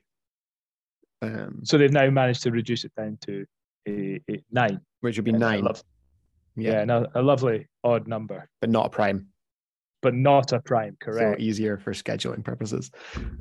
Um, 1.24 1.62
So 1.64 1.80
they've 1.80 1.91
now 1.91 2.12
managed 2.12 2.43
to 2.43 2.51
reduce 2.51 2.84
it 2.84 2.91
down 2.95 3.18
to 3.22 3.43
a, 3.88 4.22
a 4.30 4.43
nine. 4.51 4.80
which 4.99 5.18
would 5.18 5.26
be 5.26 5.32
nine. 5.32 5.66
yeah, 5.66 6.72
yeah, 6.74 6.86
no, 6.86 7.07
a 7.16 7.24
lovely 7.24 7.68
odd 7.84 8.07
number, 8.07 8.47
but 8.59 8.70
not 8.70 8.86
a 8.86 8.89
prime. 8.89 9.30
But 10.02 10.14
not 10.14 10.52
a 10.52 10.60
prime. 10.60 10.97
Correct. 10.99 11.39
So 11.39 11.43
easier 11.43 11.78
for 11.78 11.93
scheduling 11.93 12.43
purposes. 12.43 12.91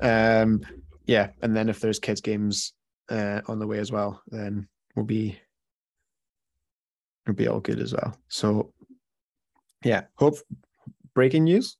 Um, 0.01 0.61
yeah, 1.05 1.29
and 1.41 1.55
then 1.55 1.69
if 1.69 1.79
there's 1.79 1.99
kids 1.99 2.21
games 2.21 2.73
uh, 3.09 3.41
on 3.47 3.59
the 3.59 3.67
way 3.67 3.79
as 3.79 3.91
well, 3.91 4.21
then 4.27 4.67
we'll 4.95 5.05
be 5.05 5.37
we'll 7.25 7.35
be 7.35 7.47
all 7.47 7.59
good 7.59 7.79
as 7.79 7.93
well. 7.93 8.15
So 8.27 8.73
yeah, 9.83 10.03
hope 10.15 10.35
breaking 11.13 11.45
news. 11.45 11.77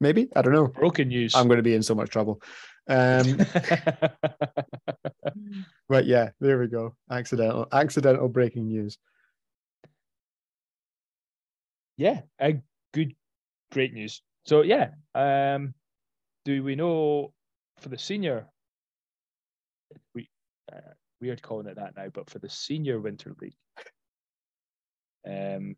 Maybe 0.00 0.28
I 0.34 0.42
don't 0.42 0.52
know. 0.52 0.68
Broken 0.68 1.08
news. 1.08 1.34
I'm 1.34 1.48
going 1.48 1.58
to 1.58 1.62
be 1.62 1.74
in 1.74 1.82
so 1.82 1.94
much 1.94 2.10
trouble. 2.10 2.40
Um, 2.86 3.38
but 5.88 6.06
yeah, 6.06 6.30
there 6.40 6.58
we 6.58 6.68
go. 6.68 6.94
Accidental, 7.10 7.66
accidental 7.72 8.28
breaking 8.28 8.68
news. 8.68 8.98
yeah, 11.96 12.20
a 12.40 12.60
good, 12.92 13.14
great 13.74 13.92
news. 13.92 14.22
So 14.46 14.62
yeah, 14.62 14.90
um, 15.14 15.74
do 16.46 16.62
we 16.62 16.74
know 16.76 17.32
for 17.78 17.90
the 17.90 17.98
senior? 17.98 18.46
We 20.14 20.28
uh, 20.72 20.94
weird 21.20 21.42
calling 21.42 21.66
it 21.66 21.76
that 21.76 21.94
now, 21.96 22.08
but 22.08 22.30
for 22.30 22.38
the 22.38 22.48
senior 22.48 23.00
winter 23.00 23.34
league, 23.40 23.56
Um, 25.26 25.76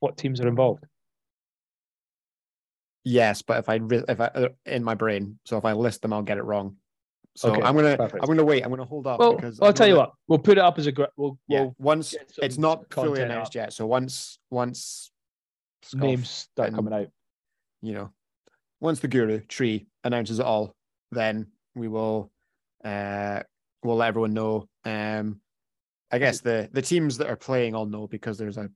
what 0.00 0.16
teams 0.16 0.40
are 0.40 0.48
involved? 0.48 0.84
Yes, 3.04 3.42
but 3.42 3.58
if 3.58 3.68
I 3.68 3.78
if 4.08 4.20
I 4.20 4.26
uh, 4.26 4.48
in 4.64 4.82
my 4.82 4.94
brain, 4.94 5.38
so 5.44 5.56
if 5.56 5.64
I 5.64 5.72
list 5.72 6.02
them, 6.02 6.12
I'll 6.12 6.22
get 6.22 6.38
it 6.38 6.44
wrong. 6.44 6.76
So 7.36 7.50
Okay, 7.52 7.62
I'm 7.62 7.76
gonna 7.76 7.96
perfect. 7.96 8.22
I'm 8.22 8.28
gonna 8.28 8.44
wait. 8.44 8.62
I'm 8.64 8.70
gonna 8.70 8.84
hold 8.84 9.06
up 9.06 9.18
Well, 9.20 9.34
because 9.36 9.60
I 9.60 9.64
I'll 9.66 9.68
know 9.70 9.76
tell 9.76 9.86
you 9.88 9.96
what. 9.96 10.12
We'll 10.26 10.38
put 10.38 10.56
it 10.58 10.64
up 10.64 10.78
as 10.78 10.86
a 10.86 10.92
gra- 10.92 11.10
we'll, 11.16 11.38
we'll 11.48 11.74
once 11.78 12.14
it's 12.42 12.56
not 12.58 12.90
fully 12.92 13.20
announced 13.22 13.50
up. 13.50 13.54
yet. 13.54 13.72
So 13.74 13.86
once 13.86 14.38
once 14.50 15.10
Scoff, 15.82 16.00
names 16.00 16.30
start 16.30 16.68
and- 16.68 16.76
coming 16.76 16.92
out. 16.94 17.08
you 17.82 17.92
know, 17.92 18.10
once 18.80 19.00
the 19.00 19.08
guru 19.08 19.40
tree 19.40 19.86
announces 20.02 20.38
it 20.38 20.46
all, 20.46 20.74
then 21.12 21.48
we 21.74 21.88
will 21.88 22.32
uh 22.84 23.42
we'll 23.82 23.96
let 23.96 24.08
everyone 24.08 24.32
know. 24.32 24.66
Um 24.84 25.40
I 26.10 26.18
guess 26.18 26.40
the 26.40 26.70
the 26.72 26.82
teams 26.82 27.18
that 27.18 27.28
are 27.28 27.36
playing 27.36 27.74
all 27.74 27.86
know 27.86 28.06
because 28.06 28.38
there's 28.38 28.56
a 28.56 28.70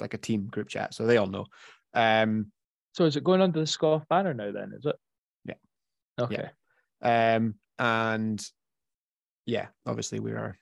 like 0.00 0.14
a 0.14 0.18
team 0.18 0.48
group 0.48 0.68
chat, 0.68 0.92
so 0.92 1.06
they 1.06 1.18
all 1.18 1.28
know. 1.28 1.46
Um 1.94 2.50
So 2.94 3.04
is 3.04 3.14
it 3.16 3.22
going 3.22 3.40
under 3.40 3.60
the 3.60 3.66
Scoff 3.66 4.08
banner 4.08 4.34
now? 4.34 4.50
Then 4.50 4.72
is 4.76 4.86
it? 4.86 4.96
Yeah. 5.44 5.54
Okay. 6.24 6.50
um 7.02 7.54
and 7.82 8.44
yeah, 9.44 9.66
obviously 9.86 10.20
we 10.20 10.30
are 10.30 10.56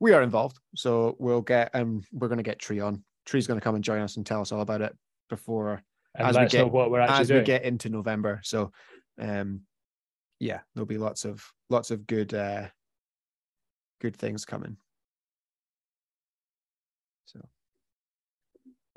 we 0.00 0.12
are 0.14 0.22
involved. 0.22 0.58
So 0.74 1.16
we'll 1.18 1.42
get 1.42 1.70
um 1.74 2.02
we're 2.12 2.28
gonna 2.28 2.42
get 2.42 2.58
Tree 2.58 2.80
on. 2.80 3.04
Tree's 3.26 3.46
gonna 3.46 3.60
come 3.60 3.74
and 3.74 3.84
join 3.84 4.00
us 4.00 4.16
and 4.16 4.24
tell 4.24 4.40
us 4.40 4.52
all 4.52 4.62
about 4.62 4.80
it 4.80 4.96
before 5.28 5.82
And 6.14 6.26
As 6.28 6.38
we 6.38 6.46
get- 6.46 6.72
what 6.72 6.90
we're 6.90 7.00
actually 7.00 7.20
as 7.20 7.28
doing. 7.28 7.40
we 7.40 7.44
get 7.46 7.64
into 7.64 7.88
November. 7.90 8.40
So 8.42 8.72
um 9.20 9.60
yeah, 10.40 10.60
there'll 10.74 10.86
be 10.86 10.98
lots 10.98 11.24
of 11.26 11.44
lots 11.68 11.90
of 11.90 12.06
good 12.06 12.32
uh 12.32 12.68
good 14.00 14.16
things 14.16 14.44
coming. 14.46 14.76
So 17.26 17.40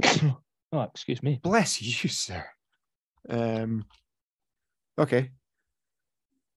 oh, 0.71 0.81
excuse 0.83 1.21
me. 1.21 1.39
bless 1.43 1.81
you, 1.81 2.09
sir. 2.09 2.45
Um 3.29 3.83
okay. 4.97 5.31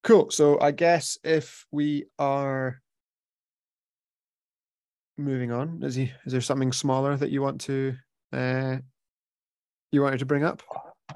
Cool. 0.05 0.31
So 0.31 0.61
I 0.61 0.71
guess 0.71 1.19
if 1.25 1.67
we 1.71 2.07
are 2.19 2.81
moving 5.17 5.53
on, 5.53 5.83
is 5.83 5.95
he 5.95 6.13
is 6.25 6.33
there 6.33 6.41
something 6.41 6.73
smaller 6.73 7.17
that 7.17 7.31
you 7.31 7.43
want 7.43 7.61
to 7.63 7.95
uh 8.33 8.77
you 9.91 10.03
wanted 10.03 10.19
to 10.19 10.27
bring 10.27 10.45
up? 10.45 10.63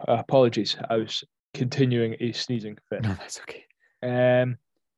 Uh, 0.08 0.14
apologies. 0.14 0.76
I 0.90 0.96
was 0.96 1.22
continuing 1.54 2.16
a 2.20 2.32
sneezing 2.32 2.78
fit. 2.88 3.02
No, 3.02 3.10
that's 3.14 3.40
okay. 3.40 3.64
Um, 4.02 4.56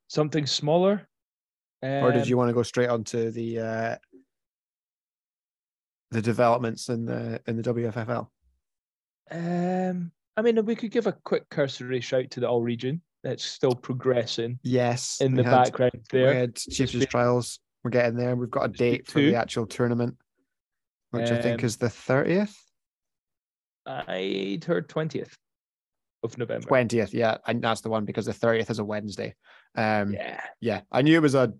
something 0.08 0.46
smaller. 0.46 1.06
or 1.82 2.12
did 2.12 2.22
Um, 2.22 2.28
you 2.28 2.36
want 2.36 2.48
to 2.48 2.54
go 2.54 2.62
straight 2.62 2.88
on 2.88 3.04
to 3.04 3.30
the 3.30 3.58
uh 3.60 3.96
the 6.10 6.22
developments 6.22 6.88
in 6.88 7.04
the 7.04 7.40
in 7.46 7.56
the 7.56 7.62
WFFL? 7.62 8.28
Um, 9.30 10.12
I 10.36 10.42
mean, 10.42 10.64
we 10.64 10.76
could 10.76 10.90
give 10.90 11.06
a 11.06 11.12
quick 11.12 11.48
cursory 11.48 12.00
shout 12.00 12.30
to 12.30 12.40
the 12.40 12.48
all 12.48 12.62
region. 12.62 13.02
That's 13.24 13.42
still 13.44 13.74
progressing 13.74 14.60
Yes. 14.62 15.20
in 15.20 15.34
the 15.34 15.42
had- 15.42 15.50
background 15.50 16.04
We 16.12 16.20
had 16.20 16.54
Chiefs 16.56 16.92
trials. 17.06 17.58
We're 17.82 17.90
getting 17.90 18.16
there. 18.16 18.36
We've 18.36 18.50
got 18.50 18.66
a 18.66 18.68
date 18.68 19.08
for 19.08 19.18
the 19.18 19.34
actual 19.34 19.66
tournament, 19.66 20.16
which 21.10 21.30
I 21.30 21.40
think 21.42 21.60
Um, 21.62 21.66
is 21.66 21.76
the 21.78 21.90
thirtieth. 21.90 22.54
I 23.86 24.58
heard 24.66 24.88
twentieth 24.88 25.36
of 26.22 26.38
November. 26.38 26.66
Twentieth, 26.66 27.12
yeah, 27.12 27.38
and 27.46 27.62
that's 27.62 27.80
the 27.82 27.90
one 27.90 28.04
because 28.04 28.26
the 28.26 28.32
thirtieth 28.32 28.70
is 28.70 28.78
a 28.78 28.84
Wednesday. 28.84 29.34
Um, 29.74 30.12
yeah. 30.14 30.40
Yeah. 30.60 30.80
I 30.92 31.02
knew 31.02 31.16
it 31.16 31.22
was 31.22 31.34
a 31.34 31.52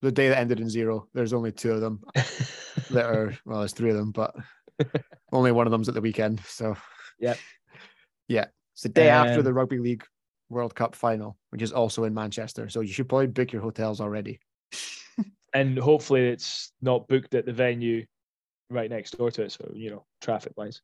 the 0.00 0.12
day 0.12 0.28
that 0.28 0.38
ended 0.38 0.60
in 0.60 0.68
zero. 0.68 1.08
There's 1.14 1.32
only 1.32 1.52
two 1.52 1.72
of 1.72 1.80
them 1.80 2.02
that 2.90 3.04
are 3.06 3.36
well, 3.44 3.58
there's 3.60 3.72
three 3.72 3.90
of 3.90 3.96
them, 3.96 4.10
but 4.12 4.34
only 5.32 5.52
one 5.52 5.66
of 5.66 5.70
them's 5.70 5.88
at 5.88 5.94
the 5.94 6.00
weekend. 6.00 6.40
So 6.46 6.76
yeah, 7.18 7.34
yeah, 8.28 8.46
it's 8.74 8.82
the 8.82 8.88
day 8.88 9.08
after 9.10 9.38
Um, 9.40 9.44
the 9.44 9.52
Rugby 9.52 9.78
League 9.78 10.04
World 10.52 10.74
Cup 10.74 10.94
final, 10.94 11.36
which 11.50 11.62
is 11.62 11.72
also 11.72 12.04
in 12.04 12.14
Manchester. 12.14 12.68
So 12.68 12.80
you 12.80 12.92
should 12.92 13.08
probably 13.08 13.26
book 13.26 13.52
your 13.52 13.62
hotels 13.62 14.00
already. 14.00 14.38
and 15.54 15.78
hopefully 15.78 16.28
it's 16.28 16.72
not 16.80 17.08
booked 17.08 17.34
at 17.34 17.46
the 17.46 17.52
venue 17.52 18.04
right 18.70 18.90
next 18.90 19.16
door 19.16 19.30
to 19.32 19.42
it. 19.42 19.52
So 19.52 19.72
you 19.74 19.90
know, 19.90 20.04
traffic 20.20 20.52
wise. 20.56 20.82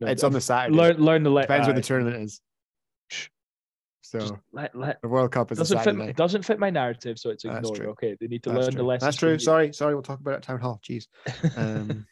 No, 0.00 0.08
it's 0.08 0.24
on 0.24 0.32
the 0.32 0.40
Saturday. 0.40 0.76
learn 0.76 0.96
learn 0.96 1.22
the 1.22 1.30
le- 1.30 1.42
Depends 1.42 1.68
where 1.68 1.74
the 1.74 1.82
tournament 1.82 2.16
is. 2.16 2.40
So 4.00 4.18
just 4.18 4.34
let, 4.52 4.76
let, 4.76 5.00
the 5.00 5.08
World 5.08 5.32
Cup 5.32 5.50
is 5.50 5.58
doesn't 5.58 5.78
fit 5.78 5.84
Saturday. 5.84 6.10
it 6.10 6.16
doesn't 6.16 6.42
fit 6.42 6.58
my 6.58 6.70
narrative, 6.70 7.18
so 7.18 7.30
it's 7.30 7.44
ignored. 7.44 7.76
true. 7.76 7.88
Okay, 7.90 8.16
they 8.20 8.26
need 8.26 8.42
to 8.42 8.50
That's 8.50 8.66
learn 8.66 8.76
the 8.76 8.82
lesson. 8.82 9.06
That's 9.06 9.16
true. 9.16 9.38
Sorry, 9.38 9.72
sorry. 9.72 9.94
We'll 9.94 10.02
talk 10.02 10.20
about 10.20 10.32
it 10.32 10.36
at 10.36 10.42
town 10.42 10.60
hall. 10.60 10.80
Jeez. 10.88 11.06
Um, 11.56 12.06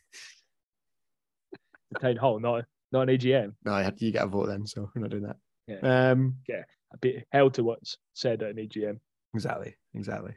the 1.91 1.99
town 2.01 2.17
hall, 2.17 2.41
not 2.41 2.65
not 2.93 3.09
an 3.09 3.19
AGM. 3.19 3.55
no, 3.65 3.73
I 3.73 3.83
had 3.83 4.01
you 4.01 4.11
get 4.11 4.25
a 4.25 4.27
vote 4.27 4.47
then, 4.47 4.67
so 4.67 4.91
we're 4.95 5.03
not 5.03 5.11
doing 5.11 5.25
that. 5.25 5.37
Yeah. 5.67 6.11
Um, 6.11 6.37
I'd 6.49 7.01
be 7.01 7.25
held 7.33 7.55
to 7.55 7.65
what's 7.65 7.97
said 8.13 8.43
at 8.43 8.51
an 8.51 8.57
AGM. 8.57 9.01
exactly, 9.35 9.77
exactly. 9.95 10.35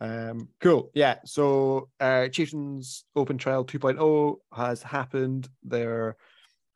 Um, 0.00 0.48
cool. 0.60 0.90
Yeah. 0.94 1.18
So, 1.24 1.88
uh, 2.00 2.28
Chieftains 2.28 3.04
Open 3.14 3.38
Trial 3.38 3.64
2.0 3.64 4.36
has 4.52 4.82
happened. 4.82 5.48
There, 5.62 6.16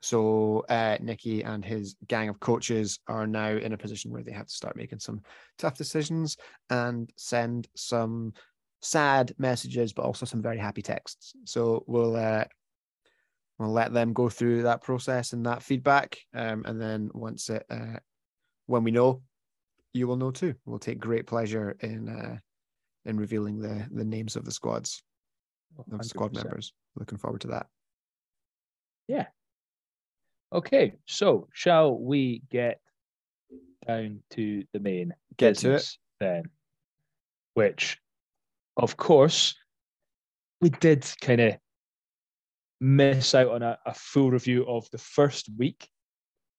so 0.01 0.63
uh, 0.69 0.97
Nicky 1.01 1.43
and 1.43 1.65
his 1.65 1.95
gang 2.07 2.29
of 2.29 2.39
coaches 2.39 2.99
are 3.07 3.27
now 3.27 3.49
in 3.49 3.73
a 3.73 3.77
position 3.77 4.11
where 4.11 4.23
they 4.23 4.31
have 4.31 4.47
to 4.47 4.53
start 4.53 4.77
making 4.77 4.99
some 4.99 5.21
tough 5.57 5.77
decisions 5.77 6.37
and 6.69 7.11
send 7.17 7.67
some 7.75 8.33
sad 8.81 9.33
messages, 9.37 9.91
but 9.91 10.05
also 10.05 10.25
some 10.25 10.41
very 10.41 10.57
happy 10.57 10.81
texts. 10.81 11.33
So 11.45 11.83
we'll 11.87 12.15
uh, 12.15 12.45
we'll 13.59 13.71
let 13.71 13.93
them 13.93 14.13
go 14.13 14.29
through 14.29 14.63
that 14.63 14.81
process 14.83 15.33
and 15.33 15.45
that 15.45 15.63
feedback, 15.63 16.17
um, 16.33 16.63
and 16.65 16.79
then 16.79 17.09
once 17.13 17.49
it 17.49 17.65
uh, 17.69 17.99
when 18.67 18.83
we 18.83 18.91
know, 18.91 19.21
you 19.93 20.07
will 20.07 20.17
know 20.17 20.31
too. 20.31 20.55
We'll 20.65 20.79
take 20.79 20.99
great 20.99 21.27
pleasure 21.27 21.75
in 21.79 22.09
uh, 22.09 22.37
in 23.05 23.17
revealing 23.17 23.59
the 23.59 23.87
the 23.91 24.05
names 24.05 24.35
of 24.35 24.45
the 24.45 24.51
squads 24.51 25.01
of 25.77 25.85
the 25.97 26.03
squad 26.03 26.33
100%. 26.33 26.43
members. 26.43 26.73
Looking 26.95 27.17
forward 27.17 27.41
to 27.41 27.47
that. 27.49 27.67
Yeah. 29.07 29.27
Okay, 30.53 30.93
so 31.05 31.47
shall 31.53 31.97
we 31.97 32.41
get 32.49 32.79
down 33.85 34.21
to 34.31 34.63
the 34.73 34.79
main 34.79 35.13
Get 35.37 35.57
to 35.59 35.75
it. 35.75 35.89
then? 36.19 36.43
Which, 37.53 37.97
of 38.75 38.97
course, 38.97 39.55
we 40.61 40.69
did 40.69 41.05
kind 41.21 41.41
of 41.41 41.57
miss 42.79 43.33
out 43.33 43.49
on 43.49 43.63
a, 43.63 43.77
a 43.85 43.93
full 43.93 44.31
review 44.31 44.65
of 44.67 44.89
the 44.91 44.97
first 44.97 45.49
week 45.57 45.89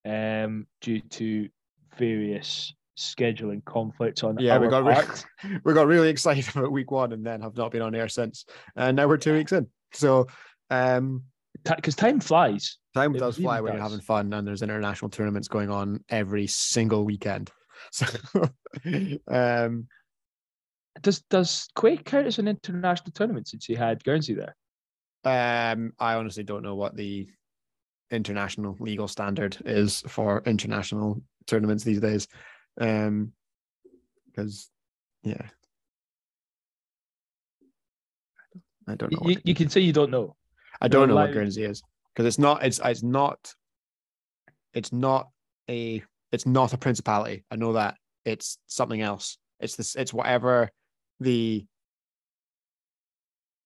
um, 0.04 0.66
due 0.80 1.00
to 1.00 1.48
various 1.96 2.72
scheduling 2.96 3.64
conflicts 3.64 4.24
on 4.24 4.36
Yeah, 4.38 4.58
we 4.58 4.68
got 4.68 4.84
re- 4.84 5.58
we 5.64 5.72
got 5.72 5.86
really 5.86 6.08
excited 6.08 6.48
about 6.54 6.72
week 6.72 6.90
one 6.90 7.12
and 7.12 7.24
then 7.24 7.40
have 7.40 7.56
not 7.56 7.70
been 7.70 7.82
on 7.82 7.94
air 7.94 8.08
since. 8.08 8.44
And 8.76 8.96
now 8.96 9.06
we're 9.06 9.16
two 9.16 9.34
weeks 9.34 9.52
in. 9.52 9.68
So 9.92 10.26
um 10.70 11.22
because 11.64 11.96
time 11.96 12.20
flies. 12.20 12.78
time 12.94 13.14
It 13.14 13.18
does 13.18 13.36
fly 13.36 13.56
really 13.56 13.62
when 13.64 13.72
you're 13.74 13.82
having 13.82 14.00
fun 14.00 14.32
and 14.32 14.46
there's 14.46 14.62
international 14.62 15.10
tournaments 15.10 15.48
going 15.48 15.70
on 15.70 16.04
every 16.08 16.46
single 16.46 17.04
weekend. 17.04 17.50
So 17.92 18.06
um 19.28 19.86
Does 21.00 21.20
does 21.30 21.68
Quaich 21.76 22.04
count 22.04 22.26
as 22.26 22.40
an 22.40 22.48
international 22.48 23.12
tournament 23.12 23.46
since 23.46 23.68
you 23.68 23.76
had 23.76 24.02
Guernsey 24.02 24.34
there? 24.34 24.56
Um 25.24 25.92
I 25.98 26.14
honestly 26.14 26.44
don't 26.44 26.62
know 26.62 26.74
what 26.74 26.96
the 26.96 27.28
international 28.10 28.76
legal 28.80 29.08
standard 29.08 29.56
is 29.64 30.02
for 30.08 30.42
international 30.46 31.22
tournaments 31.46 31.84
these 31.84 32.00
days. 32.00 32.28
Um 32.80 33.32
because 34.26 34.70
yeah. 35.22 35.48
I 38.88 38.94
don't 38.94 39.12
know. 39.12 39.28
You, 39.28 39.36
you 39.44 39.54
can 39.54 39.68
say 39.68 39.80
you 39.80 39.92
don't 39.92 40.10
know. 40.10 40.34
I 40.80 40.88
don't 40.88 41.08
know 41.08 41.16
what 41.16 41.32
Guernsey 41.32 41.64
is 41.64 41.82
because 42.14 42.26
it's 42.26 42.38
not. 42.38 42.64
It's 42.64 42.80
it's 42.82 43.02
not. 43.02 43.54
It's 44.72 44.92
not 44.92 45.28
a. 45.68 46.02
It's 46.32 46.46
not 46.46 46.72
a 46.72 46.78
principality. 46.78 47.44
I 47.50 47.56
know 47.56 47.74
that 47.74 47.96
it's 48.24 48.58
something 48.66 49.00
else. 49.00 49.38
It's 49.60 49.76
this. 49.76 49.94
It's 49.94 50.14
whatever 50.14 50.70
the. 51.20 51.66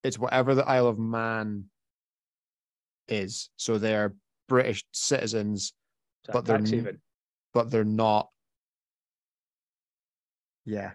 It's 0.05 0.19
whatever 0.19 0.55
the 0.55 0.67
Isle 0.67 0.87
of 0.89 0.99
Man. 0.99 1.65
Is 3.09 3.51
so 3.57 3.79
they're 3.79 4.15
British 4.49 4.85
citizens, 4.93 5.75
But 6.33 6.45
they're 6.45 6.59
tax 6.59 6.73
n- 6.73 6.79
haven? 6.79 7.03
but 7.53 7.71
they're 7.71 7.85
not. 7.85 8.29
Yeah. 10.65 10.93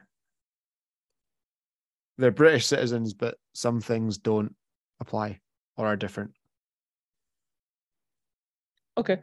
They're 2.17 2.31
British 2.31 2.65
citizens, 2.65 3.13
but 3.13 3.35
some 3.53 3.81
things 3.81 4.17
don't 4.17 4.55
apply 4.99 5.41
or 5.75 5.85
are 5.87 5.97
different. 5.97 6.31
Okay, 8.97 9.19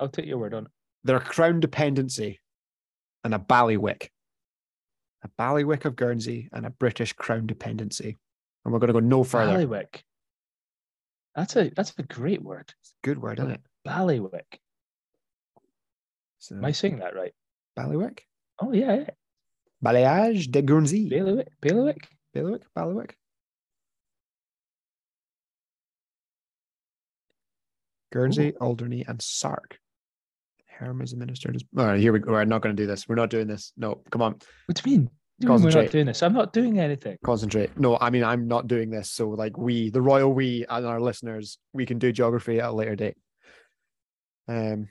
I'll 0.00 0.08
take 0.08 0.26
your 0.26 0.38
word 0.38 0.54
on 0.54 0.64
it. 0.64 0.70
They're 1.04 1.16
a 1.18 1.20
crown 1.20 1.60
dependency 1.60 2.40
and 3.22 3.34
a 3.34 3.38
ballywick. 3.38 4.08
A 5.22 5.28
ballywick 5.38 5.84
of 5.84 5.94
Guernsey 5.94 6.48
and 6.52 6.66
a 6.66 6.70
British 6.70 7.12
crown 7.12 7.46
dependency. 7.46 8.16
And 8.64 8.72
we're 8.72 8.78
going 8.80 8.88
to 8.88 8.94
go 8.94 9.00
no 9.00 9.24
further. 9.24 9.66
Ballywick. 9.66 10.02
That's 11.34 11.56
a 11.56 11.70
that's 11.70 11.94
a 11.96 12.02
great 12.02 12.42
word. 12.42 12.72
It's 12.80 12.94
a 13.02 13.06
good 13.06 13.22
word, 13.22 13.38
isn't 13.38 13.52
it? 13.52 13.60
Ballywick. 13.86 14.58
So, 16.38 16.56
Am 16.56 16.64
I 16.64 16.72
saying 16.72 16.98
that 16.98 17.14
right? 17.14 17.32
Ballywick? 17.78 18.20
Oh 18.60 18.72
yeah, 18.72 18.96
yeah. 18.96 19.10
Balayage 19.84 20.50
de 20.50 20.62
Guernsey. 20.62 21.08
Bailiwick. 21.08 21.48
Bailiwick. 21.62 22.08
Bailiwick? 22.34 22.62
Ballywick? 22.76 23.12
Guernsey, 28.12 28.52
Alderney, 28.60 29.04
and 29.06 29.22
Sark. 29.22 29.78
Herm 30.68 31.00
is 31.00 31.12
administered. 31.12 31.62
All 31.76 31.86
right, 31.86 32.00
here 32.00 32.12
we 32.12 32.18
go. 32.18 32.32
We're 32.32 32.44
not 32.44 32.62
going 32.62 32.74
to 32.74 32.82
do 32.82 32.86
this. 32.86 33.08
We're 33.08 33.14
not 33.14 33.30
doing 33.30 33.46
this. 33.46 33.72
No, 33.76 34.02
come 34.10 34.22
on. 34.22 34.38
What 34.66 34.82
do 34.82 34.90
you 34.90 34.96
mean? 34.98 35.10
What 35.40 35.56
do 35.56 35.62
you 35.62 35.66
mean 35.68 35.74
we're 35.74 35.82
not 35.82 35.92
doing 35.92 36.06
this? 36.06 36.22
I'm 36.22 36.32
not 36.32 36.52
doing 36.52 36.78
anything. 36.78 37.16
Concentrate. 37.24 37.78
No, 37.78 37.96
I 37.98 38.10
mean, 38.10 38.24
I'm 38.24 38.46
not 38.46 38.66
doing 38.66 38.90
this. 38.90 39.10
So, 39.10 39.30
like, 39.30 39.56
we, 39.56 39.90
the 39.90 40.02
royal 40.02 40.32
we, 40.32 40.66
and 40.68 40.86
our 40.86 41.00
listeners, 41.00 41.58
we 41.72 41.86
can 41.86 41.98
do 41.98 42.12
geography 42.12 42.60
at 42.60 42.68
a 42.68 42.72
later 42.72 42.94
date. 42.94 43.16
Um, 44.48 44.88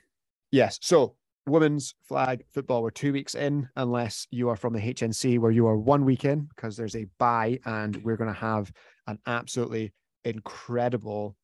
yes. 0.50 0.78
So, 0.82 1.14
women's 1.46 1.94
flag 2.02 2.44
football, 2.52 2.82
we're 2.82 2.90
two 2.90 3.12
weeks 3.12 3.34
in, 3.34 3.68
unless 3.76 4.26
you 4.30 4.48
are 4.48 4.56
from 4.56 4.72
the 4.72 4.80
HNC, 4.80 5.38
where 5.38 5.52
you 5.52 5.66
are 5.68 5.76
one 5.76 6.04
week 6.04 6.24
in, 6.24 6.48
because 6.54 6.76
there's 6.76 6.96
a 6.96 7.06
bye, 7.18 7.60
and 7.64 7.96
we're 8.02 8.16
going 8.16 8.32
to 8.32 8.40
have 8.40 8.72
an 9.06 9.18
absolutely 9.26 9.92
incredible 10.24 11.36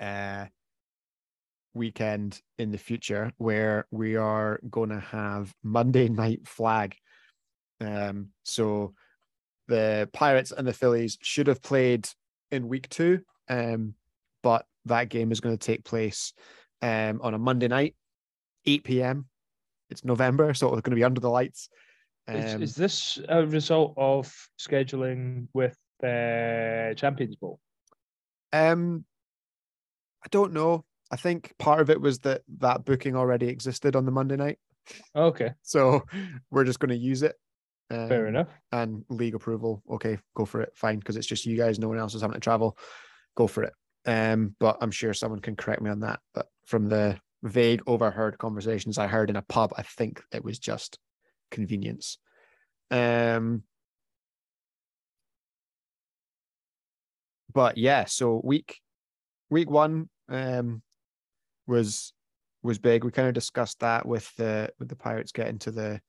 uh, 0.00 0.46
weekend 1.74 2.40
in 2.58 2.70
the 2.70 2.78
future 2.78 3.32
where 3.38 3.86
we 3.90 4.16
are 4.16 4.60
going 4.70 4.90
to 4.90 5.00
have 5.00 5.52
Monday 5.62 6.08
night 6.08 6.46
flag. 6.46 6.96
Um, 7.80 8.28
so 8.44 8.94
the 9.68 10.08
Pirates 10.12 10.52
and 10.52 10.66
the 10.66 10.72
Phillies 10.72 11.18
should 11.22 11.46
have 11.46 11.62
played 11.62 12.08
in 12.50 12.68
week 12.68 12.88
two, 12.88 13.20
um, 13.48 13.94
but 14.42 14.66
that 14.86 15.08
game 15.08 15.32
is 15.32 15.40
going 15.40 15.56
to 15.56 15.66
take 15.66 15.84
place 15.84 16.32
um, 16.82 17.20
on 17.22 17.34
a 17.34 17.38
Monday 17.38 17.68
night, 17.68 17.94
8 18.66 18.84
p.m. 18.84 19.26
It's 19.90 20.04
November, 20.04 20.54
so 20.54 20.68
it's 20.68 20.82
going 20.82 20.92
to 20.92 20.96
be 20.96 21.04
under 21.04 21.20
the 21.20 21.30
lights. 21.30 21.68
Is, 22.28 22.54
Um, 22.54 22.62
is 22.62 22.74
this 22.74 23.18
a 23.28 23.46
result 23.46 23.94
of 23.96 24.32
scheduling 24.58 25.48
with 25.52 25.76
the 26.00 26.94
Champions 26.96 27.36
Bowl? 27.36 27.60
Um, 28.52 29.04
I 30.24 30.28
don't 30.30 30.52
know. 30.52 30.84
I 31.10 31.16
think 31.16 31.52
part 31.58 31.80
of 31.80 31.90
it 31.90 32.00
was 32.00 32.20
that 32.20 32.42
that 32.58 32.84
booking 32.84 33.14
already 33.14 33.48
existed 33.48 33.94
on 33.94 34.04
the 34.04 34.10
Monday 34.10 34.36
night, 34.36 34.58
Okay, 35.14 35.52
so 35.62 36.02
we're 36.50 36.64
just 36.64 36.80
going 36.80 36.90
to 36.90 36.96
use 36.96 37.22
it. 37.22 37.36
Um, 37.90 38.08
fair 38.08 38.26
enough. 38.26 38.48
And 38.72 39.04
league 39.08 39.34
approval, 39.34 39.82
okay, 39.90 40.18
go 40.34 40.44
for 40.44 40.60
it, 40.62 40.72
fine, 40.74 40.98
because 40.98 41.16
it's 41.16 41.26
just 41.26 41.46
you 41.46 41.56
guys. 41.56 41.78
No 41.78 41.88
one 41.88 41.98
else 41.98 42.14
is 42.14 42.22
having 42.22 42.34
to 42.34 42.40
travel. 42.40 42.76
Go 43.36 43.46
for 43.46 43.62
it. 43.64 43.72
Um, 44.06 44.54
but 44.58 44.78
I'm 44.80 44.90
sure 44.90 45.14
someone 45.14 45.40
can 45.40 45.56
correct 45.56 45.82
me 45.82 45.90
on 45.90 46.00
that. 46.00 46.20
But 46.34 46.46
from 46.66 46.88
the 46.88 47.18
vague 47.42 47.82
overheard 47.86 48.38
conversations 48.38 48.98
I 48.98 49.06
heard 49.06 49.30
in 49.30 49.36
a 49.36 49.42
pub, 49.42 49.72
I 49.76 49.82
think 49.82 50.22
it 50.32 50.44
was 50.44 50.58
just 50.58 50.98
convenience. 51.50 52.18
Um, 52.90 53.62
but 57.52 57.78
yeah, 57.78 58.04
so 58.06 58.40
week 58.42 58.80
week 59.50 59.70
one 59.70 60.08
um 60.28 60.82
was 61.66 62.12
was 62.62 62.78
big. 62.78 63.04
We 63.04 63.10
kind 63.10 63.28
of 63.28 63.34
discussed 63.34 63.80
that 63.80 64.06
with 64.06 64.34
the 64.36 64.70
with 64.78 64.88
the 64.88 64.96
Pirates 64.96 65.32
getting 65.32 65.58
to 65.60 65.70
the 65.70 66.00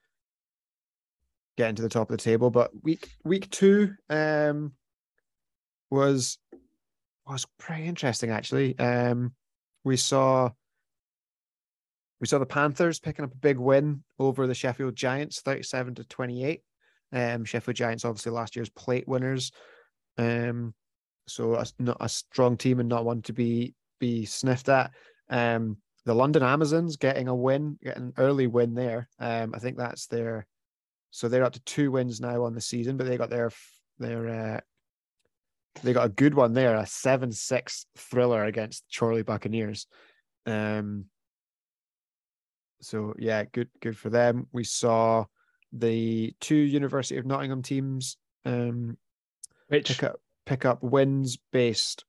getting 1.57 1.75
to 1.75 1.81
the 1.81 1.89
top 1.89 2.09
of 2.09 2.17
the 2.17 2.23
table. 2.23 2.49
But 2.49 2.71
week 2.83 3.09
week 3.23 3.49
two 3.49 3.93
um 4.09 4.73
was 5.89 6.37
was 7.27 7.45
pretty 7.57 7.85
interesting 7.85 8.31
actually. 8.31 8.77
Um 8.79 9.33
we 9.83 9.97
saw 9.97 10.49
we 12.19 12.27
saw 12.27 12.39
the 12.39 12.45
Panthers 12.45 12.99
picking 12.99 13.25
up 13.25 13.33
a 13.33 13.37
big 13.37 13.57
win 13.57 14.03
over 14.19 14.47
the 14.47 14.55
Sheffield 14.55 14.95
Giants, 14.95 15.41
37 15.41 15.95
to 15.95 16.03
28. 16.05 16.61
Um 17.13 17.45
Sheffield 17.45 17.75
Giants 17.75 18.05
obviously 18.05 18.31
last 18.31 18.55
year's 18.55 18.69
plate 18.69 19.07
winners. 19.07 19.51
Um 20.17 20.73
so 21.27 21.55
a, 21.55 21.65
not 21.79 21.97
a 21.99 22.09
strong 22.09 22.57
team 22.57 22.79
and 22.79 22.89
not 22.89 23.05
one 23.05 23.21
to 23.23 23.33
be 23.33 23.73
be 23.99 24.25
sniffed 24.25 24.69
at. 24.69 24.91
Um, 25.29 25.77
the 26.05 26.13
London 26.13 26.43
Amazons 26.43 26.97
getting 26.97 27.27
a 27.27 27.35
win, 27.35 27.79
getting 27.81 28.03
an 28.03 28.13
early 28.17 28.47
win 28.47 28.75
there. 28.75 29.09
Um, 29.19 29.53
I 29.55 29.59
think 29.59 29.77
that's 29.77 30.07
their, 30.07 30.45
so 31.15 31.29
they're 31.29 31.45
up 31.45 31.53
to 31.53 31.61
two 31.61 31.91
wins 31.91 32.19
now 32.19 32.43
on 32.43 32.53
the 32.53 32.59
season, 32.59 32.97
but 32.97 33.07
they 33.07 33.15
got 33.15 33.29
their 33.29 33.49
their 33.99 34.27
uh, 34.27 34.59
they 35.81 35.93
got 35.93 36.07
a 36.07 36.09
good 36.09 36.33
one 36.33 36.51
there, 36.51 36.75
a 36.75 36.85
seven 36.85 37.31
six 37.31 37.85
thriller 37.97 38.43
against 38.43 38.83
Chorley 38.93 39.23
Buccaneers. 39.23 39.87
Um, 40.45 41.05
so 42.81 43.13
yeah, 43.17 43.45
good 43.45 43.69
good 43.81 43.97
for 43.97 44.09
them. 44.09 44.47
We 44.51 44.65
saw 44.65 45.23
the 45.71 46.35
two 46.41 46.55
University 46.55 47.17
of 47.17 47.25
Nottingham 47.25 47.61
teams 47.61 48.17
um 48.43 48.97
Which 49.69 49.87
pick 49.87 50.03
up 50.03 50.19
pick 50.45 50.65
up 50.65 50.83
wins 50.83 51.37
based 51.53 52.03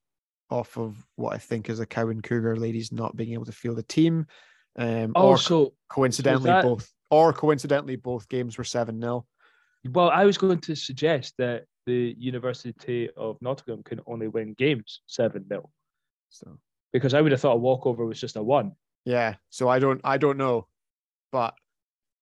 off 0.50 0.76
of 0.78 0.96
what 1.14 1.32
I 1.32 1.38
think 1.38 1.70
is 1.70 1.78
a 1.78 1.86
Cowan 1.86 2.22
Cougar 2.22 2.56
ladies 2.56 2.90
not 2.90 3.14
being 3.14 3.34
able 3.34 3.44
to 3.44 3.52
field 3.52 3.78
a 3.78 3.84
team. 3.84 4.26
Um, 4.74 5.12
also, 5.14 5.74
coincidentally 5.88 6.50
that- 6.50 6.64
both 6.64 6.92
or 7.16 7.32
coincidentally 7.32 7.96
both 7.96 8.28
games 8.28 8.58
were 8.58 8.64
seven 8.64 9.00
0 9.00 9.26
well, 9.92 10.10
I 10.10 10.24
was 10.24 10.36
going 10.36 10.60
to 10.62 10.74
suggest 10.74 11.34
that 11.38 11.64
the 11.86 12.14
University 12.18 13.08
of 13.16 13.38
Nottingham 13.40 13.84
can 13.84 14.00
only 14.06 14.28
win 14.28 14.54
games 14.54 15.00
seven 15.06 15.46
0 15.48 15.70
So 16.28 16.58
because 16.92 17.14
I 17.14 17.20
would 17.20 17.32
have 17.32 17.40
thought 17.40 17.54
a 17.54 17.64
walkover 17.68 18.04
was 18.04 18.20
just 18.20 18.36
a 18.36 18.42
one. 18.42 18.72
yeah, 19.04 19.36
so 19.50 19.68
I 19.68 19.78
don't 19.78 20.00
I 20.04 20.18
don't 20.18 20.38
know, 20.38 20.66
but 21.32 21.54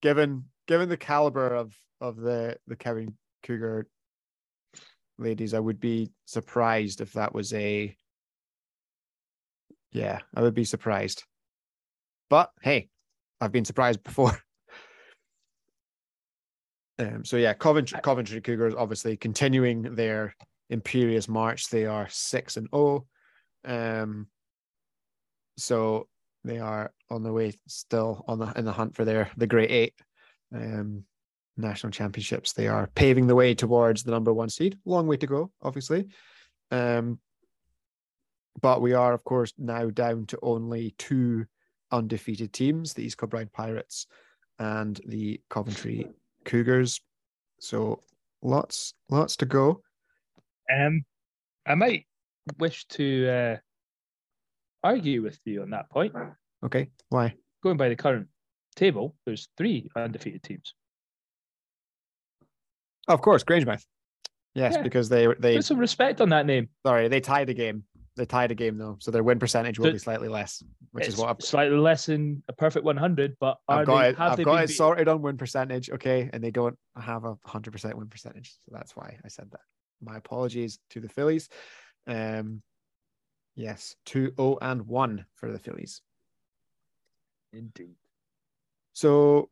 given 0.03 0.45
given 0.69 0.89
the 0.89 0.97
caliber 0.97 1.55
of 1.55 1.75
of 2.01 2.17
the 2.17 2.57
the 2.67 2.77
Cowan 2.77 3.17
Cougar 3.43 3.89
ladies, 5.19 5.55
I 5.55 5.61
would 5.61 5.81
be 5.81 6.13
surprised 6.27 7.01
if 7.01 7.15
that 7.15 7.35
was 7.35 7.53
a 7.53 7.97
yeah, 9.93 10.19
I 10.35 10.43
would 10.43 10.55
be 10.55 10.65
surprised. 10.65 11.25
But 12.29 12.51
hey, 12.63 12.89
I've 13.41 13.53
been 13.53 13.65
surprised 13.65 14.03
before. 14.03 14.39
Um, 16.99 17.25
so 17.25 17.37
yeah, 17.37 17.55
Coventry, 17.55 18.01
Coventry 18.03 18.41
Cougars 18.41 18.75
obviously 18.77 19.17
continuing 19.17 19.95
their 19.95 20.35
imperious 20.71 21.29
march. 21.29 21.69
They 21.69 21.87
are 21.87 22.09
six 22.11 22.57
and 22.57 22.69
oh. 22.73 23.07
Um, 23.65 24.29
so 25.57 26.09
they 26.45 26.59
are 26.59 26.93
on 27.11 27.23
the 27.23 27.33
way 27.33 27.53
still 27.67 28.25
on 28.29 28.39
the 28.39 28.53
in 28.57 28.65
the 28.65 28.73
hunt 28.73 28.95
for 28.95 29.05
their 29.05 29.31
the 29.37 29.47
Great 29.47 29.71
Eight 29.71 29.95
um, 30.55 31.05
national 31.57 31.91
championships. 31.91 32.53
They 32.53 32.69
are 32.69 32.91
paving 32.95 33.27
the 33.27 33.35
way 33.35 33.55
towards 33.55 34.03
the 34.03 34.11
number 34.11 34.33
one 34.33 34.49
seed. 34.49 34.79
Long 34.85 35.07
way 35.07 35.17
to 35.17 35.27
go, 35.27 35.51
obviously. 35.63 36.07
Um, 36.71 37.19
but 38.61 38.81
we 38.81 38.93
are, 38.93 39.13
of 39.13 39.25
course, 39.25 39.53
now 39.59 39.91
down 39.91 40.27
to 40.27 40.39
only 40.43 40.95
two 40.99 41.47
undefeated 41.91 42.53
teams: 42.53 42.95
the 42.95 43.05
East 43.05 43.19
Kilbride 43.19 43.53
Pirates 43.53 44.07
and 44.59 45.01
the 45.07 45.41
Coventry 45.51 46.09
Cougars. 46.45 47.01
So 47.61 48.01
lots, 48.43 48.95
lots 49.11 49.37
to 49.39 49.47
go. 49.47 49.81
Um, 50.73 51.05
I 51.67 51.75
might 51.75 52.07
wish 52.59 52.85
to 52.89 53.29
uh, 53.29 53.57
argue 54.83 55.23
with 55.23 55.39
you 55.45 55.63
on 55.63 55.71
that 55.71 55.91
point. 55.91 56.15
Okay, 56.65 56.89
why? 57.09 57.35
Going 57.63 57.77
by 57.77 57.89
the 57.89 57.97
current 57.97 58.29
table, 58.77 59.15
there's 59.27 59.49
three 59.57 59.89
undefeated 59.97 60.43
teams. 60.43 60.75
Of 63.09 63.21
course, 63.21 63.45
Grangemouth. 63.45 63.85
Yes, 64.55 64.75
Yeah. 64.77 64.83
because 64.83 65.09
they 65.09 65.27
they 65.39 65.57
Put 65.57 65.65
some 65.65 65.79
respect 65.79 66.21
on 66.21 66.29
that 66.31 66.47
name. 66.47 66.69
sorry 66.87 67.09
they 67.09 67.21
tied 67.21 67.49
the 67.49 67.55
game. 67.55 67.85
They 68.17 68.25
tied 68.27 68.53
a 68.53 68.55
game 68.55 68.79
though, 68.79 68.97
so 69.01 69.11
their 69.11 69.25
win 69.25 69.41
percentage 69.41 69.79
will 69.79 69.87
So- 69.87 69.93
be 69.93 69.99
slightly 69.99 70.29
less, 70.29 70.63
which 70.93 71.09
is 71.09 71.17
what 71.17 71.31
I've, 71.31 71.43
slightly 71.43 71.77
less 71.77 72.07
than 72.07 72.43
a 72.49 72.53
perfect 72.53 72.85
100, 72.85 73.37
but 73.41 73.59
are 73.69 73.81
I've 73.81 73.87
got 73.87 74.03
they, 74.03 74.09
it. 74.11 74.17
have 74.19 74.31
I've 74.33 74.37
they 74.39 74.45
got 74.45 74.63
it 74.65 74.69
beat- 74.69 74.77
sorted 74.77 75.09
on 75.09 75.21
win 75.21 75.37
percentage. 75.37 75.91
Okay, 75.91 76.31
and 76.33 76.43
they 76.43 76.53
don't 76.53 76.79
have 76.97 77.25
a 77.25 77.37
hundred 77.45 77.73
percent 77.73 77.97
win 77.99 78.09
percentage, 78.09 78.53
so 78.53 78.71
that's 78.73 78.95
why 78.95 79.19
I 79.25 79.29
said 79.29 79.51
that. 79.51 79.61
My 80.01 80.17
apologies 80.17 80.79
to 80.91 81.01
the 81.01 81.09
Phillies. 81.09 81.49
Um, 82.07 82.63
yes, 83.57 83.97
two 84.07 84.33
zero 84.37 84.59
and 84.63 84.83
one 84.87 85.27
for 85.35 85.51
the 85.51 85.59
Phillies. 85.59 86.01
Indeed. 87.53 87.97
So, 88.93 89.51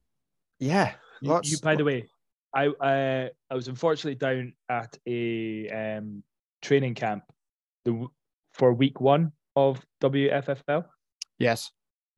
yeah, 0.61 0.95
You, 1.21 1.31
lots. 1.31 1.51
you, 1.51 1.59
by 1.59 1.75
the 1.77 1.85
way, 1.85 2.09
I 2.55 2.67
uh, 2.69 3.29
I 3.51 3.55
was 3.55 3.67
unfortunately 3.69 4.15
down 4.17 4.55
at 4.69 4.97
a 5.07 5.69
um, 5.99 6.23
training 6.61 6.95
camp 6.95 7.25
the 7.85 7.91
w- 7.93 8.11
for 8.53 8.73
week 8.73 9.01
one 9.01 9.33
of 9.57 9.85
WFFL. 10.01 10.85
yes, 11.39 11.71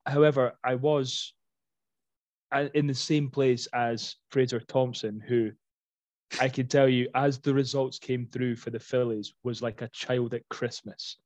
However, 0.06 0.52
I 0.62 0.74
was 0.74 1.32
uh, 2.52 2.68
in 2.74 2.86
the 2.86 2.94
same 2.94 3.30
place 3.30 3.66
as 3.72 4.16
Fraser 4.30 4.60
Thompson, 4.60 5.20
who 5.26 5.50
I 6.40 6.48
can 6.48 6.66
tell 6.66 6.88
you, 6.88 7.08
as 7.14 7.38
the 7.38 7.54
results 7.54 7.98
came 7.98 8.26
through 8.26 8.56
for 8.56 8.70
the 8.70 8.78
Phillies, 8.78 9.32
was 9.42 9.62
like 9.62 9.82
a 9.82 9.88
child 9.88 10.34
at 10.34 10.48
Christmas. 10.48 11.18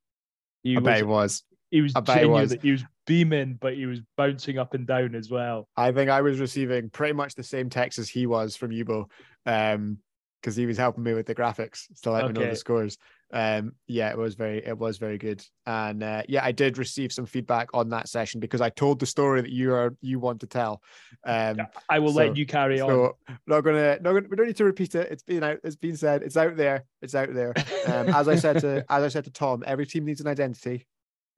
He 0.62 0.76
I 0.76 0.80
was, 0.80 0.84
bet 0.84 0.96
he 0.96 1.02
was. 1.02 1.44
he 1.70 1.80
was 1.82 1.92
I 1.96 2.00
bet 2.00 2.18
he 2.20 2.26
was. 2.26 2.56
he 2.62 2.70
was 2.70 2.84
beaming, 3.06 3.58
but 3.60 3.74
he 3.74 3.86
was 3.86 4.00
bouncing 4.16 4.58
up 4.58 4.74
and 4.74 4.86
down 4.86 5.14
as 5.14 5.30
well. 5.30 5.68
I 5.76 5.92
think 5.92 6.10
I 6.10 6.20
was 6.20 6.40
receiving 6.40 6.90
pretty 6.90 7.14
much 7.14 7.34
the 7.34 7.42
same 7.42 7.70
text 7.70 7.98
as 7.98 8.08
he 8.08 8.26
was 8.26 8.56
from 8.56 8.70
Yubo, 8.70 9.06
um, 9.46 9.98
because 10.40 10.56
he 10.56 10.66
was 10.66 10.78
helping 10.78 11.04
me 11.04 11.14
with 11.14 11.26
the 11.26 11.34
graphics 11.34 11.86
to 12.02 12.10
let 12.10 12.26
me 12.26 12.32
know 12.32 12.48
the 12.48 12.56
scores. 12.56 12.98
Um, 13.30 13.72
yeah, 13.86 14.08
it 14.10 14.16
was 14.16 14.34
very, 14.34 14.66
it 14.66 14.78
was 14.78 14.96
very 14.96 15.18
good, 15.18 15.44
and 15.66 16.02
uh, 16.02 16.22
yeah, 16.28 16.42
I 16.42 16.50
did 16.50 16.78
receive 16.78 17.12
some 17.12 17.26
feedback 17.26 17.68
on 17.74 17.90
that 17.90 18.08
session 18.08 18.40
because 18.40 18.62
I 18.62 18.70
told 18.70 19.00
the 19.00 19.06
story 19.06 19.42
that 19.42 19.50
you 19.50 19.74
are 19.74 19.94
you 20.00 20.18
want 20.18 20.40
to 20.40 20.46
tell. 20.46 20.82
Um, 21.26 21.58
I 21.90 21.98
will 21.98 22.12
so- 22.12 22.20
let 22.20 22.36
you 22.38 22.46
carry 22.46 22.80
on. 22.80 22.88
so 22.88 23.16
not 23.46 23.60
gonna, 23.62 23.98
not 24.00 24.14
gonna, 24.14 24.28
we 24.30 24.36
don't 24.36 24.46
need 24.46 24.56
to 24.56 24.64
repeat 24.64 24.94
it. 24.94 25.10
It's 25.10 25.22
been 25.22 25.44
out, 25.44 25.58
it's 25.62 25.76
been 25.76 25.96
said, 25.96 26.22
it's 26.22 26.38
out 26.38 26.56
there, 26.56 26.84
it's 27.02 27.14
out 27.14 27.34
there. 27.34 27.52
Um, 27.86 28.08
as 28.08 28.28
I 28.28 28.36
said 28.36 28.60
to, 28.60 28.84
as 28.90 29.04
I 29.04 29.08
said 29.08 29.24
to 29.24 29.30
Tom, 29.30 29.62
every 29.66 29.86
team 29.86 30.06
needs 30.06 30.22
an 30.22 30.26
identity, 30.26 30.86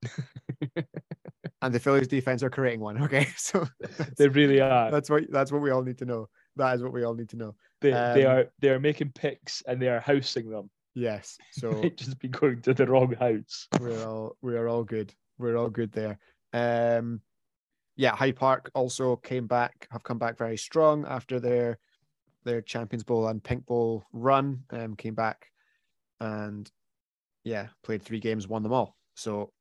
and 1.61 1.73
the 1.73 1.79
Phillies 1.79 2.07
defense 2.07 2.41
are 2.41 2.49
creating 2.49 2.79
one. 2.79 3.03
Okay, 3.03 3.27
so 3.37 3.67
they 4.17 4.29
really 4.29 4.61
are. 4.61 4.91
that's 4.91 5.09
what 5.09 5.29
that's 5.29 5.51
what 5.51 5.61
we 5.61 5.71
all 5.71 5.83
need 5.83 5.97
to 5.97 6.05
know. 6.05 6.29
That 6.55 6.75
is 6.75 6.83
what 6.83 6.93
we 6.93 7.03
all 7.03 7.15
need 7.15 7.29
to 7.29 7.37
know. 7.37 7.55
They, 7.81 7.91
they 7.91 8.25
um, 8.25 8.37
are 8.37 8.45
they 8.59 8.69
are 8.69 8.79
making 8.79 9.11
picks 9.11 9.61
and 9.67 9.81
they 9.81 9.89
are 9.89 9.99
housing 9.99 10.49
them. 10.49 10.69
Yes. 10.93 11.37
So 11.51 11.89
just 11.95 12.19
be 12.19 12.27
going 12.27 12.61
to 12.61 12.73
the 12.73 12.85
wrong 12.85 13.13
house. 13.13 13.67
we're 13.79 14.05
all 14.05 14.35
we 14.41 14.55
are 14.55 14.67
all 14.67 14.83
good. 14.83 15.13
We're 15.37 15.57
all 15.57 15.69
good 15.69 15.91
there. 15.91 16.17
Um 16.53 17.21
yeah, 17.97 18.15
Hyde 18.15 18.37
Park 18.37 18.71
also 18.73 19.15
came 19.17 19.47
back, 19.47 19.87
have 19.91 20.03
come 20.03 20.17
back 20.17 20.37
very 20.37 20.57
strong 20.57 21.05
after 21.05 21.39
their 21.39 21.77
their 22.43 22.61
Champions 22.61 23.03
Bowl 23.03 23.27
and 23.27 23.43
Pink 23.43 23.65
Bowl 23.65 24.03
run. 24.11 24.63
Um 24.71 24.95
came 24.95 25.15
back 25.15 25.47
and 26.19 26.69
yeah, 27.43 27.67
played 27.83 28.03
three 28.03 28.19
games, 28.19 28.47
won 28.47 28.63
them 28.63 28.73
all. 28.73 28.95
So 29.15 29.51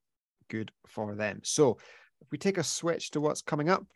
good 0.49 0.71
for 0.87 1.15
them. 1.15 1.41
So 1.45 1.79
if 2.21 2.31
we 2.31 2.39
take 2.39 2.59
a 2.59 2.65
switch 2.65 3.11
to 3.13 3.21
what's 3.21 3.43
coming 3.43 3.69
up, 3.69 3.87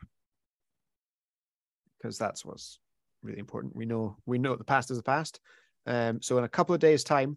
because 1.99 2.19
that's 2.19 2.45
what's 2.45 2.79
really 3.23 3.39
important. 3.39 3.77
We 3.77 3.87
know 3.87 4.17
we 4.27 4.39
know 4.39 4.57
the 4.57 4.65
past 4.65 4.91
is 4.91 4.97
the 4.97 5.03
past. 5.03 5.41
Um, 5.87 6.23
so 6.23 6.39
in 6.39 6.45
a 6.45 6.49
couple 6.49 6.75
of 6.75 6.81
days' 6.81 7.05
time, 7.05 7.37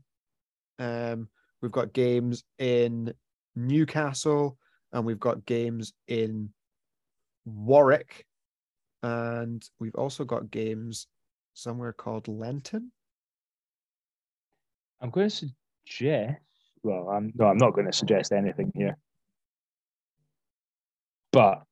um, 0.79 1.27
we've 1.61 1.71
got 1.71 1.93
games 1.93 2.43
in 2.59 3.13
Newcastle 3.55 4.57
and 4.91 5.05
we've 5.05 5.19
got 5.19 5.45
games 5.45 5.93
in 6.07 6.49
Warwick, 7.45 8.25
and 9.03 9.67
we've 9.79 9.95
also 9.95 10.23
got 10.23 10.51
games 10.51 11.07
somewhere 11.53 11.93
called 11.93 12.27
Lenton. 12.27 12.91
I'm 15.01 15.09
going 15.09 15.29
to 15.29 15.35
suggest. 15.85 16.41
Well, 16.83 17.09
I'm 17.09 17.31
no, 17.35 17.45
I'm 17.45 17.57
not 17.57 17.73
going 17.73 17.87
to 17.87 17.93
suggest 17.93 18.31
anything 18.31 18.71
here. 18.75 18.97
But 21.31 21.63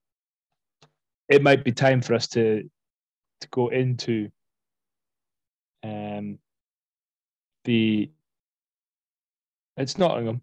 it 1.29 1.41
might 1.41 1.63
be 1.63 1.71
time 1.71 2.01
for 2.01 2.13
us 2.13 2.27
to 2.29 2.69
to 3.41 3.47
go 3.49 3.69
into 3.69 4.29
um 5.83 6.39
the 7.65 8.11
it's 9.77 9.97
Nottingham, 9.97 10.41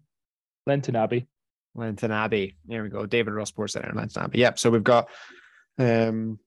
Lenton 0.67 0.95
Abbey. 0.95 1.27
Lenton 1.75 2.11
Abbey. 2.11 2.55
There 2.65 2.83
we 2.83 2.89
go. 2.89 3.05
David 3.05 3.33
Ross 3.33 3.49
Sports 3.49 3.73
Centre, 3.73 3.91
Lenton 3.93 4.23
Abbey. 4.23 4.39
Yep. 4.39 4.59
So 4.59 4.69
we've 4.69 4.83
got, 4.83 5.09
um, 5.79 6.39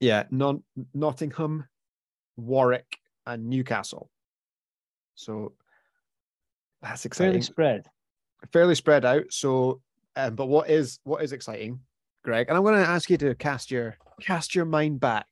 yeah, 0.00 0.24
non- 0.30 0.62
Nottingham, 0.92 1.64
Warwick, 2.36 2.98
and 3.26 3.48
Newcastle. 3.48 4.10
So 5.14 5.54
that's 6.82 7.06
exciting. 7.06 7.32
Fairly 7.32 7.42
spread. 7.42 7.86
fairly 8.52 8.74
spread 8.74 9.04
out. 9.04 9.24
So, 9.30 9.80
um, 10.14 10.34
but 10.34 10.46
what 10.46 10.68
is 10.68 10.98
what 11.04 11.22
is 11.22 11.32
exciting, 11.32 11.80
Greg? 12.22 12.48
And 12.48 12.56
I'm 12.56 12.64
going 12.64 12.80
to 12.80 12.88
ask 12.88 13.08
you 13.08 13.16
to 13.18 13.34
cast 13.34 13.70
your 13.70 13.96
cast 14.20 14.54
your 14.54 14.66
mind 14.66 15.00
back 15.00 15.26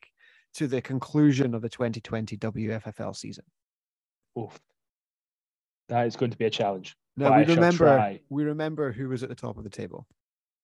to 0.55 0.67
the 0.67 0.81
conclusion 0.81 1.55
of 1.55 1.61
the 1.61 1.69
2020 1.69 2.39
WFFL 2.39 3.15
season. 3.15 3.45
Oof. 4.39 4.59
That 5.89 6.07
is 6.07 6.17
going 6.17 6.31
to 6.31 6.37
be 6.37 6.47
a 6.47 6.51
challenge. 6.51 6.97
But 7.17 7.33
we 7.33 7.43
I 7.43 7.43
remember 7.45 8.19
we 8.29 8.45
remember 8.45 8.93
who 8.93 9.09
was 9.09 9.23
at 9.23 9.29
the 9.29 9.35
top 9.35 9.57
of 9.57 9.65
the 9.65 9.71
table. 9.71 10.07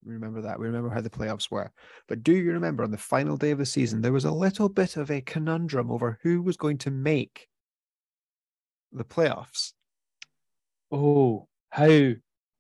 We 0.05 0.15
remember 0.15 0.43
that. 0.43 0.59
We 0.59 0.67
remember 0.67 0.91
how 0.91 1.01
the 1.01 1.11
playoffs 1.11 1.51
were. 1.51 1.71
But 2.09 2.23
do 2.25 2.33
you 2.33 2.53
remember 2.53 2.83
on 2.83 2.91
the 2.91 2.99
final 2.99 3.37
day 3.37 3.53
of 3.53 3.59
the 3.59 3.67
season 3.67 4.01
there 4.01 4.13
was 4.13 4.25
a 4.25 4.33
little 4.33 4.69
bit 4.69 4.97
of 4.97 5.11
a 5.11 5.21
conundrum 5.21 5.91
over 5.91 6.19
who 6.23 6.43
was 6.43 6.57
going 6.57 6.79
to 6.79 6.91
make 6.91 7.49
the 8.93 9.05
playoffs 9.05 9.73
Oh, 10.95 11.49
how 11.71 12.13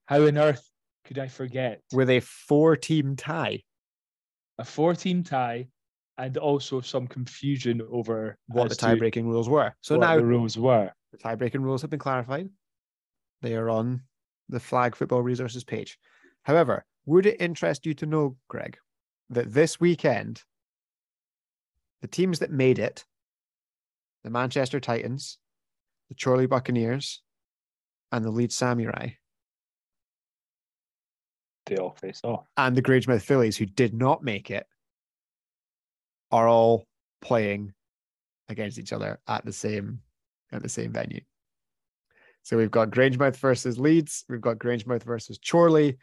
how 0.06 0.26
on 0.26 0.38
earth 0.38 0.66
could 1.04 1.18
I 1.18 1.28
forget 1.28 1.82
with 1.92 2.08
a 2.08 2.20
four-team 2.20 3.16
tie? 3.16 3.62
a 4.58 4.64
four-team 4.64 5.22
tie 5.22 5.68
and 6.22 6.36
also 6.38 6.80
some 6.80 7.08
confusion 7.08 7.82
over 7.90 8.38
What 8.46 8.68
the 8.68 8.76
tie-breaking 8.76 9.26
rules 9.26 9.48
were. 9.48 9.74
So 9.80 9.98
what 9.98 10.06
now 10.06 10.16
the 10.16 10.24
rules 10.24 10.56
were. 10.56 10.92
The 11.10 11.18
tie-breaking 11.18 11.62
rules 11.62 11.82
have 11.82 11.90
been 11.90 11.98
clarified. 11.98 12.48
They 13.40 13.56
are 13.56 13.68
on 13.68 14.02
the 14.48 14.60
Flag 14.60 14.94
Football 14.94 15.22
Resources 15.22 15.64
page. 15.64 15.98
However, 16.44 16.84
would 17.06 17.26
it 17.26 17.40
interest 17.40 17.84
you 17.86 17.94
to 17.94 18.06
know, 18.06 18.36
Greg, 18.46 18.78
that 19.30 19.52
this 19.52 19.80
weekend, 19.80 20.44
the 22.02 22.06
teams 22.06 22.38
that 22.38 22.52
made 22.52 22.78
it, 22.78 23.04
the 24.22 24.30
Manchester 24.30 24.78
Titans, 24.78 25.38
the 26.08 26.14
Chorley 26.14 26.46
Buccaneers, 26.46 27.20
and 28.12 28.24
the 28.24 28.30
Leeds 28.30 28.54
Samurai, 28.54 29.08
They 31.66 31.76
all 31.78 31.96
face 32.00 32.20
off. 32.22 32.46
and 32.56 32.76
the 32.76 32.82
Grangemouth 32.82 33.22
Phillies, 33.22 33.56
who 33.56 33.66
did 33.66 33.92
not 33.92 34.22
make 34.22 34.52
it, 34.52 34.66
are 36.32 36.48
all 36.48 36.86
playing 37.20 37.72
against 38.48 38.78
each 38.78 38.92
other 38.92 39.20
at 39.28 39.44
the 39.44 39.52
same 39.52 40.00
at 40.52 40.62
the 40.62 40.68
same 40.68 40.92
venue. 40.92 41.20
So 42.42 42.56
we've 42.56 42.70
got 42.70 42.90
Grangemouth 42.90 43.36
versus 43.36 43.78
Leeds, 43.78 44.24
we've 44.28 44.40
got 44.40 44.58
Grangemouth 44.58 45.04
versus 45.04 45.38
Chorley, 45.38 45.96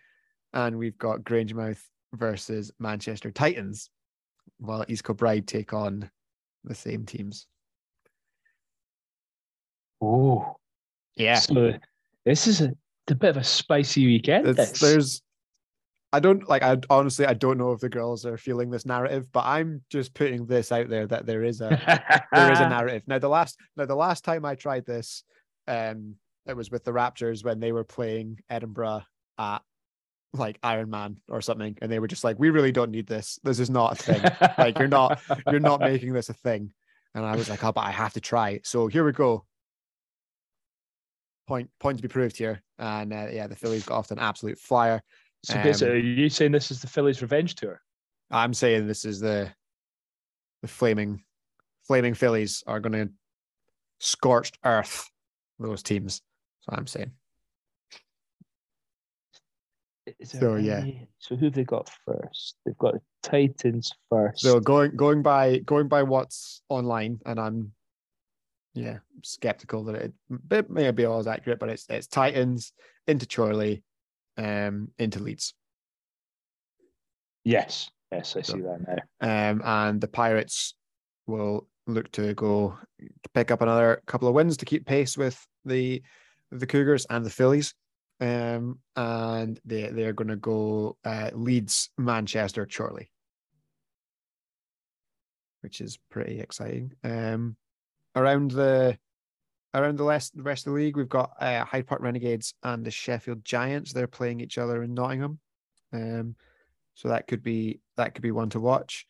and 0.53 0.77
we've 0.77 0.97
got 0.97 1.23
Grangemouth 1.23 1.81
versus 2.13 2.71
Manchester 2.79 3.29
Titans, 3.29 3.89
while 4.57 4.85
East 4.87 5.03
Kilbride 5.03 5.47
take 5.47 5.73
on 5.73 6.09
the 6.63 6.73
same 6.73 7.05
teams. 7.05 7.45
Oh, 10.01 10.55
Yeah, 11.15 11.39
So 11.39 11.73
this 12.25 12.47
is 12.47 12.61
a, 12.61 12.71
a 13.09 13.15
bit 13.15 13.29
of 13.29 13.37
a 13.37 13.43
spicy 13.43 14.05
weekend. 14.05 14.45
there's. 14.79 15.21
I 16.11 16.19
don't 16.19 16.47
like. 16.49 16.63
I 16.63 16.77
honestly, 16.89 17.25
I 17.25 17.35
don't 17.35 17.57
know 17.59 17.71
if 17.71 17.81
the 17.81 17.89
girls 17.89 18.25
are 18.25 18.37
feeling 18.37 18.71
this 18.71 18.85
narrative, 18.85 19.31
but 19.31 19.45
I'm 19.45 19.83
just 19.91 20.13
putting 20.15 20.45
this 20.47 20.71
out 20.71 20.89
there 20.89 21.05
that 21.07 21.25
there 21.27 21.43
is 21.43 21.61
a 21.61 21.69
there 22.33 22.51
is 22.51 22.59
a 22.59 22.67
narrative. 22.69 23.03
Now 23.05 23.19
the 23.19 23.29
last 23.29 23.59
now 23.77 23.85
the 23.85 23.95
last 23.95 24.23
time 24.23 24.43
I 24.43 24.55
tried 24.55 24.85
this, 24.85 25.23
um, 25.67 26.15
it 26.47 26.55
was 26.55 26.71
with 26.71 26.83
the 26.83 26.91
Raptors 26.91 27.43
when 27.45 27.59
they 27.59 27.71
were 27.71 27.83
playing 27.83 28.39
Edinburgh 28.49 29.03
at 29.37 29.59
like 30.33 30.57
Iron 30.63 30.89
Man 30.89 31.17
or 31.27 31.41
something, 31.41 31.77
and 31.81 31.91
they 31.91 31.99
were 31.99 32.07
just 32.07 32.23
like, 32.23 32.39
"We 32.39 32.49
really 32.49 32.71
don't 32.71 32.91
need 32.91 33.05
this. 33.07 33.39
This 33.43 33.59
is 33.59 33.69
not 33.69 33.93
a 33.93 34.03
thing. 34.03 34.23
Like, 34.57 34.79
you're 34.79 34.87
not- 34.87 35.21
You're 35.51 35.59
not 35.59 35.79
making 35.91 36.13
this 36.13 36.29
a 36.29 36.33
thing." 36.33 36.71
And 37.13 37.23
I 37.25 37.35
was 37.35 37.49
like, 37.49 37.63
"Oh, 37.63 37.71
but 37.71 37.81
I 37.81 37.91
have 37.91 38.13
to 38.13 38.21
try." 38.21 38.61
So 38.63 38.87
here 38.87 39.05
we 39.05 39.11
go. 39.11 39.45
Point 41.47 41.69
point 41.79 41.97
to 41.97 42.03
be 42.03 42.07
proved 42.07 42.37
here, 42.37 42.61
and 42.77 43.11
uh, 43.11 43.27
yeah, 43.31 43.47
the 43.47 43.55
Phillies 43.55 43.83
got 43.83 43.97
off 43.97 44.07
to 44.07 44.13
an 44.13 44.19
absolute 44.19 44.59
flyer. 44.59 45.01
So 45.43 45.55
basically, 45.63 45.87
um, 45.87 45.95
are 45.95 45.99
you 45.99 46.29
saying 46.29 46.51
this 46.51 46.71
is 46.71 46.81
the 46.81 46.87
Phillies' 46.87 47.21
revenge 47.21 47.55
tour? 47.55 47.81
I'm 48.31 48.53
saying 48.53 48.87
this 48.87 49.05
is 49.05 49.19
the 49.19 49.51
the 50.61 50.67
flaming 50.67 51.23
flaming 51.87 52.13
Phillies 52.13 52.63
are 52.67 52.79
going 52.79 52.93
to 52.93 53.09
scorched 53.99 54.57
earth 54.63 55.09
those 55.59 55.83
teams. 55.83 56.21
So 56.61 56.75
I'm 56.75 56.87
saying. 56.87 57.11
So, 60.23 60.55
yeah. 60.55 60.83
So 61.19 61.35
who 61.35 61.45
have 61.45 61.53
they 61.53 61.63
got 61.63 61.89
first? 62.05 62.55
They've 62.65 62.77
got 62.77 62.95
Titans 63.21 63.91
first. 64.09 64.41
So 64.41 64.59
going 64.59 64.95
going 64.95 65.21
by 65.21 65.59
going 65.59 65.87
by 65.87 66.03
what's 66.03 66.61
online, 66.69 67.19
and 67.25 67.39
I'm 67.39 67.71
yeah 68.73 68.99
skeptical 69.23 69.83
that 69.85 69.95
it, 69.95 70.13
it 70.51 70.69
may 70.69 70.89
be 70.91 71.05
all 71.05 71.19
as 71.19 71.27
accurate, 71.27 71.59
but 71.59 71.69
it's 71.69 71.85
it's 71.89 72.07
Titans 72.07 72.73
into 73.07 73.27
Chorley, 73.27 73.83
um 74.39 74.89
into 74.97 75.19
Leeds, 75.19 75.53
yes, 77.43 77.89
yes, 78.11 78.35
I 78.35 78.41
So- 78.41 78.53
see 78.53 78.61
that 78.61 78.79
now. 79.21 79.49
um 79.51 79.61
and 79.63 80.01
the 80.01 80.07
Pirates 80.07 80.75
will 81.27 81.67
look 81.87 82.11
to 82.13 82.33
go 82.35 82.77
pick 83.33 83.51
up 83.51 83.61
another 83.61 84.01
couple 84.05 84.27
of 84.27 84.33
wins 84.33 84.57
to 84.57 84.65
keep 84.65 84.85
pace 84.85 85.17
with 85.17 85.37
the 85.65 86.01
the 86.51 86.65
Cougars 86.67 87.05
and 87.09 87.25
the 87.25 87.29
Phillies. 87.29 87.73
Um, 88.21 88.79
and 88.97 89.57
they 89.63 89.87
they're 89.89 90.13
going 90.13 90.27
to 90.27 90.35
go 90.35 90.97
uh, 91.05 91.29
Leeds, 91.33 91.89
Manchester, 91.97 92.65
Chorley, 92.67 93.09
which 95.61 95.79
is 95.81 95.97
pretty 96.09 96.41
exciting. 96.41 96.91
Um, 97.03 97.55
around 98.15 98.51
the 98.51 98.97
around 99.73 99.97
the 99.97 100.03
rest 100.03 100.35
the 100.35 100.43
rest 100.43 100.65
of 100.67 100.73
the 100.73 100.79
league, 100.79 100.97
we've 100.97 101.09
got 101.09 101.31
uh, 101.39 101.63
Hyde 101.63 101.87
Park 101.87 102.01
Renegades 102.01 102.53
and 102.63 102.85
the 102.85 102.91
Sheffield 102.91 103.45
Giants. 103.45 103.93
They're 103.93 104.07
playing 104.07 104.41
each 104.41 104.57
other 104.57 104.83
in 104.83 104.93
Nottingham, 104.93 105.39
um, 105.93 106.35
so 106.95 107.09
that 107.09 107.27
could 107.27 107.43
be 107.43 107.79
that 107.97 108.13
could 108.13 108.23
be 108.23 108.31
one 108.31 108.49
to 108.49 108.59
watch. 108.59 109.05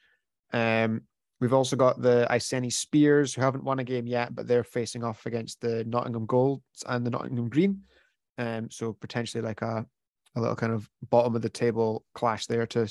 Um, 0.52 1.02
we've 1.40 1.53
also 1.53 1.76
got 1.76 2.02
the 2.02 2.27
Iceni 2.30 2.69
Spears, 2.69 3.34
who 3.34 3.41
haven't 3.41 3.64
won 3.64 3.80
a 3.80 3.84
game 3.84 4.07
yet, 4.07 4.36
but 4.36 4.48
they're 4.48 4.64
facing 4.64 5.03
off 5.03 5.26
against 5.26 5.61
the 5.61 5.84
Nottingham 5.86 6.26
Golds 6.26 6.64
and 6.88 7.06
the 7.06 7.11
Nottingham 7.11 7.49
Green. 7.49 7.81
Um, 8.38 8.72
so 8.72 8.94
potentially 8.94 9.44
like 9.44 9.61
a 9.61 9.86
a 10.36 10.41
little 10.41 10.56
kind 10.56 10.73
of 10.73 10.90
bottom 11.10 11.36
of 11.36 11.41
the 11.41 11.49
table 11.49 12.06
clash 12.14 12.45
there 12.45 12.68
to 12.68 12.88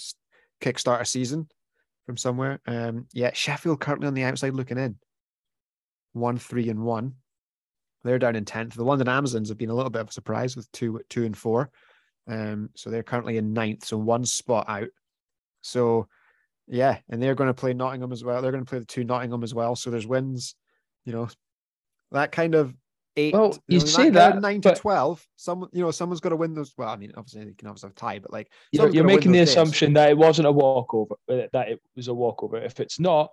kickstart 0.61 1.01
a 1.01 1.05
season 1.05 1.49
from 2.05 2.17
somewhere. 2.17 2.61
Um, 2.67 3.07
yeah, 3.13 3.33
Sheffield 3.33 3.81
currently 3.81 4.09
on 4.09 4.15
the 4.15 4.25
outside 4.25 4.55
looking 4.55 4.79
in, 4.79 4.97
one 6.13 6.39
three 6.39 6.69
and 6.69 6.81
one. 6.81 7.15
They're 8.05 8.19
down 8.19 8.37
in 8.37 8.45
tenth. 8.45 8.75
The 8.75 8.85
London 8.85 9.09
Amazons 9.09 9.49
have 9.49 9.59
been 9.59 9.71
a 9.71 9.75
little 9.75 9.91
bit 9.91 10.03
of 10.03 10.09
a 10.09 10.13
surprise 10.13 10.57
with 10.57 10.71
two 10.73 11.01
two 11.09 11.25
and 11.25 11.37
four. 11.37 11.71
Um, 12.27 12.71
so 12.75 12.91
they're 12.91 13.03
currently 13.03 13.39
in 13.39 13.53
ninth, 13.53 13.85
so 13.85 13.97
one 13.97 14.25
spot 14.25 14.67
out. 14.69 14.89
So 15.63 16.09
yeah, 16.67 16.99
and 17.09 17.23
they're 17.23 17.35
going 17.35 17.49
to 17.49 17.55
play 17.55 17.73
Nottingham 17.73 18.13
as 18.13 18.23
well. 18.23 18.41
They're 18.43 18.53
going 18.53 18.65
to 18.65 18.69
play 18.69 18.79
the 18.79 18.85
two 18.85 19.05
Nottingham 19.05 19.43
as 19.43 19.55
well. 19.55 19.75
So 19.75 19.91
there's 19.91 20.07
wins, 20.07 20.55
you 21.05 21.13
know, 21.13 21.29
that 22.13 22.31
kind 22.31 22.55
of 22.55 22.75
eight. 23.17 23.35
Well, 23.35 23.59
you 23.67 23.79
know, 23.79 23.87
say 23.87 23.97
kind 23.97 24.09
of 24.09 24.15
that, 24.15 24.41
nine 24.41 24.61
to 24.61 24.69
but- 24.69 24.79
twelve. 24.79 25.27
Some, 25.37 25.69
you 25.73 25.83
know, 25.83 25.91
someone's 25.91 26.21
got 26.21 26.29
to 26.29 26.37
win 26.37 26.55
those. 26.55 26.75
Well, 26.77 26.91
I 26.91 26.97
mean, 26.97 27.13
obviously 27.17 27.45
they 27.45 27.55
can 27.55 27.69
obviously 27.69 27.89
have 27.89 27.97
a 27.97 28.01
tie, 28.01 28.19
but 28.19 28.33
like 28.33 28.51
You're, 28.73 28.91
you're 28.91 29.05
making 29.05 29.33
the 29.33 29.41
assumption 29.41 29.95
that 29.95 30.11
it 30.11 30.19
wasn't 30.19 30.47
a 30.47 30.53
walkover, 30.53 31.17
uh, 31.29 31.49
that 31.53 31.71
it 31.71 31.81
was 31.97 32.09
a 32.09 32.15
walkover. 32.15 32.59
If 32.59 32.79
it's 32.81 33.01
not, 33.01 33.31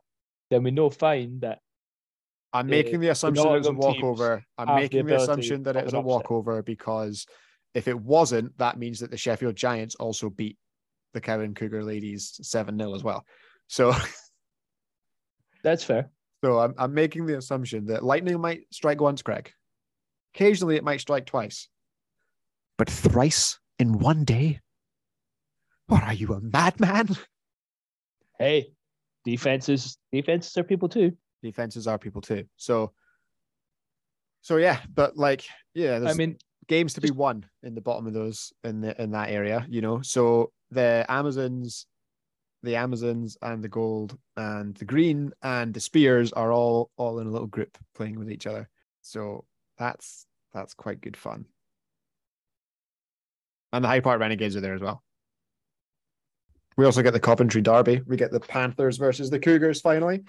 then 0.49 0.63
we 0.63 0.71
know 0.71 0.89
fine 0.89 1.39
that 1.41 1.59
I'm 2.55 2.67
making 2.67 3.01
the 3.01 3.09
assumption 3.09 3.45
it 3.45 3.57
was 3.57 3.67
a 3.67 3.73
walkover. 3.73 4.45
I'm 4.57 4.67
have 4.67 4.77
the 4.77 4.81
making 4.81 5.05
the 5.07 5.17
assumption 5.17 5.63
that 5.63 5.75
it 5.75 5.83
was 5.83 5.93
a 5.93 5.99
walkover 5.99 6.63
because 6.63 7.25
if 7.73 7.89
it 7.89 7.99
wasn't, 7.99 8.57
that 8.59 8.79
means 8.79 9.01
that 9.01 9.11
the 9.11 9.17
Sheffield 9.17 9.57
Giants 9.57 9.95
also 9.95 10.29
beat 10.29 10.57
the 11.13 11.19
Kevin 11.19 11.53
Cougar 11.53 11.83
ladies 11.83 12.39
7 12.41 12.77
0 12.77 12.95
as 12.95 13.03
well. 13.03 13.25
So 13.67 13.93
that's 15.63 15.83
fair. 15.83 16.09
so 16.43 16.59
I'm, 16.59 16.73
I'm 16.77 16.93
making 16.93 17.25
the 17.25 17.37
assumption 17.37 17.87
that 17.87 18.05
lightning 18.05 18.39
might 18.39 18.61
strike 18.71 19.01
once, 19.01 19.21
Craig. 19.21 19.51
Occasionally 20.33 20.77
it 20.77 20.83
might 20.85 21.01
strike 21.01 21.25
twice. 21.25 21.67
But 22.77 22.89
thrice 22.89 23.59
in 23.79 23.99
one 23.99 24.23
day? 24.23 24.61
What 25.87 26.03
are 26.03 26.13
you, 26.13 26.33
a 26.33 26.39
madman? 26.39 27.09
Hey, 28.39 28.71
defenses, 29.25 29.97
defenses 30.13 30.55
are 30.57 30.63
people 30.63 30.87
too. 30.87 31.17
Defenses 31.41 31.87
are 31.87 31.97
people 31.97 32.21
too. 32.21 32.45
So 32.57 32.93
so 34.45 34.57
yeah, 34.57 34.79
but 34.93 35.17
like 35.17 35.43
yeah, 35.73 35.97
there's 35.97 36.13
I 36.13 36.17
mean, 36.17 36.37
games 36.67 36.93
to 36.93 37.01
be 37.01 37.09
won 37.09 37.47
in 37.63 37.73
the 37.73 37.81
bottom 37.81 38.05
of 38.05 38.13
those 38.13 38.53
in 38.63 38.79
the 38.79 39.01
in 39.01 39.09
that 39.09 39.31
area, 39.31 39.65
you 39.67 39.81
know. 39.81 40.03
So 40.03 40.51
the 40.69 41.03
Amazons, 41.09 41.87
the 42.61 42.75
Amazons 42.75 43.37
and 43.41 43.63
the 43.63 43.67
gold 43.67 44.15
and 44.37 44.75
the 44.75 44.85
green 44.85 45.33
and 45.41 45.73
the 45.73 45.79
spears 45.79 46.31
are 46.31 46.51
all 46.51 46.91
all 46.95 47.17
in 47.17 47.25
a 47.25 47.31
little 47.31 47.47
group 47.47 47.75
playing 47.95 48.19
with 48.19 48.31
each 48.31 48.45
other. 48.45 48.69
So 49.01 49.45
that's 49.79 50.27
that's 50.53 50.75
quite 50.75 51.01
good 51.01 51.17
fun. 51.17 51.45
And 53.73 53.83
the 53.83 53.89
Hyde 53.89 54.03
Park 54.03 54.19
Renegades 54.19 54.55
are 54.55 54.61
there 54.61 54.75
as 54.75 54.81
well. 54.81 55.03
We 56.77 56.85
also 56.85 57.01
get 57.01 57.13
the 57.13 57.19
Coventry 57.19 57.61
Derby. 57.61 58.01
We 58.05 58.15
get 58.15 58.31
the 58.31 58.39
Panthers 58.39 58.97
versus 58.97 59.31
the 59.31 59.39
Cougars 59.39 59.81
finally. 59.81 60.23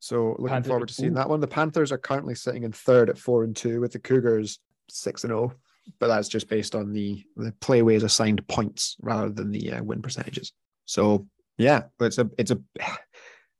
So 0.00 0.30
looking 0.38 0.48
Panther- 0.48 0.68
forward 0.68 0.88
to 0.88 0.94
seeing 0.94 1.14
that 1.14 1.28
one. 1.28 1.40
The 1.40 1.46
Panthers 1.46 1.92
are 1.92 1.98
currently 1.98 2.34
sitting 2.34 2.64
in 2.64 2.72
third 2.72 3.10
at 3.10 3.18
four 3.18 3.44
and 3.44 3.54
two, 3.54 3.80
with 3.80 3.92
the 3.92 3.98
Cougars 3.98 4.58
six 4.88 5.24
and 5.24 5.30
zero. 5.30 5.52
But 5.98 6.08
that's 6.08 6.28
just 6.28 6.48
based 6.48 6.74
on 6.74 6.92
the 6.92 7.22
the 7.36 7.52
playways 7.60 8.02
assigned 8.02 8.46
points 8.48 8.96
rather 9.00 9.30
than 9.30 9.50
the 9.50 9.72
uh, 9.72 9.82
win 9.82 10.02
percentages. 10.02 10.52
So 10.86 11.26
yeah, 11.58 11.84
it's 12.00 12.18
a 12.18 12.30
it's 12.38 12.50
a 12.50 12.58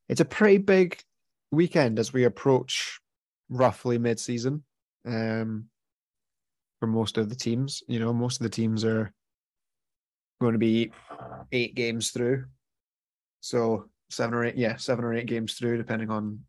it's 0.09 0.21
a 0.21 0.25
pretty 0.25 0.59
big 0.59 1.01
weekend 1.51 1.99
as 1.99 2.13
we 2.13 2.25
approach 2.25 3.01
roughly 3.51 3.99
mid 3.99 4.19
season. 4.19 4.65
Um, 5.07 5.67
for 6.79 6.87
most 6.87 7.19
of 7.19 7.29
the 7.29 7.37
teams, 7.37 7.83
you 7.89 8.01
know, 8.01 8.13
most 8.13 8.41
of 8.41 8.45
the 8.45 8.51
teams 8.51 8.85
are 8.85 9.13
going 10.41 10.55
to 10.55 10.59
be 10.59 10.91
eight 11.53 11.75
games 11.75 12.11
through. 12.11 12.47
So 13.41 13.90
seven 14.11 14.35
or 14.35 14.45
eight, 14.45 14.57
yeah, 14.57 14.77
seven 14.77 15.05
or 15.05 15.15
eight 15.15 15.27
games 15.27 15.55
through, 15.55 15.79
depending 15.79 16.11
on 16.11 16.41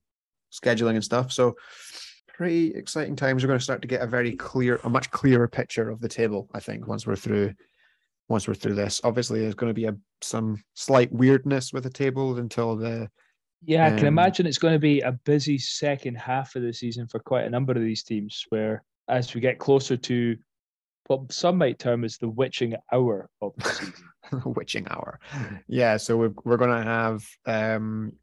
scheduling 0.52 0.96
and 0.96 1.04
stuff. 1.04 1.32
So 1.32 1.56
pretty 2.28 2.74
exciting 2.74 3.16
times. 3.16 3.44
We're 3.44 3.48
going 3.48 3.60
to 3.60 3.64
start 3.64 3.82
to 3.82 3.88
get 3.88 4.02
a 4.02 4.08
very 4.08 4.36
clear, 4.36 4.80
a 4.84 4.90
much 4.90 5.12
clearer 5.12 5.48
picture 5.48 5.90
of 5.90 6.02
the 6.02 6.10
table. 6.10 6.50
I 6.54 6.60
think 6.60 6.88
once 6.88 7.06
we're 7.06 7.16
through, 7.16 7.54
once 8.28 8.48
we're 8.48 8.54
through 8.56 8.76
this. 8.76 9.02
Obviously, 9.04 9.42
there's 9.42 9.56
going 9.56 9.70
to 9.70 9.74
be 9.74 9.86
a 9.86 9.96
some 10.22 10.64
slight 10.74 11.12
weirdness 11.12 11.74
with 11.74 11.84
the 11.84 11.90
table 11.90 12.38
until 12.38 12.76
the 12.76 13.10
yeah, 13.64 13.86
I 13.86 13.90
can 13.90 14.00
Um, 14.00 14.08
imagine 14.08 14.48
it's 14.48 14.58
going 14.58 14.74
to 14.74 14.80
be 14.80 15.02
a 15.02 15.12
busy 15.12 15.60
second 15.60 16.16
half 16.16 16.56
of 16.56 16.64
the 16.64 16.74
season 16.74 17.08
for 17.08 17.20
quite 17.20 17.46
a 17.46 17.50
number 17.50 17.74
of 17.74 17.82
these 17.82 18.04
teams. 18.04 18.46
Where 18.50 18.84
as 19.08 19.34
we 19.36 19.42
get 19.42 19.60
closer 19.60 19.98
to 19.98 20.38
what 21.08 21.32
some 21.32 21.58
might 21.58 21.78
term 21.78 22.04
as 22.04 22.18
the 22.18 22.30
witching 22.30 22.76
hour 22.92 23.30
of 23.42 23.54
the 23.58 23.70
season. 23.70 24.11
witching 24.46 24.88
hour. 24.90 25.20
Yeah, 25.68 25.98
so 25.98 26.18
we're 26.18 26.34
we're 26.44 26.58
gonna 26.58 26.84
have 26.84 27.26
um 27.46 28.14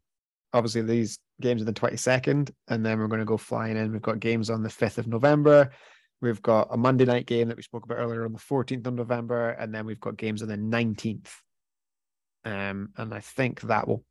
obviously 0.53 0.81
these 0.81 1.19
games 1.41 1.61
on 1.61 1.65
the 1.65 1.73
22nd, 1.73 2.51
and 2.67 2.85
then 2.85 2.99
we're 2.99 3.07
gonna 3.07 3.25
go 3.25 3.37
flying 3.37 3.77
in. 3.77 3.91
We've 3.91 4.01
got 4.01 4.19
games 4.19 4.49
on 4.49 4.63
the 4.63 4.69
5th 4.69 4.97
of 4.97 5.07
November. 5.07 5.71
We've 6.21 6.41
got 6.41 6.67
a 6.71 6.77
Monday 6.77 7.05
night 7.05 7.25
game 7.25 7.47
that 7.47 7.57
we 7.57 7.63
spoke 7.63 7.85
about 7.85 7.99
earlier 7.99 8.25
on 8.25 8.33
the 8.33 8.39
14th 8.39 8.85
of 8.87 8.93
November, 8.93 9.51
and 9.51 9.73
then 9.73 9.85
we've 9.85 10.01
got 10.01 10.17
games 10.17 10.41
on 10.41 10.49
the 10.49 10.57
19th. 10.57 11.29
Um, 12.43 12.89
and 12.97 13.13
I 13.13 13.21
think 13.21 13.61
that 13.61 13.87
will 13.87 14.03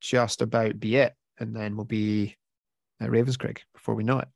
just 0.00 0.42
about 0.42 0.78
be 0.78 0.96
it. 0.96 1.14
And 1.38 1.56
then 1.56 1.76
we'll 1.76 1.86
be 1.86 2.36
at 3.00 3.10
Ravenscraig 3.10 3.58
before 3.72 3.94
we 3.94 4.04
know 4.04 4.18
it. 4.18 4.28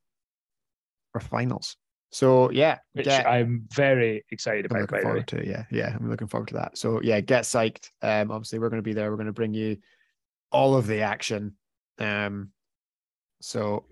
Our 1.15 1.21
finals. 1.21 1.77
So 2.11 2.51
yeah, 2.51 2.79
which 2.95 3.07
get- 3.07 3.27
I'm 3.27 3.67
very 3.75 4.25
excited 4.31 4.67
about. 4.67 4.77
I'm. 4.77 4.83
Looking 4.83 5.03
forward 5.03 5.29
to. 5.29 5.47
Yeah, 5.47 5.65
yeah, 5.71 5.95
I'm 5.95 6.09
looking 6.09 6.27
forward 6.29 6.49
to 6.49 6.55
that. 6.55 6.79
So 6.79 7.01
yeah, 7.03 7.21
get 7.21 7.45
psyched. 7.45 7.91
Um, 8.03 8.31
obviously 8.31 8.59
we're 8.59 8.71
going 8.71 8.83
to 8.83 8.89
be 8.89 8.95
there. 8.95 9.11
We're 9.11 9.17
going 9.17 9.27
to 9.27 9.33
bring 9.33 9.55
you 9.55 9.77
all 10.51 10.75
of 10.75 10.87
the 10.87 11.03
action. 11.03 11.57
Um, 11.99 12.51
so 13.41 13.85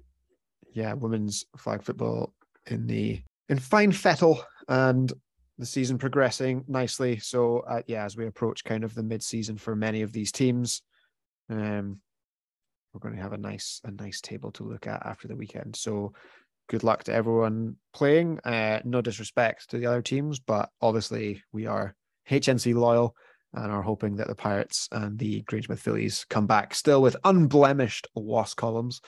yeah, 0.72 0.94
women's 0.94 1.44
flag 1.56 1.82
football 1.82 2.34
in 2.66 2.86
the 2.86 3.22
in 3.48 3.58
fine 3.58 3.92
fettle 3.92 4.42
and 4.68 5.12
the 5.58 5.66
season 5.66 5.98
progressing 5.98 6.64
nicely. 6.68 7.18
So 7.18 7.60
uh, 7.60 7.82
yeah, 7.86 8.04
as 8.04 8.16
we 8.16 8.26
approach 8.26 8.64
kind 8.64 8.84
of 8.84 8.94
the 8.94 9.02
mid 9.02 9.22
season 9.22 9.56
for 9.56 9.76
many 9.76 10.02
of 10.02 10.12
these 10.12 10.32
teams, 10.32 10.82
um, 11.50 12.00
we're 12.92 13.00
going 13.00 13.16
to 13.16 13.22
have 13.22 13.32
a 13.32 13.38
nice 13.38 13.80
a 13.84 13.90
nice 13.90 14.20
table 14.20 14.50
to 14.52 14.64
look 14.64 14.86
at 14.86 15.04
after 15.04 15.28
the 15.28 15.36
weekend. 15.36 15.76
So 15.76 16.12
good 16.68 16.84
luck 16.84 17.04
to 17.04 17.12
everyone 17.12 17.76
playing. 17.92 18.40
Uh, 18.44 18.80
no 18.84 19.00
disrespect 19.00 19.70
to 19.70 19.78
the 19.78 19.86
other 19.86 20.02
teams, 20.02 20.38
but 20.38 20.70
obviously 20.80 21.42
we 21.52 21.66
are 21.66 21.94
HNC 22.30 22.74
loyal 22.74 23.14
and 23.54 23.72
are 23.72 23.82
hoping 23.82 24.16
that 24.16 24.26
the 24.26 24.34
Pirates 24.34 24.88
and 24.92 25.18
the 25.18 25.42
Grangemouth 25.44 25.78
Phillies 25.78 26.26
come 26.28 26.46
back 26.46 26.74
still 26.74 27.00
with 27.00 27.16
unblemished 27.24 28.06
loss 28.14 28.54
columns. 28.54 29.00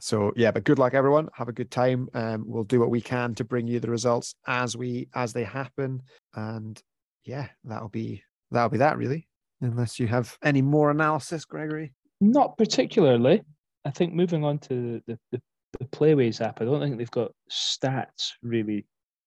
So 0.00 0.32
yeah, 0.36 0.50
but 0.50 0.64
good 0.64 0.78
luck 0.78 0.94
everyone. 0.94 1.28
Have 1.34 1.48
a 1.48 1.52
good 1.52 1.70
time. 1.70 2.08
Um, 2.14 2.44
we'll 2.46 2.64
do 2.64 2.80
what 2.80 2.90
we 2.90 3.00
can 3.00 3.34
to 3.34 3.44
bring 3.44 3.66
you 3.66 3.80
the 3.80 3.90
results 3.90 4.34
as 4.46 4.76
we 4.76 5.08
as 5.14 5.32
they 5.32 5.44
happen. 5.44 6.02
And 6.34 6.80
yeah, 7.24 7.48
that'll 7.64 7.88
be 7.88 8.22
that'll 8.50 8.70
be 8.70 8.78
that 8.78 8.96
really. 8.96 9.28
Unless 9.60 10.00
you 10.00 10.06
have 10.06 10.38
any 10.42 10.62
more 10.62 10.90
analysis, 10.90 11.44
Gregory. 11.44 11.92
not 12.20 12.56
particularly. 12.56 13.42
I 13.84 13.90
think 13.90 14.12
moving 14.12 14.44
on 14.44 14.58
to 14.60 15.02
the, 15.06 15.18
the, 15.32 15.40
the 15.78 15.84
Playways 15.86 16.40
app, 16.40 16.60
I 16.60 16.64
don't 16.64 16.80
think 16.80 16.98
they've 16.98 17.10
got 17.10 17.32
stats 17.50 18.32
really 18.42 18.86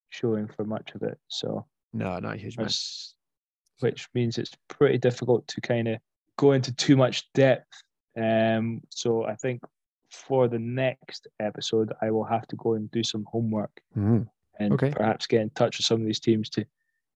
showing 0.10 0.48
for 0.48 0.66
much 0.66 0.92
of 0.96 1.04
it. 1.04 1.18
So 1.28 1.66
No, 1.94 2.20
not 2.20 2.36
a 2.36 2.38
huge 2.38 2.58
amount. 2.58 2.76
Which, 3.80 4.08
means 4.14 4.38
it's 4.38 4.52
pretty 4.70 4.98
difficult 4.98 5.48
to 5.48 5.62
kind 5.62 5.88
of 5.88 6.00
go 6.38 6.54
into 6.54 6.74
too 6.74 6.96
much 6.96 7.32
depth. 7.34 7.84
Um, 8.18 8.82
so 8.90 9.26
I 9.26 9.36
think 9.36 9.62
for 10.10 10.48
the 10.48 10.60
next 10.60 11.28
episode, 11.40 11.92
I 12.02 12.12
will 12.12 12.24
have 12.24 12.48
to 12.48 12.56
go 12.56 12.74
and 12.76 12.90
do 12.92 13.04
some 13.04 13.26
homework 13.26 13.82
Mhm. 13.98 14.30
and 14.60 14.74
Okay. 14.74 14.92
perhaps 14.92 15.26
get 15.28 15.42
in 15.42 15.50
touch 15.52 15.78
with 15.80 15.86
some 15.86 16.02
of 16.02 16.06
these 16.08 16.20
teams 16.20 16.50
to 16.52 16.66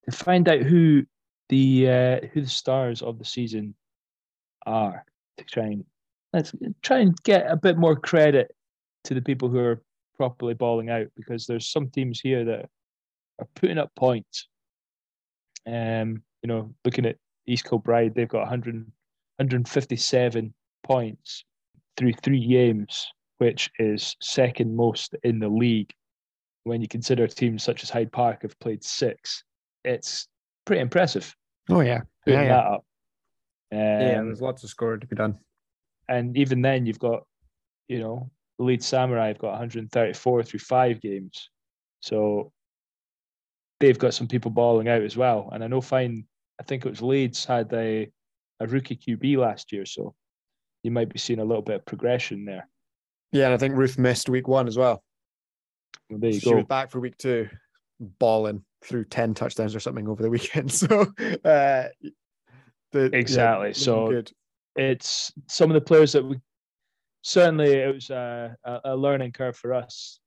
to 0.09 0.11
find 0.11 0.47
out 0.47 0.61
who 0.61 1.05
the 1.49 1.89
uh, 1.89 2.27
who 2.27 2.41
the 2.41 2.47
stars 2.49 3.01
of 3.01 3.19
the 3.19 3.25
season 3.25 3.75
are. 4.65 5.05
To 5.37 5.43
try 5.45 5.65
and 5.65 5.85
let's 6.33 6.53
try 6.81 6.99
and 6.99 7.15
get 7.23 7.49
a 7.49 7.55
bit 7.55 7.77
more 7.77 7.95
credit 7.95 8.55
to 9.07 9.13
the 9.13 9.21
people 9.21 9.49
who 9.49 9.59
are 9.59 9.81
properly 10.17 10.53
balling 10.53 10.89
out 10.89 11.07
because 11.15 11.45
there's 11.45 11.71
some 11.71 11.89
teams 11.89 12.19
here 12.19 12.43
that 12.45 12.69
are 13.39 13.47
putting 13.55 13.77
up 13.77 13.91
points. 13.95 14.47
Um, 15.65 16.23
you 16.41 16.47
know, 16.47 16.73
looking 16.85 17.05
at 17.05 17.17
East 17.45 17.65
Kilbride, 17.65 18.15
they've 18.15 18.27
got 18.27 18.41
100, 18.41 18.75
157 18.75 20.53
points 20.83 21.45
through 21.95 22.13
three 22.13 22.45
games, 22.45 23.07
which 23.37 23.69
is 23.79 24.15
second 24.21 24.75
most 24.75 25.15
in 25.23 25.39
the 25.39 25.49
league. 25.49 25.93
When 26.63 26.81
you 26.81 26.87
consider 26.87 27.27
teams 27.27 27.63
such 27.63 27.83
as 27.83 27.89
Hyde 27.89 28.11
Park 28.11 28.41
have 28.41 28.59
played 28.59 28.83
six, 28.83 29.43
it's 29.85 30.27
pretty 30.65 30.81
impressive. 30.81 31.33
Oh 31.69 31.79
yeah, 31.79 32.01
Putting 32.25 32.41
yeah, 32.41 32.45
yeah. 32.45 32.49
that 32.49 32.65
up. 32.65 32.85
Um, 33.71 33.79
yeah. 33.79 34.21
There's 34.23 34.41
lots 34.41 34.63
of 34.63 34.69
scoring 34.69 34.99
to 34.99 35.07
be 35.07 35.15
done. 35.15 35.37
and 36.09 36.35
even 36.37 36.61
then, 36.61 36.85
you've 36.85 36.99
got, 36.99 37.23
you 37.87 37.99
know, 37.99 38.29
the 38.57 38.65
Leeds 38.65 38.85
Samurai 38.85 39.27
have 39.27 39.37
got 39.39 39.51
134 39.51 40.43
through 40.43 40.59
five 40.59 40.99
games, 41.01 41.49
so 42.01 42.51
they've 43.79 43.99
got 43.99 44.13
some 44.13 44.27
people 44.27 44.51
balling 44.51 44.87
out 44.89 45.01
as 45.03 45.15
well. 45.17 45.49
And 45.51 45.63
I 45.63 45.67
know, 45.67 45.81
fine, 45.81 46.25
I 46.59 46.63
think 46.63 46.85
it 46.85 46.89
was 46.89 47.01
Leeds 47.01 47.45
had 47.45 47.71
a 47.73 48.09
a 48.59 48.65
rookie 48.67 48.95
QB 48.95 49.37
last 49.37 49.71
year, 49.71 49.85
so 49.85 50.15
you 50.83 50.89
might 50.91 51.11
be 51.13 51.19
seeing 51.19 51.39
a 51.39 51.45
little 51.45 51.61
bit 51.61 51.75
of 51.75 51.85
progression 51.85 52.43
there. 52.45 52.67
Yeah, 53.31 53.45
and 53.45 53.53
I 53.53 53.57
think 53.57 53.75
Ruth 53.75 53.97
missed 53.99 54.29
week 54.29 54.47
one 54.47 54.67
as 54.67 54.77
well. 54.77 55.03
Well, 56.09 56.19
there 56.19 56.31
you 56.31 56.39
she 56.39 56.49
go. 56.49 56.55
was 56.55 56.65
back 56.65 56.89
for 56.89 56.99
week 56.99 57.17
two, 57.17 57.47
balling 57.99 58.63
through 58.83 59.03
ten 59.05 59.33
touchdowns 59.35 59.75
or 59.75 59.79
something 59.79 60.07
over 60.07 60.23
the 60.23 60.29
weekend. 60.37 60.71
So, 60.71 61.01
uh, 61.45 61.87
the, 62.93 63.09
Exactly. 63.13 63.67
looking 63.69 63.83
So- 63.83 64.07
good. 64.07 64.31
It's 64.79 65.31
some 65.47 65.71
of 65.71 65.73
the 65.75 65.81
players 65.81 66.11
that 66.13 66.23
we 66.23 66.39
certainly 67.21 67.71
it 67.73 67.93
was 67.93 68.09
a, 68.09 68.55
a, 68.63 68.79
a 68.85 68.95
learning 68.95 69.31
curve 69.31 69.55
for 69.57 69.73
us 69.73 70.19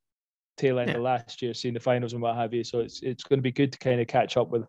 tail 0.56 0.78
end 0.78 0.90
Yeah. 0.90 0.96
of 0.96 1.02
last 1.02 1.40
year, 1.42 1.54
seeing 1.54 1.74
the 1.74 1.80
finals 1.80 2.12
and 2.12 2.20
what 2.22 2.36
have 2.36 2.52
you. 2.52 2.64
So 2.64 2.80
it's 2.80 3.02
it's 3.02 3.22
going 3.24 3.38
to 3.38 3.42
be 3.42 3.52
good 3.52 3.72
to 3.72 3.78
kind 3.78 4.00
of 4.00 4.06
catch 4.06 4.36
up 4.36 4.50
with 4.50 4.64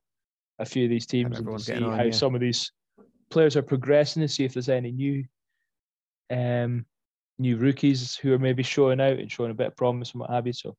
a 0.60 0.66
few 0.66 0.86
of 0.86 0.90
these 0.90 1.06
teams 1.06 1.40
and 1.40 1.62
see 1.62 1.74
on, 1.76 1.98
how 1.98 2.04
yeah. 2.04 2.12
some 2.12 2.36
of 2.36 2.42
these 2.42 2.72
players 3.30 3.58
are 3.58 3.62
progressing 3.62 4.22
and 4.22 4.32
see 4.32 4.44
if 4.46 4.54
there's 4.54 4.70
any 4.70 4.92
new 4.92 5.24
um 6.32 6.86
new 7.40 7.58
rookies 7.58 8.16
who 8.16 8.32
are 8.34 8.40
maybe 8.40 8.62
showing 8.64 9.02
out 9.02 9.18
and 9.20 9.32
showing 9.32 9.52
a 9.52 9.56
bit 9.56 9.68
of 9.68 9.76
promise 9.76 10.12
and 10.12 10.22
what 10.22 10.30
have 10.30 10.46
you. 10.48 10.54
So 10.54 10.76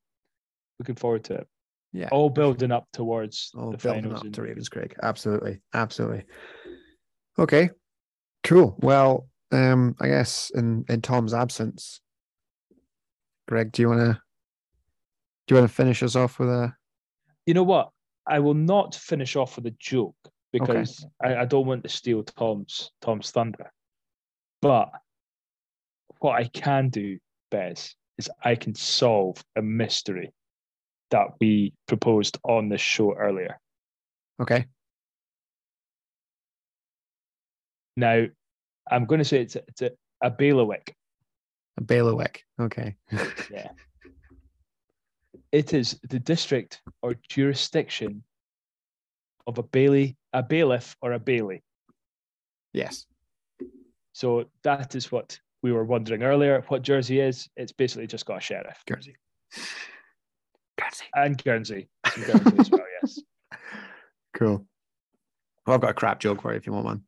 looking 0.78 0.94
forward 0.94 1.24
to 1.24 1.35
it. 1.35 1.47
Yeah, 1.93 2.09
All 2.10 2.31
building 2.31 2.73
up 2.73 2.86
towards 2.94 3.51
all 3.55 3.70
the 3.73 3.77
building 3.77 4.05
finals. 4.05 4.20
up 4.20 4.24
and- 4.27 4.35
to 4.35 4.40
Ravenscraig. 4.43 4.93
Absolutely, 5.02 5.60
absolutely. 5.74 6.24
Okay, 7.39 7.69
cool. 8.44 8.77
Well, 8.78 9.28
um, 9.53 9.95
I 10.01 10.09
guess 10.09 10.51
in 10.55 10.85
in 10.89 11.03
Tom's 11.03 11.35
absence, 11.35 12.01
Greg, 13.49 13.73
do 13.73 13.83
you 13.83 13.89
want 13.89 14.01
to 14.01 14.20
do 15.47 15.55
you 15.55 15.61
want 15.61 15.70
to 15.70 15.74
finish 15.74 16.03
us 16.03 16.16
off 16.16 16.39
with 16.39 16.49
a? 16.49 16.74
you 17.47 17.55
know 17.55 17.62
what? 17.62 17.91
I 18.27 18.39
will 18.39 18.55
not 18.55 18.95
finish 18.95 19.35
off 19.37 19.57
with 19.57 19.66
a 19.66 19.74
joke 19.79 20.15
because 20.53 21.05
I, 21.23 21.37
I 21.37 21.45
don't 21.45 21.66
want 21.66 21.83
to 21.83 21.89
steal 21.89 22.23
Tom's 22.23 22.91
Tom's 23.01 23.31
thunder. 23.31 23.73
But 24.61 24.91
what 26.20 26.41
I 26.41 26.45
can 26.49 26.89
do, 26.89 27.19
Bez, 27.51 27.97
is 28.19 28.31
I 28.45 28.55
can 28.55 28.74
solve 28.74 29.43
a 29.57 29.62
mystery 29.62 30.33
that 31.11 31.29
we 31.41 31.74
proposed 31.89 32.39
on 32.45 32.69
this 32.69 32.81
show 32.81 33.15
earlier. 33.15 33.59
Okay, 34.41 34.66
Now, 37.97 38.27
I'm 38.93 39.05
going 39.06 39.19
to 39.20 39.24
say 39.24 39.40
it's 39.40 39.56
a, 39.56 39.62
it's 39.69 39.82
a, 39.82 39.90
a 40.23 40.31
bailiwick. 40.31 40.94
a 41.78 41.82
bailiwick. 41.82 42.44
Okay, 42.60 42.97
Yeah. 43.51 43.69
It 45.51 45.74
is 45.74 45.98
the 46.09 46.19
district 46.19 46.81
or 47.02 47.14
jurisdiction 47.28 48.23
of 49.47 49.59
a 49.59 49.62
bailey, 49.62 50.16
a 50.32 50.43
bailiff, 50.43 50.97
or 51.02 51.12
a 51.12 51.19
bailey. 51.19 51.62
yes, 52.73 53.06
So 54.12 54.44
that 54.64 54.94
is 54.94 55.12
what 55.12 55.39
we 55.62 55.73
were 55.73 55.85
wondering 55.85 56.23
earlier. 56.23 56.62
What 56.69 56.82
Jersey 56.82 57.20
is? 57.20 57.48
It's 57.56 57.73
basically 57.73 58.06
just 58.06 58.24
got 58.27 58.39
a 58.39 58.40
sheriff 58.40 58.78
Jersey. 58.89 59.16
Guernsey. 60.78 61.05
and 61.14 61.43
Guernsey. 61.44 61.89
Some 62.14 62.24
Guernsey 62.24 62.56
as 62.59 62.70
well, 62.70 62.85
yes. 63.02 63.19
Cool. 64.35 64.66
Well, 65.66 65.74
I've 65.74 65.81
got 65.82 65.90
a 65.90 65.94
crap 65.94 66.19
joke 66.19 66.40
for 66.43 66.52
you 66.52 66.56
if 66.56 66.66
you 66.66 66.73
want 66.73 66.86
one. 66.86 67.02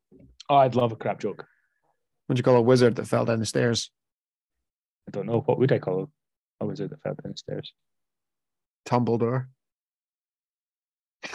Oh, 0.50 0.56
I'd 0.56 0.74
love 0.74 0.92
a 0.92 0.96
crap 0.96 1.18
joke. 1.18 1.46
What 2.26 2.36
do 2.36 2.38
you 2.38 2.44
call 2.44 2.56
a 2.56 2.62
wizard 2.62 2.96
that 2.96 3.06
fell 3.06 3.24
down 3.24 3.40
the 3.40 3.46
stairs? 3.46 3.90
I 5.08 5.10
don't 5.10 5.26
know 5.26 5.40
what 5.40 5.58
would 5.58 5.72
I 5.72 5.78
call. 5.78 6.10
A 6.60 6.66
wizard 6.66 6.90
that 6.90 7.02
fell 7.02 7.14
down 7.14 7.32
the 7.32 7.36
stairs. 7.36 7.72
Tumbledore. 8.86 9.46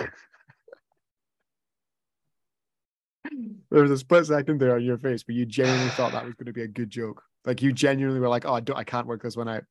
there 3.71 3.81
was 3.81 3.91
a 3.91 3.97
split 3.97 4.25
second 4.25 4.59
there 4.59 4.75
on 4.75 4.83
your 4.83 4.97
face, 4.97 5.23
but 5.23 5.35
you 5.35 5.45
genuinely 5.45 5.89
thought 5.91 6.11
that 6.13 6.25
was 6.25 6.33
going 6.35 6.47
to 6.47 6.53
be 6.53 6.63
a 6.63 6.67
good 6.67 6.89
joke. 6.89 7.21
Like 7.45 7.61
you 7.61 7.71
genuinely 7.71 8.19
were 8.19 8.29
like, 8.29 8.45
"Oh, 8.45 8.53
I, 8.53 8.59
don't, 8.59 8.77
I 8.77 8.83
can't 8.83 9.07
work 9.07 9.23
this 9.23 9.37
one 9.37 9.49
out." 9.49 9.63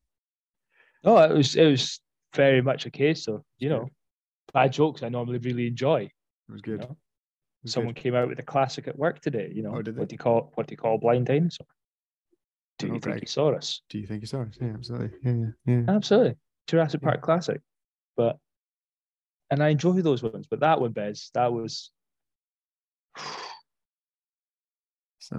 No, 1.05 1.19
it 1.19 1.33
was 1.33 1.55
it 1.57 1.67
was 1.67 2.01
very 2.35 2.61
much 2.61 2.87
a 2.87 2.91
case 2.91 3.29
of 3.29 3.43
you 3.59 3.69
know 3.69 3.89
bad 4.53 4.73
jokes. 4.73 5.03
I 5.03 5.09
normally 5.09 5.39
really 5.39 5.67
enjoy. 5.67 6.03
It 6.03 6.53
was 6.53 6.63
good. 6.63 6.81
know, 6.81 6.85
It 6.87 6.91
was 6.91 6.97
Someone 7.67 7.95
good. 7.95 8.03
came 8.03 8.15
out 8.15 8.29
with 8.29 8.39
a 8.39 8.43
classic 8.45 8.89
at 8.89 8.99
work 8.99 9.21
today. 9.21 9.51
You 9.53 9.63
know, 9.63 9.71
Oh, 9.71 9.83
what 9.93 10.09
do 10.09 10.15
you 10.15 10.19
call 10.19 10.53
what 10.55 10.67
do 10.67 10.73
you 10.73 10.77
call 10.77 10.99
blind 10.99 11.27
dinosaur? 11.27 11.67
Do 12.79 12.89
Oh, 12.91 12.95
you 12.95 13.01
think 13.01 13.21
he 13.21 13.27
saw 13.27 13.51
us? 13.51 13.83
Do 13.91 13.99
you 13.99 14.07
think 14.07 14.23
you 14.23 14.27
saw 14.29 14.43
it? 14.43 14.57
Yeah, 14.61 14.69
absolutely. 14.75 15.11
Yeah, 15.25 15.33
yeah, 15.67 15.75
yeah. 15.75 15.83
Absolutely, 15.89 16.37
Jurassic 16.69 17.03
Park 17.03 17.21
classic. 17.23 17.61
But 18.17 18.39
and 19.51 19.63
I 19.63 19.69
enjoy 19.71 20.01
those 20.03 20.23
ones. 20.23 20.47
But 20.49 20.61
that 20.61 20.81
one, 20.81 20.93
Bez, 20.93 21.31
that 21.35 21.53
was 21.53 21.91
So 25.19 25.37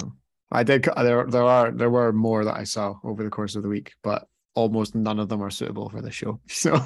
I 0.51 0.63
did. 0.63 0.83
There, 0.83 1.25
there 1.27 1.43
are, 1.43 1.71
there 1.71 1.89
were 1.89 2.11
more 2.11 2.43
that 2.43 2.57
I 2.57 2.63
saw 2.63 2.95
over 3.03 3.23
the 3.23 3.29
course 3.29 3.55
of 3.55 3.63
the 3.63 3.69
week, 3.69 3.93
but 4.03 4.27
almost 4.55 4.95
none 4.95 5.19
of 5.19 5.29
them 5.29 5.41
are 5.41 5.49
suitable 5.51 5.89
for 5.89 6.01
the 6.01 6.11
show. 6.11 6.39
So, 6.49 6.83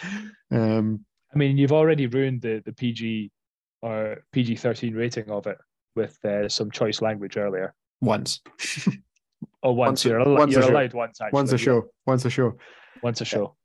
um, 0.50 1.04
I 1.34 1.38
mean, 1.38 1.58
you've 1.58 1.72
already 1.72 2.06
ruined 2.06 2.42
the 2.42 2.62
the 2.64 2.72
PG 2.72 3.30
or 3.82 4.24
PG 4.32 4.56
thirteen 4.56 4.94
rating 4.94 5.30
of 5.30 5.46
it 5.46 5.58
with 5.96 6.18
uh, 6.24 6.48
some 6.48 6.70
choice 6.70 7.00
language 7.02 7.36
earlier. 7.36 7.74
once, 8.00 8.40
Oh, 9.62 9.72
once, 9.72 9.88
Once 9.88 10.04
a- 10.04 10.08
you're, 10.08 10.20
al- 10.20 10.34
once 10.34 10.52
a 10.52 10.58
you're 10.58 10.62
show. 10.68 10.70
allowed 10.72 10.94
once 10.94 11.20
actually. 11.20 11.36
once 11.36 11.52
a 11.52 11.58
show, 11.58 11.88
once 12.06 12.24
a 12.24 12.30
show. 12.30 12.56
Once 13.02 13.20
a 13.20 13.24
show. 13.24 13.56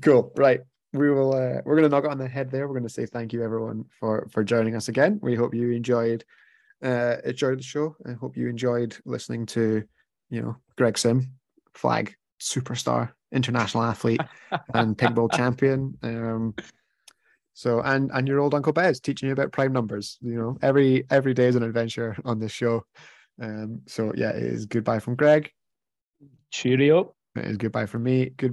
Cool. 0.00 0.32
Right. 0.36 0.60
We 0.94 1.10
will. 1.10 1.32
Uh, 1.34 1.60
we're 1.64 1.76
going 1.76 1.82
to 1.84 1.88
knock 1.88 2.04
it 2.04 2.10
on 2.10 2.18
the 2.18 2.28
head 2.28 2.50
there. 2.50 2.66
We're 2.68 2.74
going 2.74 2.88
to 2.88 2.92
say 2.92 3.06
thank 3.06 3.32
you 3.32 3.42
everyone 3.42 3.84
for 3.98 4.28
for 4.30 4.44
joining 4.44 4.76
us 4.76 4.88
again. 4.88 5.18
We 5.22 5.34
hope 5.34 5.54
you 5.54 5.70
enjoyed 5.72 6.24
uh 6.84 7.16
enjoyed 7.24 7.58
the 7.58 7.62
show. 7.62 7.96
I 8.06 8.12
hope 8.12 8.36
you 8.36 8.48
enjoyed 8.48 8.96
listening 9.06 9.46
to 9.46 9.84
you 10.30 10.42
know 10.42 10.56
Greg 10.76 10.98
Sim, 10.98 11.32
flag 11.74 12.14
superstar, 12.40 13.12
international 13.32 13.84
athlete, 13.84 14.20
and 14.74 14.96
Pink 14.98 15.14
Bowl 15.14 15.28
champion. 15.30 15.96
Um. 16.02 16.54
So 17.54 17.80
and 17.80 18.10
and 18.12 18.26
your 18.26 18.40
old 18.40 18.54
uncle 18.54 18.72
Bez 18.72 19.00
teaching 19.00 19.28
you 19.28 19.32
about 19.32 19.52
prime 19.52 19.72
numbers. 19.72 20.18
You 20.20 20.34
know 20.34 20.58
every 20.62 21.04
every 21.10 21.34
day 21.34 21.46
is 21.46 21.56
an 21.56 21.62
adventure 21.62 22.16
on 22.24 22.38
this 22.38 22.52
show. 22.52 22.84
Um. 23.40 23.82
So 23.86 24.12
yeah, 24.16 24.30
it 24.30 24.42
is 24.42 24.66
goodbye 24.66 25.00
from 25.00 25.16
Greg. 25.16 25.50
Cheerio. 26.50 27.14
It 27.36 27.46
is 27.46 27.56
goodbye 27.56 27.86
from 27.86 28.02
me. 28.04 28.30
Good. 28.36 28.52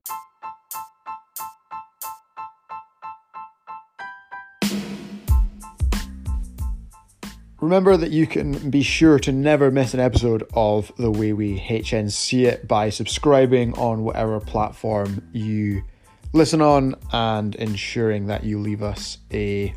Remember 7.61 7.97
that 7.97 8.11
you 8.11 8.25
can 8.25 8.69
be 8.69 8.81
sure 8.81 9.19
to 9.19 9.33
never 9.33 9.69
miss 9.69 9.93
an 9.93 9.99
episode 9.99 10.47
of 10.53 10.93
The 10.97 11.11
Way 11.11 11.33
We 11.33 11.59
HNC 11.59 12.45
It 12.45 12.67
by 12.69 12.89
subscribing 12.89 13.73
on 13.73 14.03
whatever 14.03 14.39
platform 14.39 15.27
you 15.33 15.83
listen 16.33 16.61
on 16.61 16.95
and 17.11 17.55
ensuring 17.55 18.27
that 18.27 18.43
you 18.43 18.59
leave 18.59 18.83
us 18.83 19.17
a 19.33 19.73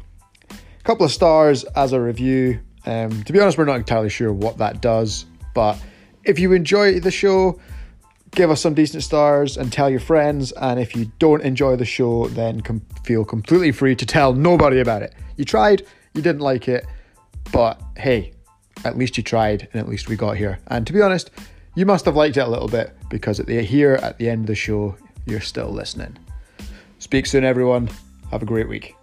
couple 0.84 1.06
of 1.06 1.12
stars 1.12 1.64
as 1.64 1.92
a 1.92 2.00
review. 2.00 2.60
Um, 2.84 3.22
to 3.24 3.32
be 3.32 3.40
honest, 3.40 3.56
we're 3.56 3.64
not 3.64 3.76
entirely 3.76 4.10
sure 4.10 4.32
what 4.32 4.58
that 4.58 4.80
does, 4.80 5.26
but 5.54 5.80
if 6.24 6.38
you 6.38 6.52
enjoy 6.52 7.00
the 7.00 7.10
show, 7.10 7.60
give 8.32 8.50
us 8.50 8.60
some 8.60 8.74
decent 8.74 9.02
stars 9.02 9.56
and 9.56 9.72
tell 9.72 9.88
your 9.88 10.00
friends. 10.00 10.52
And 10.52 10.80
if 10.80 10.96
you 10.96 11.10
don't 11.18 11.42
enjoy 11.42 11.76
the 11.76 11.84
show, 11.84 12.28
then 12.28 12.60
com- 12.60 12.82
feel 13.04 13.24
completely 13.24 13.72
free 13.72 13.94
to 13.96 14.06
tell 14.06 14.34
nobody 14.34 14.80
about 14.80 15.02
it. 15.02 15.14
You 15.36 15.44
tried, 15.44 15.86
you 16.14 16.22
didn't 16.22 16.40
like 16.40 16.68
it, 16.68 16.84
but 17.52 17.80
hey, 17.96 18.32
at 18.84 18.98
least 18.98 19.16
you 19.16 19.22
tried, 19.22 19.68
and 19.72 19.80
at 19.80 19.88
least 19.88 20.08
we 20.08 20.16
got 20.16 20.36
here. 20.36 20.58
And 20.66 20.86
to 20.86 20.92
be 20.92 21.00
honest, 21.00 21.30
you 21.74 21.86
must 21.86 22.04
have 22.04 22.16
liked 22.16 22.36
it 22.36 22.40
a 22.40 22.48
little 22.48 22.68
bit 22.68 22.94
because 23.08 23.40
at 23.40 23.46
the 23.46 23.62
here 23.62 23.94
at 24.02 24.18
the 24.18 24.28
end 24.28 24.42
of 24.42 24.46
the 24.48 24.54
show, 24.54 24.96
you're 25.24 25.40
still 25.40 25.70
listening. 25.70 26.18
Speak 27.12 27.26
soon, 27.26 27.44
everyone. 27.44 27.90
Have 28.30 28.42
a 28.42 28.46
great 28.46 28.70
week. 28.70 28.94